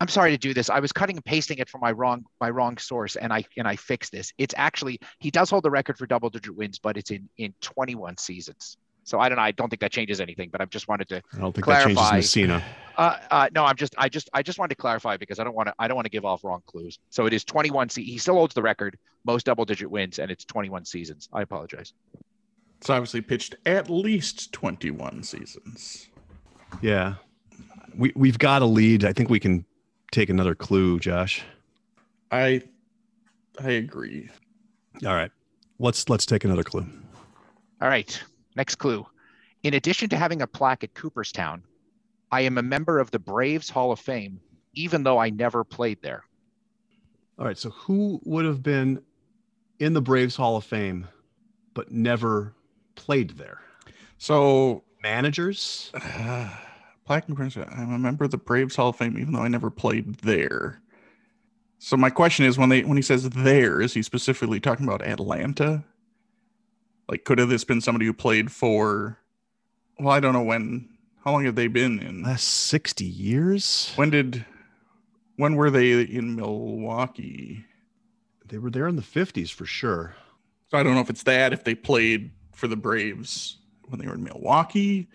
I'm 0.00 0.08
sorry 0.08 0.30
to 0.30 0.36
do 0.38 0.52
this. 0.52 0.68
I 0.68 0.80
was 0.80 0.92
cutting 0.92 1.16
and 1.16 1.24
pasting 1.24 1.58
it 1.58 1.70
from 1.70 1.80
my 1.80 1.90
wrong 1.90 2.24
my 2.40 2.50
wrong 2.50 2.76
source, 2.76 3.16
and 3.16 3.32
I 3.32 3.44
and 3.56 3.66
I 3.66 3.76
fixed 3.76 4.12
this. 4.12 4.30
It's 4.36 4.54
actually 4.56 4.98
he 5.20 5.30
does 5.30 5.48
hold 5.48 5.64
the 5.64 5.70
record 5.70 5.96
for 5.96 6.06
double 6.06 6.28
digit 6.28 6.54
wins, 6.54 6.78
but 6.78 6.98
it's 6.98 7.10
in 7.10 7.28
in 7.38 7.54
21 7.62 8.18
seasons. 8.18 8.76
So 9.06 9.20
I 9.20 9.28
don't 9.28 9.36
know. 9.36 9.42
I 9.42 9.52
don't 9.52 9.70
think 9.70 9.80
that 9.80 9.92
changes 9.92 10.20
anything, 10.20 10.48
but 10.50 10.60
I've 10.60 10.68
just 10.68 10.88
wanted 10.88 11.08
to. 11.10 11.22
I 11.32 11.38
don't 11.38 11.52
think 11.52 11.64
Clarify. 11.64 11.94
that 11.94 12.10
changes 12.10 12.34
Mussina. 12.34 12.62
Uh, 12.96 13.16
uh, 13.30 13.48
no, 13.54 13.64
I'm 13.64 13.76
just 13.76 13.94
I 13.96 14.08
just 14.08 14.28
I 14.32 14.42
just 14.42 14.58
wanted 14.58 14.70
to 14.70 14.80
clarify 14.80 15.16
because 15.16 15.38
I 15.38 15.44
don't 15.44 15.54
want 15.54 15.68
to 15.68 15.74
I 15.78 15.86
don't 15.86 15.94
want 15.94 16.06
to 16.06 16.10
give 16.10 16.24
off 16.24 16.42
wrong 16.42 16.60
clues. 16.66 16.98
So 17.10 17.24
it 17.24 17.32
is 17.32 17.44
21. 17.44 17.88
Se- 17.88 18.02
he 18.02 18.18
still 18.18 18.34
holds 18.34 18.52
the 18.52 18.62
record 18.62 18.98
most 19.24 19.46
double 19.46 19.64
digit 19.64 19.88
wins, 19.88 20.18
and 20.18 20.28
it's 20.28 20.44
21 20.44 20.84
seasons. 20.84 21.28
I 21.32 21.42
apologize. 21.42 21.92
It's 22.78 22.90
obviously 22.90 23.20
pitched 23.20 23.54
at 23.64 23.88
least 23.88 24.52
21 24.52 25.22
seasons. 25.22 26.08
Yeah. 26.82 27.14
We 27.96 28.12
we've 28.16 28.38
got 28.38 28.60
a 28.60 28.66
lead. 28.66 29.04
I 29.04 29.12
think 29.12 29.30
we 29.30 29.38
can 29.38 29.64
take 30.10 30.30
another 30.30 30.56
clue, 30.56 30.98
Josh. 30.98 31.44
I 32.32 32.62
I 33.62 33.70
agree. 33.70 34.30
All 35.06 35.14
right. 35.14 35.30
Let's 35.78 36.08
let's 36.08 36.26
take 36.26 36.44
another 36.44 36.64
clue. 36.64 36.86
All 37.80 37.88
right. 37.88 38.20
Next 38.56 38.76
clue. 38.76 39.06
In 39.62 39.74
addition 39.74 40.08
to 40.10 40.16
having 40.16 40.42
a 40.42 40.46
plaque 40.46 40.82
at 40.82 40.94
Cooperstown, 40.94 41.62
I 42.32 42.40
am 42.42 42.58
a 42.58 42.62
member 42.62 42.98
of 42.98 43.10
the 43.10 43.18
Braves 43.18 43.70
Hall 43.70 43.92
of 43.92 44.00
Fame, 44.00 44.40
even 44.74 45.02
though 45.02 45.18
I 45.18 45.30
never 45.30 45.62
played 45.62 46.02
there. 46.02 46.24
All 47.38 47.44
right. 47.44 47.58
So 47.58 47.70
who 47.70 48.20
would 48.24 48.44
have 48.44 48.62
been 48.62 49.02
in 49.78 49.92
the 49.92 50.00
Braves 50.00 50.36
Hall 50.36 50.56
of 50.56 50.64
Fame 50.64 51.06
but 51.74 51.92
never 51.92 52.54
played 52.94 53.30
there? 53.30 53.60
So 54.18 54.82
Managers? 55.02 55.92
uh, 55.94 56.50
Black 57.06 57.28
and 57.28 57.36
Prince, 57.36 57.56
I'm 57.56 57.92
a 57.92 57.98
member 57.98 58.24
of 58.24 58.32
the 58.32 58.38
Braves 58.38 58.74
Hall 58.74 58.88
of 58.88 58.96
Fame, 58.96 59.16
even 59.18 59.32
though 59.32 59.42
I 59.42 59.48
never 59.48 59.70
played 59.70 60.16
there. 60.16 60.80
So 61.78 61.96
my 61.96 62.10
question 62.10 62.46
is, 62.46 62.58
when 62.58 62.70
they 62.70 62.82
when 62.82 62.96
he 62.96 63.02
says 63.02 63.28
there, 63.30 63.80
is 63.80 63.94
he 63.94 64.02
specifically 64.02 64.58
talking 64.58 64.86
about 64.86 65.02
Atlanta? 65.02 65.84
Like, 67.08 67.24
could 67.24 67.38
have 67.38 67.48
this 67.48 67.64
been 67.64 67.80
somebody 67.80 68.06
who 68.06 68.12
played 68.12 68.50
for? 68.50 69.18
Well, 69.98 70.12
I 70.12 70.20
don't 70.20 70.32
know 70.32 70.42
when. 70.42 70.88
How 71.24 71.32
long 71.32 71.44
have 71.44 71.54
they 71.54 71.68
been 71.68 71.98
in? 71.98 72.22
Last 72.22 72.44
60 72.44 73.04
years? 73.04 73.92
When 73.96 74.10
did? 74.10 74.44
When 75.36 75.56
were 75.56 75.70
they 75.70 76.02
in 76.02 76.36
Milwaukee? 76.36 77.64
They 78.46 78.58
were 78.58 78.70
there 78.70 78.86
in 78.86 78.96
the 78.96 79.02
50s 79.02 79.52
for 79.52 79.66
sure. 79.66 80.14
So 80.68 80.78
I 80.78 80.82
don't 80.82 80.94
know 80.94 81.00
if 81.00 81.10
it's 81.10 81.24
that 81.24 81.52
if 81.52 81.64
they 81.64 81.74
played 81.74 82.30
for 82.52 82.68
the 82.68 82.76
Braves 82.76 83.58
when 83.88 84.00
they 84.00 84.06
were 84.06 84.14
in 84.14 84.24
Milwaukee, 84.24 85.08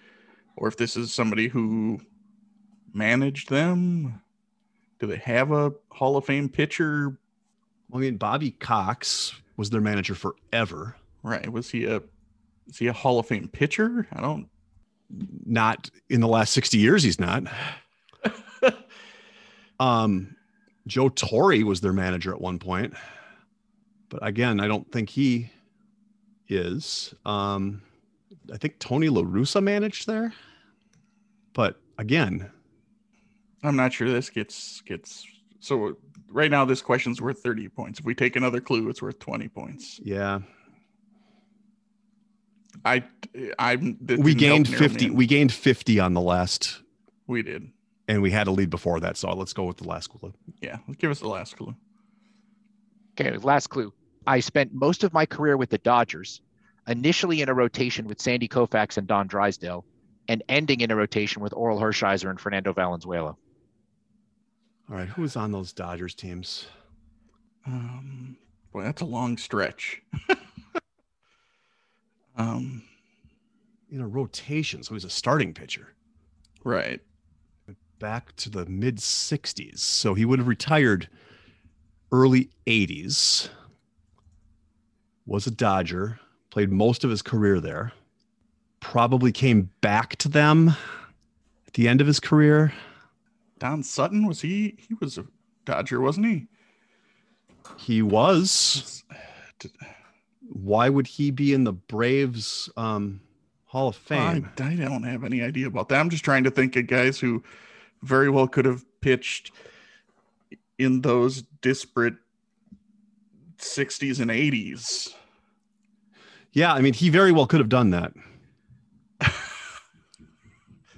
or 0.56 0.68
if 0.68 0.78
this 0.78 0.96
is 0.96 1.14
somebody 1.14 1.48
who 1.48 2.00
managed 2.94 3.50
them. 3.50 4.22
Do 5.00 5.08
they 5.08 5.18
have 5.18 5.52
a 5.52 5.74
Hall 5.90 6.18
of 6.18 6.26
Fame 6.26 6.50
pitcher? 6.50 7.18
I 7.94 7.98
mean, 7.98 8.18
Bobby 8.18 8.52
Cox 8.52 9.34
was 9.58 9.70
their 9.70 9.82
manager 9.82 10.16
forever. 10.16 10.96
Right? 11.24 11.52
Was 11.52 11.70
he 11.70 11.86
a 11.86 12.02
is 12.68 12.78
he 12.78 12.88
a 12.88 12.94
Hall 12.94 13.20
of 13.20 13.28
Fame 13.28 13.48
pitcher? 13.48 14.08
I 14.14 14.22
don't. 14.22 14.48
Not 15.46 15.90
in 16.10 16.22
the 16.22 16.28
last 16.28 16.54
60 16.54 16.78
years, 16.78 17.04
he's 17.04 17.20
not. 17.20 17.44
um, 19.80 20.36
Joe 20.88 21.10
Torre 21.10 21.66
was 21.66 21.82
their 21.82 21.92
manager 21.92 22.32
at 22.32 22.40
one 22.40 22.60
point. 22.60 22.94
But 24.08 24.26
again, 24.26 24.60
I 24.60 24.68
don't 24.68 24.90
think 24.92 25.10
he 25.10 25.50
is. 26.48 27.14
Um, 27.26 27.82
I 28.54 28.58
think 28.58 28.80
Tony 28.80 29.10
La 29.10 29.22
Russa 29.22 29.62
managed 29.62 30.08
there. 30.08 30.34
But 31.54 31.80
again, 31.98 32.50
I'm 33.64 33.76
not 33.76 33.94
sure 33.94 34.10
this 34.10 34.30
gets 34.30 34.82
gets. 34.82 35.26
So 35.60 35.98
right 36.30 36.50
now, 36.50 36.66
this 36.66 36.82
question's 36.82 37.22
worth 37.22 37.44
30 37.44 37.70
points. 37.70 38.00
If 38.00 38.06
we 38.06 38.16
take 38.16 38.36
another 38.36 38.62
clue, 38.62 38.90
it's 38.90 39.02
worth 39.02 39.20
20 39.20 39.48
points. 39.50 40.00
yeah, 40.04 40.40
I 42.86 43.04
I'm 43.60 43.98
we 44.02 44.34
gained 44.34 44.70
narrow 44.72 44.82
me 44.84 44.90
50. 44.90 45.10
We 45.12 45.26
gained 45.26 45.52
50 45.54 46.00
on 46.00 46.14
the 46.14 46.22
last, 46.22 46.82
we 47.28 47.42
did. 47.44 47.72
and 48.08 48.22
we 48.22 48.32
had 48.32 48.48
a 48.48 48.52
lead 48.52 48.70
before 48.70 49.00
that. 49.02 49.18
So 49.18 49.32
let's 49.34 49.54
go 49.54 49.66
with 49.66 49.78
the 49.78 49.88
last 49.88 50.08
clue. 50.08 50.34
Yeah, 50.62 50.78
give 50.98 51.12
us 51.12 51.20
the 51.20 51.28
last 51.30 51.58
clue. 51.58 51.76
Okay, 53.20 53.38
last 53.38 53.68
clue. 53.68 53.94
I 54.28 54.40
spent 54.40 54.74
most 54.74 55.04
of 55.04 55.14
my 55.14 55.26
career 55.26 55.58
with 55.58 55.70
the 55.70 55.78
Dodgers, 55.80 56.42
initially 56.88 57.42
in 57.42 57.50
a 57.50 57.54
rotation 57.54 58.08
with 58.08 58.22
Sandy 58.22 58.48
Koufax 58.48 58.98
and 58.98 59.08
Don 59.08 59.28
Drysdale, 59.28 59.86
and 60.28 60.44
ending 60.48 60.82
in 60.82 60.92
a 60.92 60.96
rotation 60.96 61.42
with 61.42 61.54
Orel 61.54 61.80
Hershiser 61.80 62.30
and 62.30 62.40
Fernando 62.40 62.74
Valenzuela. 62.74 63.36
All 64.90 64.96
right, 64.98 65.08
who 65.08 65.22
was 65.24 65.36
on 65.36 65.52
those 65.52 65.74
Dodgers 65.74 66.14
teams? 66.16 66.68
Um, 67.66 68.38
boy, 68.74 68.84
that's 68.84 69.02
a 69.02 69.06
long 69.06 69.38
stretch. 69.38 70.02
um, 72.38 72.84
In 73.92 74.02
a 74.02 74.08
rotation, 74.08 74.84
so 74.84 74.90
he 74.90 74.94
was 74.96 75.06
a 75.06 75.10
starting 75.10 75.54
pitcher. 75.54 75.94
right. 76.64 77.00
back 78.00 78.36
to 78.38 78.50
the 78.50 78.66
mid 78.66 78.98
60s. 78.98 79.80
So 79.80 80.14
he 80.14 80.26
would 80.26 80.40
have 80.40 80.48
retired 80.48 81.08
early 82.12 82.50
80s. 82.66 83.50
Was 85.26 85.46
a 85.46 85.52
Dodger, 85.52 86.20
played 86.50 86.72
most 86.72 87.04
of 87.04 87.10
his 87.10 87.22
career 87.22 87.60
there. 87.60 87.94
Probably 88.80 89.32
came 89.32 89.70
back 89.82 90.16
to 90.18 90.28
them 90.28 90.70
at 91.68 91.74
the 91.74 91.88
end 91.88 92.02
of 92.02 92.08
his 92.08 92.20
career. 92.20 92.74
Don 93.60 93.84
Sutton 93.84 94.26
was 94.26 94.42
he? 94.42 94.76
He 94.80 94.96
was 95.00 95.20
a 95.20 95.26
Dodger, 95.66 96.02
wasn't 96.02 96.26
he? 96.26 96.48
He 97.78 98.02
was. 98.02 99.04
Why 100.52 100.90
would 100.90 101.08
he 101.08 101.32
be 101.32 101.54
in 101.54 101.64
the 101.64 101.72
Braves 101.72 102.70
um, 102.76 103.22
Hall 103.66 103.88
of 103.88 103.96
Fame? 103.96 104.50
I, 104.60 104.64
I 104.64 104.76
don't 104.76 105.04
have 105.04 105.24
any 105.24 105.42
idea 105.42 105.68
about 105.68 105.88
that. 105.90 106.00
I'm 106.00 106.10
just 106.10 106.26
trying 106.26 106.44
to 106.44 106.52
think 106.52 106.76
of 106.76 106.88
guys 106.88 107.20
who 107.20 107.42
very 108.04 108.30
well 108.30 108.48
could 108.48 108.66
have 108.66 108.84
pitched 109.00 109.52
in 110.78 111.02
those 111.02 111.44
disparate 111.62 112.16
60s 113.60 114.20
and 114.20 114.30
80s. 114.30 115.14
Yeah, 116.52 116.74
I 116.74 116.82
mean, 116.82 116.94
he 116.94 117.10
very 117.10 117.32
well 117.32 117.48
could 117.48 117.62
have 117.62 117.70
done 117.70 117.92
that. 117.92 118.12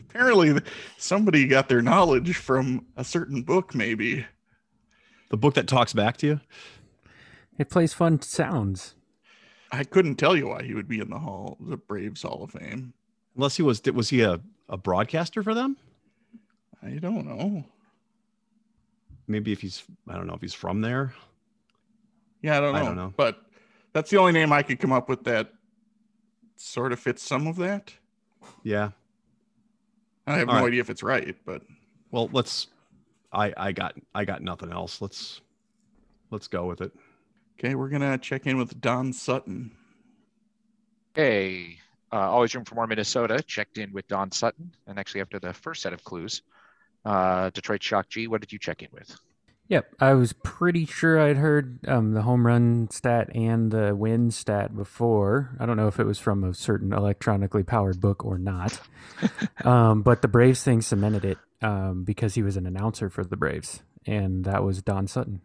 Apparently, 0.09 0.59
somebody 0.97 1.45
got 1.45 1.69
their 1.69 1.81
knowledge 1.81 2.35
from 2.37 2.87
a 2.97 3.03
certain 3.03 3.43
book, 3.43 3.75
maybe. 3.75 4.25
The 5.29 5.37
book 5.37 5.53
that 5.53 5.67
talks 5.67 5.93
back 5.93 6.17
to 6.17 6.27
you. 6.27 6.41
It 7.59 7.69
plays 7.69 7.93
fun 7.93 8.21
sounds. 8.21 8.95
I 9.73 9.83
couldn't 9.83 10.15
tell 10.15 10.37
you 10.37 10.49
why 10.49 10.61
he 10.63 10.75
would 10.75 10.87
be 10.87 10.99
in 10.99 11.09
the 11.09 11.17
hall, 11.17 11.57
the 11.59 11.77
Braves 11.77 12.21
Hall 12.21 12.43
of 12.43 12.51
Fame. 12.51 12.93
Unless 13.35 13.57
he 13.57 13.63
was, 13.63 13.81
was 13.91 14.09
he 14.09 14.21
a, 14.21 14.39
a 14.69 14.77
broadcaster 14.77 15.41
for 15.41 15.55
them? 15.55 15.77
I 16.83 16.91
don't 16.91 17.25
know. 17.25 17.65
Maybe 19.27 19.51
if 19.51 19.61
he's, 19.61 19.83
I 20.07 20.13
don't 20.13 20.27
know 20.27 20.35
if 20.35 20.41
he's 20.41 20.53
from 20.53 20.81
there. 20.81 21.15
Yeah, 22.43 22.57
I 22.57 22.61
don't 22.61 22.73
know. 22.73 22.79
I 22.79 22.83
don't 22.83 22.95
know. 22.95 23.13
But 23.17 23.41
that's 23.93 24.11
the 24.11 24.17
only 24.17 24.33
name 24.33 24.53
I 24.53 24.61
could 24.61 24.79
come 24.79 24.91
up 24.91 25.09
with 25.09 25.23
that 25.23 25.51
sort 26.55 26.91
of 26.91 26.99
fits 26.99 27.23
some 27.23 27.47
of 27.47 27.55
that. 27.55 27.93
Yeah. 28.61 28.91
I 30.27 30.37
have 30.37 30.49
All 30.49 30.55
no 30.55 30.61
right. 30.61 30.67
idea 30.67 30.81
if 30.81 30.89
it's 30.89 31.01
right, 31.03 31.35
but 31.45 31.63
Well, 32.11 32.29
let's. 32.31 32.67
I 33.31 33.53
I 33.57 33.71
got 33.71 33.95
I 34.13 34.23
got 34.25 34.41
nothing 34.41 34.71
else. 34.71 35.01
Let's 35.01 35.41
let's 36.29 36.47
go 36.47 36.65
with 36.65 36.81
it. 36.81 36.93
Okay, 37.57 37.75
we're 37.75 37.89
gonna 37.89 38.17
check 38.17 38.47
in 38.47 38.57
with 38.57 38.79
Don 38.79 39.13
Sutton. 39.13 39.71
Okay, 41.13 41.77
uh, 42.11 42.29
always 42.29 42.53
room 42.55 42.65
for 42.65 42.75
more 42.75 42.87
Minnesota. 42.87 43.41
Checked 43.41 43.77
in 43.77 43.91
with 43.91 44.07
Don 44.07 44.31
Sutton, 44.31 44.73
and 44.87 44.99
actually 44.99 45.21
after 45.21 45.39
the 45.39 45.53
first 45.53 45.81
set 45.81 45.93
of 45.93 46.03
clues, 46.03 46.41
uh, 47.05 47.49
Detroit 47.51 47.83
Shock 47.83 48.09
G. 48.09 48.27
What 48.27 48.41
did 48.41 48.51
you 48.51 48.59
check 48.59 48.81
in 48.81 48.89
with? 48.91 49.15
Yep, 49.69 49.95
I 49.99 50.13
was 50.13 50.33
pretty 50.33 50.85
sure 50.85 51.19
I'd 51.19 51.37
heard 51.37 51.79
um, 51.87 52.13
the 52.13 52.21
home 52.21 52.45
run 52.45 52.89
stat 52.91 53.33
and 53.33 53.71
the 53.71 53.95
win 53.95 54.29
stat 54.29 54.75
before. 54.75 55.55
I 55.59 55.65
don't 55.65 55.77
know 55.77 55.87
if 55.87 55.99
it 55.99 56.05
was 56.05 56.19
from 56.19 56.43
a 56.43 56.53
certain 56.53 56.91
electronically 56.91 57.63
powered 57.63 58.01
book 58.01 58.25
or 58.25 58.37
not, 58.37 58.81
um, 59.63 60.01
but 60.01 60.21
the 60.21 60.27
Braves 60.27 60.61
thing 60.63 60.81
cemented 60.81 61.23
it 61.23 61.37
um, 61.61 62.03
because 62.03 62.35
he 62.35 62.43
was 62.43 62.57
an 62.57 62.67
announcer 62.67 63.09
for 63.09 63.23
the 63.23 63.37
Braves, 63.37 63.81
and 64.05 64.43
that 64.43 64.63
was 64.63 64.81
Don 64.81 65.07
Sutton. 65.07 65.41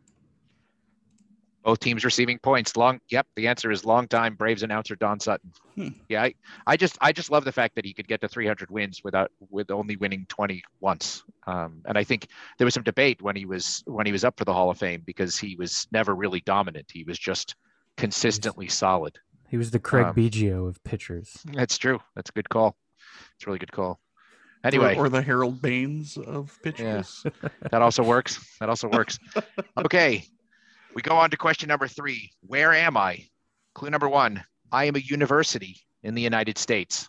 Both 1.69 1.81
teams 1.81 2.03
receiving 2.03 2.39
points. 2.39 2.79
Long. 2.79 2.99
Yep. 3.11 3.27
The 3.37 3.47
answer 3.47 3.71
is 3.71 3.85
long 3.85 4.09
time 4.09 4.37
Braves 4.37 4.63
announcer 4.63 4.97
Don 4.97 5.21
Sutton. 5.21 5.53
Hmm. 5.75 5.89
Yeah. 6.09 6.23
I, 6.23 6.35
I 6.67 6.79
just 6.79 6.97
I 7.03 7.13
just 7.13 7.31
love 7.31 7.45
the 7.45 7.53
fact 7.53 7.75
that 7.75 7.85
he 7.85 7.93
could 7.93 8.09
get 8.09 8.23
to 8.23 8.29
300 8.29 8.71
wins 8.71 9.05
without 9.05 9.31
with 9.51 9.71
only 9.71 9.97
winning 9.97 10.25
20 10.31 10.63
once. 10.81 11.25
Um, 11.47 11.83
and 11.85 11.99
I 11.99 12.05
think 12.05 12.29
there 12.57 12.65
was 12.65 12.73
some 12.73 12.85
debate 12.85 13.21
when 13.21 13.37
he 13.37 13.45
was 13.45 13.83
when 13.85 14.07
he 14.07 14.13
was 14.13 14.25
up 14.25 14.39
for 14.39 14.47
the 14.47 14.53
Hall 14.55 14.71
of 14.71 14.79
Fame 14.79 15.03
because 15.05 15.37
he 15.37 15.57
was 15.57 15.87
never 15.93 16.15
really 16.15 16.41
dominant. 16.41 16.87
He 16.91 17.05
was 17.05 17.19
just 17.19 17.55
consistently 17.99 18.69
solid. 18.69 19.19
He 19.51 19.59
was 19.59 19.71
the 19.71 19.79
Craig 19.79 20.07
Um, 20.07 20.15
Biggio 20.15 20.67
of 20.71 20.83
pitchers. 20.85 21.37
That's 21.53 21.77
true. 21.77 22.01
That's 22.17 22.31
a 22.31 22.33
good 22.33 22.49
call. 22.49 22.79
It's 23.37 23.47
a 23.47 23.51
really 23.51 23.59
good 23.59 23.73
call. 23.73 24.01
Anyway, 24.65 24.97
or, 24.97 25.05
or 25.05 25.09
the 25.11 25.21
Harold 25.21 25.61
Baines 25.61 26.17
of 26.17 26.59
pitchers. 26.63 27.23
Yeah. 27.27 27.49
that 27.71 27.83
also 27.83 28.03
works. 28.03 28.57
That 28.59 28.71
also 28.71 28.89
works. 28.89 29.19
Okay. 29.77 30.25
We 30.95 31.03
go 31.03 31.17
on 31.17 31.31
to 31.31 31.37
question 31.37 31.69
number 31.69 31.89
three. 31.89 32.33
Where 32.47 32.73
am 32.73 32.97
I? 32.97 33.27
Clue 33.75 33.91
number 33.91 34.09
one. 34.09 34.43
I 34.73 34.85
am 34.85 34.97
a 34.97 35.01
university 35.01 35.77
in 36.03 36.15
the 36.15 36.23
United 36.23 36.59
States. 36.59 37.09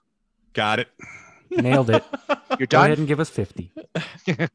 Got 0.53 0.79
it. 0.79 0.87
Nailed 1.51 1.89
it. 1.89 2.03
You're 2.59 2.67
Go 2.67 2.79
ahead 2.79 2.91
done. 2.91 2.91
and 2.99 3.07
give 3.07 3.19
us 3.19 3.29
50. 3.29 3.71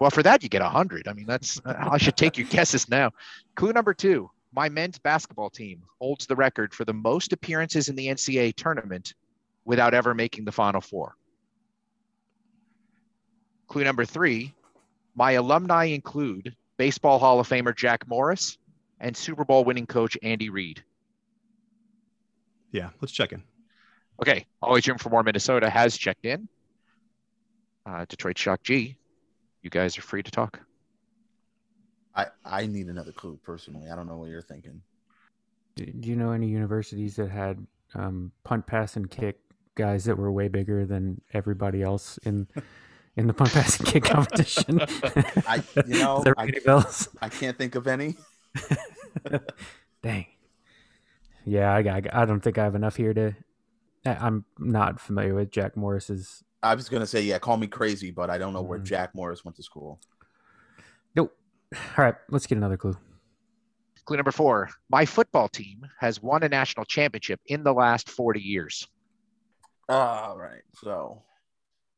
well, 0.00 0.10
for 0.10 0.22
that, 0.22 0.42
you 0.42 0.48
get 0.48 0.62
100. 0.62 1.08
I 1.08 1.12
mean, 1.12 1.26
that's, 1.26 1.60
I 1.64 1.98
should 1.98 2.16
take 2.16 2.38
your 2.38 2.46
guesses 2.48 2.88
now. 2.88 3.12
Clue 3.54 3.72
number 3.72 3.94
two. 3.94 4.30
My 4.52 4.68
men's 4.68 4.98
basketball 4.98 5.50
team 5.50 5.82
holds 6.00 6.26
the 6.26 6.34
record 6.34 6.74
for 6.74 6.84
the 6.84 6.92
most 6.92 7.32
appearances 7.32 7.88
in 7.88 7.94
the 7.94 8.08
NCAA 8.08 8.54
tournament 8.56 9.14
without 9.64 9.94
ever 9.94 10.12
making 10.12 10.44
the 10.44 10.52
Final 10.52 10.80
Four. 10.80 11.14
Clue 13.68 13.84
number 13.84 14.04
three. 14.04 14.52
My 15.14 15.32
alumni 15.32 15.84
include 15.84 16.56
Baseball 16.78 17.20
Hall 17.20 17.38
of 17.38 17.48
Famer 17.48 17.76
Jack 17.76 18.08
Morris 18.08 18.58
and 19.00 19.16
Super 19.16 19.44
Bowl 19.44 19.64
winning 19.64 19.86
coach 19.86 20.16
Andy 20.22 20.50
Reid. 20.50 20.84
Yeah, 22.72 22.90
let's 23.00 23.12
check 23.12 23.32
in. 23.32 23.42
Okay, 24.20 24.46
always 24.62 24.86
room 24.86 24.98
for 24.98 25.08
more. 25.08 25.22
Minnesota 25.22 25.68
has 25.70 25.96
checked 25.96 26.24
in. 26.26 26.48
Uh, 27.86 28.04
Detroit 28.08 28.36
Shock 28.38 28.62
G, 28.62 28.96
you 29.62 29.70
guys 29.70 29.96
are 29.98 30.02
free 30.02 30.22
to 30.22 30.30
talk. 30.30 30.60
I 32.14 32.26
I 32.44 32.66
need 32.66 32.86
another 32.86 33.12
clue 33.12 33.38
personally. 33.42 33.90
I 33.90 33.96
don't 33.96 34.06
know 34.06 34.18
what 34.18 34.28
you're 34.28 34.42
thinking. 34.42 34.82
Do, 35.76 35.86
do 35.86 36.08
you 36.10 36.16
know 36.16 36.32
any 36.32 36.48
universities 36.48 37.16
that 37.16 37.30
had 37.30 37.66
um, 37.94 38.30
punt, 38.44 38.66
pass, 38.66 38.96
and 38.96 39.10
kick 39.10 39.38
guys 39.74 40.04
that 40.04 40.18
were 40.18 40.30
way 40.30 40.48
bigger 40.48 40.84
than 40.84 41.20
everybody 41.32 41.82
else 41.82 42.18
in 42.24 42.46
in 43.16 43.26
the 43.26 43.32
punt, 43.32 43.52
pass, 43.52 43.78
and 43.80 43.88
kick 43.88 44.04
competition? 44.04 44.80
I- 45.46 45.62
you 45.86 45.94
know, 45.98 46.22
I- 46.36 46.84
I 47.22 47.28
can't 47.30 47.56
think 47.56 47.74
of 47.74 47.86
any. 47.86 48.16
Dang. 50.02 50.26
Yeah, 51.44 51.72
I, 51.74 51.82
got- 51.82 52.14
I 52.14 52.24
don't 52.24 52.40
think 52.40 52.58
I 52.58 52.64
have 52.64 52.74
enough 52.74 52.96
here 52.96 53.14
to. 53.14 53.34
I- 54.06 54.14
I'm 54.16 54.44
not 54.58 55.00
familiar 55.00 55.34
with 55.34 55.50
Jack 55.50 55.76
Morris's. 55.76 56.42
I 56.62 56.74
was 56.74 56.88
gonna 56.90 57.06
say 57.06 57.22
yeah, 57.22 57.38
call 57.38 57.56
me 57.56 57.66
crazy, 57.66 58.10
but 58.10 58.28
I 58.28 58.36
don't 58.36 58.52
know 58.52 58.60
where 58.62 58.78
Mhm. 58.78 58.84
Jack 58.84 59.14
Morris 59.14 59.44
went 59.44 59.56
to 59.56 59.62
school. 59.62 59.98
Nope. 61.16 61.34
All 61.74 62.04
right, 62.04 62.14
let's 62.28 62.46
get 62.46 62.58
another 62.58 62.76
clue. 62.76 62.96
Clue 64.04 64.16
number 64.16 64.30
four 64.32 64.68
My 64.90 65.04
football 65.06 65.48
team 65.48 65.86
has 65.98 66.20
won 66.22 66.42
a 66.42 66.48
national 66.48 66.84
championship 66.84 67.40
in 67.46 67.62
the 67.62 67.72
last 67.72 68.10
40 68.10 68.40
years. 68.40 68.86
All 69.88 70.36
right, 70.38 70.62
so 70.74 71.22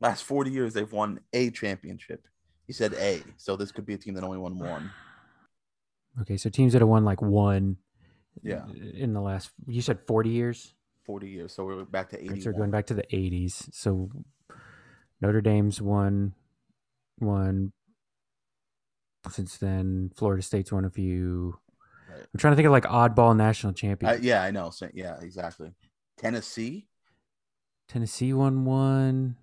last 0.01 0.23
40 0.25 0.51
years 0.51 0.73
they've 0.75 0.91
won 0.93 1.21
a 1.33 1.51
championship. 1.51 2.27
He 2.67 2.73
said 2.73 2.95
A, 2.95 3.23
so 3.39 3.57
this 3.57 3.73
could 3.73 3.85
be 3.87 3.95
a 3.95 3.99
team 3.99 4.15
that 4.15 4.23
only 4.25 4.39
won 4.39 4.59
one. 4.59 4.91
Okay, 6.21 6.37
so 6.37 6.51
teams 6.51 6.73
that 6.75 6.81
have 6.83 6.89
won 6.89 7.05
like 7.05 7.23
one. 7.23 7.79
Yeah. 8.43 8.65
In 8.95 9.13
the 9.15 9.21
last, 9.21 9.51
you 9.67 9.83
said 9.83 10.01
40 10.01 10.31
years. 10.31 10.75
40 11.07 11.29
years, 11.29 11.53
so 11.53 11.65
we're 11.65 11.85
back 11.85 12.11
to 12.11 12.17
Right, 12.17 12.31
80. 12.33 12.41
So 12.43 12.51
we're 12.51 12.59
going 12.59 12.71
back 12.71 12.87
to 12.87 12.95
the 12.95 13.03
80s. 13.13 13.69
So 13.75 14.11
Notre 15.21 15.41
Dame's 15.41 15.81
won 15.83 16.35
one 17.19 17.73
since 19.31 19.57
then. 19.59 20.13
Florida 20.17 20.43
State's 20.43 20.71
won 20.73 20.85
a 20.85 20.91
few. 20.91 21.59
Right. 22.11 22.21
I'm 22.33 22.39
trying 22.39 22.53
to 22.53 22.57
think 22.57 22.67
of 22.67 22.73
like 22.73 22.85
oddball 22.85 23.37
national 23.37 23.71
Uh, 23.71 23.75
champions. 23.75 24.21
yeah, 24.23 24.43
I 24.43 24.51
know. 24.51 24.71
So, 24.71 24.89
yeah, 24.95 25.19
exactly. 25.21 25.73
Tennessee. 26.19 26.87
Tennessee 27.89 28.33
won 28.33 28.65
one, 28.65 29.37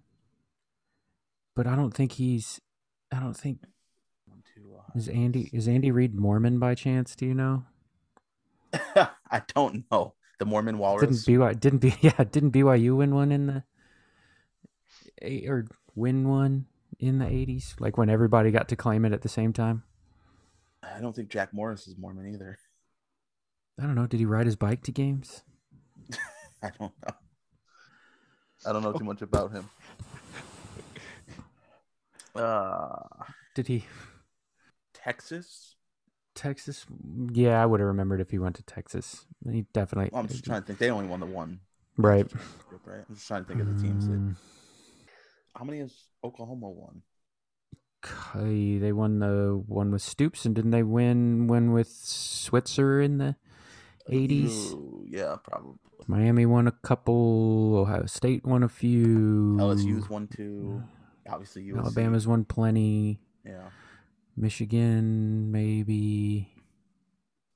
but 1.55 1.67
I 1.67 1.75
don't 1.75 1.93
think 1.93 2.13
he's. 2.13 2.59
I 3.11 3.19
don't 3.19 3.35
think 3.35 3.59
uh, 3.63 3.67
is 4.95 5.07
Andy 5.07 5.49
is 5.53 5.67
Andy 5.67 5.91
Reid 5.91 6.15
Mormon 6.15 6.59
by 6.59 6.75
chance? 6.75 7.15
Do 7.15 7.25
you 7.25 7.33
know? 7.33 7.65
I 8.73 9.41
don't 9.55 9.85
know. 9.91 10.13
The 10.39 10.45
Mormon 10.45 10.77
Walrus. 10.77 11.25
Didn't 11.25 11.39
BYU 11.39 11.59
didn't 11.59 11.79
be 11.79 11.95
yeah 12.01 12.23
didn't 12.23 12.51
BYU 12.51 12.97
win 12.97 13.13
one 13.13 13.31
in 13.31 13.63
the 15.21 15.47
or 15.47 15.65
win 15.95 16.27
one 16.27 16.65
in 16.99 17.19
the 17.19 17.25
80s 17.25 17.79
like 17.79 17.97
when 17.97 18.09
everybody 18.09 18.51
got 18.51 18.69
to 18.69 18.75
claim 18.75 19.05
it 19.05 19.13
at 19.13 19.21
the 19.21 19.29
same 19.29 19.53
time? 19.53 19.83
I 20.81 21.01
don't 21.01 21.15
think 21.15 21.29
Jack 21.29 21.53
Morris 21.53 21.87
is 21.87 21.97
Mormon 21.97 22.33
either. 22.33 22.57
I 23.79 23.83
don't 23.83 23.95
know. 23.95 24.07
Did 24.07 24.19
he 24.19 24.25
ride 24.25 24.45
his 24.45 24.55
bike 24.55 24.83
to 24.83 24.91
games? 24.91 25.43
I 26.63 26.71
don't 26.77 26.93
know. 27.05 27.13
I 28.65 28.73
don't 28.73 28.83
know 28.83 28.93
too 28.93 29.05
much 29.05 29.21
about 29.21 29.51
him. 29.51 29.69
Uh, 32.35 32.99
Did 33.55 33.67
he 33.67 33.85
Texas. 35.09 35.75
Texas? 36.35 36.85
Yeah, 37.33 37.61
I 37.61 37.65
would 37.65 37.79
have 37.79 37.87
remembered 37.87 38.21
if 38.21 38.29
he 38.29 38.37
went 38.37 38.55
to 38.57 38.63
Texas. 38.63 39.25
He 39.51 39.65
definitely 39.73 40.09
Well, 40.13 40.21
I'm 40.21 40.27
just 40.27 40.45
trying 40.45 40.61
to 40.61 40.67
think. 40.67 40.77
They 40.79 40.91
only 40.91 41.07
won 41.07 41.19
the 41.19 41.25
one. 41.25 41.61
right. 41.97 42.31
Right. 42.85 43.03
I'm 43.09 43.15
just 43.15 43.27
trying 43.27 43.43
to 43.43 43.47
think 43.47 43.59
of 43.61 43.75
the 43.75 43.81
teams. 43.81 44.07
That, 44.07 44.13
Mm, 44.13 44.35
how 45.55 45.65
many 45.65 45.79
has 45.79 45.93
Oklahoma 46.23 46.69
won? 46.69 47.01
okay, 48.05 48.77
they 48.77 48.91
won 48.93 49.19
the 49.19 49.61
one 49.67 49.91
with 49.91 50.01
Stoops, 50.01 50.45
and 50.45 50.55
didn't 50.55 50.71
they 50.71 50.83
win 50.83 51.47
one 51.47 51.71
with 51.73 51.89
Switzer 51.89 53.01
in 53.01 53.17
the 53.17 53.35
80s? 54.09 54.75
Yeah, 55.07 55.35
probably. 55.43 55.75
Miami 56.07 56.45
won 56.45 56.67
a 56.67 56.71
couple. 56.71 57.75
Ohio 57.77 58.05
State 58.05 58.45
won 58.45 58.63
a 58.63 58.69
few. 58.69 59.57
LSU's 59.59 60.09
won 60.09 60.27
two. 60.27 60.83
Obviously, 61.29 61.63
USC. 61.63 61.77
Alabama's 61.79 62.27
won 62.27 62.45
plenty. 62.45 63.19
Yeah. 63.45 63.69
Michigan, 64.39 65.51
maybe. 65.51 66.47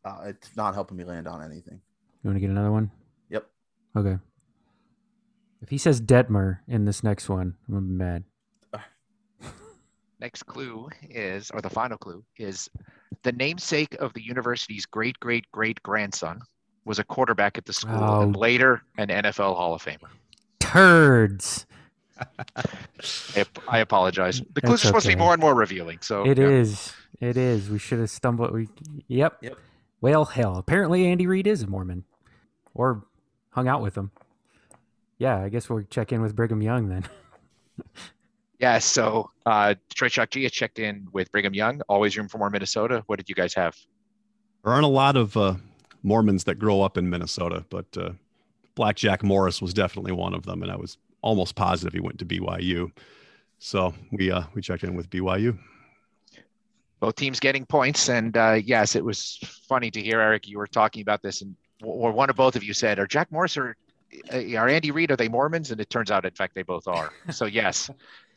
Uh, 0.06 0.24
it's 0.26 0.56
not 0.58 0.74
helping 0.74 0.98
me 0.98 1.04
land 1.06 1.28
on 1.28 1.42
anything. 1.42 1.80
You 2.24 2.30
want 2.30 2.36
to 2.36 2.40
get 2.42 2.50
another 2.50 2.72
one? 2.72 2.92
Yep. 3.30 3.48
Okay. 3.96 4.18
If 5.62 5.70
he 5.70 5.78
says 5.78 6.02
Detmer 6.02 6.60
in 6.68 6.84
this 6.86 7.04
next 7.04 7.30
one, 7.30 7.56
I'm 7.68 7.74
gonna 7.74 7.86
be 7.88 7.94
mad. 7.94 8.24
Next 10.20 10.44
clue 10.44 10.90
is, 11.10 11.52
or 11.52 11.60
the 11.62 11.70
final 11.70 11.98
clue 11.98 12.24
is, 12.38 12.70
the 13.24 13.32
namesake 13.34 13.94
of 14.00 14.14
the 14.14 14.24
university's 14.24 14.86
great 14.86 15.20
great 15.20 15.50
great 15.52 15.82
grandson 15.84 16.42
was 16.86 16.98
a 17.00 17.04
quarterback 17.04 17.58
at 17.58 17.66
the 17.66 17.74
school 17.74 18.22
and 18.22 18.36
Oh. 18.36 18.40
later 18.40 18.82
an 18.98 19.08
NFL 19.10 19.56
Hall 19.56 19.74
of 19.74 19.84
Famer. 19.84 20.10
Turds. 20.60 21.66
I, 23.36 23.46
I 23.68 23.80
apologize. 23.80 24.42
The 24.54 24.62
clues 24.62 24.82
That's 24.82 24.86
are 24.86 24.88
supposed 24.88 25.06
to 25.06 25.12
be 25.12 25.16
more 25.16 25.34
and 25.34 25.42
more 25.42 25.56
revealing. 25.56 26.00
So 26.02 26.26
It 26.26 26.38
yeah. 26.38 26.48
is. 26.48 26.94
It 27.20 27.38
is. 27.38 27.70
We 27.70 27.80
should 27.80 28.00
have 28.00 28.10
stumbled. 28.10 28.52
We. 28.52 28.70
Yep. 29.08 29.38
Yep. 29.42 29.58
Well, 30.02 30.26
hell. 30.26 30.58
Apparently, 30.58 31.08
Andy 31.08 31.28
Reid 31.28 31.48
is 31.48 31.64
a 31.64 31.68
Mormon, 31.68 32.04
or 32.74 33.06
hung 33.52 33.68
out 33.68 33.82
with 33.82 33.96
him. 33.96 34.12
Yeah, 35.18 35.38
I 35.38 35.50
guess 35.50 35.70
we'll 35.70 35.84
check 35.84 36.12
in 36.12 36.22
with 36.22 36.36
Brigham 36.36 36.62
Young 36.62 36.90
then. 36.90 37.06
Yeah. 38.60 38.80
So 38.80 39.30
uh, 39.46 39.74
Detroit 39.90 40.14
Shock 40.14 40.30
G 40.30 40.44
has 40.44 40.54
checked 40.54 40.80
in 40.80 41.10
with 41.12 41.30
Brigham 41.34 41.54
Young. 41.54 41.82
Always 41.90 42.16
room 42.16 42.30
for 42.30 42.38
more 42.38 42.50
Minnesota. 42.50 43.04
What 43.08 43.20
did 43.20 43.28
you 43.28 43.36
guys 43.36 43.54
have? 43.56 43.76
There 44.64 44.72
aren't 44.72 44.86
a 44.86 44.90
lot 44.90 45.18
of 45.18 45.36
uh, 45.36 45.56
Mormons 46.02 46.46
that 46.46 46.60
grow 46.60 46.82
up 46.82 46.98
in 46.98 47.10
Minnesota, 47.10 47.66
but 47.70 47.86
uh, 47.98 48.12
Black 48.76 48.96
Jack 48.96 49.22
Morris 49.22 49.62
was 49.62 49.74
definitely 49.74 50.14
one 50.14 50.34
of 50.34 50.44
them, 50.44 50.64
and 50.64 50.72
I 50.72 50.78
was 50.78 50.98
almost 51.24 51.56
positive 51.56 51.94
he 51.94 52.02
went 52.02 52.20
to 52.20 52.26
BYU. 52.26 52.92
So 53.60 53.94
we 54.12 54.32
uh, 54.32 54.44
we 54.54 54.62
checked 54.62 54.84
in 54.84 54.96
with 54.96 55.10
BYU. 55.10 55.58
both 57.00 57.16
teams 57.16 57.40
getting 57.40 57.66
points. 57.66 58.10
And 58.10 58.38
uh, 58.38 58.60
yes, 58.64 58.96
it 58.96 59.04
was 59.04 59.40
funny 59.68 59.92
to 59.92 60.02
hear 60.02 60.22
Eric. 60.22 60.48
You 60.48 60.58
were 60.60 60.68
talking 60.68 61.02
about 61.02 61.22
this, 61.24 61.42
and 61.42 61.56
or 61.84 62.12
one 62.12 62.30
of 62.30 62.36
both 62.38 62.56
of 62.56 62.64
you 62.64 62.74
said, 62.74 63.00
"Are 63.00 63.08
Jack 63.08 63.32
Morris 63.32 63.58
or 63.58 63.76
uh, 64.34 64.56
are 64.58 64.70
Andy 64.70 64.92
Reid? 64.92 65.12
Are 65.12 65.18
they 65.18 65.30
Mormons?" 65.30 65.72
And 65.72 65.82
it 65.82 65.90
turns 65.90 66.12
out, 66.12 66.26
in 66.26 66.32
fact, 66.34 66.56
they 66.56 66.64
both 66.64 66.88
are. 66.88 67.12
So 67.32 67.46
yes, 67.46 67.90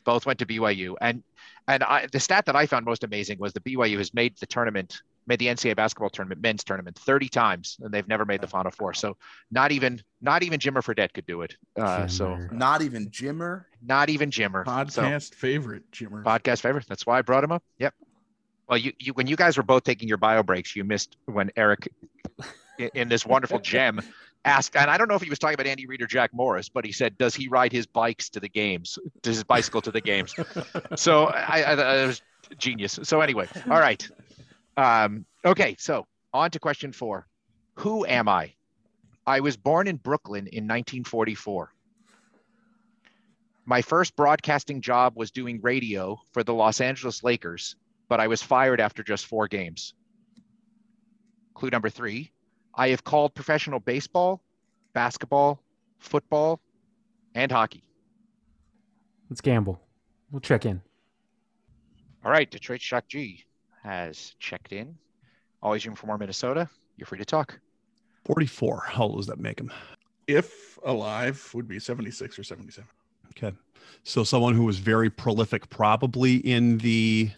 both 0.05 0.27
went 0.27 0.39
to 0.41 0.47
BYU. 0.47 0.95
And 1.01 1.23
and 1.69 1.83
I, 1.85 2.07
the 2.13 2.21
stat 2.21 2.47
that 2.47 2.57
I 2.57 2.67
found 2.67 2.85
most 2.87 3.05
amazing 3.05 3.39
was 3.41 3.53
the 3.53 3.61
BYU 3.61 3.99
has 3.99 4.15
made 4.15 4.37
the 4.39 4.47
tournament, 4.47 5.03
made 5.27 5.39
the 5.39 5.47
NCAA 5.47 5.77
basketball 5.77 6.11
tournament, 6.11 6.41
men's 6.41 6.63
tournament, 6.65 6.97
thirty 6.99 7.29
times, 7.29 7.77
and 7.81 7.93
they've 7.93 8.07
never 8.09 8.25
made 8.25 8.41
the 8.41 8.47
Final 8.47 8.71
Four. 8.71 8.95
So 8.95 9.17
not 9.51 9.73
even 9.73 10.01
not 10.21 10.43
even 10.43 10.59
Jimmer 10.61 10.83
Fredette 10.83 11.13
could 11.13 11.27
do 11.27 11.43
it. 11.43 11.57
Uh, 11.77 12.07
so 12.07 12.37
Not 12.53 12.83
even 12.83 13.11
Jimmer. 13.11 13.65
not 13.85 14.09
even 14.09 14.31
Jimmer. 14.31 14.65
So- 14.91 15.03
Podcast 15.03 15.35
favorite, 15.35 15.91
Jimmer. 15.93 16.23
podcast 16.25 16.61
favorite. 16.61 16.87
That's 16.89 17.07
why 17.07 17.19
I 17.19 17.23
brought 17.23 17.45
him 17.45 17.53
up. 17.53 17.63
Yep. 17.79 17.95
Well, 18.69 18.79
you, 18.79 18.93
you 18.99 19.13
when 19.13 19.27
you 19.27 19.37
guys 19.37 19.57
were 19.57 19.63
both 19.63 19.85
taking 19.85 20.09
your 20.09 20.19
bio 20.19 20.43
breaks, 20.43 20.75
you 20.75 20.83
missed 20.85 21.17
when 21.27 21.51
Eric 21.57 21.89
in, 22.79 22.91
in 22.95 23.09
this 23.09 23.25
wonderful 23.25 23.61
gem 23.61 24.01
asked, 24.45 24.75
and 24.77 24.91
I 24.91 24.99
don't 24.99 25.09
know 25.09 25.15
if 25.15 25.23
he 25.23 25.31
was 25.31 25.39
talking 25.39 25.55
about 25.55 25.67
Andy 25.67 25.87
Reid 25.87 26.03
or 26.03 26.07
Jack 26.07 26.35
Morris, 26.35 26.69
but 26.69 26.85
he 26.85 26.91
said, 26.93 27.17
"Does 27.17 27.35
he 27.35 27.47
ride 27.49 27.73
his 27.73 27.87
bikes 27.87 28.29
to 28.31 28.41
the 28.41 28.49
games? 28.49 28.99
Does 29.23 29.37
his 29.37 29.45
bicycle 29.45 29.81
to 29.83 29.91
the 29.93 30.01
games?" 30.01 30.35
so 30.97 31.27
I, 31.27 31.63
I, 31.63 31.73
I 31.75 32.07
was 32.07 32.23
genius. 32.59 32.99
So 33.05 33.21
anyway, 33.21 33.47
all 33.71 33.79
right. 33.79 34.09
Um, 34.77 35.25
okay, 35.45 35.77
so 35.79 36.07
on 36.33 36.51
to 36.51 36.59
question 36.59 36.93
four. 36.93 37.27
Who 37.77 38.07
am 38.07 38.29
I? 38.29 38.53
I 39.27 39.41
was 39.41 39.57
born 39.57 39.89
in 39.89 39.97
Brooklyn 39.97 40.47
in 40.47 40.65
1944. 40.65 41.73
My 43.65 43.83
first 43.83 44.15
broadcasting 44.15 44.81
job 44.81 45.15
was 45.17 45.33
doing 45.33 45.61
radio 45.61 46.21
for 46.33 46.45
the 46.45 46.55
Los 46.55 46.81
Angeles 46.81 47.25
Lakers, 47.25 47.75
but 48.09 48.21
I 48.21 48.29
was 48.29 48.43
fired 48.43 48.81
after 48.81 49.03
just 49.03 49.27
four 49.27 49.49
games. 49.49 49.95
Clue 51.55 51.71
number 51.71 51.91
three 51.91 52.31
I 52.75 52.91
have 52.91 53.03
called 53.03 53.35
professional 53.35 53.81
baseball, 53.81 54.43
basketball, 54.93 55.61
football, 55.99 56.61
and 57.35 57.51
hockey. 57.51 57.83
Let's 59.31 59.41
gamble. 59.41 59.81
We'll 60.31 60.41
check 60.41 60.67
in. 60.67 60.83
All 62.25 62.31
right, 62.31 62.51
Detroit 62.51 62.83
Shock 62.83 63.09
G 63.09 63.46
has 63.87 64.35
checked 64.41 64.73
in. 64.73 64.97
Always 65.63 65.87
room 65.87 65.95
for 65.95 66.07
more 66.07 66.19
Minnesota. 66.19 66.69
You're 66.97 67.07
free 67.07 67.19
to 67.19 67.25
talk. 67.25 67.59
44. 68.25 68.85
How 68.89 69.05
old 69.05 69.17
does 69.17 69.27
that 69.27 69.39
make 69.39 69.61
him? 69.61 69.73
If 70.27 70.79
alive, 70.85 71.51
would 71.55 71.69
be 71.69 71.79
76 71.79 72.39
or 72.39 72.43
77. 72.43 72.89
Okay. 73.31 73.57
So 74.03 74.25
someone 74.25 74.55
who 74.55 74.65
was 74.65 74.79
very 74.79 75.11
prolific, 75.11 75.69
probably 75.69 76.37
in 76.37 76.79
the 76.79 77.31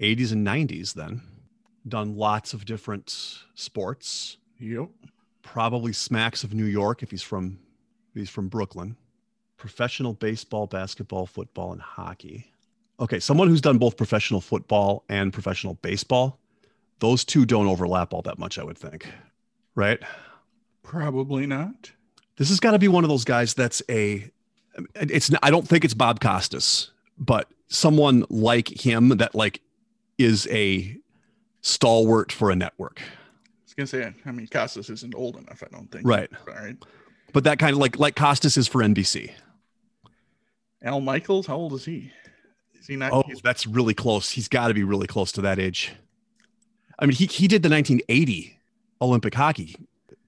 80s 0.00 0.32
and 0.32 0.46
90s, 0.46 0.94
then 0.94 1.20
done 1.86 2.16
lots 2.16 2.54
of 2.54 2.64
different 2.64 3.38
sports. 3.54 4.38
Yep. 4.58 4.88
Probably 5.42 5.92
smacks 5.92 6.44
of 6.44 6.54
New 6.54 6.64
York 6.64 7.02
if 7.02 7.10
he's 7.10 7.22
from 7.22 7.58
if 8.14 8.20
he's 8.20 8.30
from 8.30 8.48
Brooklyn. 8.48 8.96
Professional 9.56 10.14
baseball, 10.14 10.66
basketball, 10.66 11.26
football, 11.26 11.72
and 11.72 11.80
hockey. 11.80 12.51
Okay, 13.02 13.18
someone 13.18 13.48
who's 13.48 13.60
done 13.60 13.78
both 13.78 13.96
professional 13.96 14.40
football 14.40 15.04
and 15.08 15.32
professional 15.32 15.74
baseball. 15.74 16.38
Those 17.00 17.24
two 17.24 17.44
don't 17.44 17.66
overlap 17.66 18.14
all 18.14 18.22
that 18.22 18.38
much, 18.38 18.60
I 18.60 18.62
would 18.62 18.78
think. 18.78 19.08
Right? 19.74 20.00
Probably 20.84 21.44
not. 21.44 21.90
This 22.36 22.48
has 22.50 22.60
got 22.60 22.70
to 22.70 22.78
be 22.78 22.86
one 22.86 23.02
of 23.02 23.10
those 23.10 23.24
guys 23.24 23.54
that's 23.54 23.82
a 23.90 24.30
it's 24.94 25.30
I 25.42 25.50
don't 25.50 25.66
think 25.66 25.84
it's 25.84 25.94
Bob 25.94 26.20
Costas, 26.20 26.92
but 27.18 27.50
someone 27.66 28.24
like 28.30 28.68
him 28.68 29.08
that 29.08 29.34
like 29.34 29.60
is 30.16 30.46
a 30.50 30.96
stalwart 31.60 32.30
for 32.30 32.50
a 32.52 32.56
network. 32.56 33.00
I 33.00 33.64
was 33.64 33.74
gonna 33.74 33.86
say, 33.88 34.14
I 34.24 34.30
mean, 34.30 34.46
Costas 34.46 34.88
isn't 34.90 35.14
old 35.14 35.36
enough. 35.36 35.62
I 35.62 35.76
don't 35.76 35.90
think. 35.90 36.06
Right. 36.06 36.30
All 36.48 36.54
right. 36.54 36.76
But 37.32 37.44
that 37.44 37.58
kind 37.58 37.72
of 37.72 37.78
like 37.78 37.98
like 37.98 38.14
Costas 38.14 38.56
is 38.56 38.68
for 38.68 38.80
NBC. 38.80 39.32
Al 40.82 41.00
Michaels, 41.00 41.46
how 41.46 41.56
old 41.56 41.72
is 41.74 41.84
he? 41.84 42.12
Is 42.82 42.88
he 42.88 42.96
not? 42.96 43.12
Oh, 43.12 43.22
he's- 43.26 43.40
that's 43.42 43.66
really 43.66 43.94
close. 43.94 44.30
He's 44.32 44.48
got 44.48 44.68
to 44.68 44.74
be 44.74 44.84
really 44.84 45.06
close 45.06 45.32
to 45.32 45.40
that 45.42 45.58
age. 45.58 45.92
I 46.98 47.06
mean, 47.06 47.14
he 47.14 47.26
he 47.26 47.48
did 47.48 47.62
the 47.62 47.70
1980 47.70 48.58
Olympic 49.00 49.34
hockey 49.34 49.76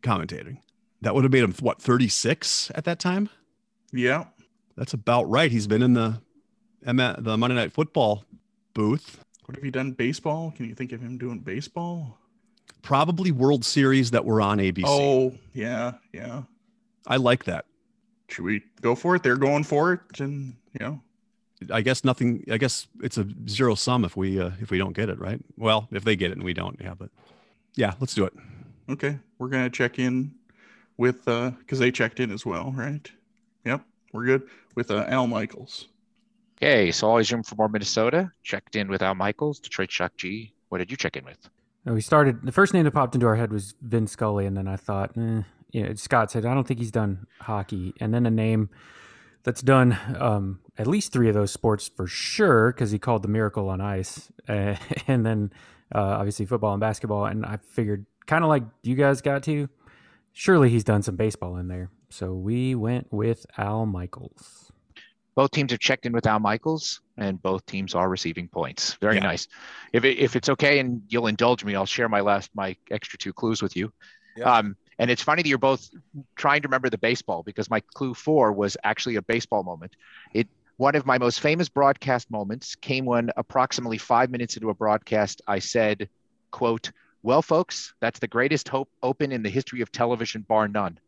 commentating. 0.02 0.58
That 1.02 1.14
would 1.14 1.24
have 1.24 1.32
made 1.32 1.44
him 1.44 1.52
what 1.60 1.82
36 1.82 2.72
at 2.74 2.84
that 2.84 2.98
time. 2.98 3.28
yeah. 3.92 4.24
That's 4.76 4.92
about 4.92 5.30
right. 5.30 5.52
He's 5.52 5.68
been 5.68 5.82
in 5.82 5.92
the 5.94 6.20
the 6.82 7.36
Monday 7.36 7.54
Night 7.54 7.72
Football 7.72 8.24
booth. 8.72 9.20
What 9.44 9.54
have 9.56 9.64
you 9.64 9.70
done? 9.70 9.92
Baseball? 9.92 10.52
Can 10.56 10.66
you 10.66 10.74
think 10.74 10.90
of 10.90 11.00
him 11.00 11.16
doing 11.18 11.38
baseball? 11.38 12.18
Probably 12.82 13.30
World 13.30 13.64
Series 13.64 14.10
that 14.10 14.24
were 14.24 14.40
on 14.40 14.58
ABC. 14.58 14.82
Oh, 14.84 15.32
yeah, 15.52 15.92
yeah. 16.12 16.42
I 17.06 17.16
like 17.18 17.44
that. 17.44 17.66
Should 18.28 18.44
we 18.44 18.62
go 18.80 18.94
for 18.96 19.14
it? 19.14 19.22
They're 19.22 19.36
going 19.36 19.62
for 19.62 19.92
it, 19.92 20.00
and 20.18 20.56
you 20.72 20.84
know, 20.84 21.00
I 21.70 21.80
guess 21.80 22.04
nothing. 22.04 22.44
I 22.50 22.58
guess 22.58 22.86
it's 23.02 23.18
a 23.18 23.26
zero 23.48 23.74
sum 23.74 24.04
if 24.04 24.16
we 24.16 24.40
uh, 24.40 24.50
if 24.60 24.70
we 24.70 24.78
don't 24.78 24.94
get 24.94 25.08
it 25.08 25.18
right. 25.18 25.40
Well, 25.56 25.88
if 25.92 26.04
they 26.04 26.16
get 26.16 26.30
it 26.30 26.36
and 26.36 26.44
we 26.44 26.54
don't, 26.54 26.78
yeah. 26.80 26.94
But 26.94 27.10
yeah, 27.74 27.94
let's 28.00 28.14
do 28.14 28.24
it. 28.24 28.32
okay, 28.90 29.18
we're 29.38 29.48
gonna 29.48 29.70
check 29.70 29.98
in 29.98 30.34
with 30.96 31.26
uh 31.28 31.50
because 31.50 31.78
they 31.78 31.90
checked 31.90 32.20
in 32.20 32.30
as 32.30 32.44
well, 32.44 32.72
right? 32.76 33.10
Yep, 33.64 33.82
we're 34.12 34.26
good 34.26 34.42
with 34.74 34.90
uh, 34.90 35.04
Al 35.08 35.26
Michaels. 35.26 35.88
Okay, 36.58 36.90
so 36.92 37.08
always 37.08 37.30
room 37.32 37.42
for 37.42 37.56
more 37.56 37.68
Minnesota. 37.68 38.30
Checked 38.42 38.76
in 38.76 38.88
with 38.88 39.02
Al 39.02 39.14
Michaels, 39.14 39.58
Detroit 39.58 39.90
Shock 39.90 40.16
G. 40.16 40.54
What 40.68 40.78
did 40.78 40.90
you 40.90 40.96
check 40.96 41.16
in 41.16 41.24
with? 41.24 41.48
We 41.84 42.00
started. 42.00 42.42
The 42.42 42.52
first 42.52 42.72
name 42.72 42.84
that 42.84 42.92
popped 42.92 43.14
into 43.14 43.26
our 43.26 43.36
head 43.36 43.52
was 43.52 43.74
Vin 43.82 44.06
Scully, 44.06 44.46
and 44.46 44.56
then 44.56 44.66
I 44.66 44.76
thought, 44.76 45.10
eh, 45.18 45.42
you 45.72 45.82
know, 45.82 45.94
Scott 45.94 46.30
said, 46.30 46.46
I 46.46 46.54
don't 46.54 46.66
think 46.66 46.80
he's 46.80 46.90
done 46.90 47.26
hockey, 47.40 47.92
and 48.00 48.14
then 48.14 48.24
a 48.24 48.30
name 48.30 48.70
that's 49.42 49.60
done 49.60 49.98
um, 50.18 50.60
at 50.78 50.86
least 50.86 51.12
three 51.12 51.28
of 51.28 51.34
those 51.34 51.52
sports 51.52 51.88
for 51.88 52.06
sure, 52.06 52.72
because 52.72 52.90
he 52.90 52.98
called 52.98 53.22
the 53.22 53.28
Miracle 53.28 53.68
on 53.68 53.80
Ice, 53.80 54.30
uh, 54.48 54.76
and 55.06 55.24
then 55.24 55.52
uh, 55.94 55.98
obviously 56.00 56.46
football 56.46 56.72
and 56.72 56.80
basketball. 56.80 57.26
And 57.26 57.44
I 57.46 57.58
figured, 57.58 58.06
kind 58.26 58.42
of 58.44 58.48
like 58.48 58.64
you 58.82 58.94
guys 58.94 59.20
got 59.20 59.42
to, 59.44 59.68
surely 60.32 60.70
he's 60.70 60.84
done 60.84 61.02
some 61.02 61.16
baseball 61.16 61.56
in 61.56 61.68
there. 61.68 61.90
So 62.10 62.32
we 62.34 62.74
went 62.74 63.12
with 63.12 63.46
Al 63.58 63.86
Michaels. 63.86 64.70
Both 65.34 65.50
teams 65.50 65.72
have 65.72 65.80
checked 65.80 66.06
in 66.06 66.12
with 66.12 66.26
Al 66.26 66.38
Michaels, 66.38 67.00
and 67.16 67.42
both 67.42 67.66
teams 67.66 67.94
are 67.96 68.08
receiving 68.08 68.46
points. 68.48 68.94
Very 69.00 69.16
Yeah. 69.16 69.22
nice. 69.24 69.48
If 69.92 70.04
it, 70.04 70.18
if 70.18 70.36
it's 70.36 70.48
okay 70.48 70.78
and 70.78 71.02
you'll 71.08 71.26
indulge 71.26 71.64
me, 71.64 71.74
I'll 71.74 71.86
share 71.86 72.08
my 72.08 72.20
last 72.20 72.50
my 72.54 72.76
extra 72.90 73.18
two 73.18 73.32
clues 73.32 73.60
with 73.60 73.74
you. 73.76 73.92
Yeah. 74.36 74.44
Um, 74.58 74.76
and 75.00 75.10
it's 75.10 75.22
funny 75.22 75.42
that 75.42 75.48
you're 75.48 75.58
both 75.58 75.90
trying 76.36 76.62
to 76.62 76.68
remember 76.68 76.88
the 76.88 76.98
baseball 76.98 77.42
because 77.42 77.68
my 77.68 77.80
clue 77.80 78.14
four 78.14 78.52
was 78.52 78.76
actually 78.84 79.16
a 79.16 79.22
baseball 79.22 79.64
moment. 79.64 79.96
It 80.32 80.48
one 80.76 80.94
of 80.94 81.06
my 81.06 81.18
most 81.18 81.40
famous 81.40 81.68
broadcast 81.68 82.30
moments 82.30 82.74
came 82.74 83.04
when 83.04 83.30
approximately 83.36 83.98
five 83.98 84.30
minutes 84.30 84.56
into 84.56 84.70
a 84.70 84.74
broadcast, 84.74 85.40
I 85.46 85.58
said, 85.58 86.08
"quote 86.50 86.90
Well, 87.22 87.42
folks, 87.42 87.94
that's 88.00 88.18
the 88.18 88.28
greatest 88.28 88.68
hope 88.68 88.90
open 89.02 89.32
in 89.32 89.42
the 89.42 89.48
history 89.50 89.80
of 89.80 89.90
television, 89.90 90.42
bar 90.42 90.68
none." 90.68 90.98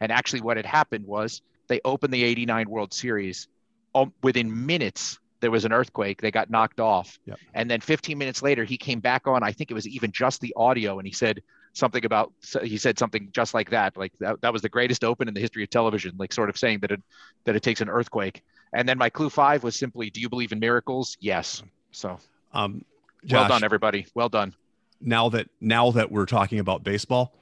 And 0.00 0.12
actually, 0.12 0.42
what 0.42 0.56
had 0.56 0.66
happened 0.66 1.06
was 1.06 1.42
they 1.68 1.80
opened 1.84 2.12
the 2.12 2.22
'89 2.22 2.68
World 2.68 2.92
Series. 2.92 3.48
Um, 3.94 4.12
within 4.22 4.66
minutes, 4.66 5.18
there 5.40 5.50
was 5.50 5.64
an 5.64 5.72
earthquake. 5.72 6.20
They 6.20 6.30
got 6.30 6.50
knocked 6.50 6.80
off, 6.80 7.18
Yep. 7.26 7.38
and 7.54 7.70
then 7.70 7.80
15 7.80 8.18
minutes 8.18 8.42
later, 8.42 8.64
he 8.64 8.76
came 8.76 9.00
back 9.00 9.26
on. 9.26 9.42
I 9.42 9.52
think 9.52 9.70
it 9.70 9.74
was 9.74 9.88
even 9.88 10.12
just 10.12 10.40
the 10.40 10.52
audio, 10.56 10.98
and 10.98 11.06
he 11.06 11.12
said 11.12 11.42
something 11.74 12.04
about 12.04 12.32
he 12.62 12.76
said 12.76 12.98
something 12.98 13.28
just 13.32 13.52
like 13.52 13.70
that 13.70 13.96
like 13.96 14.12
that, 14.20 14.40
that 14.42 14.52
was 14.52 14.62
the 14.62 14.68
greatest 14.68 15.02
open 15.02 15.26
in 15.26 15.34
the 15.34 15.40
history 15.40 15.64
of 15.64 15.68
television 15.70 16.14
like 16.18 16.32
sort 16.32 16.48
of 16.48 16.56
saying 16.56 16.78
that 16.78 16.92
it 16.92 17.02
that 17.44 17.56
it 17.56 17.64
takes 17.64 17.80
an 17.80 17.88
earthquake 17.88 18.44
and 18.74 18.86
then 18.88 18.98
my 18.98 19.08
clue 19.08 19.30
five 19.30 19.62
was 19.62 19.76
simply 19.76 20.10
do 20.10 20.20
you 20.20 20.28
believe 20.28 20.52
in 20.52 20.58
miracles 20.58 21.16
yes 21.20 21.62
so 21.90 22.18
Um, 22.52 22.84
well 23.30 23.48
done 23.48 23.64
everybody 23.64 24.06
well 24.14 24.28
done 24.28 24.54
now 25.00 25.28
that 25.28 25.48
now 25.60 25.90
that 25.90 26.10
we're 26.10 26.26
talking 26.26 26.58
about 26.58 26.82
baseball, 26.82 27.34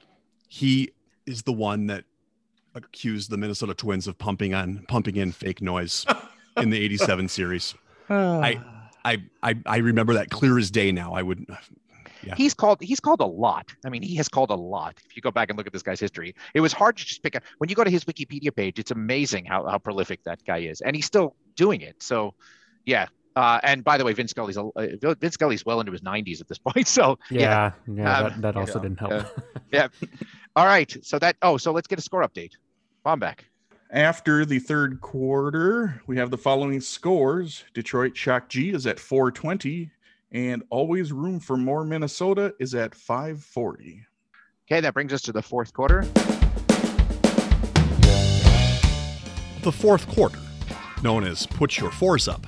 he 0.47 0.91
is 1.25 1.43
the 1.43 1.53
one 1.53 1.87
that 1.87 2.03
accused 2.75 3.29
the 3.29 3.37
Minnesota 3.37 3.73
Twins 3.73 4.07
of 4.07 4.17
pumping 4.17 4.53
on 4.53 4.85
pumping 4.87 5.15
in 5.15 5.31
fake 5.31 5.61
noise 5.61 6.05
in 6.57 6.69
the 6.69 6.79
87 6.79 7.27
series. 7.29 7.75
I 8.09 8.61
I 9.05 9.55
I 9.65 9.77
remember 9.77 10.13
that 10.15 10.29
clear 10.29 10.57
as 10.57 10.71
day 10.71 10.91
now. 10.91 11.13
I 11.13 11.21
would 11.21 11.45
Yeah. 12.25 12.35
he's 12.35 12.53
called 12.53 12.79
he's 12.81 12.99
called 12.99 13.21
a 13.21 13.25
lot 13.25 13.73
i 13.85 13.89
mean 13.89 14.01
he 14.01 14.15
has 14.15 14.29
called 14.29 14.49
a 14.49 14.55
lot 14.55 14.99
if 15.05 15.15
you 15.15 15.21
go 15.21 15.31
back 15.31 15.49
and 15.49 15.57
look 15.57 15.67
at 15.67 15.73
this 15.73 15.83
guy's 15.83 15.99
history 15.99 16.35
it 16.53 16.61
was 16.61 16.71
hard 16.73 16.97
to 16.97 17.05
just 17.05 17.21
pick 17.23 17.35
up 17.35 17.43
when 17.57 17.69
you 17.69 17.75
go 17.75 17.83
to 17.83 17.89
his 17.89 18.05
wikipedia 18.05 18.55
page 18.55 18.79
it's 18.79 18.91
amazing 18.91 19.45
how, 19.45 19.65
how 19.65 19.77
prolific 19.77 20.23
that 20.23 20.43
guy 20.45 20.59
is 20.59 20.81
and 20.81 20.95
he's 20.95 21.05
still 21.05 21.35
doing 21.55 21.81
it 21.81 22.01
so 22.01 22.33
yeah 22.85 23.07
uh, 23.35 23.59
and 23.63 23.83
by 23.83 23.97
the 23.97 24.05
way, 24.05 24.13
Vince 24.13 24.31
Scully's 24.31 24.57
uh, 24.57 24.69
Vince 25.19 25.33
Scully's 25.33 25.65
well 25.65 25.79
into 25.79 25.91
his 25.91 26.01
90s 26.01 26.39
at 26.39 26.47
this 26.47 26.57
point. 26.67 26.87
So 26.87 27.17
Yeah, 27.29 27.71
yeah, 27.87 28.17
Um, 28.17 28.23
that, 28.23 28.41
that 28.41 28.55
also 28.55 28.77
yeah, 28.79 28.83
didn't 28.83 28.99
help. 28.99 29.11
uh, 29.11 29.23
yeah. 29.71 29.87
All 30.55 30.65
right. 30.65 30.95
So 31.01 31.17
that 31.19 31.37
oh, 31.41 31.57
so 31.57 31.71
let's 31.71 31.87
get 31.87 31.97
a 31.99 32.01
score 32.01 32.21
update. 32.23 32.51
Bombeck. 33.05 33.39
After 33.89 34.43
the 34.45 34.59
third 34.59 35.01
quarter, 35.01 36.01
we 36.07 36.17
have 36.17 36.31
the 36.31 36.37
following 36.37 36.81
scores. 36.81 37.63
Detroit 37.73 38.17
Shock 38.17 38.49
G 38.49 38.71
is 38.71 38.87
at 38.87 38.99
420, 38.99 39.91
and 40.33 40.63
Always 40.71 41.11
Room 41.11 41.39
for 41.39 41.55
More 41.55 41.85
Minnesota 41.85 42.53
is 42.59 42.73
at 42.73 42.95
540. 42.95 44.05
Okay, 44.67 44.81
that 44.81 44.93
brings 44.93 45.13
us 45.13 45.21
to 45.21 45.31
the 45.31 45.41
fourth 45.41 45.73
quarter. 45.73 46.01
The 49.61 49.71
fourth 49.71 50.07
quarter, 50.09 50.39
known 51.03 51.23
as 51.23 51.45
Put 51.45 51.77
Your 51.77 51.91
Fours 51.91 52.27
Up. 52.27 52.45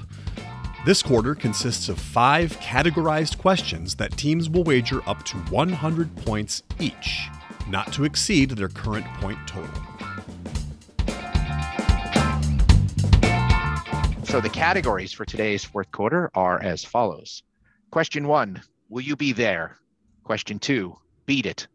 This 0.85 1.01
quarter 1.01 1.35
consists 1.35 1.87
of 1.87 1.99
five 1.99 2.51
categorized 2.59 3.37
questions 3.37 3.95
that 3.95 4.17
teams 4.17 4.49
will 4.49 4.63
wager 4.63 5.01
up 5.07 5.23
to 5.25 5.37
100 5.37 6.15
points 6.17 6.63
each, 6.79 7.27
not 7.67 7.93
to 7.93 8.03
exceed 8.03 8.51
their 8.51 8.67
current 8.67 9.05
point 9.19 9.39
total. 9.47 9.69
So 14.25 14.41
the 14.41 14.49
categories 14.51 15.13
for 15.13 15.23
today's 15.23 15.63
fourth 15.63 15.91
quarter 15.91 16.29
are 16.35 16.61
as 16.61 16.83
follows. 16.83 17.43
Question 17.95 18.27
one, 18.27 18.61
will 18.89 19.03
you 19.03 19.15
be 19.15 19.31
there? 19.31 19.77
Question 20.25 20.59
two, 20.59 20.97
beat 21.25 21.45
it. 21.45 21.65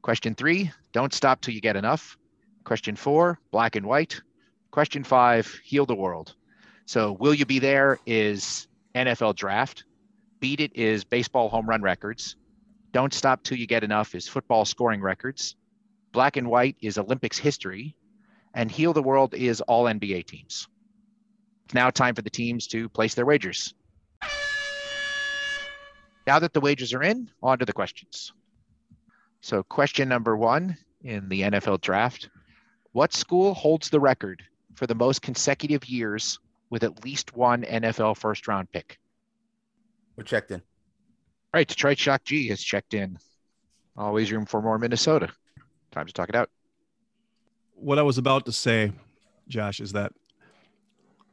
Question 0.00 0.34
three, 0.34 0.72
don't 0.94 1.12
stop 1.12 1.42
till 1.42 1.52
you 1.52 1.60
get 1.60 1.76
enough. 1.76 2.16
Question 2.64 2.96
four, 2.96 3.38
black 3.50 3.76
and 3.76 3.84
white. 3.84 4.18
Question 4.70 5.04
five, 5.04 5.46
heal 5.62 5.84
the 5.84 5.94
world. 5.94 6.34
So, 6.86 7.12
will 7.12 7.34
you 7.34 7.44
be 7.44 7.58
there 7.58 7.98
is 8.06 8.66
NFL 8.94 9.36
draft. 9.36 9.84
Beat 10.40 10.60
it 10.60 10.74
is 10.74 11.04
baseball 11.04 11.50
home 11.50 11.68
run 11.68 11.82
records. 11.82 12.36
Don't 12.92 13.12
stop 13.12 13.42
till 13.42 13.58
you 13.58 13.66
get 13.66 13.84
enough 13.84 14.14
is 14.14 14.26
football 14.26 14.64
scoring 14.64 15.02
records. 15.02 15.54
Black 16.12 16.38
and 16.38 16.48
white 16.48 16.76
is 16.80 16.96
Olympics 16.96 17.36
history. 17.36 17.94
And 18.54 18.70
heal 18.70 18.94
the 18.94 19.02
world 19.02 19.34
is 19.34 19.60
all 19.60 19.84
NBA 19.84 20.28
teams. 20.28 20.66
It's 21.66 21.74
now 21.74 21.90
time 21.90 22.14
for 22.14 22.22
the 22.22 22.30
teams 22.30 22.68
to 22.68 22.88
place 22.88 23.12
their 23.12 23.26
wagers. 23.26 23.74
Now 26.28 26.38
that 26.40 26.52
the 26.52 26.60
wages 26.60 26.92
are 26.92 27.02
in, 27.02 27.30
on 27.42 27.58
to 27.58 27.64
the 27.64 27.72
questions. 27.72 28.34
So, 29.40 29.62
question 29.62 30.10
number 30.10 30.36
one 30.36 30.76
in 31.02 31.26
the 31.30 31.40
NFL 31.40 31.80
draft 31.80 32.28
What 32.92 33.14
school 33.14 33.54
holds 33.54 33.88
the 33.88 33.98
record 33.98 34.42
for 34.74 34.86
the 34.86 34.94
most 34.94 35.22
consecutive 35.22 35.86
years 35.86 36.38
with 36.68 36.84
at 36.84 37.02
least 37.02 37.34
one 37.34 37.62
NFL 37.62 38.18
first 38.18 38.46
round 38.46 38.70
pick? 38.70 38.98
We're 40.16 40.24
checked 40.24 40.50
in. 40.50 40.60
All 40.60 41.60
right, 41.60 41.66
Detroit 41.66 41.96
Shock 41.96 42.24
G 42.24 42.48
has 42.48 42.62
checked 42.62 42.92
in. 42.92 43.18
Always 43.96 44.30
room 44.30 44.44
for 44.44 44.60
more 44.60 44.78
Minnesota. 44.78 45.30
Time 45.92 46.06
to 46.08 46.12
talk 46.12 46.28
it 46.28 46.34
out. 46.34 46.50
What 47.74 47.98
I 47.98 48.02
was 48.02 48.18
about 48.18 48.44
to 48.44 48.52
say, 48.52 48.92
Josh, 49.48 49.80
is 49.80 49.92
that 49.92 50.12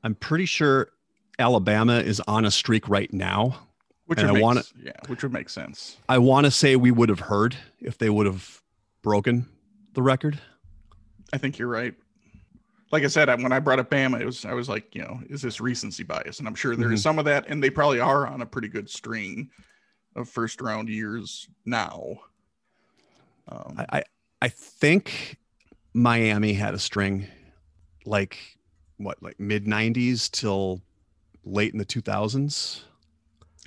I'm 0.06 0.16
pretty 0.16 0.46
sure 0.46 0.88
Alabama 1.38 2.00
is 2.00 2.22
on 2.30 2.46
a 2.46 2.52
streak 2.52 2.88
right 2.88 3.12
now. 3.12 3.65
Which 4.08 4.20
would 4.20 4.30
I 4.30 4.34
make, 4.34 4.44
wanna- 4.44 4.64
yeah, 4.82 4.92
which 5.08 5.24
would 5.24 5.34
make 5.34 5.50
sense. 5.50 5.98
I 6.08 6.18
want 6.20 6.46
to 6.46 6.52
say 6.52 6.76
we 6.76 6.92
would 6.92 7.10
have 7.10 7.22
heard 7.22 7.56
if 7.82 7.98
they 7.98 8.10
would 8.10 8.26
have 8.28 8.62
broken 9.02 9.48
the 9.94 10.02
record. 10.04 10.40
I 11.34 11.38
think 11.38 11.58
you're 11.58 11.68
right. 11.68 11.96
Like 12.92 13.04
I 13.04 13.08
said, 13.08 13.30
I- 13.30 13.36
when 13.36 13.52
I 13.52 13.60
brought 13.60 13.80
up 13.80 13.90
Bama, 13.90 14.22
it 14.22 14.26
was 14.26 14.46
I 14.46 14.54
was 14.54 14.70
like, 14.70 14.94
you 14.94 15.02
know, 15.02 15.20
is 15.30 15.42
this 15.42 15.60
recency 15.60 16.04
bias? 16.04 16.38
And 16.40 16.48
I'm 16.48 16.54
sure 16.56 16.76
there 16.76 16.92
is 16.92 17.00
Mhm. 17.00 17.04
some 17.04 17.20
of 17.20 17.26
that, 17.26 17.46
and 17.48 17.64
they 17.64 17.70
probably 17.72 18.00
are 18.00 18.28
on 18.28 18.42
a 18.42 18.46
pretty 18.46 18.68
good 18.68 18.90
string 18.90 19.50
of 20.16 20.30
first 20.30 20.62
round 20.62 20.88
years 20.88 21.50
now. 21.66 22.20
Um, 23.48 23.76
I, 23.78 23.86
I, 24.00 24.04
I 24.44 24.48
think 24.50 25.38
Miami 25.94 26.54
had 26.54 26.74
a 26.74 26.80
string 26.80 27.28
like 28.06 28.38
what, 28.98 29.22
like 29.22 29.40
mid 29.40 29.66
90s 29.66 30.30
till 30.30 30.82
late 31.44 31.74
in 31.74 31.80
the 31.80 31.86
2000s. 31.86 32.82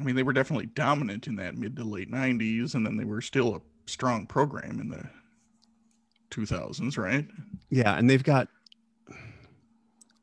I 0.00 0.04
mean, 0.04 0.14
they 0.16 0.22
were 0.22 0.32
definitely 0.32 0.66
dominant 0.66 1.26
in 1.26 1.36
that 1.36 1.56
mid 1.56 1.76
to 1.76 1.84
late 1.84 2.10
'90s, 2.10 2.74
and 2.74 2.86
then 2.86 2.96
they 2.96 3.04
were 3.04 3.20
still 3.20 3.56
a 3.56 3.60
strong 3.86 4.26
program 4.26 4.78
in 4.80 4.88
the 4.88 5.04
2000s, 6.30 6.96
right? 6.98 7.26
Yeah, 7.70 7.96
and 7.96 8.08
they've 8.08 8.22
got 8.22 8.48
they 9.08 9.14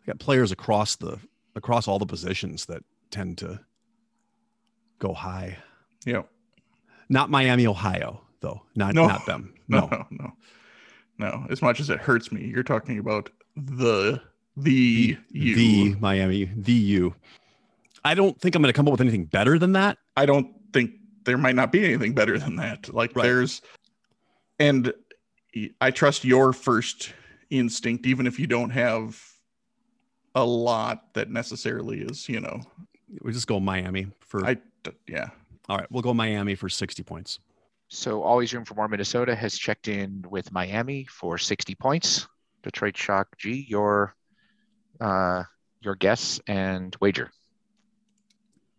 got 0.08 0.20
players 0.20 0.52
across 0.52 0.96
the 0.96 1.20
across 1.56 1.88
all 1.88 2.00
the 2.00 2.06
positions 2.06 2.66
that 2.68 2.84
tend 3.12 3.38
to 3.40 3.60
go 5.00 5.14
high. 5.14 5.58
Yeah. 6.06 6.24
Not 7.10 7.30
Miami, 7.30 7.68
Ohio, 7.68 8.22
though. 8.42 8.64
Not 8.76 8.94
No. 8.96 9.08
not 9.08 9.26
them. 9.26 9.54
No, 9.68 9.88
No. 9.92 10.06
no, 10.12 10.34
no. 11.18 11.46
As 11.50 11.62
much 11.64 11.80
as 11.80 11.90
it 11.90 11.98
hurts 12.00 12.32
me, 12.32 12.46
you're 12.46 12.62
talking 12.64 13.00
about 13.00 13.32
the 13.56 14.22
the 14.56 15.18
you. 15.32 15.56
The 15.56 15.96
Miami, 16.00 16.46
the 16.56 16.72
U. 16.74 17.16
I 18.06 18.14
don't 18.14 18.40
think 18.40 18.56
I'm 18.56 18.62
going 18.62 18.72
to 18.72 18.78
come 18.78 18.88
up 18.88 18.92
with 18.92 19.02
anything 19.02 19.26
better 19.26 19.58
than 19.58 19.72
that. 19.74 19.98
I 20.16 20.28
don't 20.28 20.54
think 20.72 20.92
there 21.26 21.38
might 21.40 21.56
not 21.56 21.72
be 21.72 21.84
anything 21.84 22.14
better 22.14 22.38
than 22.38 22.56
that. 22.58 22.94
Like 22.94 23.16
Right. 23.16 23.24
there's, 23.24 23.62
and 24.60 24.94
I 25.82 25.90
trust 25.90 26.24
your 26.24 26.54
first 26.54 27.14
instinct, 27.50 28.06
even 28.06 28.28
if 28.28 28.40
you 28.40 28.46
don't 28.46 28.70
have 28.70 29.20
a 30.36 30.46
lot 30.46 31.14
that 31.16 31.32
necessarily 31.32 32.02
is, 32.02 32.30
you 32.30 32.40
know, 32.42 32.62
We 33.22 33.32
just 33.34 33.48
go 33.48 33.60
Miami 33.60 34.08
for. 34.20 34.46
I, 34.46 34.58
yeah. 35.08 35.30
all 35.68 35.78
right, 35.78 35.88
we'll 35.90 36.02
go 36.04 36.14
Miami 36.14 36.54
for 36.56 36.70
60 36.70 37.02
points. 37.04 37.40
So, 37.88 38.22
always 38.24 38.54
room 38.54 38.66
for 38.66 38.74
more 38.74 38.88
Minnesota 38.88 39.36
has 39.36 39.58
checked 39.58 39.88
in 39.88 40.26
with 40.30 40.52
Miami 40.52 41.06
for 41.06 41.38
60 41.38 41.76
points. 41.76 42.28
Detroit 42.64 42.98
Shock 42.98 43.38
G, 43.38 43.66
your 43.70 44.16
uh, 45.00 45.44
your 45.82 45.96
guess 45.96 46.40
and 46.48 46.96
wager. 47.00 47.32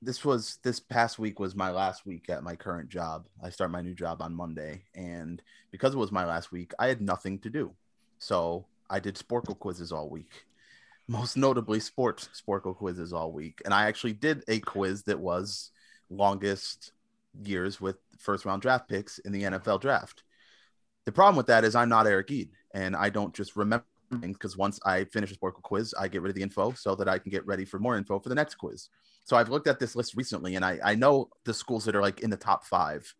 This 0.02 0.24
was 0.24 0.58
this 0.62 0.78
past 0.78 1.18
week 1.18 1.40
was 1.40 1.54
my 1.54 1.70
last 1.70 2.04
week 2.04 2.28
at 2.28 2.42
my 2.42 2.54
current 2.54 2.88
job. 2.88 3.26
I 3.42 3.50
start 3.50 3.70
my 3.70 3.80
new 3.80 3.94
job 3.94 4.20
on 4.20 4.34
Monday, 4.34 4.84
and 4.94 5.42
because 5.70 5.94
it 5.94 5.98
was 5.98 6.12
my 6.12 6.24
last 6.24 6.52
week, 6.52 6.72
I 6.78 6.88
had 6.88 7.00
nothing 7.00 7.38
to 7.40 7.50
do. 7.50 7.72
So 8.18 8.66
I 8.90 9.00
did 9.00 9.16
Sporcle 9.16 9.58
quizzes 9.58 9.92
all 9.92 10.08
week. 10.08 10.44
Most 11.08 11.36
notably, 11.36 11.80
sports 11.80 12.28
Sporcle 12.34 12.76
quizzes 12.76 13.12
all 13.12 13.32
week. 13.32 13.62
And 13.64 13.72
I 13.72 13.86
actually 13.86 14.12
did 14.12 14.42
a 14.48 14.58
quiz 14.58 15.04
that 15.04 15.20
was 15.20 15.70
longest 16.10 16.92
years 17.44 17.80
with 17.80 17.96
first 18.18 18.44
round 18.44 18.62
draft 18.62 18.88
picks 18.88 19.18
in 19.18 19.32
the 19.32 19.42
NFL 19.42 19.80
draft. 19.80 20.24
The 21.04 21.12
problem 21.12 21.36
with 21.36 21.46
that 21.46 21.64
is 21.64 21.74
I'm 21.76 21.88
not 21.88 22.06
Eric 22.06 22.30
Eid, 22.32 22.50
and 22.74 22.96
I 22.96 23.10
don't 23.10 23.34
just 23.34 23.56
remember 23.56 23.84
things 24.20 24.36
because 24.36 24.56
once 24.56 24.80
I 24.84 25.04
finish 25.04 25.30
a 25.30 25.36
Sporcle 25.36 25.62
quiz, 25.62 25.94
I 25.98 26.08
get 26.08 26.22
rid 26.22 26.30
of 26.30 26.34
the 26.34 26.42
info 26.42 26.72
so 26.72 26.94
that 26.96 27.08
I 27.08 27.18
can 27.18 27.30
get 27.30 27.46
ready 27.46 27.64
for 27.64 27.78
more 27.78 27.96
info 27.96 28.18
for 28.18 28.28
the 28.28 28.34
next 28.34 28.56
quiz. 28.56 28.88
So 29.26 29.36
I've 29.36 29.48
looked 29.48 29.66
at 29.66 29.80
this 29.80 29.96
list 29.96 30.14
recently, 30.16 30.54
and 30.54 30.64
I, 30.64 30.78
I 30.84 30.94
know 30.94 31.30
the 31.44 31.52
schools 31.52 31.84
that 31.84 31.96
are 31.96 32.00
like 32.00 32.20
in 32.20 32.30
the 32.30 32.36
top 32.36 32.64
five, 32.64 33.12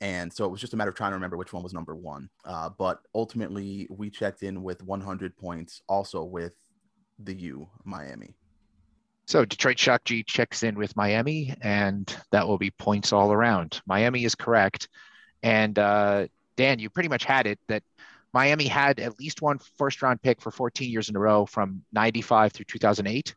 and 0.00 0.32
so 0.32 0.46
it 0.46 0.50
was 0.50 0.58
just 0.58 0.72
a 0.72 0.76
matter 0.76 0.88
of 0.88 0.96
trying 0.96 1.10
to 1.10 1.16
remember 1.16 1.36
which 1.36 1.52
one 1.52 1.62
was 1.62 1.74
number 1.74 1.94
one. 1.94 2.30
Uh, 2.46 2.70
but 2.70 3.00
ultimately, 3.14 3.86
we 3.90 4.08
checked 4.08 4.42
in 4.42 4.62
with 4.62 4.82
100 4.82 5.36
points, 5.36 5.82
also 5.86 6.24
with 6.24 6.54
the 7.22 7.34
U 7.34 7.68
Miami. 7.84 8.34
So, 9.26 9.44
Detroit 9.44 9.78
Shock 9.78 10.04
G 10.04 10.22
checks 10.22 10.62
in 10.62 10.76
with 10.76 10.96
Miami, 10.96 11.54
and 11.60 12.16
that 12.32 12.48
will 12.48 12.56
be 12.56 12.70
points 12.70 13.12
all 13.12 13.30
around. 13.30 13.82
Miami 13.86 14.24
is 14.24 14.34
correct. 14.34 14.88
And 15.42 15.78
uh, 15.78 16.28
Dan, 16.56 16.78
you 16.78 16.88
pretty 16.88 17.10
much 17.10 17.24
had 17.24 17.46
it 17.46 17.58
that 17.68 17.82
Miami 18.32 18.66
had 18.66 18.98
at 18.98 19.20
least 19.20 19.42
one 19.42 19.58
first 19.76 20.00
round 20.00 20.22
pick 20.22 20.40
for 20.40 20.50
14 20.50 20.90
years 20.90 21.10
in 21.10 21.16
a 21.16 21.20
row 21.20 21.44
from 21.44 21.82
95 21.92 22.52
through 22.52 22.64
2008. 22.64 23.34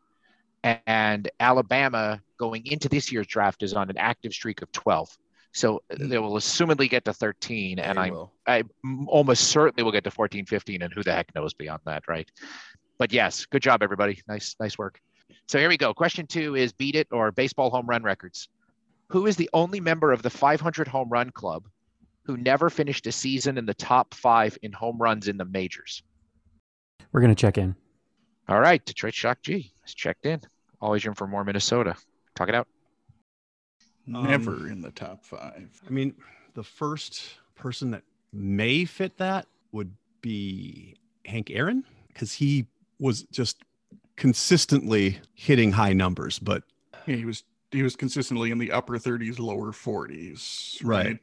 And 0.63 1.29
Alabama 1.39 2.21
going 2.37 2.65
into 2.65 2.87
this 2.89 3.11
year's 3.11 3.27
draft 3.27 3.63
is 3.63 3.73
on 3.73 3.89
an 3.89 3.97
active 3.97 4.33
streak 4.33 4.61
of 4.61 4.71
12. 4.71 5.09
So 5.51 5.83
hmm. 5.91 6.07
they 6.07 6.17
will 6.17 6.33
assumedly 6.33 6.89
get 6.89 7.05
to 7.05 7.13
13. 7.13 7.79
And 7.79 7.97
They 7.97 8.01
I'm 8.01 8.13
will. 8.13 8.33
I 8.47 8.63
m- 8.83 9.07
almost 9.07 9.49
certainly 9.49 9.83
will 9.83 9.91
get 9.91 10.03
to 10.05 10.11
14, 10.11 10.45
15, 10.45 10.81
and 10.81 10.93
who 10.93 11.03
the 11.03 11.13
heck 11.13 11.33
knows 11.35 11.53
beyond 11.53 11.81
that, 11.85 12.07
right? 12.07 12.29
But 12.97 13.11
yes, 13.11 13.45
good 13.45 13.61
job, 13.61 13.83
everybody. 13.83 14.21
Nice, 14.27 14.55
nice 14.59 14.77
work. 14.77 14.99
So 15.47 15.59
here 15.59 15.69
we 15.69 15.77
go. 15.77 15.93
Question 15.93 16.27
two 16.27 16.55
is 16.55 16.73
beat 16.73 16.95
it 16.95 17.07
or 17.11 17.31
baseball 17.31 17.69
home 17.69 17.85
run 17.85 18.03
records. 18.03 18.49
Who 19.09 19.27
is 19.27 19.35
the 19.35 19.49
only 19.53 19.79
member 19.79 20.11
of 20.11 20.21
the 20.21 20.29
500 20.29 20.87
home 20.87 21.09
run 21.09 21.29
club 21.31 21.67
who 22.25 22.37
never 22.37 22.69
finished 22.69 23.05
a 23.07 23.11
season 23.11 23.57
in 23.57 23.65
the 23.65 23.73
top 23.73 24.13
five 24.13 24.57
in 24.61 24.71
home 24.71 24.97
runs 24.97 25.27
in 25.27 25.37
the 25.37 25.45
majors? 25.45 26.01
We're 27.11 27.21
going 27.21 27.35
to 27.35 27.39
check 27.39 27.57
in. 27.57 27.75
All 28.47 28.59
right, 28.59 28.83
Detroit 28.83 29.13
Shock 29.13 29.41
G 29.41 29.73
has 29.81 29.93
checked 29.93 30.25
in. 30.25 30.41
Always 30.83 31.05
room 31.05 31.15
for 31.15 31.27
more 31.27 31.45
Minnesota. 31.45 31.95
Talk 32.35 32.49
it 32.49 32.55
out. 32.55 32.67
Never 34.05 34.51
Um, 34.55 34.69
in 34.69 34.81
the 34.81 34.91
top 34.91 35.23
five. 35.23 35.69
I 35.87 35.89
mean, 35.89 36.13
the 36.55 36.63
first 36.63 37.21
person 37.55 37.91
that 37.91 38.03
may 38.33 38.83
fit 38.83 39.15
that 39.17 39.47
would 39.71 39.93
be 40.19 40.95
Hank 41.23 41.49
Aaron 41.51 41.85
because 42.09 42.33
he 42.33 42.65
was 42.99 43.23
just 43.31 43.63
consistently 44.17 45.19
hitting 45.35 45.71
high 45.71 45.93
numbers. 45.93 46.37
But 46.37 46.63
Yeah, 47.07 47.15
he 47.15 47.23
was 47.23 47.45
he 47.71 47.81
was 47.81 47.95
consistently 47.95 48.51
in 48.51 48.57
the 48.57 48.73
upper 48.73 48.99
30s, 48.99 49.39
lower 49.39 49.71
40s. 49.71 50.79
Right. 50.83 51.17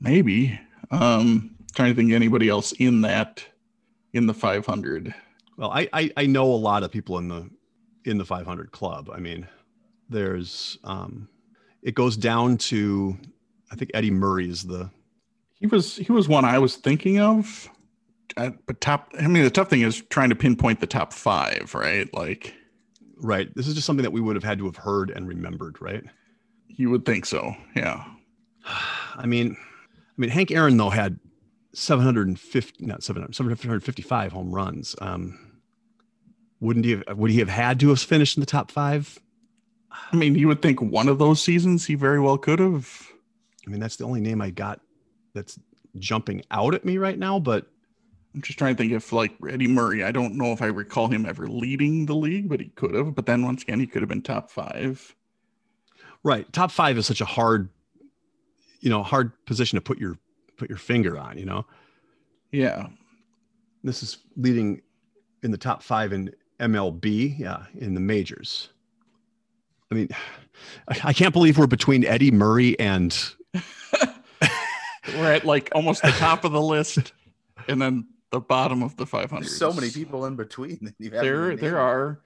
Maybe. 0.00 0.58
Um, 0.92 1.56
trying 1.74 1.90
to 1.90 1.96
think 1.96 2.10
of 2.10 2.14
anybody 2.14 2.48
else 2.48 2.70
in 2.72 3.00
that 3.00 3.44
in 4.12 4.26
the 4.26 4.34
500. 4.34 5.12
well, 5.56 5.72
I, 5.72 5.88
I 5.92 6.10
I 6.16 6.26
know 6.26 6.44
a 6.44 6.54
lot 6.54 6.84
of 6.84 6.92
people 6.92 7.18
in 7.18 7.26
the 7.26 7.50
in 8.08 8.18
the 8.18 8.24
500 8.24 8.72
club. 8.72 9.10
I 9.12 9.20
mean, 9.20 9.46
there's 10.08 10.78
um, 10.84 11.28
it 11.82 11.94
goes 11.94 12.16
down 12.16 12.56
to 12.58 13.16
I 13.70 13.76
think 13.76 13.90
Eddie 13.94 14.10
Murray's 14.10 14.64
the 14.64 14.90
He 15.60 15.66
was 15.66 15.96
he 15.96 16.10
was 16.12 16.28
one 16.28 16.44
I 16.44 16.58
was 16.58 16.76
thinking 16.76 17.20
of. 17.20 17.68
But 18.36 18.80
top, 18.80 19.12
I 19.18 19.26
mean, 19.26 19.42
the 19.42 19.50
tough 19.50 19.68
thing 19.68 19.80
is 19.80 20.02
trying 20.10 20.28
to 20.28 20.36
pinpoint 20.36 20.80
the 20.80 20.86
top 20.86 21.12
five, 21.12 21.74
right? 21.74 22.12
Like 22.14 22.54
right. 23.16 23.52
This 23.56 23.66
is 23.66 23.74
just 23.74 23.86
something 23.86 24.04
that 24.04 24.12
we 24.12 24.20
would 24.20 24.36
have 24.36 24.44
had 24.44 24.58
to 24.58 24.66
have 24.66 24.76
heard 24.76 25.10
and 25.10 25.26
remembered, 25.26 25.80
right? 25.80 26.04
you 26.78 26.88
would 26.90 27.04
think 27.04 27.26
so, 27.26 27.54
yeah. 27.76 28.04
I 29.16 29.26
mean, 29.26 29.56
I 29.60 30.14
mean, 30.16 30.30
Hank 30.30 30.50
Aaron 30.50 30.76
though 30.78 30.90
had 30.90 31.18
750, 31.74 32.86
not 32.86 33.02
700, 33.02 33.34
755 33.34 34.32
home 34.32 34.54
runs. 34.54 34.96
Um, 35.00 35.47
wouldn't 36.60 36.84
he 36.84 36.92
have, 36.92 37.04
would 37.18 37.30
he 37.30 37.38
have 37.38 37.48
had 37.48 37.78
to 37.80 37.88
have 37.90 38.00
finished 38.00 38.36
in 38.36 38.40
the 38.40 38.46
top 38.46 38.70
five? 38.70 39.18
I 40.12 40.16
mean, 40.16 40.34
you 40.34 40.48
would 40.48 40.62
think 40.62 40.80
one 40.80 41.08
of 41.08 41.18
those 41.18 41.42
seasons 41.42 41.86
he 41.86 41.94
very 41.94 42.20
well 42.20 42.38
could 42.38 42.58
have. 42.58 43.08
I 43.66 43.70
mean, 43.70 43.80
that's 43.80 43.96
the 43.96 44.04
only 44.04 44.20
name 44.20 44.40
I 44.40 44.50
got 44.50 44.80
that's 45.34 45.58
jumping 45.98 46.42
out 46.50 46.74
at 46.74 46.84
me 46.84 46.98
right 46.98 47.18
now, 47.18 47.38
but 47.38 47.66
I'm 48.34 48.42
just 48.42 48.58
trying 48.58 48.74
to 48.74 48.78
think 48.78 48.92
if 48.92 49.12
like 49.12 49.32
Eddie 49.48 49.66
Murray, 49.68 50.04
I 50.04 50.12
don't 50.12 50.34
know 50.36 50.52
if 50.52 50.62
I 50.62 50.66
recall 50.66 51.08
him 51.08 51.26
ever 51.26 51.46
leading 51.48 52.06
the 52.06 52.14
league, 52.14 52.48
but 52.48 52.60
he 52.60 52.68
could 52.68 52.94
have. 52.94 53.14
But 53.14 53.26
then 53.26 53.42
once 53.44 53.62
again, 53.62 53.80
he 53.80 53.86
could 53.86 54.02
have 54.02 54.08
been 54.08 54.22
top 54.22 54.50
five. 54.50 55.14
right, 56.22 56.50
top 56.52 56.70
five 56.70 56.98
is 56.98 57.06
such 57.06 57.20
a 57.20 57.24
hard, 57.26 57.68
you 58.80 58.90
know, 58.90 59.02
hard 59.02 59.32
position 59.46 59.76
to 59.76 59.80
put 59.80 59.98
your 59.98 60.18
put 60.56 60.68
your 60.68 60.78
finger 60.78 61.18
on. 61.18 61.38
You 61.38 61.46
know, 61.46 61.66
Yeah. 62.52 62.88
this 63.84 64.02
is 64.02 64.18
leading 64.36 64.82
in 65.42 65.50
the 65.50 65.58
top 65.58 65.82
five 65.82 66.12
in 66.12 66.32
MLB, 66.60 67.38
yeah, 67.38 67.66
in 67.78 67.94
the 67.94 68.00
majors. 68.00 68.70
I 69.90 69.94
mean, 69.94 70.08
I 70.88 71.00
I 71.04 71.12
can't 71.12 71.32
believe 71.32 71.58
we're 71.58 71.66
between 71.66 72.04
Eddie 72.04 72.30
Murray 72.30 72.78
and 72.78 73.16
We're 75.16 75.32
at 75.32 75.44
like 75.44 75.70
almost 75.74 76.02
the 76.02 76.10
top 76.10 76.44
of 76.44 76.52
the 76.52 76.60
list 76.60 77.12
and 77.66 77.80
then 77.80 78.06
the 78.30 78.40
bottom 78.40 78.82
of 78.82 78.96
the 78.96 79.06
500. 79.06 79.42
There's 79.42 79.56
so 79.56 79.72
many 79.72 79.90
people 79.90 80.26
in 80.26 80.36
between. 80.36 80.78
that 80.82 80.94
you 80.98 81.10
haven't 81.10 81.24
There, 81.24 81.56
there 81.56 81.78
are, 81.78 82.20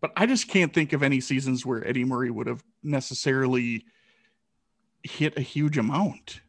but 0.00 0.12
I 0.16 0.26
just 0.26 0.48
can't 0.48 0.72
think 0.72 0.92
of 0.92 1.02
any 1.02 1.20
seasons 1.20 1.66
where 1.66 1.86
Eddie 1.86 2.04
Murray 2.04 2.30
would 2.30 2.46
have 2.46 2.62
necessarily 2.82 3.84
hit 5.02 5.36
a 5.36 5.40
huge 5.40 5.76
amount. 5.78 6.40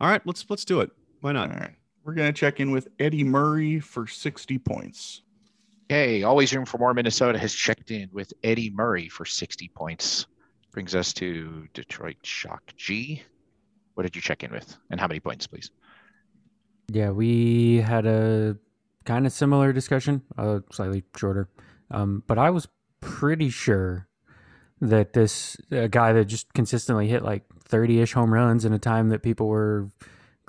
all 0.00 0.08
right, 0.08 0.24
let's 0.26 0.44
let's 0.48 0.64
do 0.64 0.80
it. 0.80 0.90
Why 1.20 1.32
not? 1.32 1.50
All 1.50 1.58
right, 1.58 1.74
We're 2.04 2.14
going 2.14 2.32
to 2.32 2.38
check 2.38 2.60
in 2.60 2.70
with 2.70 2.88
Eddie 2.98 3.24
Murray 3.24 3.80
for 3.80 4.06
60 4.06 4.58
points. 4.58 5.22
Okay, 5.92 6.22
always 6.22 6.54
room 6.54 6.64
for 6.64 6.78
more. 6.78 6.94
Minnesota 6.94 7.38
has 7.38 7.52
checked 7.52 7.90
in 7.90 8.08
with 8.12 8.32
Eddie 8.42 8.70
Murray 8.70 9.10
for 9.10 9.26
60 9.26 9.68
points. 9.74 10.26
Brings 10.70 10.94
us 10.94 11.12
to 11.12 11.68
Detroit 11.74 12.16
Shock 12.22 12.62
G. 12.78 13.22
What 13.92 14.04
did 14.04 14.16
you 14.16 14.22
check 14.22 14.42
in 14.42 14.52
with, 14.52 14.74
and 14.88 14.98
how 14.98 15.06
many 15.06 15.20
points, 15.20 15.46
please? 15.46 15.70
Yeah, 16.88 17.10
we 17.10 17.82
had 17.82 18.06
a 18.06 18.56
kind 19.04 19.26
of 19.26 19.34
similar 19.34 19.74
discussion, 19.74 20.22
uh, 20.38 20.60
slightly 20.70 21.04
shorter. 21.14 21.50
Um, 21.90 22.22
but 22.26 22.38
I 22.38 22.48
was 22.48 22.68
pretty 23.02 23.50
sure 23.50 24.08
that 24.80 25.12
this 25.12 25.58
guy 25.90 26.14
that 26.14 26.24
just 26.24 26.54
consistently 26.54 27.08
hit 27.08 27.22
like 27.22 27.44
30-ish 27.68 28.14
home 28.14 28.32
runs 28.32 28.64
in 28.64 28.72
a 28.72 28.78
time 28.78 29.10
that 29.10 29.22
people 29.22 29.46
were 29.46 29.90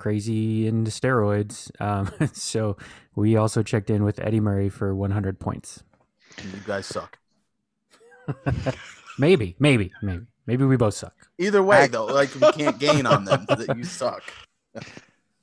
crazy 0.04 0.66
into 0.66 0.90
steroids. 0.90 1.70
Um, 1.80 2.12
so 2.34 2.76
we 3.14 3.36
also 3.36 3.62
checked 3.62 3.88
in 3.88 4.04
with 4.04 4.20
Eddie 4.20 4.38
Murray 4.38 4.68
for 4.68 4.94
100 4.94 5.40
points. 5.40 5.82
And 6.36 6.52
you 6.52 6.60
guys 6.66 6.84
suck. 6.84 7.18
Maybe, 9.18 9.54
maybe, 9.60 9.92
maybe, 10.02 10.24
maybe 10.46 10.64
we 10.64 10.76
both 10.76 10.94
suck. 10.94 11.14
Either 11.38 11.62
way, 11.62 11.82
Act- 11.84 11.92
though, 11.92 12.04
like 12.06 12.34
we 12.34 12.50
can't 12.52 12.78
gain 12.80 13.06
on 13.06 13.24
them 13.24 13.46
that 13.48 13.76
you 13.76 13.84
suck. 13.84 14.24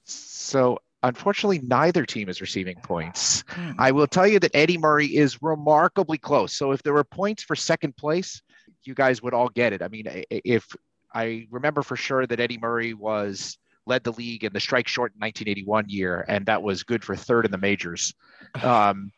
So, 0.03 0.77
unfortunately, 1.01 1.59
neither 1.63 2.05
team 2.05 2.27
is 2.27 2.41
receiving 2.41 2.75
points. 2.83 3.45
Hmm. 3.47 3.71
I 3.79 3.91
will 3.91 4.07
tell 4.07 4.27
you 4.27 4.39
that 4.39 4.51
Eddie 4.53 4.77
Murray 4.77 5.07
is 5.07 5.41
remarkably 5.41 6.17
close. 6.17 6.53
So, 6.53 6.71
if 6.73 6.83
there 6.83 6.91
were 6.93 7.05
points 7.05 7.43
for 7.43 7.55
second 7.55 7.95
place, 7.95 8.41
you 8.83 8.93
guys 8.93 9.23
would 9.23 9.33
all 9.33 9.47
get 9.47 9.71
it. 9.71 9.81
I 9.81 9.87
mean, 9.87 10.07
i- 10.09 10.25
i- 10.29 10.41
if 10.43 10.67
I 11.13 11.47
remember 11.49 11.81
for 11.81 11.95
sure 11.95 12.27
that 12.27 12.39
Eddie 12.41 12.59
Murray 12.59 12.93
was 12.93 13.57
led 13.87 14.03
the 14.03 14.11
league 14.13 14.43
in 14.43 14.53
the 14.53 14.59
strike 14.59 14.87
short 14.87 15.11
in 15.15 15.19
1981 15.19 15.85
year, 15.89 16.25
and 16.27 16.45
that 16.45 16.61
was 16.61 16.83
good 16.83 17.03
for 17.03 17.15
third 17.15 17.45
in 17.45 17.51
the 17.51 17.57
majors. 17.57 18.13
Um, 18.63 19.11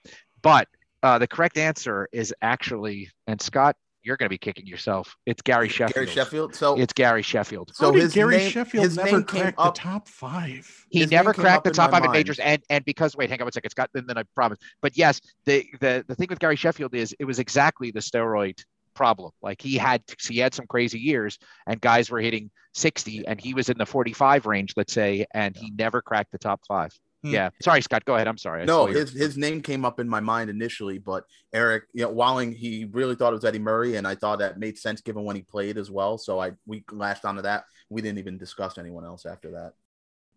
but 0.44 0.68
uh, 1.02 1.18
the 1.18 1.26
correct 1.26 1.58
answer 1.58 2.08
is 2.12 2.34
actually, 2.42 3.10
and 3.26 3.42
Scott, 3.42 3.76
you're 4.04 4.18
going 4.18 4.28
to 4.28 4.30
be 4.30 4.38
kicking 4.38 4.68
yourself. 4.68 5.16
It's 5.26 5.42
Gary 5.42 5.70
Sheffield. 5.70 5.94
Gary 5.96 6.08
Sheffield. 6.08 6.56
So 6.56 6.78
It's 6.78 6.94
Gary 6.94 7.22
Sheffield. 7.22 7.72
So 7.74 7.94
his 7.94 8.14
Gary 8.14 8.38
name, 8.38 8.52
Sheffield 8.52 8.84
his 8.84 8.98
never 8.98 9.12
name 9.12 9.24
came 9.24 9.42
cracked 9.42 9.58
the 9.58 9.72
top 9.72 10.08
five? 10.08 10.86
He 10.90 11.00
His 11.00 11.12
never 11.12 11.34
cracked 11.34 11.64
the 11.64 11.72
top 11.72 11.92
my 11.92 12.00
five 12.00 12.06
in 12.06 12.12
majors, 12.12 12.40
and 12.40 12.62
and 12.70 12.84
because 12.86 13.16
wait, 13.16 13.30
hang 13.30 13.42
on 13.42 13.46
one 13.46 13.54
second, 13.54 13.72
Scott. 13.72 13.90
Then, 13.94 14.06
then 14.06 14.18
I 14.18 14.24
promise. 14.36 14.60
But 14.82 14.98
yes, 14.98 15.22
the 15.46 15.66
the 15.80 16.04
the 16.08 16.16
thing 16.16 16.28
with 16.30 16.40
Gary 16.40 16.58
Sheffield 16.58 16.94
is 16.94 17.16
it 17.20 17.26
was 17.26 17.40
exactly 17.40 17.92
the 17.92 18.02
steroid 18.02 18.62
problem. 18.94 19.32
Like 19.42 19.62
he 19.62 19.78
had 19.78 20.02
he 20.28 20.38
had 20.38 20.54
some 20.54 20.68
crazy 20.68 21.00
years, 21.00 21.40
and 21.68 21.80
guys 21.82 22.10
were 22.10 22.20
hitting 22.20 22.50
sixty, 22.74 23.26
and 23.28 23.40
he 23.40 23.54
was 23.54 23.70
in 23.70 23.78
the 23.78 23.86
forty-five 23.86 24.46
range, 24.46 24.74
let's 24.78 24.94
say, 24.94 25.26
and 25.34 25.56
he 25.56 25.72
never 25.72 26.02
cracked 26.02 26.32
the 26.32 26.38
top 26.38 26.62
five. 26.68 26.92
Hmm. 27.24 27.30
Yeah, 27.34 27.50
sorry, 27.62 27.82
Scott. 27.82 28.04
Go 28.04 28.16
ahead. 28.16 28.28
I'm 28.28 28.38
sorry. 28.38 28.64
I 28.64 28.66
No, 28.66 28.84
stole 28.84 28.92
your- 28.92 29.00
his 29.00 29.12
his 29.14 29.38
name 29.38 29.62
came 29.62 29.86
up 29.86 30.00
in 30.00 30.10
my 30.10 30.20
mind 30.20 30.50
initially, 30.50 30.98
but 31.00 31.24
Eric, 31.54 31.84
you 31.94 32.04
know, 32.04 32.10
Walling, 32.10 32.52
he 32.52 32.86
really 32.92 33.16
thought 33.16 33.32
it 33.32 33.36
was 33.36 33.46
Eddie 33.46 33.60
Murray, 33.60 33.96
and 33.96 34.06
I 34.06 34.16
thought 34.16 34.40
that 34.40 34.60
made 34.60 34.78
sense 34.78 35.02
given 35.02 35.24
when 35.24 35.36
he 35.36 35.42
played 35.42 35.78
as 35.78 35.90
well. 35.90 36.18
So 36.18 36.40
I 36.40 36.52
we 36.66 36.84
latched 36.92 37.26
onto 37.26 37.42
that. 37.44 37.64
We 37.90 38.02
didn't 38.02 38.20
even 38.20 38.38
discuss 38.38 38.78
anyone 38.78 39.06
else 39.06 39.26
after 39.26 39.52
that. 39.52 39.74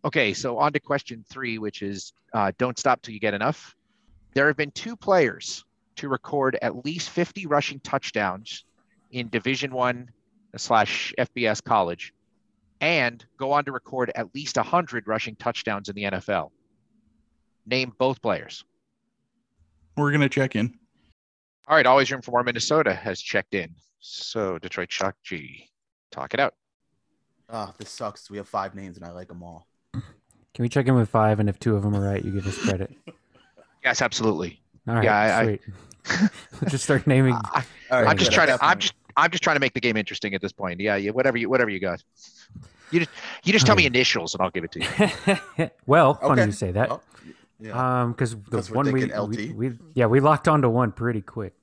Okay, 0.04 0.32
so 0.34 0.58
on 0.58 0.72
to 0.72 0.78
question 0.78 1.24
three, 1.28 1.58
which 1.58 1.82
is 1.82 2.12
uh, 2.32 2.52
don't 2.58 2.78
stop 2.78 3.02
till 3.02 3.14
you 3.14 3.18
get 3.20 3.34
enough. 3.34 3.74
There 4.34 4.46
have 4.46 4.56
been 4.56 4.70
two 4.70 4.94
players 4.94 5.64
to 5.96 6.08
record 6.08 6.58
at 6.62 6.84
least 6.84 7.10
50 7.10 7.46
rushing 7.46 7.80
touchdowns 7.80 8.64
in 9.10 9.28
Division 9.28 9.72
One 9.72 10.10
slash 10.56 11.12
FBS 11.18 11.62
college, 11.62 12.12
and 12.80 13.24
go 13.36 13.52
on 13.52 13.64
to 13.64 13.72
record 13.72 14.10
at 14.14 14.34
least 14.34 14.56
100 14.56 15.06
rushing 15.06 15.36
touchdowns 15.36 15.88
in 15.88 15.94
the 15.94 16.04
NFL. 16.04 16.50
Name 17.66 17.92
both 17.98 18.22
players. 18.22 18.64
We're 19.96 20.10
going 20.10 20.20
to 20.20 20.28
check 20.28 20.56
in. 20.56 20.78
All 21.68 21.76
right, 21.76 21.86
always 21.86 22.10
room 22.10 22.22
for 22.22 22.30
more. 22.30 22.44
Minnesota 22.44 22.94
has 22.94 23.20
checked 23.20 23.54
in. 23.54 23.74
So 23.98 24.58
Detroit 24.58 24.92
Shock 24.92 25.16
G, 25.24 25.68
talk 26.12 26.32
it 26.32 26.40
out. 26.40 26.54
Ah, 27.50 27.72
this 27.78 27.90
sucks. 27.90 28.30
We 28.30 28.36
have 28.36 28.48
five 28.48 28.74
names, 28.74 28.96
and 28.96 29.06
I 29.06 29.10
like 29.10 29.28
them 29.28 29.42
all. 29.42 29.66
Can 29.92 30.62
we 30.62 30.68
check 30.68 30.86
in 30.86 30.94
with 30.94 31.08
five? 31.08 31.40
And 31.40 31.48
if 31.48 31.58
two 31.58 31.76
of 31.76 31.82
them 31.82 31.94
are 31.94 32.00
right, 32.00 32.24
you 32.24 32.30
give 32.30 32.46
us 32.46 32.58
credit. 32.58 32.90
Yes, 33.84 34.02
absolutely. 34.02 34.60
All 34.88 34.94
right, 34.94 35.04
Yeah, 35.04 35.16
I- 35.16 35.40
I- 35.40 35.44
sweet. 35.44 35.60
Let's 36.60 36.70
just 36.70 36.84
start 36.84 37.06
naming. 37.06 37.34
I, 37.34 37.64
All 37.90 38.02
right, 38.02 38.10
I'm 38.10 38.16
just 38.16 38.30
trying 38.32 38.46
to. 38.48 38.58
I'm 38.64 38.78
just. 38.78 38.94
I'm 39.16 39.30
just 39.30 39.42
trying 39.42 39.56
to 39.56 39.60
make 39.60 39.72
the 39.74 39.80
game 39.80 39.96
interesting 39.96 40.34
at 40.34 40.40
this 40.42 40.52
point. 40.52 40.78
Yeah, 40.78 40.94
yeah. 40.96 41.10
Whatever 41.10 41.36
you. 41.38 41.48
Whatever 41.50 41.70
you 41.70 41.80
got. 41.80 42.04
You 42.92 43.00
just. 43.00 43.10
You 43.44 43.52
just 43.52 43.66
tell 43.66 43.74
me 43.74 43.86
initials 43.86 44.34
and 44.34 44.42
I'll 44.42 44.50
give 44.50 44.62
it 44.64 44.72
to 44.72 44.80
you. 45.58 45.68
well, 45.86 46.14
funny 46.14 46.32
Okay. 46.42 46.46
you 46.46 46.52
say 46.52 46.70
that. 46.72 46.92
Oh, 46.92 47.00
yeah. 47.58 48.02
Um, 48.02 48.12
because 48.12 48.36
the 48.36 48.50
'Cause 48.50 48.70
we're 48.70 48.76
one 48.76 48.92
we, 48.92 49.00
thinking 49.00 49.28
we, 49.28 49.46
LT. 49.48 49.56
we 49.56 49.78
yeah 49.94 50.06
we 50.06 50.20
locked 50.20 50.46
onto 50.46 50.68
one 50.68 50.92
pretty 50.92 51.22
quick. 51.22 51.54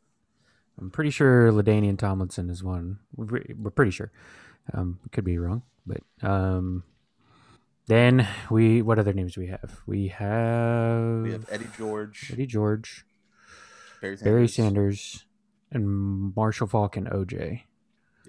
I'm 0.82 0.90
pretty 0.90 1.12
sure 1.12 1.52
LaDainian 1.52 1.98
Tomlinson 2.00 2.50
is 2.50 2.64
one. 2.64 2.98
We're, 3.16 3.44
we're 3.58 3.70
pretty 3.70 3.92
sure. 3.92 4.12
Um, 4.74 5.00
could 5.12 5.24
be 5.24 5.38
wrong, 5.38 5.62
but 5.86 6.00
um, 6.28 6.84
then 7.88 8.28
we 8.50 8.82
what 8.82 8.98
other 9.00 9.14
names 9.14 9.36
do 9.36 9.42
we 9.42 9.48
have? 9.48 9.82
We 9.86 10.08
have 10.10 11.22
we 11.22 11.32
have 11.32 11.46
Eddie 11.52 11.68
George, 11.78 12.30
Eddie 12.34 12.48
George, 12.48 13.06
Barry 14.04 14.18
Sanders. 14.18 14.32
Barry 14.34 14.48
Sanders, 14.50 15.26
and 15.72 16.36
Marshall 16.36 16.68
Faulk 16.68 16.98
and 16.98 17.08
OJ. 17.08 17.62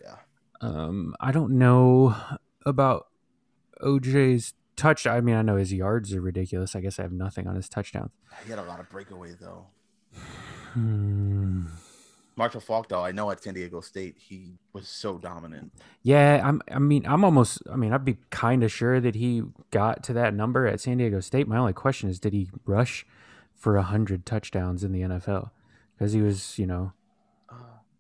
Yeah. 0.01 0.17
Um, 0.61 1.17
I 1.21 1.33
don't 1.33 1.59
know 1.59 2.15
about 2.65 3.09
OJ's 3.83 4.55
touch. 4.77 5.05
I 5.05 5.21
mean, 5.21 5.35
I 5.35 5.43
know 5.43 5.57
his 5.57 5.73
yards 5.73 6.15
are 6.15 6.21
ridiculous. 6.21 6.77
I 6.77 6.81
guess 6.81 7.01
I 7.01 7.03
have 7.03 7.13
nothing 7.13 7.49
on 7.49 7.57
his 7.57 7.69
touchdowns. 7.69 8.13
He 8.45 8.51
had 8.51 8.61
a 8.61 8.63
lot 8.63 8.79
of 8.79 8.89
breakaway 8.89 9.33
though. 9.39 9.67
Hmm. 10.75 11.67
Marshall 12.37 12.61
Faulk, 12.61 12.89
though, 12.89 13.05
I 13.05 13.13
know 13.13 13.31
at 13.31 13.43
San 13.43 13.55
Diego 13.55 13.81
State 13.81 14.17
he 14.19 14.59
was 14.73 14.89
so 14.89 15.19
dominant. 15.19 15.73
Yeah, 16.03 16.41
I'm. 16.43 16.63
I 16.71 16.79
mean, 16.79 17.05
I'm 17.07 17.25
almost. 17.25 17.63
I 17.71 17.77
mean, 17.77 17.93
I'd 17.93 18.05
be 18.05 18.19
kind 18.31 18.63
of 18.63 18.71
sure 18.73 19.01
that 19.01 19.15
he 19.17 19.43
got 19.71 20.03
to 20.05 20.13
that 20.13 20.35
number 20.35 20.67
at 20.67 20.81
San 20.81 20.99
Diego 20.99 21.21
State. 21.21 21.47
My 21.49 21.59
only 21.59 21.73
question 21.73 22.11
is, 22.11 22.19
did 22.19 22.33
he 22.33 22.49
rush 22.65 23.07
for 23.55 23.77
hundred 23.81 24.27
touchdowns 24.27 24.83
in 24.83 24.93
the 24.93 25.03
NFL? 25.03 25.51
Because 25.99 26.13
he 26.13 26.21
was, 26.23 26.59
you 26.59 26.67
know, 26.67 26.93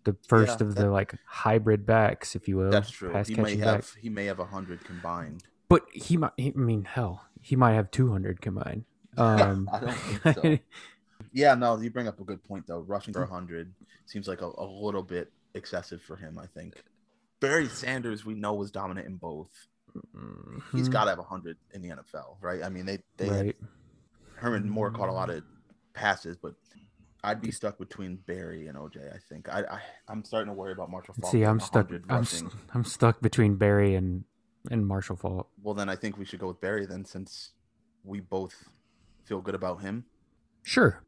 the 0.05 0.17
first 0.29 0.61
Yeah, 0.61 0.67
of 0.67 0.75
that- 0.75 0.83
the 0.83 0.91
like 0.91 1.15
hybrid 1.27 1.87
backs, 1.87 2.35
if 2.37 2.49
you 2.49 2.57
will. 2.57 2.71
That's 2.71 2.91
true. 2.91 3.11
pass 3.13 3.29
He 3.29 3.35
may 3.37 3.57
have 3.57 3.81
back. 3.83 3.85
he 4.01 4.09
may 4.11 4.27
have 4.27 4.39
a 4.41 4.45
hundred 4.45 4.85
combined. 4.85 5.45
But 5.69 5.85
he 5.93 6.17
might. 6.17 6.33
He, 6.37 6.53
I 6.55 6.59
mean, 6.59 6.85
hell, 6.85 7.25
he 7.41 7.57
might 7.57 7.73
have 7.75 7.91
two 7.91 8.11
hundred 8.11 8.41
combined. 8.41 8.85
Um, 9.17 9.71
I 9.73 9.79
don't 9.81 9.93
think 9.95 10.35
so. 10.35 10.59
Yeah, 11.33 11.55
no, 11.55 11.81
you 11.81 11.89
bring 11.91 12.09
up 12.09 12.19
a 12.21 12.25
good 12.25 12.43
point 12.45 12.67
though. 12.67 12.81
Rushing 12.81 13.15
for 13.15 13.25
hundred 13.27 13.73
seems 14.07 14.27
like 14.29 14.41
a, 14.43 14.51
a 14.59 14.65
little 14.67 15.03
bit 15.05 15.33
excessive 15.55 16.03
for 16.03 16.17
him. 16.17 16.37
I 16.39 16.47
think. 16.47 16.83
Barry 17.41 17.69
Sanders, 17.69 18.25
we 18.25 18.35
know 18.35 18.55
was 18.55 18.71
dominant 18.73 19.07
in 19.07 19.17
both. 19.17 19.49
He's 20.73 20.89
mhm, 20.89 20.93
got 20.93 21.05
to 21.05 21.11
have 21.11 21.19
hundred 21.21 21.57
in 21.73 21.83
the 21.83 21.91
NFL, 21.91 22.37
right? 22.41 22.63
I 22.65 22.69
mean, 22.69 22.87
they 22.87 22.99
they 23.17 23.29
had. 23.29 23.55
Herman 24.35 24.69
Moore 24.69 24.91
caught 24.91 25.09
a 25.09 25.13
lot 25.13 25.31
of 25.31 25.43
passes, 25.95 26.37
but 26.37 26.55
I'd 27.25 27.41
be 27.41 27.51
stuck 27.51 27.79
between 27.79 28.17
Barry 28.27 28.67
and 28.69 28.77
OJ. 28.77 29.13
I 29.15 29.19
think 29.29 29.49
I, 29.49 29.61
I 29.63 29.81
I'm 30.09 30.23
starting 30.25 30.49
to 30.49 30.55
worry 30.55 30.73
about 30.73 30.91
Marshall 30.91 31.15
Faulk. 31.21 31.33
See, 31.33 31.43
I'm 31.43 31.59
stuck. 31.59 31.91
I'm, 31.91 32.21
s- 32.23 32.43
rushing. 32.43 32.51
I'm 32.75 32.85
stuck 32.85 33.21
between 33.21 33.57
Barry 33.57 33.95
and 33.95 34.25
and 34.71 34.87
Marshall 34.87 35.17
Faulk. 35.17 35.49
Well, 35.63 35.75
then 35.75 35.89
I 35.89 35.97
think 35.97 36.17
we 36.19 36.25
should 36.25 36.39
go 36.41 36.49
with 36.49 36.61
Barry 36.61 36.87
then, 36.87 37.05
since 37.05 37.51
we 38.05 38.21
both 38.21 38.69
feel 39.25 39.41
good 39.41 39.55
about 39.55 39.81
him. 39.83 40.05
Sure. 40.63 41.03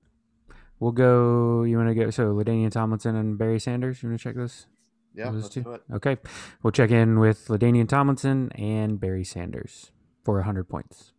We'll 0.81 0.93
go. 0.93 1.63
You 1.63 1.77
want 1.79 1.89
to 1.91 1.95
go? 1.95 2.11
So 2.11 2.33
LaDainian 2.35 2.71
Tomlinson 2.71 3.15
and 3.17 3.39
Barry 3.39 3.59
Sanders. 3.61 4.03
You 4.03 4.09
want 4.11 4.21
to 4.21 4.25
check 4.25 4.37
this? 4.37 4.67
Yeah, 5.15 5.31
Those 5.31 5.45
let's 5.45 5.55
two? 5.55 5.63
do 5.63 5.73
it. 5.73 5.83
Okay. 5.95 6.19
We'll 6.63 6.73
check 6.73 6.91
in 6.91 7.19
with 7.19 7.49
LaDainian 7.49 7.89
Tomlinson 7.89 8.53
and 8.53 9.01
Barry 9.01 9.25
Sanders. 9.25 9.91
for 10.25 10.35
100 10.37 10.65
points. 10.69 11.13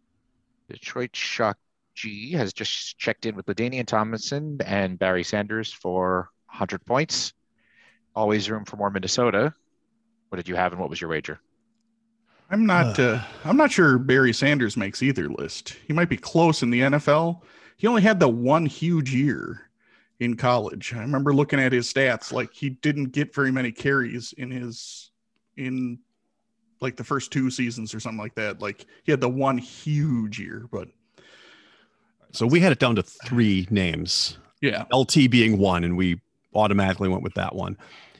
Detroit 0.69 1.15
Shock 1.15 1.57
G 1.97 2.31
has 2.33 2.53
just 2.53 2.97
checked 2.99 3.25
in 3.25 3.35
with 3.35 3.47
LaDainian 3.47 3.87
Tomlinson 3.87 4.59
and 4.63 4.99
Barry 4.99 5.23
Sanders 5.23 5.73
for 5.73 6.29
100 6.45 6.85
points. 6.85 7.33
Always 8.15 8.49
room 8.49 8.65
for 8.65 8.77
more 8.77 8.91
Minnesota. 8.91 9.53
What 10.29 10.37
did 10.37 10.47
you 10.47 10.55
have 10.55 10.71
and 10.71 10.79
what 10.79 10.89
was 10.89 11.01
your 11.01 11.09
wager? 11.09 11.39
I'm 12.49 12.65
not. 12.65 12.97
Uh, 12.99 13.19
I'm 13.43 13.57
not 13.57 13.71
sure 13.71 13.97
Barry 13.97 14.31
Sanders 14.31 14.77
makes 14.77 15.03
either 15.03 15.27
list. 15.27 15.75
He 15.85 15.93
might 15.93 16.07
be 16.07 16.17
close 16.17 16.63
in 16.63 16.69
the 16.69 16.81
NFL. 16.81 17.41
He 17.75 17.87
only 17.87 18.01
had 18.01 18.19
the 18.19 18.29
one 18.29 18.65
huge 18.65 19.13
year 19.13 19.69
in 20.19 20.37
college. 20.37 20.93
I 20.93 20.99
remember 20.99 21.33
looking 21.33 21.59
at 21.59 21.73
his 21.73 21.91
stats. 21.91 22.31
Like 22.31 22.53
he 22.53 22.69
didn't 22.69 23.11
get 23.11 23.35
very 23.35 23.51
many 23.51 23.71
carries 23.71 24.33
in 24.33 24.51
his 24.51 25.11
in 25.57 25.99
like 26.79 26.95
the 26.95 27.03
first 27.03 27.31
two 27.31 27.49
seasons 27.49 27.93
or 27.93 27.99
something 27.99 28.19
like 28.19 28.35
that. 28.35 28.61
Like 28.61 28.85
he 29.03 29.11
had 29.11 29.21
the 29.21 29.29
one 29.29 29.57
huge 29.57 30.39
year, 30.39 30.67
but 30.71 30.87
So 32.31 32.45
we 32.45 32.59
had 32.59 32.71
it 32.71 32.79
down 32.79 32.95
to 32.95 33.03
three 33.03 33.67
names, 33.69 34.37
yeah, 34.61 34.83
LT 34.93 35.29
being 35.29 35.57
one, 35.57 35.83
and 35.83 35.97
we 35.97 36.19
automatically 36.53 37.09
went 37.09 37.23
with 37.23 37.33
that 37.35 37.55
one. 37.55 37.77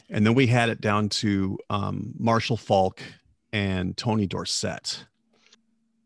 And 0.10 0.26
then 0.26 0.34
we 0.34 0.48
had 0.48 0.70
it 0.70 0.80
down 0.80 1.10
to 1.10 1.58
um, 1.70 2.14
Marshall 2.18 2.58
Faulk 2.58 3.02
and 3.52 3.96
Tony 3.98 4.26
Dorsett. 4.26 5.06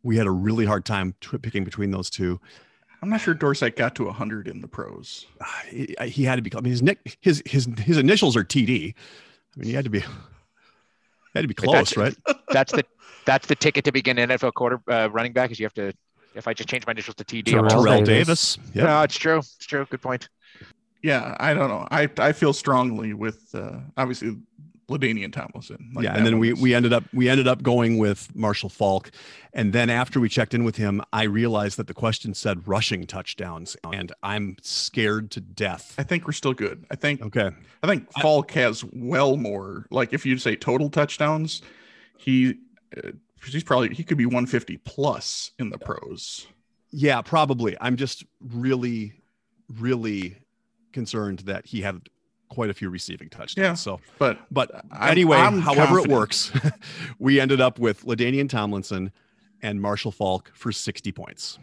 We 0.04 0.18
had 0.18 0.26
a 0.26 0.32
really 0.32 0.66
hard 0.66 0.86
time 0.86 1.14
t- 1.22 1.38
picking 1.38 1.64
between 1.64 1.92
those 1.92 2.10
two. 2.10 2.40
I'm 3.04 3.10
not 3.10 3.22
sure 3.22 3.34
Dorsett 3.34 3.76
got 3.76 3.96
to 3.96 4.06
100 4.06 4.48
in 4.48 4.62
the 4.62 4.68
pros. 4.68 5.26
Ah, 5.42 5.62
He, 5.70 5.96
he 6.06 6.24
had 6.24 6.36
to 6.38 6.42
be. 6.42 6.52
I 6.56 6.62
mean, 6.62 6.72
his 6.72 6.82
nick, 6.82 7.18
his 7.22 7.42
his 7.46 7.68
his 7.80 7.98
initials 7.98 8.36
are 8.36 8.44
TD. 8.44 8.94
I 9.56 9.60
mean, 9.60 9.68
he 9.68 9.74
had 9.74 9.84
to 9.86 9.90
be 9.92 10.00
had 11.36 11.42
to 11.42 11.48
be 11.48 11.54
close, 11.54 11.92
That's- 11.94 11.98
right? 12.28 12.38
That's 12.52 12.72
the 12.72 12.84
that's 13.26 13.48
the 13.48 13.56
ticket 13.56 13.86
to 13.86 13.92
begin 13.92 14.18
NFL 14.18 14.54
quarter 14.56 14.82
uh, 14.90 15.10
running 15.12 15.32
back 15.34 15.52
is 15.52 15.60
you 15.60 15.66
have 15.66 15.74
to 15.76 15.94
if 16.36 16.48
I 16.48 16.54
just 16.54 16.70
change 16.70 16.86
my 16.86 16.92
initials 16.92 17.16
to 17.16 17.24
TD. 17.24 17.54
I'm 17.58 17.68
Terrell 17.68 17.84
Terrell. 17.86 18.04
Davis. 18.04 18.56
Davis. 18.56 18.76
Yep. 18.76 18.86
No, 18.86 19.02
it's 19.04 19.18
true. 19.18 19.38
It's 19.40 19.66
true. 19.66 19.86
Good 19.90 20.02
point. 20.02 20.30
Yeah, 21.04 21.36
I 21.40 21.54
don't 21.54 21.70
know. 21.70 21.88
I 21.92 22.10
I 22.18 22.32
feel 22.32 22.54
strongly 22.54 23.14
with 23.14 23.54
uh, 23.56 23.80
obviously 23.98 24.38
LaDainian 24.88 25.34
Tomlinson. 25.34 25.92
Like 25.96 26.04
yeah, 26.06 26.16
and 26.16 26.26
then 26.26 26.34
one 26.34 26.40
we 26.42 26.52
was- 26.52 26.62
we 26.62 26.76
ended 26.76 26.94
up 26.94 27.04
we 27.14 27.28
ended 27.28 27.48
up 27.48 27.64
going 27.64 27.98
with 27.98 28.34
Marshall 28.36 28.70
Faulk, 28.70 29.10
and 29.54 29.74
then 29.74 29.90
after 29.90 30.20
we 30.20 30.30
checked 30.30 30.54
in 30.54 30.64
with 30.64 30.76
him, 30.76 31.02
I 31.12 31.24
realized 31.24 31.78
that 31.78 31.88
the 31.88 31.94
question 31.96 32.34
said 32.36 32.68
rushing 32.68 33.08
touchdowns, 33.08 33.76
and 33.92 34.12
I'm 34.22 34.58
scared 34.62 35.32
to 35.32 35.42
death. 35.42 35.96
I 35.98 36.04
think 36.04 36.28
we're 36.28 36.34
still 36.34 36.54
good. 36.54 36.86
I 36.92 36.96
think 36.96 37.22
Okay, 37.24 37.50
I 37.82 37.88
think 37.88 38.08
I- 38.16 38.22
Faulk 38.22 38.52
has 38.52 38.84
well 38.94 39.38
more. 39.38 39.88
Like 39.90 40.14
if 40.14 40.24
you 40.26 40.38
say 40.38 40.56
total 40.56 40.90
touchdowns, 40.92 41.64
he 42.18 42.56
uh, 42.96 43.12
he's 43.44 43.64
probably 43.64 43.94
he 43.94 44.04
could 44.04 44.18
be 44.18 44.26
150 44.26 44.78
plus 44.78 45.52
in 45.60 45.70
the 45.70 45.78
pros. 45.78 46.48
yeah, 46.92 47.22
probably. 47.22 47.76
I'm 47.82 47.96
just 47.96 48.24
really, 48.40 49.14
really 49.80 50.38
concerned 50.94 51.40
that 51.40 51.66
he 51.66 51.82
had 51.82 52.02
quite 52.50 52.70
a 52.70 52.74
few 52.74 52.90
receiving 52.90 53.30
touchdowns. 53.30 53.58
Yeah. 53.66 53.74
So, 53.76 54.00
But 54.20 54.40
but 54.52 54.74
I'm- 54.76 55.10
anyway, 55.12 55.38
I'm 55.38 55.60
however 55.60 56.00
it 56.00 56.08
works, 56.08 56.52
we 57.20 57.40
ended 57.40 57.62
up 57.62 57.80
with 57.80 58.04
LaDainian 58.04 58.50
Tomlinson 58.50 59.12
and 59.62 59.82
Marshall 59.82 60.12
Faulk 60.12 60.52
for 60.54 60.72
60 60.72 61.12
points. 61.14 61.60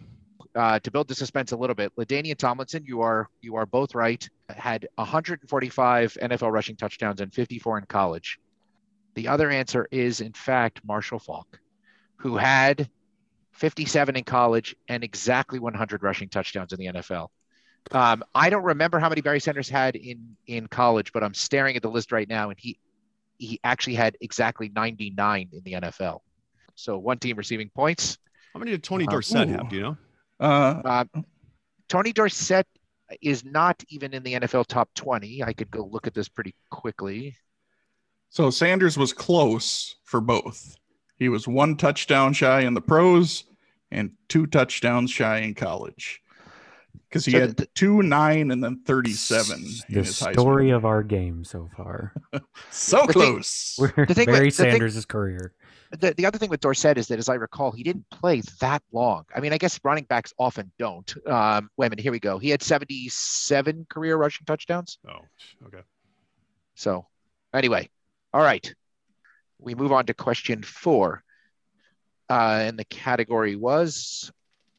uh, 0.55 0.79
to 0.81 0.91
build 0.91 1.07
the 1.09 1.15
suspense 1.15 1.53
a 1.53 1.57
little 1.57 1.75
bit, 1.75 1.93
LaDainian 1.97 2.37
Tomlinson, 2.39 2.85
you 2.87 3.01
are 3.03 3.29
you 3.43 3.55
are 3.57 3.67
both 3.67 3.95
right. 3.95 4.27
Had 4.49 4.89
145 4.95 6.17
NFL 6.23 6.51
rushing 6.53 6.75
touchdowns 6.77 7.21
and 7.21 7.33
54 7.35 7.79
in 7.79 7.85
college. 7.85 8.39
The 9.15 9.29
other 9.29 9.51
answer 9.51 9.87
is, 9.91 10.21
in 10.21 10.33
fact, 10.33 10.81
Marshall 10.87 11.19
Faulk, 11.19 11.61
who 12.19 12.37
had 12.37 12.89
57 13.53 14.17
in 14.17 14.25
college 14.25 14.77
and 14.89 15.03
exactly 15.03 15.59
100 15.59 16.03
rushing 16.03 16.29
touchdowns 16.29 16.73
in 16.73 16.79
the 16.79 16.87
NFL. 16.87 17.29
Um, 17.91 18.23
I 18.35 18.51
don't 18.51 18.65
remember 18.65 18.99
how 18.99 19.09
many 19.09 19.21
Barry 19.23 19.41
Sanders 19.41 19.69
had 19.69 19.97
in 19.97 20.37
in 20.47 20.67
college, 20.67 21.13
but 21.13 21.25
I'm 21.25 21.33
staring 21.35 21.75
at 21.77 21.83
the 21.83 21.91
list 21.91 22.13
right 22.13 22.29
now, 22.29 22.51
and 22.51 22.59
he 22.59 22.79
he 23.39 23.61
actually 23.65 23.95
had 23.95 24.17
exactly 24.21 24.69
99 24.75 25.49
in 25.53 25.61
the 25.65 25.73
NFL. 25.75 26.21
So 26.75 26.99
one 26.99 27.19
team 27.19 27.37
receiving 27.37 27.71
points. 27.71 28.19
How 28.53 28.59
many 28.59 28.73
did 28.73 28.83
Tony 28.85 29.07
Uh, 29.07 29.11
Dorsett 29.13 29.49
ooh. 29.49 29.53
have? 29.53 29.69
Do 29.71 29.77
you 29.77 29.83
know? 29.83 29.97
uh, 30.41 30.83
Uh, 30.85 31.05
Tony 31.89 32.13
Dorsett 32.13 32.67
is 33.23 33.45
not 33.45 33.83
even 33.89 34.13
in 34.13 34.23
the 34.23 34.35
NFL 34.35 34.67
top 34.67 34.91
20. 34.95 35.43
I 35.43 35.53
could 35.55 35.71
go 35.71 35.87
look 35.91 36.07
at 36.07 36.13
this 36.15 36.29
pretty 36.29 36.55
quickly. 36.71 37.37
so 38.29 38.51
Sanders 38.51 38.99
was 38.99 39.13
close 39.15 39.97
for 40.05 40.21
both. 40.21 40.77
He 41.19 41.29
was 41.29 41.49
one 41.49 41.77
touchdown 41.77 42.33
shy 42.33 42.61
in 42.61 42.75
the 42.75 42.81
pros 42.81 43.45
and 43.91 44.13
two 44.29 44.47
touchdowns 44.47 45.11
shy 45.11 45.39
in 45.39 45.55
college. 45.55 46.23
Because 47.09 47.25
he 47.25 47.33
So 47.33 47.41
had 47.41 47.57
the- 47.57 47.67
two, 47.75 48.03
nine, 48.03 48.51
and 48.51 48.63
then 48.63 48.83
37 48.85 49.59
in 49.59 49.65
The 49.95 50.01
his 50.01 50.17
story 50.17 50.67
school. 50.69 50.77
of 50.77 50.85
our 50.85 51.03
game 51.03 51.43
so 51.45 51.69
far. 51.77 52.13
So 52.71 53.07
The 53.07 53.13
close. 53.13 53.77
We're 53.79 54.07
The 54.07 54.15
thing 54.15 54.27
with- 54.27 54.37
Barry 54.37 54.51
the 54.51 54.57
thing- 54.57 54.71
Sanders' 54.73 55.05
career. 55.07 55.53
The, 56.01 56.13
the 56.13 56.27
other 56.27 56.37
thing 56.37 56.51
with 56.51 56.61
Dorsett 56.61 56.99
is 56.99 57.09
that, 57.09 57.19
as 57.19 57.31
I 57.31 57.35
recall, 57.37 57.71
he 57.73 57.83
didn't 57.83 58.05
play 58.11 58.43
that 58.61 58.83
long. 58.93 59.25
I 59.35 59.41
mean, 59.41 59.55
I 59.55 59.59
guess 59.59 59.81
running 59.85 60.05
backs 60.05 60.35
often 60.39 60.71
don't. 60.79 61.15
Um, 61.27 61.71
wait 61.79 61.87
a 61.87 61.91
minute, 61.91 62.03
here 62.03 62.13
we 62.13 62.21
go. 62.21 62.39
He 62.39 62.51
had 62.51 62.63
77 62.63 63.87
career 63.89 64.19
rushing 64.19 64.45
touchdowns. 64.45 64.99
Oh, 65.09 65.21
okay. 65.67 65.81
So, 66.75 67.07
anyway, 67.55 67.89
all 68.35 68.43
right. 68.43 68.71
We 69.61 69.75
move 69.75 69.93
on 69.93 70.07
to 70.07 70.15
question 70.15 70.63
four. 70.63 71.23
Uh, 72.31 72.61
and 72.63 72.79
the 72.79 72.85
category 72.85 73.57
was 73.57 74.31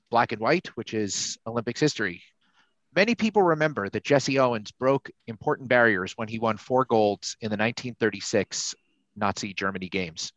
black 0.10 0.32
and 0.32 0.42
white, 0.42 0.68
which 0.76 0.94
is 0.94 1.38
Olympics 1.48 1.80
history. 1.80 2.22
Many 2.96 3.16
people 3.16 3.44
remember 3.44 3.90
that 3.90 4.04
Jesse 4.04 4.40
Owens 4.40 4.72
broke 4.72 5.10
important 5.28 5.70
barriers 5.70 6.14
when 6.16 6.28
he 6.28 6.40
won 6.40 6.58
four 6.58 6.86
golds 6.86 7.38
in 7.42 7.50
the 7.50 7.58
1936 7.58 8.74
Nazi 9.16 9.54
Germany 9.54 9.90
Games. 9.90 10.32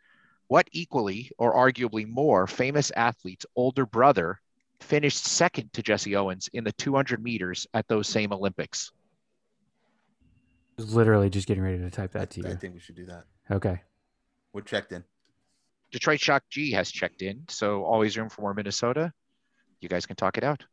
What 0.49 0.69
equally 0.73 1.31
or 1.39 1.55
arguably 1.55 2.07
more 2.07 2.47
famous 2.47 2.91
athlete's 2.91 3.47
older 3.57 3.87
brother 3.87 4.39
finished 4.81 5.25
second 5.25 5.73
to 5.73 5.83
Jesse 5.83 6.15
Owens 6.15 6.51
in 6.53 6.65
the 6.65 6.73
200 6.73 7.23
meters 7.23 7.67
at 7.73 7.89
those 7.89 8.07
same 8.07 8.33
Olympics? 8.33 8.93
I 10.79 10.83
was 10.83 10.95
literally 10.95 11.31
just 11.31 11.47
getting 11.47 11.63
ready 11.63 11.79
to 11.79 11.91
type 11.91 12.13
that 12.13 12.31
to 12.31 12.41
you. 12.43 12.49
I 12.49 12.57
think 12.57 12.75
we 12.75 12.81
should 12.81 12.97
do 12.97 13.07
that. 13.07 13.25
Okay. 13.51 13.81
We're 14.53 14.61
checked 14.63 14.93
in. 14.93 15.03
Detroit 15.91 16.21
Shock 16.21 16.45
G 16.51 16.71
has 16.73 16.91
checked 16.91 17.23
in, 17.23 17.43
so 17.49 17.85
always 17.85 18.17
room 18.17 18.29
for 18.29 18.43
more 18.43 18.55
Minnesota. 18.55 19.13
You 19.81 19.89
guys 19.89 20.07
can 20.07 20.17
talk 20.17 20.39
it 20.39 20.45
out. 20.45 20.65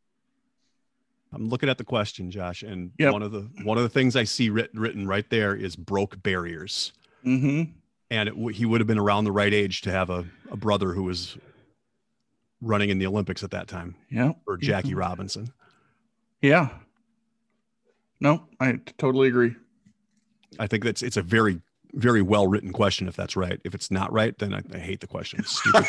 I'm 1.32 1.48
looking 1.48 1.68
at 1.68 1.78
the 1.78 1.84
question, 1.84 2.30
Josh, 2.30 2.62
and 2.62 2.90
Yep. 2.98 3.12
one 3.12 3.22
of 3.22 3.30
the 3.32 3.48
one 3.62 3.76
of 3.76 3.82
the 3.84 3.88
things 3.88 4.16
I 4.16 4.24
see 4.24 4.50
writ, 4.50 4.70
written 4.74 5.06
right 5.06 5.28
there 5.30 5.54
is 5.54 5.76
broke 5.76 6.20
barriers, 6.22 6.92
Mm-hmm. 7.24 7.72
and 8.10 8.28
it, 8.28 8.32
w- 8.32 8.48
he 8.56 8.64
would 8.64 8.80
have 8.80 8.88
been 8.88 8.98
around 8.98 9.24
the 9.24 9.32
right 9.32 9.52
age 9.52 9.82
to 9.82 9.90
have 9.92 10.08
a, 10.10 10.24
a 10.50 10.56
brother 10.56 10.92
who 10.92 11.02
was 11.04 11.36
running 12.62 12.88
in 12.90 12.98
the 12.98 13.06
Olympics 13.06 13.42
at 13.44 13.50
that 13.52 13.68
time, 13.68 13.94
Yeah. 14.10 14.32
or 14.46 14.56
Jackie. 14.56 14.94
Robinson. 14.94 15.52
Yeah. 16.42 16.70
No, 18.20 18.44
I 18.58 18.72
t- 18.72 18.80
totally 18.98 19.28
agree. 19.28 19.54
I 20.58 20.66
think 20.66 20.82
that's 20.84 21.02
it's 21.02 21.16
a 21.16 21.22
very 21.22 21.60
very 21.94 22.22
well 22.22 22.46
written 22.46 22.72
question. 22.72 23.08
If 23.08 23.16
that's 23.16 23.36
right, 23.36 23.60
if 23.64 23.74
it's 23.74 23.90
not 23.90 24.12
right, 24.12 24.36
then 24.38 24.54
I, 24.54 24.62
I 24.74 24.78
hate 24.78 25.00
the 25.00 25.06
question. 25.06 25.40
It's 25.40 25.58
stupid. 25.58 25.84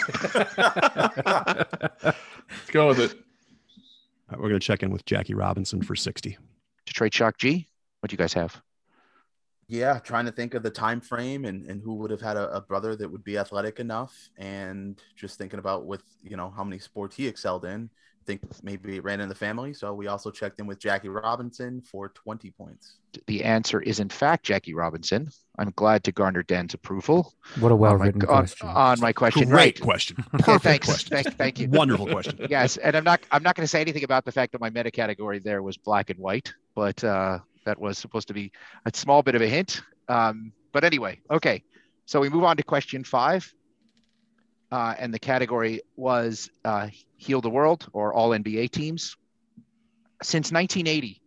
Let's 2.03 2.71
go 2.71 2.87
with 2.87 2.99
it. 2.99 3.11
All 3.13 3.17
right, 4.29 4.39
we're 4.39 4.49
going 4.49 4.59
to 4.59 4.65
check 4.65 4.83
in 4.83 4.91
with 4.91 5.05
Jackie 5.05 5.33
Robinson 5.33 5.81
for 5.81 5.95
60. 5.95 6.37
Detroit 6.85 7.13
Shock 7.13 7.37
G, 7.37 7.67
what 7.99 8.09
do 8.09 8.13
you 8.13 8.17
guys 8.17 8.33
have? 8.33 8.61
yeah 9.71 9.97
trying 9.99 10.25
to 10.25 10.33
think 10.33 10.53
of 10.53 10.63
the 10.63 10.69
time 10.69 10.99
frame 10.99 11.45
and, 11.45 11.65
and 11.65 11.81
who 11.81 11.93
would 11.93 12.11
have 12.11 12.19
had 12.19 12.35
a, 12.35 12.51
a 12.53 12.59
brother 12.59 12.93
that 12.93 13.09
would 13.09 13.23
be 13.23 13.37
athletic 13.37 13.79
enough 13.79 14.29
and 14.37 15.01
just 15.15 15.37
thinking 15.37 15.59
about 15.59 15.85
with 15.85 16.03
you 16.21 16.35
know 16.35 16.51
how 16.55 16.63
many 16.63 16.77
sports 16.77 17.15
he 17.15 17.25
excelled 17.25 17.63
in 17.63 17.89
I 17.89 18.10
think 18.25 18.41
maybe 18.63 18.97
it 18.97 19.03
ran 19.03 19.19
in 19.21 19.29
the 19.29 19.35
family 19.35 19.73
so 19.73 19.93
we 19.93 20.07
also 20.07 20.29
checked 20.31 20.59
in 20.59 20.67
with 20.67 20.79
jackie 20.79 21.09
robinson 21.09 21.81
for 21.81 22.09
20 22.09 22.51
points 22.51 22.95
The 23.27 23.43
answer 23.43 23.81
is 23.81 23.99
in 23.99 24.07
fact 24.09 24.45
Jackie 24.45 24.73
Robinson. 24.73 25.29
I'm 25.59 25.73
glad 25.75 26.03
to 26.05 26.11
garner 26.13 26.43
Dan's 26.43 26.73
approval 26.73 27.33
What 27.59 27.71
a 27.71 27.75
well 27.75 27.93
on, 27.93 27.99
my, 27.99 28.05
written 28.05 28.21
on, 28.21 28.27
question. 28.27 28.67
on 28.69 28.99
my 29.01 29.11
question. 29.11 29.49
Great 29.49 29.55
Right. 29.55 29.81
question. 29.81 30.15
Okay, 30.35 30.43
Perfect 30.45 30.63
thanks. 30.63 30.85
question. 30.87 31.09
Thank, 31.17 31.37
thank 31.37 31.59
you. 31.59 31.67
Wonderful 31.69 32.07
question. 32.07 32.39
yes, 32.49 32.77
and 32.77 32.95
I'm 32.95 33.03
not 33.03 33.19
I'm 33.33 33.43
not 33.43 33.55
going 33.55 33.65
to 33.65 33.67
say 33.75 33.81
anything 33.81 34.05
about 34.05 34.23
the 34.23 34.31
fact 34.31 34.53
that 34.53 34.61
my 34.61 34.69
meta 34.69 34.91
category 34.91 35.39
there 35.39 35.61
was 35.61 35.75
black 35.77 36.09
and 36.09 36.17
white, 36.19 36.53
but 36.73 37.03
uh, 37.03 37.39
that 37.65 37.77
was 37.79 37.97
supposed 37.97 38.27
to 38.29 38.33
be 38.33 38.51
a 38.85 38.91
small 38.95 39.21
bit 39.21 39.35
of 39.35 39.41
a 39.41 39.47
hint. 39.47 39.81
Um, 40.07 40.53
but 40.71 40.83
anyway, 40.85 41.19
okay. 41.29 41.63
So 42.05 42.21
we 42.21 42.29
move 42.29 42.45
on 42.45 42.55
to 42.57 42.63
question 42.63 43.03
five, 43.03 43.43
uh, 44.71 44.95
and 44.97 45.13
the 45.13 45.19
category 45.19 45.81
was 45.95 46.49
uh, 46.63 46.87
heal 47.17 47.41
the 47.41 47.49
world 47.49 47.87
or 47.93 48.13
all 48.13 48.29
NBA 48.29 48.71
teams. 48.71 49.17
Since 50.23 50.51
1980, 50.51 51.21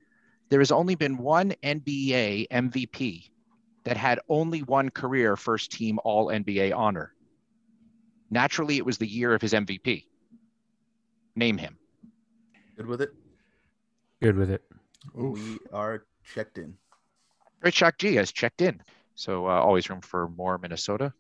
there 0.49 0.61
has 0.61 0.73
only 0.73 0.95
been 0.95 1.19
one 1.19 1.53
NBA 1.63 2.49
MVP 2.49 3.31
that 3.85 3.97
had 3.97 4.21
only 4.29 4.63
one 4.63 4.89
career 4.89 5.37
first 5.37 5.73
team 5.73 5.99
All 6.05 6.29
NBA 6.29 6.75
honor. 6.75 7.13
Naturally, 8.31 8.79
it 8.79 8.87
was 8.87 8.99
the 8.99 9.07
year 9.07 9.35
of 9.35 9.43
his 9.43 9.53
MVP. 9.53 10.05
Name 11.37 11.59
him. 11.59 11.77
Good 12.77 12.87
with 12.87 13.03
it. 13.03 13.11
Good 14.23 14.37
with 14.37 14.51
it. 14.51 14.63
Oof. 15.21 15.39
We 15.39 15.59
are 15.73 16.05
checked 16.35 16.59
in. 16.59 16.75
Great 17.61 17.75
Shock 17.75 17.99
G 17.99 18.15
has 18.15 18.33
checked 18.33 18.63
in. 18.63 18.81
So 19.15 19.47
uh, 19.47 19.51
always 19.51 19.89
room 19.91 20.01
for 20.01 20.29
more 20.29 20.59
Minnesota. 20.59 21.13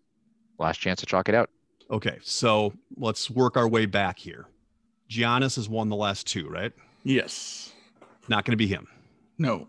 Last 0.58 0.78
chance 0.78 1.00
to 1.00 1.06
chalk 1.06 1.28
it 1.28 1.34
out. 1.34 1.50
Okay, 1.90 2.18
so 2.22 2.72
let's 2.96 3.30
work 3.30 3.56
our 3.56 3.68
way 3.68 3.86
back 3.86 4.18
here. 4.18 4.46
Giannis 5.10 5.56
has 5.56 5.68
won 5.68 5.88
the 5.88 5.96
last 5.96 6.26
two, 6.26 6.48
right? 6.48 6.72
Yes. 7.04 7.72
Not 8.28 8.44
going 8.44 8.52
to 8.52 8.56
be 8.56 8.66
him. 8.66 8.86
No. 9.38 9.68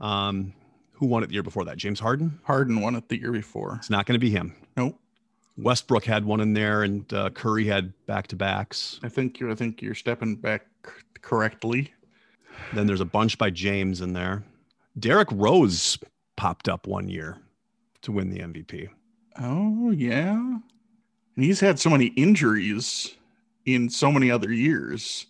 Um, 0.00 0.52
who 0.92 1.06
won 1.06 1.22
it 1.22 1.26
the 1.28 1.34
year 1.34 1.42
before 1.42 1.64
that? 1.64 1.76
James 1.76 1.98
Harden. 1.98 2.38
Harden 2.44 2.80
won 2.80 2.94
it 2.94 3.08
the 3.08 3.18
year 3.20 3.32
before. 3.32 3.74
It's 3.76 3.90
not 3.90 4.06
going 4.06 4.14
to 4.14 4.20
be 4.20 4.30
him. 4.30 4.54
Nope. 4.76 4.98
Westbrook 5.58 6.04
had 6.04 6.24
one 6.24 6.40
in 6.40 6.52
there, 6.54 6.84
and 6.84 7.12
uh, 7.12 7.30
Curry 7.30 7.66
had 7.66 7.92
back 8.06 8.28
to 8.28 8.36
backs. 8.36 9.00
I 9.02 9.08
think 9.08 9.38
you're 9.40 9.50
I 9.50 9.54
think 9.54 9.82
you're 9.82 9.94
stepping 9.94 10.36
back 10.36 10.66
c- 10.86 10.92
correctly. 11.20 11.92
Then 12.72 12.86
there's 12.86 13.00
a 13.00 13.06
bunch 13.06 13.36
by 13.36 13.50
James 13.50 14.00
in 14.00 14.12
there. 14.12 14.44
Derrick 14.98 15.28
Rose 15.32 15.98
popped 16.36 16.68
up 16.68 16.86
one 16.86 17.08
year 17.08 17.38
to 18.02 18.12
win 18.12 18.30
the 18.30 18.38
MVP. 18.38 18.88
Oh 19.38 19.90
yeah. 19.90 20.58
And 21.40 21.46
he's 21.46 21.60
had 21.60 21.78
so 21.78 21.88
many 21.88 22.08
injuries 22.16 23.16
in 23.64 23.88
so 23.88 24.12
many 24.12 24.30
other 24.30 24.52
years. 24.52 25.24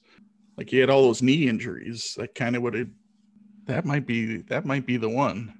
Like 0.56 0.68
he 0.68 0.78
had 0.78 0.90
all 0.90 1.02
those 1.02 1.22
knee 1.22 1.46
injuries. 1.46 2.16
That 2.18 2.34
kind 2.34 2.56
of 2.56 2.62
would 2.62 2.74
have 2.74 2.88
that 3.66 3.84
might 3.84 4.08
be 4.08 4.38
that 4.48 4.66
might 4.66 4.86
be 4.86 4.96
the 4.96 5.08
one. 5.08 5.54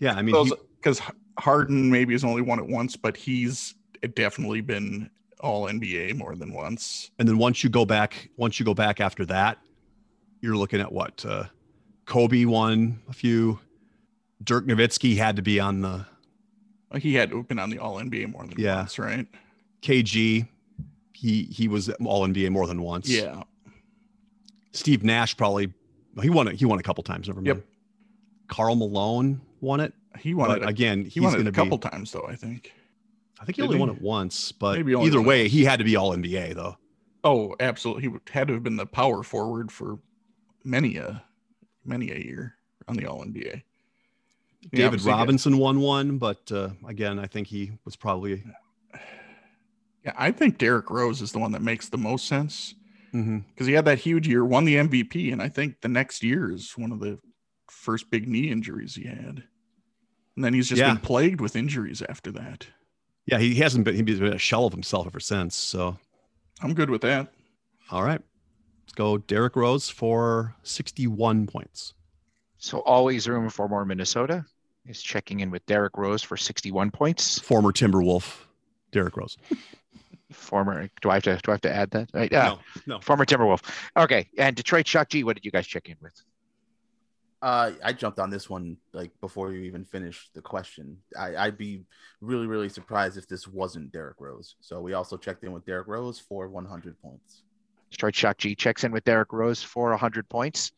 Yeah, 0.00 0.14
I 0.14 0.22
mean, 0.22 0.50
because 0.76 1.02
Harden 1.38 1.90
maybe 1.90 2.14
has 2.14 2.24
only 2.24 2.40
won 2.40 2.58
it 2.60 2.66
once, 2.66 2.96
but 2.96 3.14
he's 3.14 3.74
definitely 4.14 4.62
been 4.62 5.10
all 5.40 5.66
NBA 5.66 6.16
more 6.16 6.34
than 6.34 6.54
once. 6.54 7.10
and 7.18 7.28
then 7.28 7.36
once 7.36 7.62
you 7.62 7.68
go 7.68 7.84
back, 7.84 8.30
once 8.38 8.58
you 8.58 8.64
go 8.64 8.72
back 8.72 9.02
after 9.02 9.26
that, 9.26 9.58
you're 10.40 10.56
looking 10.56 10.80
at 10.80 10.90
what? 10.90 11.22
Uh, 11.28 11.44
Kobe 12.06 12.46
won 12.46 13.02
a 13.06 13.12
few. 13.12 13.58
Dirk 14.42 14.64
Nowitzki 14.64 15.18
had 15.18 15.36
to 15.36 15.42
be 15.42 15.60
on 15.60 15.82
the 15.82 16.06
he 16.98 17.14
had 17.14 17.30
to 17.30 17.36
have 17.38 17.48
been 17.48 17.58
on 17.58 17.70
the 17.70 17.78
all 17.78 17.96
NBA 17.96 18.30
more 18.32 18.46
than 18.46 18.58
Yeah. 18.58 18.76
once, 18.78 18.98
right? 18.98 19.26
KG. 19.82 20.46
He 21.12 21.42
he 21.44 21.66
was 21.68 21.88
all 22.04 22.26
NBA 22.26 22.50
more 22.50 22.66
than 22.66 22.82
once. 22.82 23.08
Yeah. 23.08 23.42
Steve 24.72 25.02
Nash 25.02 25.36
probably 25.36 25.72
he 26.22 26.30
won 26.30 26.48
it. 26.48 26.56
He 26.56 26.64
won 26.64 26.78
a 26.78 26.82
couple 26.82 27.02
times. 27.04 27.28
Never 27.28 27.40
mind. 27.40 27.46
Yep. 27.58 27.66
Karl 28.48 28.74
Malone 28.76 29.40
won 29.60 29.80
it. 29.80 29.92
He 30.18 30.34
won 30.34 30.48
But 30.48 30.62
it 30.62 30.68
again. 30.68 31.04
he 31.04 31.20
won 31.20 31.38
it 31.38 31.46
a 31.46 31.52
couple 31.52 31.78
be. 31.78 31.88
times 31.88 32.12
though, 32.12 32.26
I 32.28 32.36
think. 32.36 32.72
I 33.40 33.44
think 33.44 33.56
he 33.56 33.62
Did 33.62 33.66
only 33.66 33.76
he? 33.76 33.80
won 33.80 33.90
it 33.90 34.00
once, 34.00 34.50
but 34.52 34.78
either 34.88 35.20
way, 35.20 35.46
he 35.48 35.64
had 35.64 35.78
to 35.78 35.84
be 35.84 35.96
all 35.96 36.12
NBA 36.16 36.54
though. 36.54 36.76
Oh, 37.24 37.54
absolutely. 37.60 38.04
He 38.04 38.10
had 38.30 38.48
to 38.48 38.54
have 38.54 38.62
been 38.62 38.76
the 38.76 38.86
power 38.86 39.22
forward 39.22 39.70
for 39.72 39.98
many 40.64 40.96
a 40.96 41.22
many 41.84 42.10
a 42.10 42.16
year 42.18 42.54
on 42.88 42.96
the 42.96 43.06
all 43.06 43.24
NBA. 43.24 43.62
Yeah, 44.72 44.86
David 44.90 45.02
yeah. 45.02 45.12
Robinson 45.12 45.58
won 45.58 45.80
one, 45.80 46.18
but 46.18 46.50
uh, 46.52 46.70
again, 46.86 47.18
I 47.18 47.26
think 47.26 47.46
he 47.48 47.72
was 47.84 47.96
probably. 47.96 48.42
Yeah, 50.04 50.12
I 50.16 50.30
think 50.30 50.58
Derrick 50.58 50.90
Rose 50.90 51.20
is 51.20 51.32
the 51.32 51.38
one 51.38 51.52
that 51.52 51.62
makes 51.62 51.88
the 51.88 51.98
most 51.98 52.26
sense 52.26 52.74
Mhm. 53.12 53.44
because 53.48 53.66
he 53.66 53.72
had 53.72 53.84
that 53.86 53.98
huge 53.98 54.28
year, 54.28 54.44
won 54.44 54.64
the 54.64 54.76
MVP, 54.76 55.32
and 55.32 55.42
I 55.42 55.48
think 55.48 55.80
the 55.80 55.88
next 55.88 56.22
year 56.22 56.50
is 56.52 56.72
one 56.76 56.92
of 56.92 57.00
the 57.00 57.18
first 57.70 58.10
big 58.10 58.28
knee 58.28 58.50
injuries 58.50 58.94
he 58.94 59.04
had. 59.04 59.44
And 60.36 60.44
then 60.44 60.54
he's 60.54 60.68
just 60.68 60.78
Yeah. 60.80 60.92
been 60.92 61.02
plagued 61.02 61.40
with 61.40 61.56
injuries 61.56 62.02
after 62.02 62.30
that. 62.32 62.68
Yeah, 63.26 63.38
he 63.38 63.54
hasn't 63.56 63.84
been. 63.84 64.06
He's 64.06 64.20
been 64.20 64.32
a 64.32 64.38
shell 64.38 64.66
of 64.66 64.72
himself 64.72 65.06
ever 65.06 65.18
since. 65.18 65.56
So, 65.56 65.98
I'm 66.60 66.74
good 66.74 66.90
with 66.90 67.02
that. 67.02 67.32
all 67.90 68.02
right, 68.04 68.20
let's 68.82 68.92
go. 68.94 69.18
Derrick 69.18 69.56
Rose 69.56 69.88
for 69.88 70.54
sixty-one 70.62 71.46
points. 71.46 71.94
So 72.58 72.80
always 72.80 73.28
room 73.28 73.48
for 73.50 73.68
more 73.68 73.84
Minnesota 73.84 74.44
is 74.88 75.02
checking 75.02 75.40
in 75.40 75.50
with 75.50 75.64
Derrick 75.66 75.96
Rose 75.96 76.22
for 76.22 76.36
61 76.36 76.90
points. 76.90 77.38
Former 77.38 77.72
Timberwolf, 77.72 78.44
Derrick 78.92 79.16
Rose. 79.16 79.36
Former, 80.32 80.90
do 81.00 81.10
I 81.10 81.14
have 81.14 81.22
to 81.24 81.36
do 81.36 81.50
I 81.50 81.54
have 81.54 81.60
to 81.62 81.74
add 81.74 81.90
that? 81.92 82.10
Right. 82.12 82.30
Yeah. 82.30 82.56
No, 82.86 82.94
no. 82.94 83.00
Former 83.00 83.24
Timberwolf. 83.24 83.62
Okay. 83.96 84.28
And 84.36 84.56
Detroit 84.56 84.86
Shock 84.86 85.10
G, 85.10 85.24
what 85.24 85.36
did 85.36 85.44
you 85.44 85.50
guys 85.50 85.66
check 85.66 85.88
in 85.88 85.96
with? 86.00 86.20
Uh, 87.42 87.72
I 87.84 87.92
jumped 87.92 88.18
on 88.18 88.30
this 88.30 88.50
one 88.50 88.76
like 88.92 89.12
before 89.20 89.52
you 89.52 89.60
even 89.60 89.84
finished 89.84 90.34
the 90.34 90.42
question. 90.42 90.96
I, 91.18 91.36
I'd 91.36 91.58
be 91.58 91.82
really, 92.20 92.46
really 92.46 92.68
surprised 92.68 93.18
if 93.18 93.28
this 93.28 93.46
wasn't 93.46 93.92
Derrick 93.92 94.16
Rose. 94.18 94.56
So 94.60 94.80
we 94.80 94.94
also 94.94 95.16
checked 95.16 95.44
in 95.44 95.52
with 95.52 95.64
Derrick 95.64 95.86
Rose 95.86 96.18
for 96.18 96.48
100 96.48 97.00
points. 97.00 97.42
Detroit 97.90 98.14
Shock 98.14 98.38
G 98.38 98.54
checks 98.54 98.84
in 98.84 98.90
with 98.90 99.04
Derrick 99.04 99.32
Rose 99.32 99.62
for 99.62 99.90
100 99.90 100.28
points. 100.28 100.72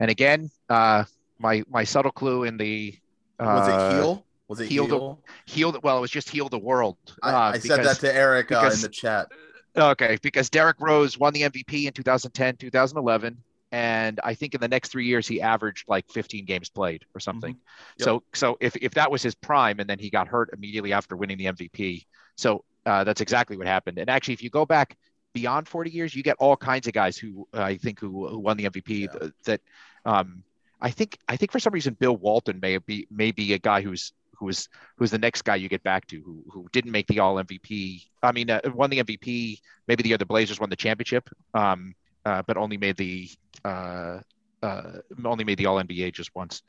And 0.00 0.10
again, 0.10 0.50
uh, 0.68 1.04
my 1.38 1.62
my 1.70 1.84
subtle 1.84 2.12
clue 2.12 2.44
in 2.44 2.56
the 2.56 2.94
uh, 2.94 3.07
Was 3.38 3.68
it 3.68 3.96
heel? 3.96 4.24
Was 4.48 4.60
it 4.60 4.68
heel? 4.68 4.86
the- 4.86 5.52
heal? 5.52 5.78
Well, 5.82 5.98
it 5.98 6.00
was 6.00 6.10
just 6.10 6.28
heal 6.28 6.48
the 6.48 6.58
world. 6.58 6.96
I, 7.22 7.30
uh, 7.30 7.52
I 7.52 7.58
said 7.58 7.84
that 7.84 8.00
to 8.00 8.14
Eric 8.14 8.50
uh, 8.50 8.70
in 8.72 8.80
the 8.80 8.88
chat. 8.88 9.28
Okay, 9.76 10.18
because 10.22 10.50
Derrick 10.50 10.76
Rose 10.80 11.18
won 11.18 11.32
the 11.32 11.42
MVP 11.42 11.86
in 11.86 11.92
2010, 11.92 12.56
2011, 12.56 13.36
and 13.70 14.18
I 14.24 14.34
think 14.34 14.54
in 14.54 14.60
the 14.60 14.68
next 14.68 14.90
three 14.90 15.06
years 15.06 15.28
he 15.28 15.40
averaged 15.40 15.88
like 15.88 16.08
15 16.10 16.46
games 16.46 16.68
played 16.68 17.04
or 17.14 17.20
something. 17.20 17.56
Yep. 17.98 18.04
So, 18.04 18.22
so 18.32 18.56
if 18.60 18.74
if 18.76 18.94
that 18.94 19.10
was 19.10 19.22
his 19.22 19.34
prime, 19.34 19.78
and 19.78 19.88
then 19.88 19.98
he 19.98 20.10
got 20.10 20.26
hurt 20.26 20.50
immediately 20.52 20.92
after 20.92 21.16
winning 21.16 21.38
the 21.38 21.44
MVP, 21.46 22.06
so 22.36 22.64
uh, 22.86 23.04
that's 23.04 23.20
exactly 23.20 23.56
what 23.56 23.66
happened. 23.66 23.98
And 23.98 24.08
actually, 24.08 24.34
if 24.34 24.42
you 24.42 24.50
go 24.50 24.64
back 24.64 24.96
beyond 25.34 25.68
40 25.68 25.90
years, 25.90 26.14
you 26.14 26.22
get 26.22 26.36
all 26.38 26.56
kinds 26.56 26.86
of 26.86 26.94
guys 26.94 27.18
who 27.18 27.46
uh, 27.54 27.62
I 27.62 27.76
think 27.76 28.00
who, 28.00 28.26
who 28.28 28.38
won 28.38 28.56
the 28.56 28.64
MVP. 28.64 29.00
Yeah. 29.00 29.18
th- 29.18 29.32
that 29.44 29.60
um, 30.04 30.42
I 30.80 30.90
think 30.90 31.18
I 31.28 31.36
think 31.36 31.52
for 31.52 31.58
some 31.58 31.72
reason 31.72 31.94
Bill 31.94 32.16
Walton 32.16 32.60
may 32.60 32.78
be 32.78 33.06
may 33.10 33.32
be 33.32 33.52
a 33.52 33.58
guy 33.58 33.82
who's 33.82 34.12
who's 34.38 34.68
who's 34.96 35.10
the 35.10 35.18
next 35.18 35.42
guy 35.42 35.56
you 35.56 35.68
get 35.68 35.82
back 35.82 36.06
to 36.08 36.20
who 36.20 36.42
who 36.50 36.68
didn't 36.72 36.92
make 36.92 37.06
the 37.08 37.18
All 37.18 37.36
MVP. 37.36 38.04
I 38.22 38.32
mean, 38.32 38.50
uh, 38.50 38.60
won 38.74 38.90
the 38.90 39.02
MVP 39.02 39.58
maybe 39.88 40.02
the 40.02 40.14
other 40.14 40.26
Blazers 40.26 40.60
won 40.60 40.70
the 40.70 40.76
championship, 40.76 41.28
um, 41.54 41.94
uh, 42.24 42.42
but 42.46 42.56
only 42.56 42.76
made 42.76 42.96
the 42.96 43.28
uh, 43.64 44.20
uh, 44.62 44.92
only 45.24 45.44
made 45.44 45.58
the 45.58 45.66
All 45.66 45.82
NBA 45.82 46.12
just 46.12 46.34
once. 46.34 46.62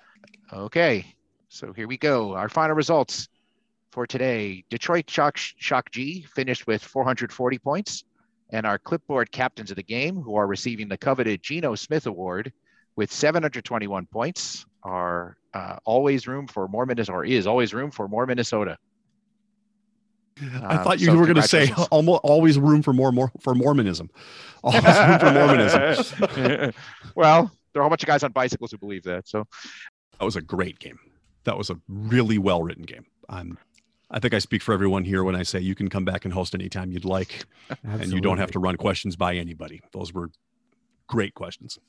Okay, 0.52 1.06
so 1.49 1.73
here 1.73 1.88
we 1.88 1.98
go. 1.98 2.34
Our 2.34 2.49
final 2.49 2.76
results 2.76 3.27
for 3.91 4.07
today: 4.07 4.64
Detroit 4.69 5.07
Shock 5.10 5.38
Shock 5.38 5.91
G 5.91 6.26
finished 6.34 6.65
with 6.65 6.84
440 6.84 7.60
points, 7.60 8.03
and 8.49 8.65
our 8.65 8.80
clipboard 8.80 9.31
captains 9.31 9.69
of 9.69 9.76
the 9.76 9.84
game, 9.84 10.15
who 10.15 10.36
are 10.36 10.48
receiving 10.48 10.88
the 10.88 10.98
coveted 10.98 11.44
Geno 11.44 11.76
Smith 11.76 12.07
Award 12.07 12.52
with 13.00 13.14
721 13.14 14.08
points, 14.08 14.66
are 14.84 15.38
uh, 15.54 15.78
always 15.86 16.28
room 16.28 16.48
for 16.48 16.68
more 16.68 16.86
Minnesota. 16.86 17.20
Or 17.20 17.24
is 17.24 17.48
always 17.48 17.74
room 17.74 17.92
for 17.92 18.10
more 18.10 18.26
Minnesota. 18.26 18.78
I 20.42 20.76
Um, 20.76 20.84
thought 20.84 21.00
you 21.00 21.06
so 21.06 21.16
were 21.16 21.24
going 21.24 21.38
to 21.38 21.42
say 21.42 21.72
almost 21.92 22.20
always 22.26 22.60
room 22.60 22.82
for 22.84 22.92
more, 22.92 23.14
more 23.14 23.32
for 23.40 23.56
Mormonism. 23.56 24.10
Always 24.66 24.84
room 24.84 25.20
for 25.20 25.32
Mormonism. 25.32 26.74
well, 27.16 27.50
there 27.72 27.82
are 27.82 27.84
a 27.84 27.84
whole 27.84 27.90
bunch 27.90 28.04
of 28.04 28.08
guys 28.08 28.22
on 28.24 28.34
bicycles 28.34 28.72
who 28.72 28.78
believe 28.78 29.04
that. 29.04 29.30
So 29.30 29.48
That 30.20 30.26
was 30.26 30.36
a 30.36 30.42
great 30.42 30.80
game. 30.80 31.00
That 31.46 31.58
was 31.58 31.70
a 31.70 31.80
really 31.88 32.38
well 32.38 32.62
written 32.64 32.84
game. 32.84 33.06
I'm, 33.30 33.58
I 34.12 34.20
think 34.20 34.34
I 34.34 34.40
speak 34.40 34.62
for 34.62 34.74
everyone 34.74 35.06
here 35.06 35.24
when 35.24 35.38
I 35.38 35.44
say 35.44 35.62
you 35.62 35.74
can 35.74 35.88
come 35.88 36.04
back 36.04 36.26
and 36.26 36.34
host 36.34 36.54
anytime 36.54 36.92
you'd 36.92 37.06
like, 37.06 37.46
and 37.84 38.12
you 38.12 38.20
don't 38.20 38.40
have 38.40 38.52
to 38.52 38.60
run 38.60 38.76
questions 38.76 39.16
by 39.16 39.36
anybody. 39.36 39.80
Those 39.94 40.14
were 40.14 40.32
great 41.08 41.34
questions. 41.34 41.80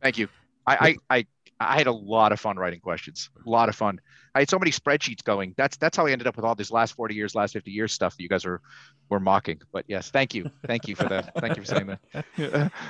thank 0.00 0.16
you. 0.16 0.28
I, 0.66 0.96
I, 1.10 1.16
I, 1.18 1.26
I 1.60 1.78
had 1.78 1.86
a 1.86 1.92
lot 1.92 2.32
of 2.32 2.40
fun 2.40 2.56
writing 2.56 2.80
questions. 2.80 3.30
A 3.44 3.48
lot 3.48 3.68
of 3.68 3.74
fun. 3.74 4.00
I 4.34 4.40
had 4.40 4.50
so 4.50 4.58
many 4.58 4.72
spreadsheets 4.72 5.22
going. 5.22 5.54
That's 5.56 5.76
that's 5.76 5.96
how 5.96 6.06
I 6.06 6.10
ended 6.10 6.26
up 6.26 6.36
with 6.36 6.44
all 6.44 6.54
this 6.56 6.72
last 6.72 6.94
40 6.96 7.14
years, 7.14 7.34
last 7.34 7.52
50 7.52 7.70
years 7.70 7.92
stuff 7.92 8.16
that 8.16 8.22
you 8.22 8.28
guys 8.28 8.44
are 8.44 8.60
were 9.08 9.20
mocking. 9.20 9.60
But 9.72 9.84
yes, 9.86 10.10
thank 10.10 10.34
you. 10.34 10.50
Thank 10.66 10.88
you 10.88 10.96
for 10.96 11.04
that. 11.04 11.32
Thank 11.38 11.56
you 11.56 11.62
for 11.62 11.66
saying 11.66 11.96
that. 12.36 12.72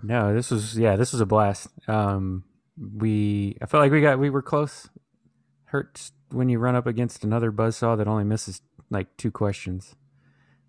No, 0.00 0.32
this 0.32 0.52
was 0.52 0.78
yeah, 0.78 0.94
this 0.94 1.12
was 1.12 1.20
a 1.20 1.26
blast. 1.26 1.68
Um, 1.88 2.44
we 2.96 3.56
I 3.60 3.66
felt 3.66 3.82
like 3.82 3.90
we 3.90 4.00
got 4.00 4.18
we 4.18 4.30
were 4.30 4.42
close. 4.42 4.88
Hurts 5.64 6.12
when 6.30 6.48
you 6.48 6.58
run 6.58 6.76
up 6.76 6.86
against 6.86 7.24
another 7.24 7.50
buzzsaw 7.50 7.96
that 7.98 8.06
only 8.06 8.24
misses 8.24 8.62
like 8.90 9.16
two 9.16 9.30
questions 9.30 9.96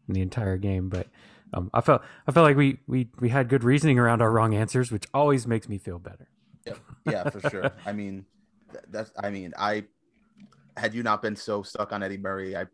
in 0.07 0.15
the 0.15 0.21
entire 0.21 0.57
game. 0.57 0.89
But 0.89 1.07
um, 1.53 1.69
I 1.73 1.81
felt 1.81 2.01
I 2.27 2.31
felt 2.31 2.43
like 2.43 2.57
we 2.57 2.79
we 2.87 3.09
we 3.19 3.29
had 3.29 3.49
good 3.49 3.63
reasoning 3.63 3.99
around 3.99 4.21
our 4.21 4.31
wrong 4.31 4.55
answers, 4.55 4.91
which 4.91 5.05
always 5.13 5.45
makes 5.45 5.69
me 5.69 5.77
feel 5.77 5.99
better. 5.99 6.27
Yeah, 7.05 7.29
for 7.29 7.39
sure. 7.49 7.71
I 7.85 7.91
mean, 7.91 8.25
that's. 8.89 9.11
I 9.21 9.29
mean, 9.29 9.53
I 9.57 9.85
had 10.77 10.93
you 10.93 11.03
not 11.03 11.21
been 11.21 11.35
so 11.35 11.63
stuck 11.63 11.91
on 11.91 12.03
Eddie 12.03 12.17
Murray, 12.17 12.55
I 12.55 12.65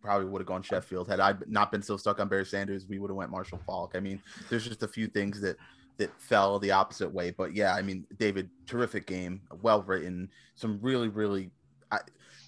probably 0.00 0.26
would 0.26 0.40
have 0.40 0.46
gone 0.46 0.62
Sheffield. 0.62 1.08
Had 1.08 1.20
I 1.20 1.34
not 1.46 1.72
been 1.72 1.82
so 1.82 1.96
stuck 1.96 2.20
on 2.20 2.28
Barry 2.28 2.46
Sanders, 2.46 2.86
we 2.86 2.98
would 2.98 3.10
have 3.10 3.16
went 3.16 3.30
Marshall 3.30 3.60
Faulk. 3.66 3.92
I 3.94 4.00
mean, 4.00 4.20
there's 4.48 4.66
just 4.66 4.82
a 4.82 4.88
few 4.88 5.06
things 5.06 5.40
that 5.40 5.56
that 5.98 6.10
fell 6.20 6.58
the 6.58 6.70
opposite 6.70 7.12
way. 7.12 7.30
But 7.30 7.54
yeah, 7.54 7.74
I 7.74 7.82
mean, 7.82 8.06
David, 8.18 8.50
terrific 8.66 9.06
game, 9.06 9.42
well 9.62 9.82
written, 9.82 10.30
some 10.54 10.78
really, 10.80 11.08
really 11.08 11.50
I, 11.90 11.98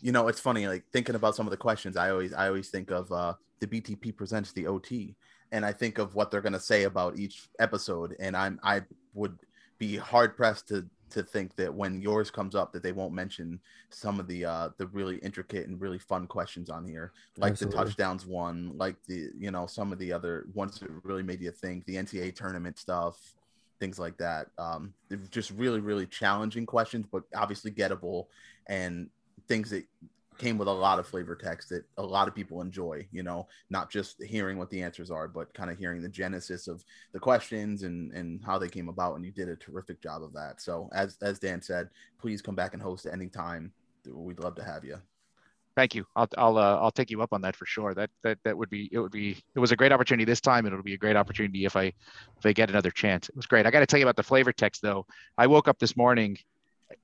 you 0.01 0.13
know, 0.13 0.29
it's 0.29 0.41
funny. 0.41 0.67
Like 0.67 0.85
thinking 0.93 1.15
about 1.15 1.37
some 1.37 1.47
of 1.47 1.51
the 1.51 1.57
questions, 1.57 1.97
I 1.97 2.11
always, 2.11 2.33
I 2.33 2.49
always 2.49 2.71
think 2.71 2.91
of 2.91 3.11
uh, 3.13 3.35
the 3.61 3.67
BTP 3.67 4.17
presents 4.17 4.53
the 4.53 4.67
OT, 4.67 5.15
and 5.53 5.65
I 5.65 5.73
think 5.73 5.99
of 5.99 6.15
what 6.15 6.31
they're 6.31 6.41
gonna 6.41 6.61
say 6.61 6.85
about 6.85 7.19
each 7.19 7.49
episode, 7.61 8.17
and 8.19 8.37
I'm, 8.37 8.59
I 8.63 8.83
would 9.13 9.39
be 9.87 9.97
hard 9.97 10.37
pressed 10.37 10.69
to 10.69 10.87
to 11.11 11.23
think 11.23 11.55
that 11.55 11.73
when 11.73 12.01
yours 12.01 12.31
comes 12.31 12.55
up 12.55 12.73
that 12.73 12.83
they 12.83 12.91
won't 12.91 13.13
mention 13.13 13.61
some 13.91 14.19
of 14.19 14.27
the 14.27 14.45
uh 14.45 14.69
the 14.79 14.87
really 14.89 15.17
intricate 15.19 15.69
and 15.69 15.81
really 15.81 15.99
fun 15.99 16.27
questions 16.27 16.71
on 16.71 16.85
here 16.85 17.13
like 17.37 17.53
Absolutely. 17.53 17.79
the 17.79 17.85
touchdowns 17.85 18.27
one 18.27 18.73
like 18.77 18.97
the 19.07 19.29
you 19.39 19.51
know 19.51 19.67
some 19.67 19.93
of 19.93 19.99
the 19.99 20.13
other 20.13 20.47
ones 20.55 20.81
that 20.81 20.91
really 21.05 21.23
made 21.23 21.41
you 21.41 21.51
think 21.51 21.85
the 21.85 21.97
ncaa 21.97 22.35
tournament 22.35 22.79
stuff 22.79 23.35
things 23.79 23.99
like 23.99 24.17
that 24.17 24.49
um 24.59 24.93
just 25.31 25.51
really 25.51 25.81
really 25.81 26.07
challenging 26.07 26.67
questions 26.67 27.07
but 27.13 27.23
obviously 27.37 27.71
gettable 27.71 28.27
and 28.67 29.09
things 29.47 29.71
that 29.71 29.85
came 30.39 30.59
with 30.59 30.69
a 30.69 30.73
lot 30.73 30.99
of 30.99 31.07
flavor 31.07 31.35
text 31.35 31.69
that 31.69 31.85
a 31.99 32.03
lot 32.03 32.29
of 32.29 32.35
people 32.35 32.61
enjoy 32.61 33.07
you 33.13 33.23
know 33.23 33.47
not 33.71 33.91
just 33.91 34.23
hearing 34.23 34.59
what 34.59 34.71
the 34.71 34.83
answers 34.83 35.11
are 35.11 35.29
but 35.29 35.53
kind 35.55 35.71
of 35.71 35.79
hearing 35.79 36.03
the 36.03 36.09
genesis 36.09 36.69
of 36.69 36.85
the 37.13 37.21
questions 37.21 37.83
and 37.83 38.13
and 38.13 38.43
how 38.45 38.59
they 38.59 38.69
came 38.69 38.89
about 38.89 39.15
and 39.17 39.25
you 39.25 39.31
did 39.31 39.49
a 39.49 39.57
terrific 39.57 40.01
job 40.03 40.23
of 40.23 40.33
that 40.33 40.61
so 40.61 40.89
as 40.93 41.17
as 41.23 41.39
dan 41.39 41.61
said 41.61 41.89
please 42.19 42.43
come 42.43 42.55
back 42.55 42.75
and 42.75 42.83
host 42.83 43.07
any 43.11 43.29
time 43.29 43.73
we'd 44.07 44.41
love 44.41 44.55
to 44.55 44.65
have 44.65 44.85
you 44.85 44.99
Thank 45.77 45.95
you. 45.97 46.07
I'll 46.15 46.29
I'll 46.39 46.57
uh, 46.57 46.77
I'll 46.77 46.93
take 46.93 47.11
you 47.11 47.21
up 47.21 47.33
on 47.33 47.41
that 47.43 47.57
for 47.57 47.67
sure. 47.67 47.95
That 47.95 48.09
that 48.23 48.39
that 48.45 48.57
would 48.57 48.71
be 48.71 48.89
it 48.93 48.99
would 49.01 49.11
be 49.11 49.43
it 49.57 49.59
was 49.59 49.73
a 49.73 49.77
great 49.77 49.91
opportunity 49.91 50.25
this 50.25 50.41
time, 50.41 50.67
and 50.67 50.73
it'll 50.73 50.85
be 50.85 50.95
a 50.95 50.99
great 50.99 51.17
opportunity 51.17 51.65
if 51.65 51.75
I 51.75 51.87
if 51.87 52.47
I 52.47 52.53
get 52.53 52.71
another 52.71 52.93
chance. 52.93 53.29
It 53.29 53.35
was 53.35 53.47
great. 53.47 53.67
I 53.67 53.73
got 53.73 53.81
to 53.81 53.87
tell 53.87 53.99
you 53.99 54.05
about 54.05 54.15
the 54.15 54.23
flavor 54.23 54.53
text 54.53 54.83
though. 54.83 55.05
I 55.37 55.49
woke 55.49 55.67
up 55.67 55.81
this 55.81 55.97
morning 55.97 56.39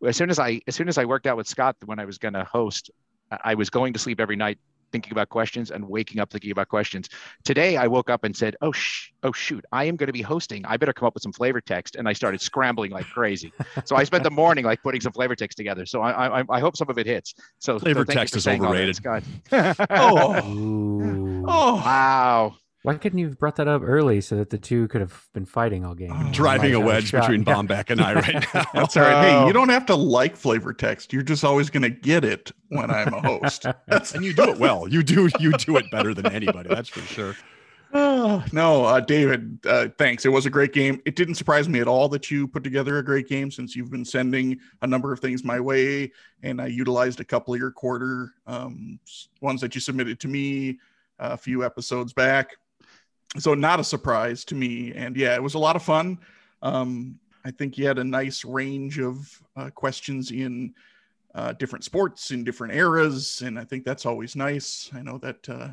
as 0.07 0.17
soon 0.17 0.31
as 0.31 0.39
I 0.39 0.61
as 0.69 0.77
soon 0.77 0.89
as 0.89 0.99
I 0.99 1.05
worked 1.05 1.27
out 1.27 1.37
with 1.37 1.49
Scott 1.49 1.77
when 1.85 1.99
I 1.99 2.05
was 2.05 2.19
going 2.19 2.35
to 2.35 2.45
host. 2.45 2.91
I- 3.31 3.39
I 3.45 3.55
was 3.55 3.71
going 3.71 3.93
to 3.93 3.99
sleep 3.99 4.21
every 4.21 4.37
night 4.37 4.59
thinking 4.93 5.13
about 5.13 5.29
questions 5.29 5.71
and 5.71 5.89
waking 5.89 6.21
up 6.21 6.31
thinking 6.31 6.51
about 6.51 6.69
questions. 6.69 7.09
Today 7.45 7.77
I 7.77 7.87
woke 7.87 8.11
up 8.11 8.25
and 8.25 8.37
said, 8.37 8.57
"Oh 8.61 8.73
sh- 8.73 9.11
oh 9.23 9.31
shoot, 9.31 9.65
I 9.71 9.85
am 9.85 9.95
going 9.95 10.09
to 10.09 10.13
be 10.13 10.21
hosting. 10.23 10.65
I 10.67 10.77
better 10.77 10.93
come 10.93 11.07
up 11.07 11.15
with 11.15 11.23
some 11.23 11.33
flavor 11.33 11.61
text." 11.61 11.95
And 11.95 12.09
I 12.09 12.13
started 12.13 12.41
scrambling 12.41 12.91
like 12.91 13.07
crazy. 13.09 13.53
So 13.85 13.95
I 13.95 14.03
spent 14.03 14.25
the 14.25 14.33
morning 14.33 14.65
like 14.65 14.83
putting 14.83 15.01
some 15.01 15.13
flavor 15.13 15.37
text 15.37 15.57
together. 15.57 15.87
So 15.87 16.01
I 16.03 16.41
I, 16.41 16.45
I 16.51 16.59
hope 16.61 16.77
some 16.77 16.91
of 16.91 16.99
it 16.99 17.07
hits. 17.07 17.35
So 17.61 17.75
so 17.79 17.85
Flavor 17.85 18.05
thank 18.05 18.17
you 18.17 18.21
text 18.23 18.37
is 18.37 18.43
saying 18.43 18.65
all 18.65 18.73
that, 18.73 18.79
overrated. 18.79 18.97
Scott. 18.97 19.23
Oh, 19.91 21.45
oh, 21.47 21.75
Wow. 21.85 22.57
Why 22.83 22.95
couldn't 22.97 23.19
you 23.19 23.27
have 23.27 23.39
brought 23.39 23.57
that 23.57 23.69
up 23.69 23.83
early 23.85 24.21
so 24.23 24.37
that 24.37 24.49
the 24.51 24.57
two 24.57 24.89
could 24.89 25.03
have 25.03 25.29
been 25.35 25.45
fighting 25.45 25.85
all 25.85 25.95
game? 25.95 26.13
Oh, 26.15 26.31
Driving 26.33 26.75
a 26.75 26.81
wedge 26.81 27.09
shot. 27.09 27.23
between 27.23 27.43
Yeah. 27.43 27.55
Bombeck 27.55 27.91
and 27.91 28.01
I 28.01 28.15
right 28.15 28.47
now. 28.55 28.65
that's 28.73 28.97
all 28.97 29.03
right. 29.03 29.25
Hey, 29.29 29.35
Oh. 29.37 29.47
you 29.47 29.53
don't 29.53 29.69
have 29.69 29.85
to 29.87 29.95
like 29.95 30.35
flavor 30.37 30.73
text. 30.73 31.13
You're 31.13 31.23
just 31.23 31.45
always 31.45 31.69
going 31.69 31.83
to 31.83 31.91
get 31.91 32.25
it 32.25 32.53
when 32.69 32.91
I'm 32.91 33.13
a 33.13 33.21
host. 33.21 33.67
And 33.89 34.25
you 34.25 34.33
do 34.33 34.45
it 34.45 34.59
well. 34.59 34.89
You 34.89 35.03
do 35.03 35.29
you 35.39 35.53
do 35.53 35.77
it 35.77 35.85
better 35.91 36.15
than 36.15 36.27
anybody. 36.27 36.69
That's 36.71 36.89
for 36.89 37.01
sure. 37.01 37.37
Oh, 37.93 38.43
no, 38.53 38.85
uh, 38.85 39.01
David, 39.01 39.59
uh, 39.67 39.89
thanks. 39.99 40.25
It 40.25 40.29
was 40.31 40.47
a 40.47 40.51
great 40.51 40.73
game. 40.73 41.03
It 41.05 41.17
didn't 41.17 41.35
surprise 41.35 41.69
me 41.69 41.81
at 41.81 41.89
all 41.89 42.09
that 42.11 42.31
you 42.31 42.47
put 42.49 42.65
together 42.65 42.97
a 42.99 43.05
great 43.05 43.29
game 43.29 43.51
since 43.51 43.77
you've 43.77 43.91
been 43.91 44.05
sending 44.07 44.59
a 44.81 44.87
number 44.87 45.13
of 45.13 45.21
things 45.21 45.45
my 45.45 45.59
way, 45.61 46.13
and 46.43 46.61
I 46.63 46.69
utilized 46.69 47.21
a 47.21 47.25
couple 47.25 47.53
of 47.53 47.61
your 47.61 47.73
quarter 47.73 48.33
um, 48.47 48.99
ones 49.41 49.61
that 49.61 49.75
you 49.75 49.81
submitted 49.81 50.19
to 50.21 50.29
me 50.29 50.79
a 51.19 51.37
few 51.37 51.65
episodes 51.65 52.13
back. 52.15 52.57
So 53.39 53.55
not 53.55 53.81
a 53.81 53.85
surprise 53.85 54.45
to 54.47 54.55
me, 54.55 54.93
and 54.95 55.17
yeah, 55.17 55.35
it 55.35 55.43
was 55.43 55.55
a 55.55 55.59
lot 55.59 55.77
of 55.77 55.83
fun. 55.83 56.19
Um, 56.63 57.19
I 57.45 57.51
think 57.51 57.79
you 57.79 57.87
had 57.87 57.99
a 57.99 58.05
nice 58.05 58.45
range 58.45 58.99
of 58.99 59.41
uh, 59.57 59.71
questions 59.71 60.31
in 60.31 60.75
uh, 61.35 61.53
different 61.53 61.85
sports 61.85 62.33
in 62.33 62.43
different 62.43 62.75
eras, 62.75 63.43
and 63.45 63.59
I 63.59 63.65
think 63.65 63.85
that's 63.85 64.05
always 64.07 64.35
nice. 64.37 64.91
I 64.93 65.03
know 65.03 65.19
that. 65.19 65.49
Uh, 65.49 65.69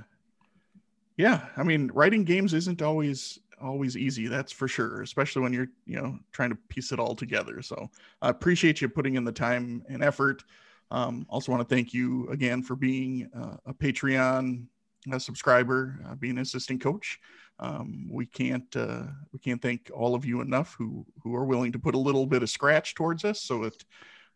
yeah, 1.17 1.47
I 1.57 1.63
mean, 1.63 1.89
writing 1.95 2.23
games 2.23 2.53
isn't 2.53 2.84
always 2.84 3.39
always 3.59 3.97
easy. 3.97 4.27
That's 4.27 4.51
for 4.51 4.67
sure, 4.67 5.01
especially 5.01 5.41
when 5.41 5.53
you're 5.53 5.69
you 5.85 5.99
know 5.99 6.19
trying 6.31 6.51
to 6.51 6.57
piece 6.69 6.91
it 6.91 6.99
all 6.99 7.15
together. 7.15 7.61
So 7.61 7.89
I 8.21 8.29
appreciate 8.29 8.81
you 8.81 8.89
putting 8.89 9.15
in 9.15 9.23
the 9.23 9.31
time 9.31 9.84
and 9.89 10.03
effort. 10.03 10.43
Um, 10.91 11.25
also 11.27 11.51
want 11.51 11.67
to 11.67 11.75
thank 11.75 11.93
you 11.93 12.29
again 12.29 12.61
for 12.61 12.75
being 12.75 13.29
uh, 13.35 13.57
a 13.65 13.73
Patreon 13.73 14.65
uh, 15.11 15.19
subscriber, 15.19 15.99
uh, 16.07 16.15
being 16.15 16.38
an 16.38 16.43
assistant 16.43 16.81
coach. 16.81 17.19
Um, 17.59 18.07
we 18.11 18.25
can't 18.25 18.75
uh, 18.75 19.03
we 19.34 19.39
can't 19.39 19.61
thank 19.61 19.89
all 19.93 20.13
of 20.13 20.25
you 20.25 20.41
enough 20.41 20.75
who 20.77 21.05
who 21.23 21.35
are 21.35 21.45
willing 21.45 21.71
to 21.71 21.79
put 21.79 21.95
a 21.95 21.99
little 21.99 22.27
bit 22.27 22.43
of 22.43 22.49
scratch 22.49 22.93
towards 22.93 23.25
us, 23.25 23.41
so 23.41 23.63
that 23.63 23.84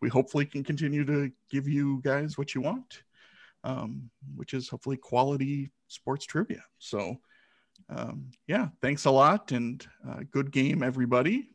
we 0.02 0.10
hopefully 0.10 0.46
can 0.46 0.64
continue 0.64 1.06
to 1.06 1.32
give 1.50 1.68
you 1.68 2.02
guys 2.04 2.38
what 2.38 2.56
you 2.56 2.62
want, 2.62 3.04
um, 3.64 4.10
which 4.36 4.54
is 4.54 4.68
hopefully 4.68 4.98
quality 4.98 5.70
sports 5.88 6.26
trivia. 6.26 6.64
So, 6.80 7.20
um, 7.90 8.32
yeah, 8.48 8.70
thanks 8.82 9.06
a 9.06 9.12
lot 9.12 9.52
and 9.52 9.86
uh, 10.08 10.22
good 10.32 10.52
game, 10.52 10.82
everybody. 10.82 11.50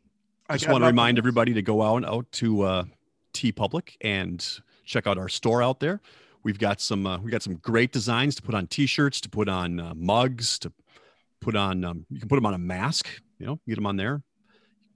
I 0.49 0.55
just 0.55 0.69
want 0.69 0.83
to 0.83 0.87
remind 0.87 1.17
everybody 1.17 1.53
to 1.53 1.61
go 1.61 1.81
out 1.81 2.05
out 2.05 2.31
to 2.33 2.61
uh, 2.61 2.85
TeePublic 3.33 3.97
and 3.99 4.45
check 4.85 5.05
out 5.05 5.17
our 5.17 5.27
store 5.27 5.61
out 5.61 5.81
there. 5.81 5.99
We've 6.43 6.57
got 6.57 6.79
some 6.79 7.05
uh, 7.05 7.17
we 7.17 7.29
got 7.29 7.43
some 7.43 7.55
great 7.55 7.91
designs 7.91 8.35
to 8.35 8.41
put 8.41 8.55
on 8.55 8.67
T-shirts, 8.67 9.19
to 9.21 9.29
put 9.29 9.49
on 9.49 9.81
uh, 9.81 9.93
mugs, 9.93 10.57
to 10.59 10.71
put 11.41 11.55
on. 11.55 11.83
Um, 11.83 12.05
you 12.09 12.19
can 12.19 12.29
put 12.29 12.35
them 12.35 12.45
on 12.45 12.53
a 12.53 12.59
mask. 12.59 13.07
You 13.39 13.45
know, 13.45 13.59
get 13.67 13.75
them 13.75 13.85
on 13.85 13.97
there. 13.97 14.21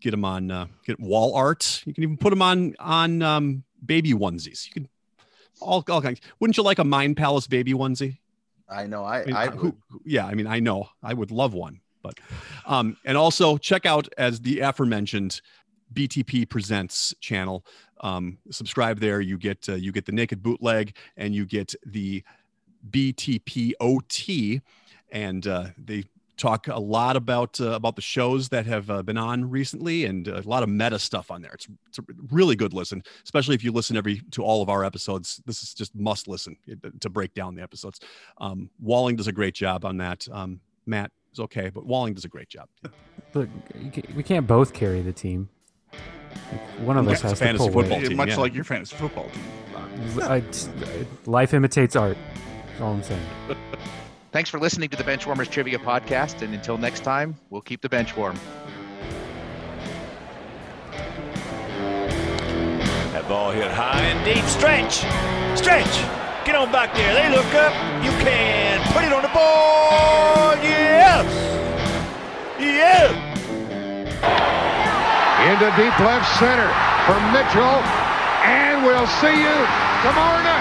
Get 0.02 0.12
them 0.12 0.26
on 0.26 0.50
uh, 0.50 0.68
get 0.86 1.00
wall 1.00 1.36
art. 1.36 1.84
You 1.86 1.94
can 1.94 2.04
even 2.04 2.18
put 2.18 2.32
them 2.32 2.42
on 2.42 2.76
on 2.80 3.22
um, 3.22 3.64
baby 3.86 4.14
onesies. 4.14 4.68
You 4.68 4.74
can 4.74 4.90
all 5.60 5.84
all 5.90 6.02
kinds. 6.02 6.22
Wouldn't 6.40 6.58
you 6.58 6.64
like 6.64 6.80
a 6.80 6.84
Mind 6.84 7.18
Palace 7.18 7.48
baby 7.48 7.74
onesie? 7.74 8.18
I 8.72 8.88
know. 8.88 9.04
I, 9.04 9.22
I 9.22 9.26
mean, 9.26 9.36
I, 9.36 9.48
who, 9.48 9.76
yeah, 10.06 10.26
I 10.26 10.34
mean, 10.34 10.48
I 10.48 10.60
know 10.60 10.90
I 11.04 11.14
would 11.14 11.30
love 11.30 11.54
one, 11.54 11.82
but, 12.02 12.20
um, 12.66 12.96
and 13.04 13.18
also 13.18 13.58
check 13.58 13.86
out 13.86 14.08
as 14.18 14.40
the 14.40 14.62
aforementioned 14.62 15.42
BTP 15.94 16.50
Presents 16.50 17.14
channel. 17.20 17.66
Um, 18.00 18.38
subscribe 18.50 19.00
there. 19.00 19.20
You 19.20 19.38
get 19.38 19.68
uh, 19.68 19.76
you 19.76 19.92
get 19.92 20.06
the 20.06 20.14
naked 20.14 20.42
bootleg 20.42 20.96
and 21.18 21.36
you 21.36 21.46
get 21.46 21.76
the 21.86 22.24
BTP 22.90 23.74
OT, 23.80 24.62
and 25.12 25.46
uh, 25.46 25.68
they 25.78 26.06
talk 26.42 26.68
a 26.68 26.80
lot 26.80 27.16
about 27.16 27.62
uh, 27.62 27.72
about 27.72 27.96
the 27.96 28.02
shows 28.02 28.50
that 28.50 28.66
have 28.66 28.90
uh, 28.90 29.04
been 29.04 29.18
on 29.18 29.50
recently 29.50 30.06
and 30.06 30.28
a 30.28 30.42
lot 30.42 30.64
of 30.64 30.70
meta 30.70 30.98
stuff 30.98 31.30
on 31.30 31.42
there. 31.42 31.52
It's 31.54 31.68
it's 31.88 32.00
a 32.00 32.04
really 32.32 32.56
good 32.56 32.74
listen, 32.74 33.04
especially 33.24 33.56
if 33.56 33.64
you 33.64 33.72
listen 33.72 33.96
every 33.96 34.22
to 34.32 34.44
all 34.44 34.62
of 34.62 34.70
our 34.70 34.84
episodes. 34.84 35.42
This 35.46 35.62
is 35.62 35.74
just 35.74 35.96
must 35.96 36.28
listen 36.28 36.58
uh, 36.70 36.90
to 37.00 37.10
break 37.10 37.34
down 37.36 37.56
the 37.56 37.62
episodes. 37.62 38.00
Um, 38.40 38.70
Walling 38.82 39.16
does 39.16 39.28
a 39.28 39.32
great 39.32 39.54
job 39.54 39.86
on 39.86 39.98
that. 39.98 40.28
Um, 40.32 40.60
Matt 40.88 41.12
is 41.32 41.40
okay, 41.40 41.70
but 41.70 41.86
Walling 41.86 42.16
does 42.16 42.26
a 42.26 42.30
great 42.30 42.50
job. 42.50 42.68
Look, 43.34 43.48
we 44.16 44.24
can't 44.24 44.48
both 44.48 44.74
carry 44.74 45.02
the 45.02 45.14
team. 45.14 45.48
One 46.80 46.98
of 46.98 47.08
us 47.08 47.16
it's 47.16 47.24
a 47.24 47.28
has 47.28 47.40
to 47.40 47.46
fantasy 47.46 47.70
pull 47.70 47.82
football 47.82 48.02
team, 48.02 48.18
much 48.18 48.30
yeah. 48.30 48.36
like 48.38 48.56
your 48.56 48.64
fantasy 48.64 48.96
football 48.96 49.30
team. 49.30 50.22
I- 50.22 50.44
life 51.26 51.54
imitates 51.54 51.96
art. 51.96 52.18
That's 52.68 52.82
all 52.82 52.94
I'm 52.94 53.04
saying. 53.04 53.26
Thanks 54.32 54.50
for 54.50 54.60
listening 54.60 54.90
to 54.90 54.98
the 54.98 55.04
Benchwarmers 55.04 55.50
Trivia 55.50 55.78
Podcast. 55.78 56.42
And 56.42 56.54
until 56.54 56.78
next 56.78 57.02
time, 57.02 57.36
we'll 57.50 57.62
keep 57.62 57.82
the 57.82 57.90
bench 57.90 58.16
warm. 58.16 58.40
That 63.12 63.28
ball 63.28 63.52
hit 63.52 63.70
high 63.72 64.00
and 64.00 64.24
deep. 64.24 64.44
Stretch! 64.46 65.04
Stretch! 65.58 66.46
Get 66.46 66.56
on 66.56 66.72
back 66.72 66.94
there. 66.96 67.14
They 67.14 67.30
look 67.30 67.54
up. 67.54 67.74
You 68.04 68.12
can 68.24 68.80
put 68.94 69.04
it 69.04 69.12
on 69.12 69.22
the 69.22 69.28
board. 69.28 70.64
Yes! 70.64 71.28
Yes! 72.58 73.32
into 75.42 75.66
deep 75.76 75.98
left 76.00 76.38
center 76.38 76.70
for 77.10 77.18
Mitchell, 77.34 77.82
and 78.46 78.86
we'll 78.86 79.08
see 79.08 79.34
you 79.42 79.58
tomorrow 80.06 80.42
night. 80.44 80.61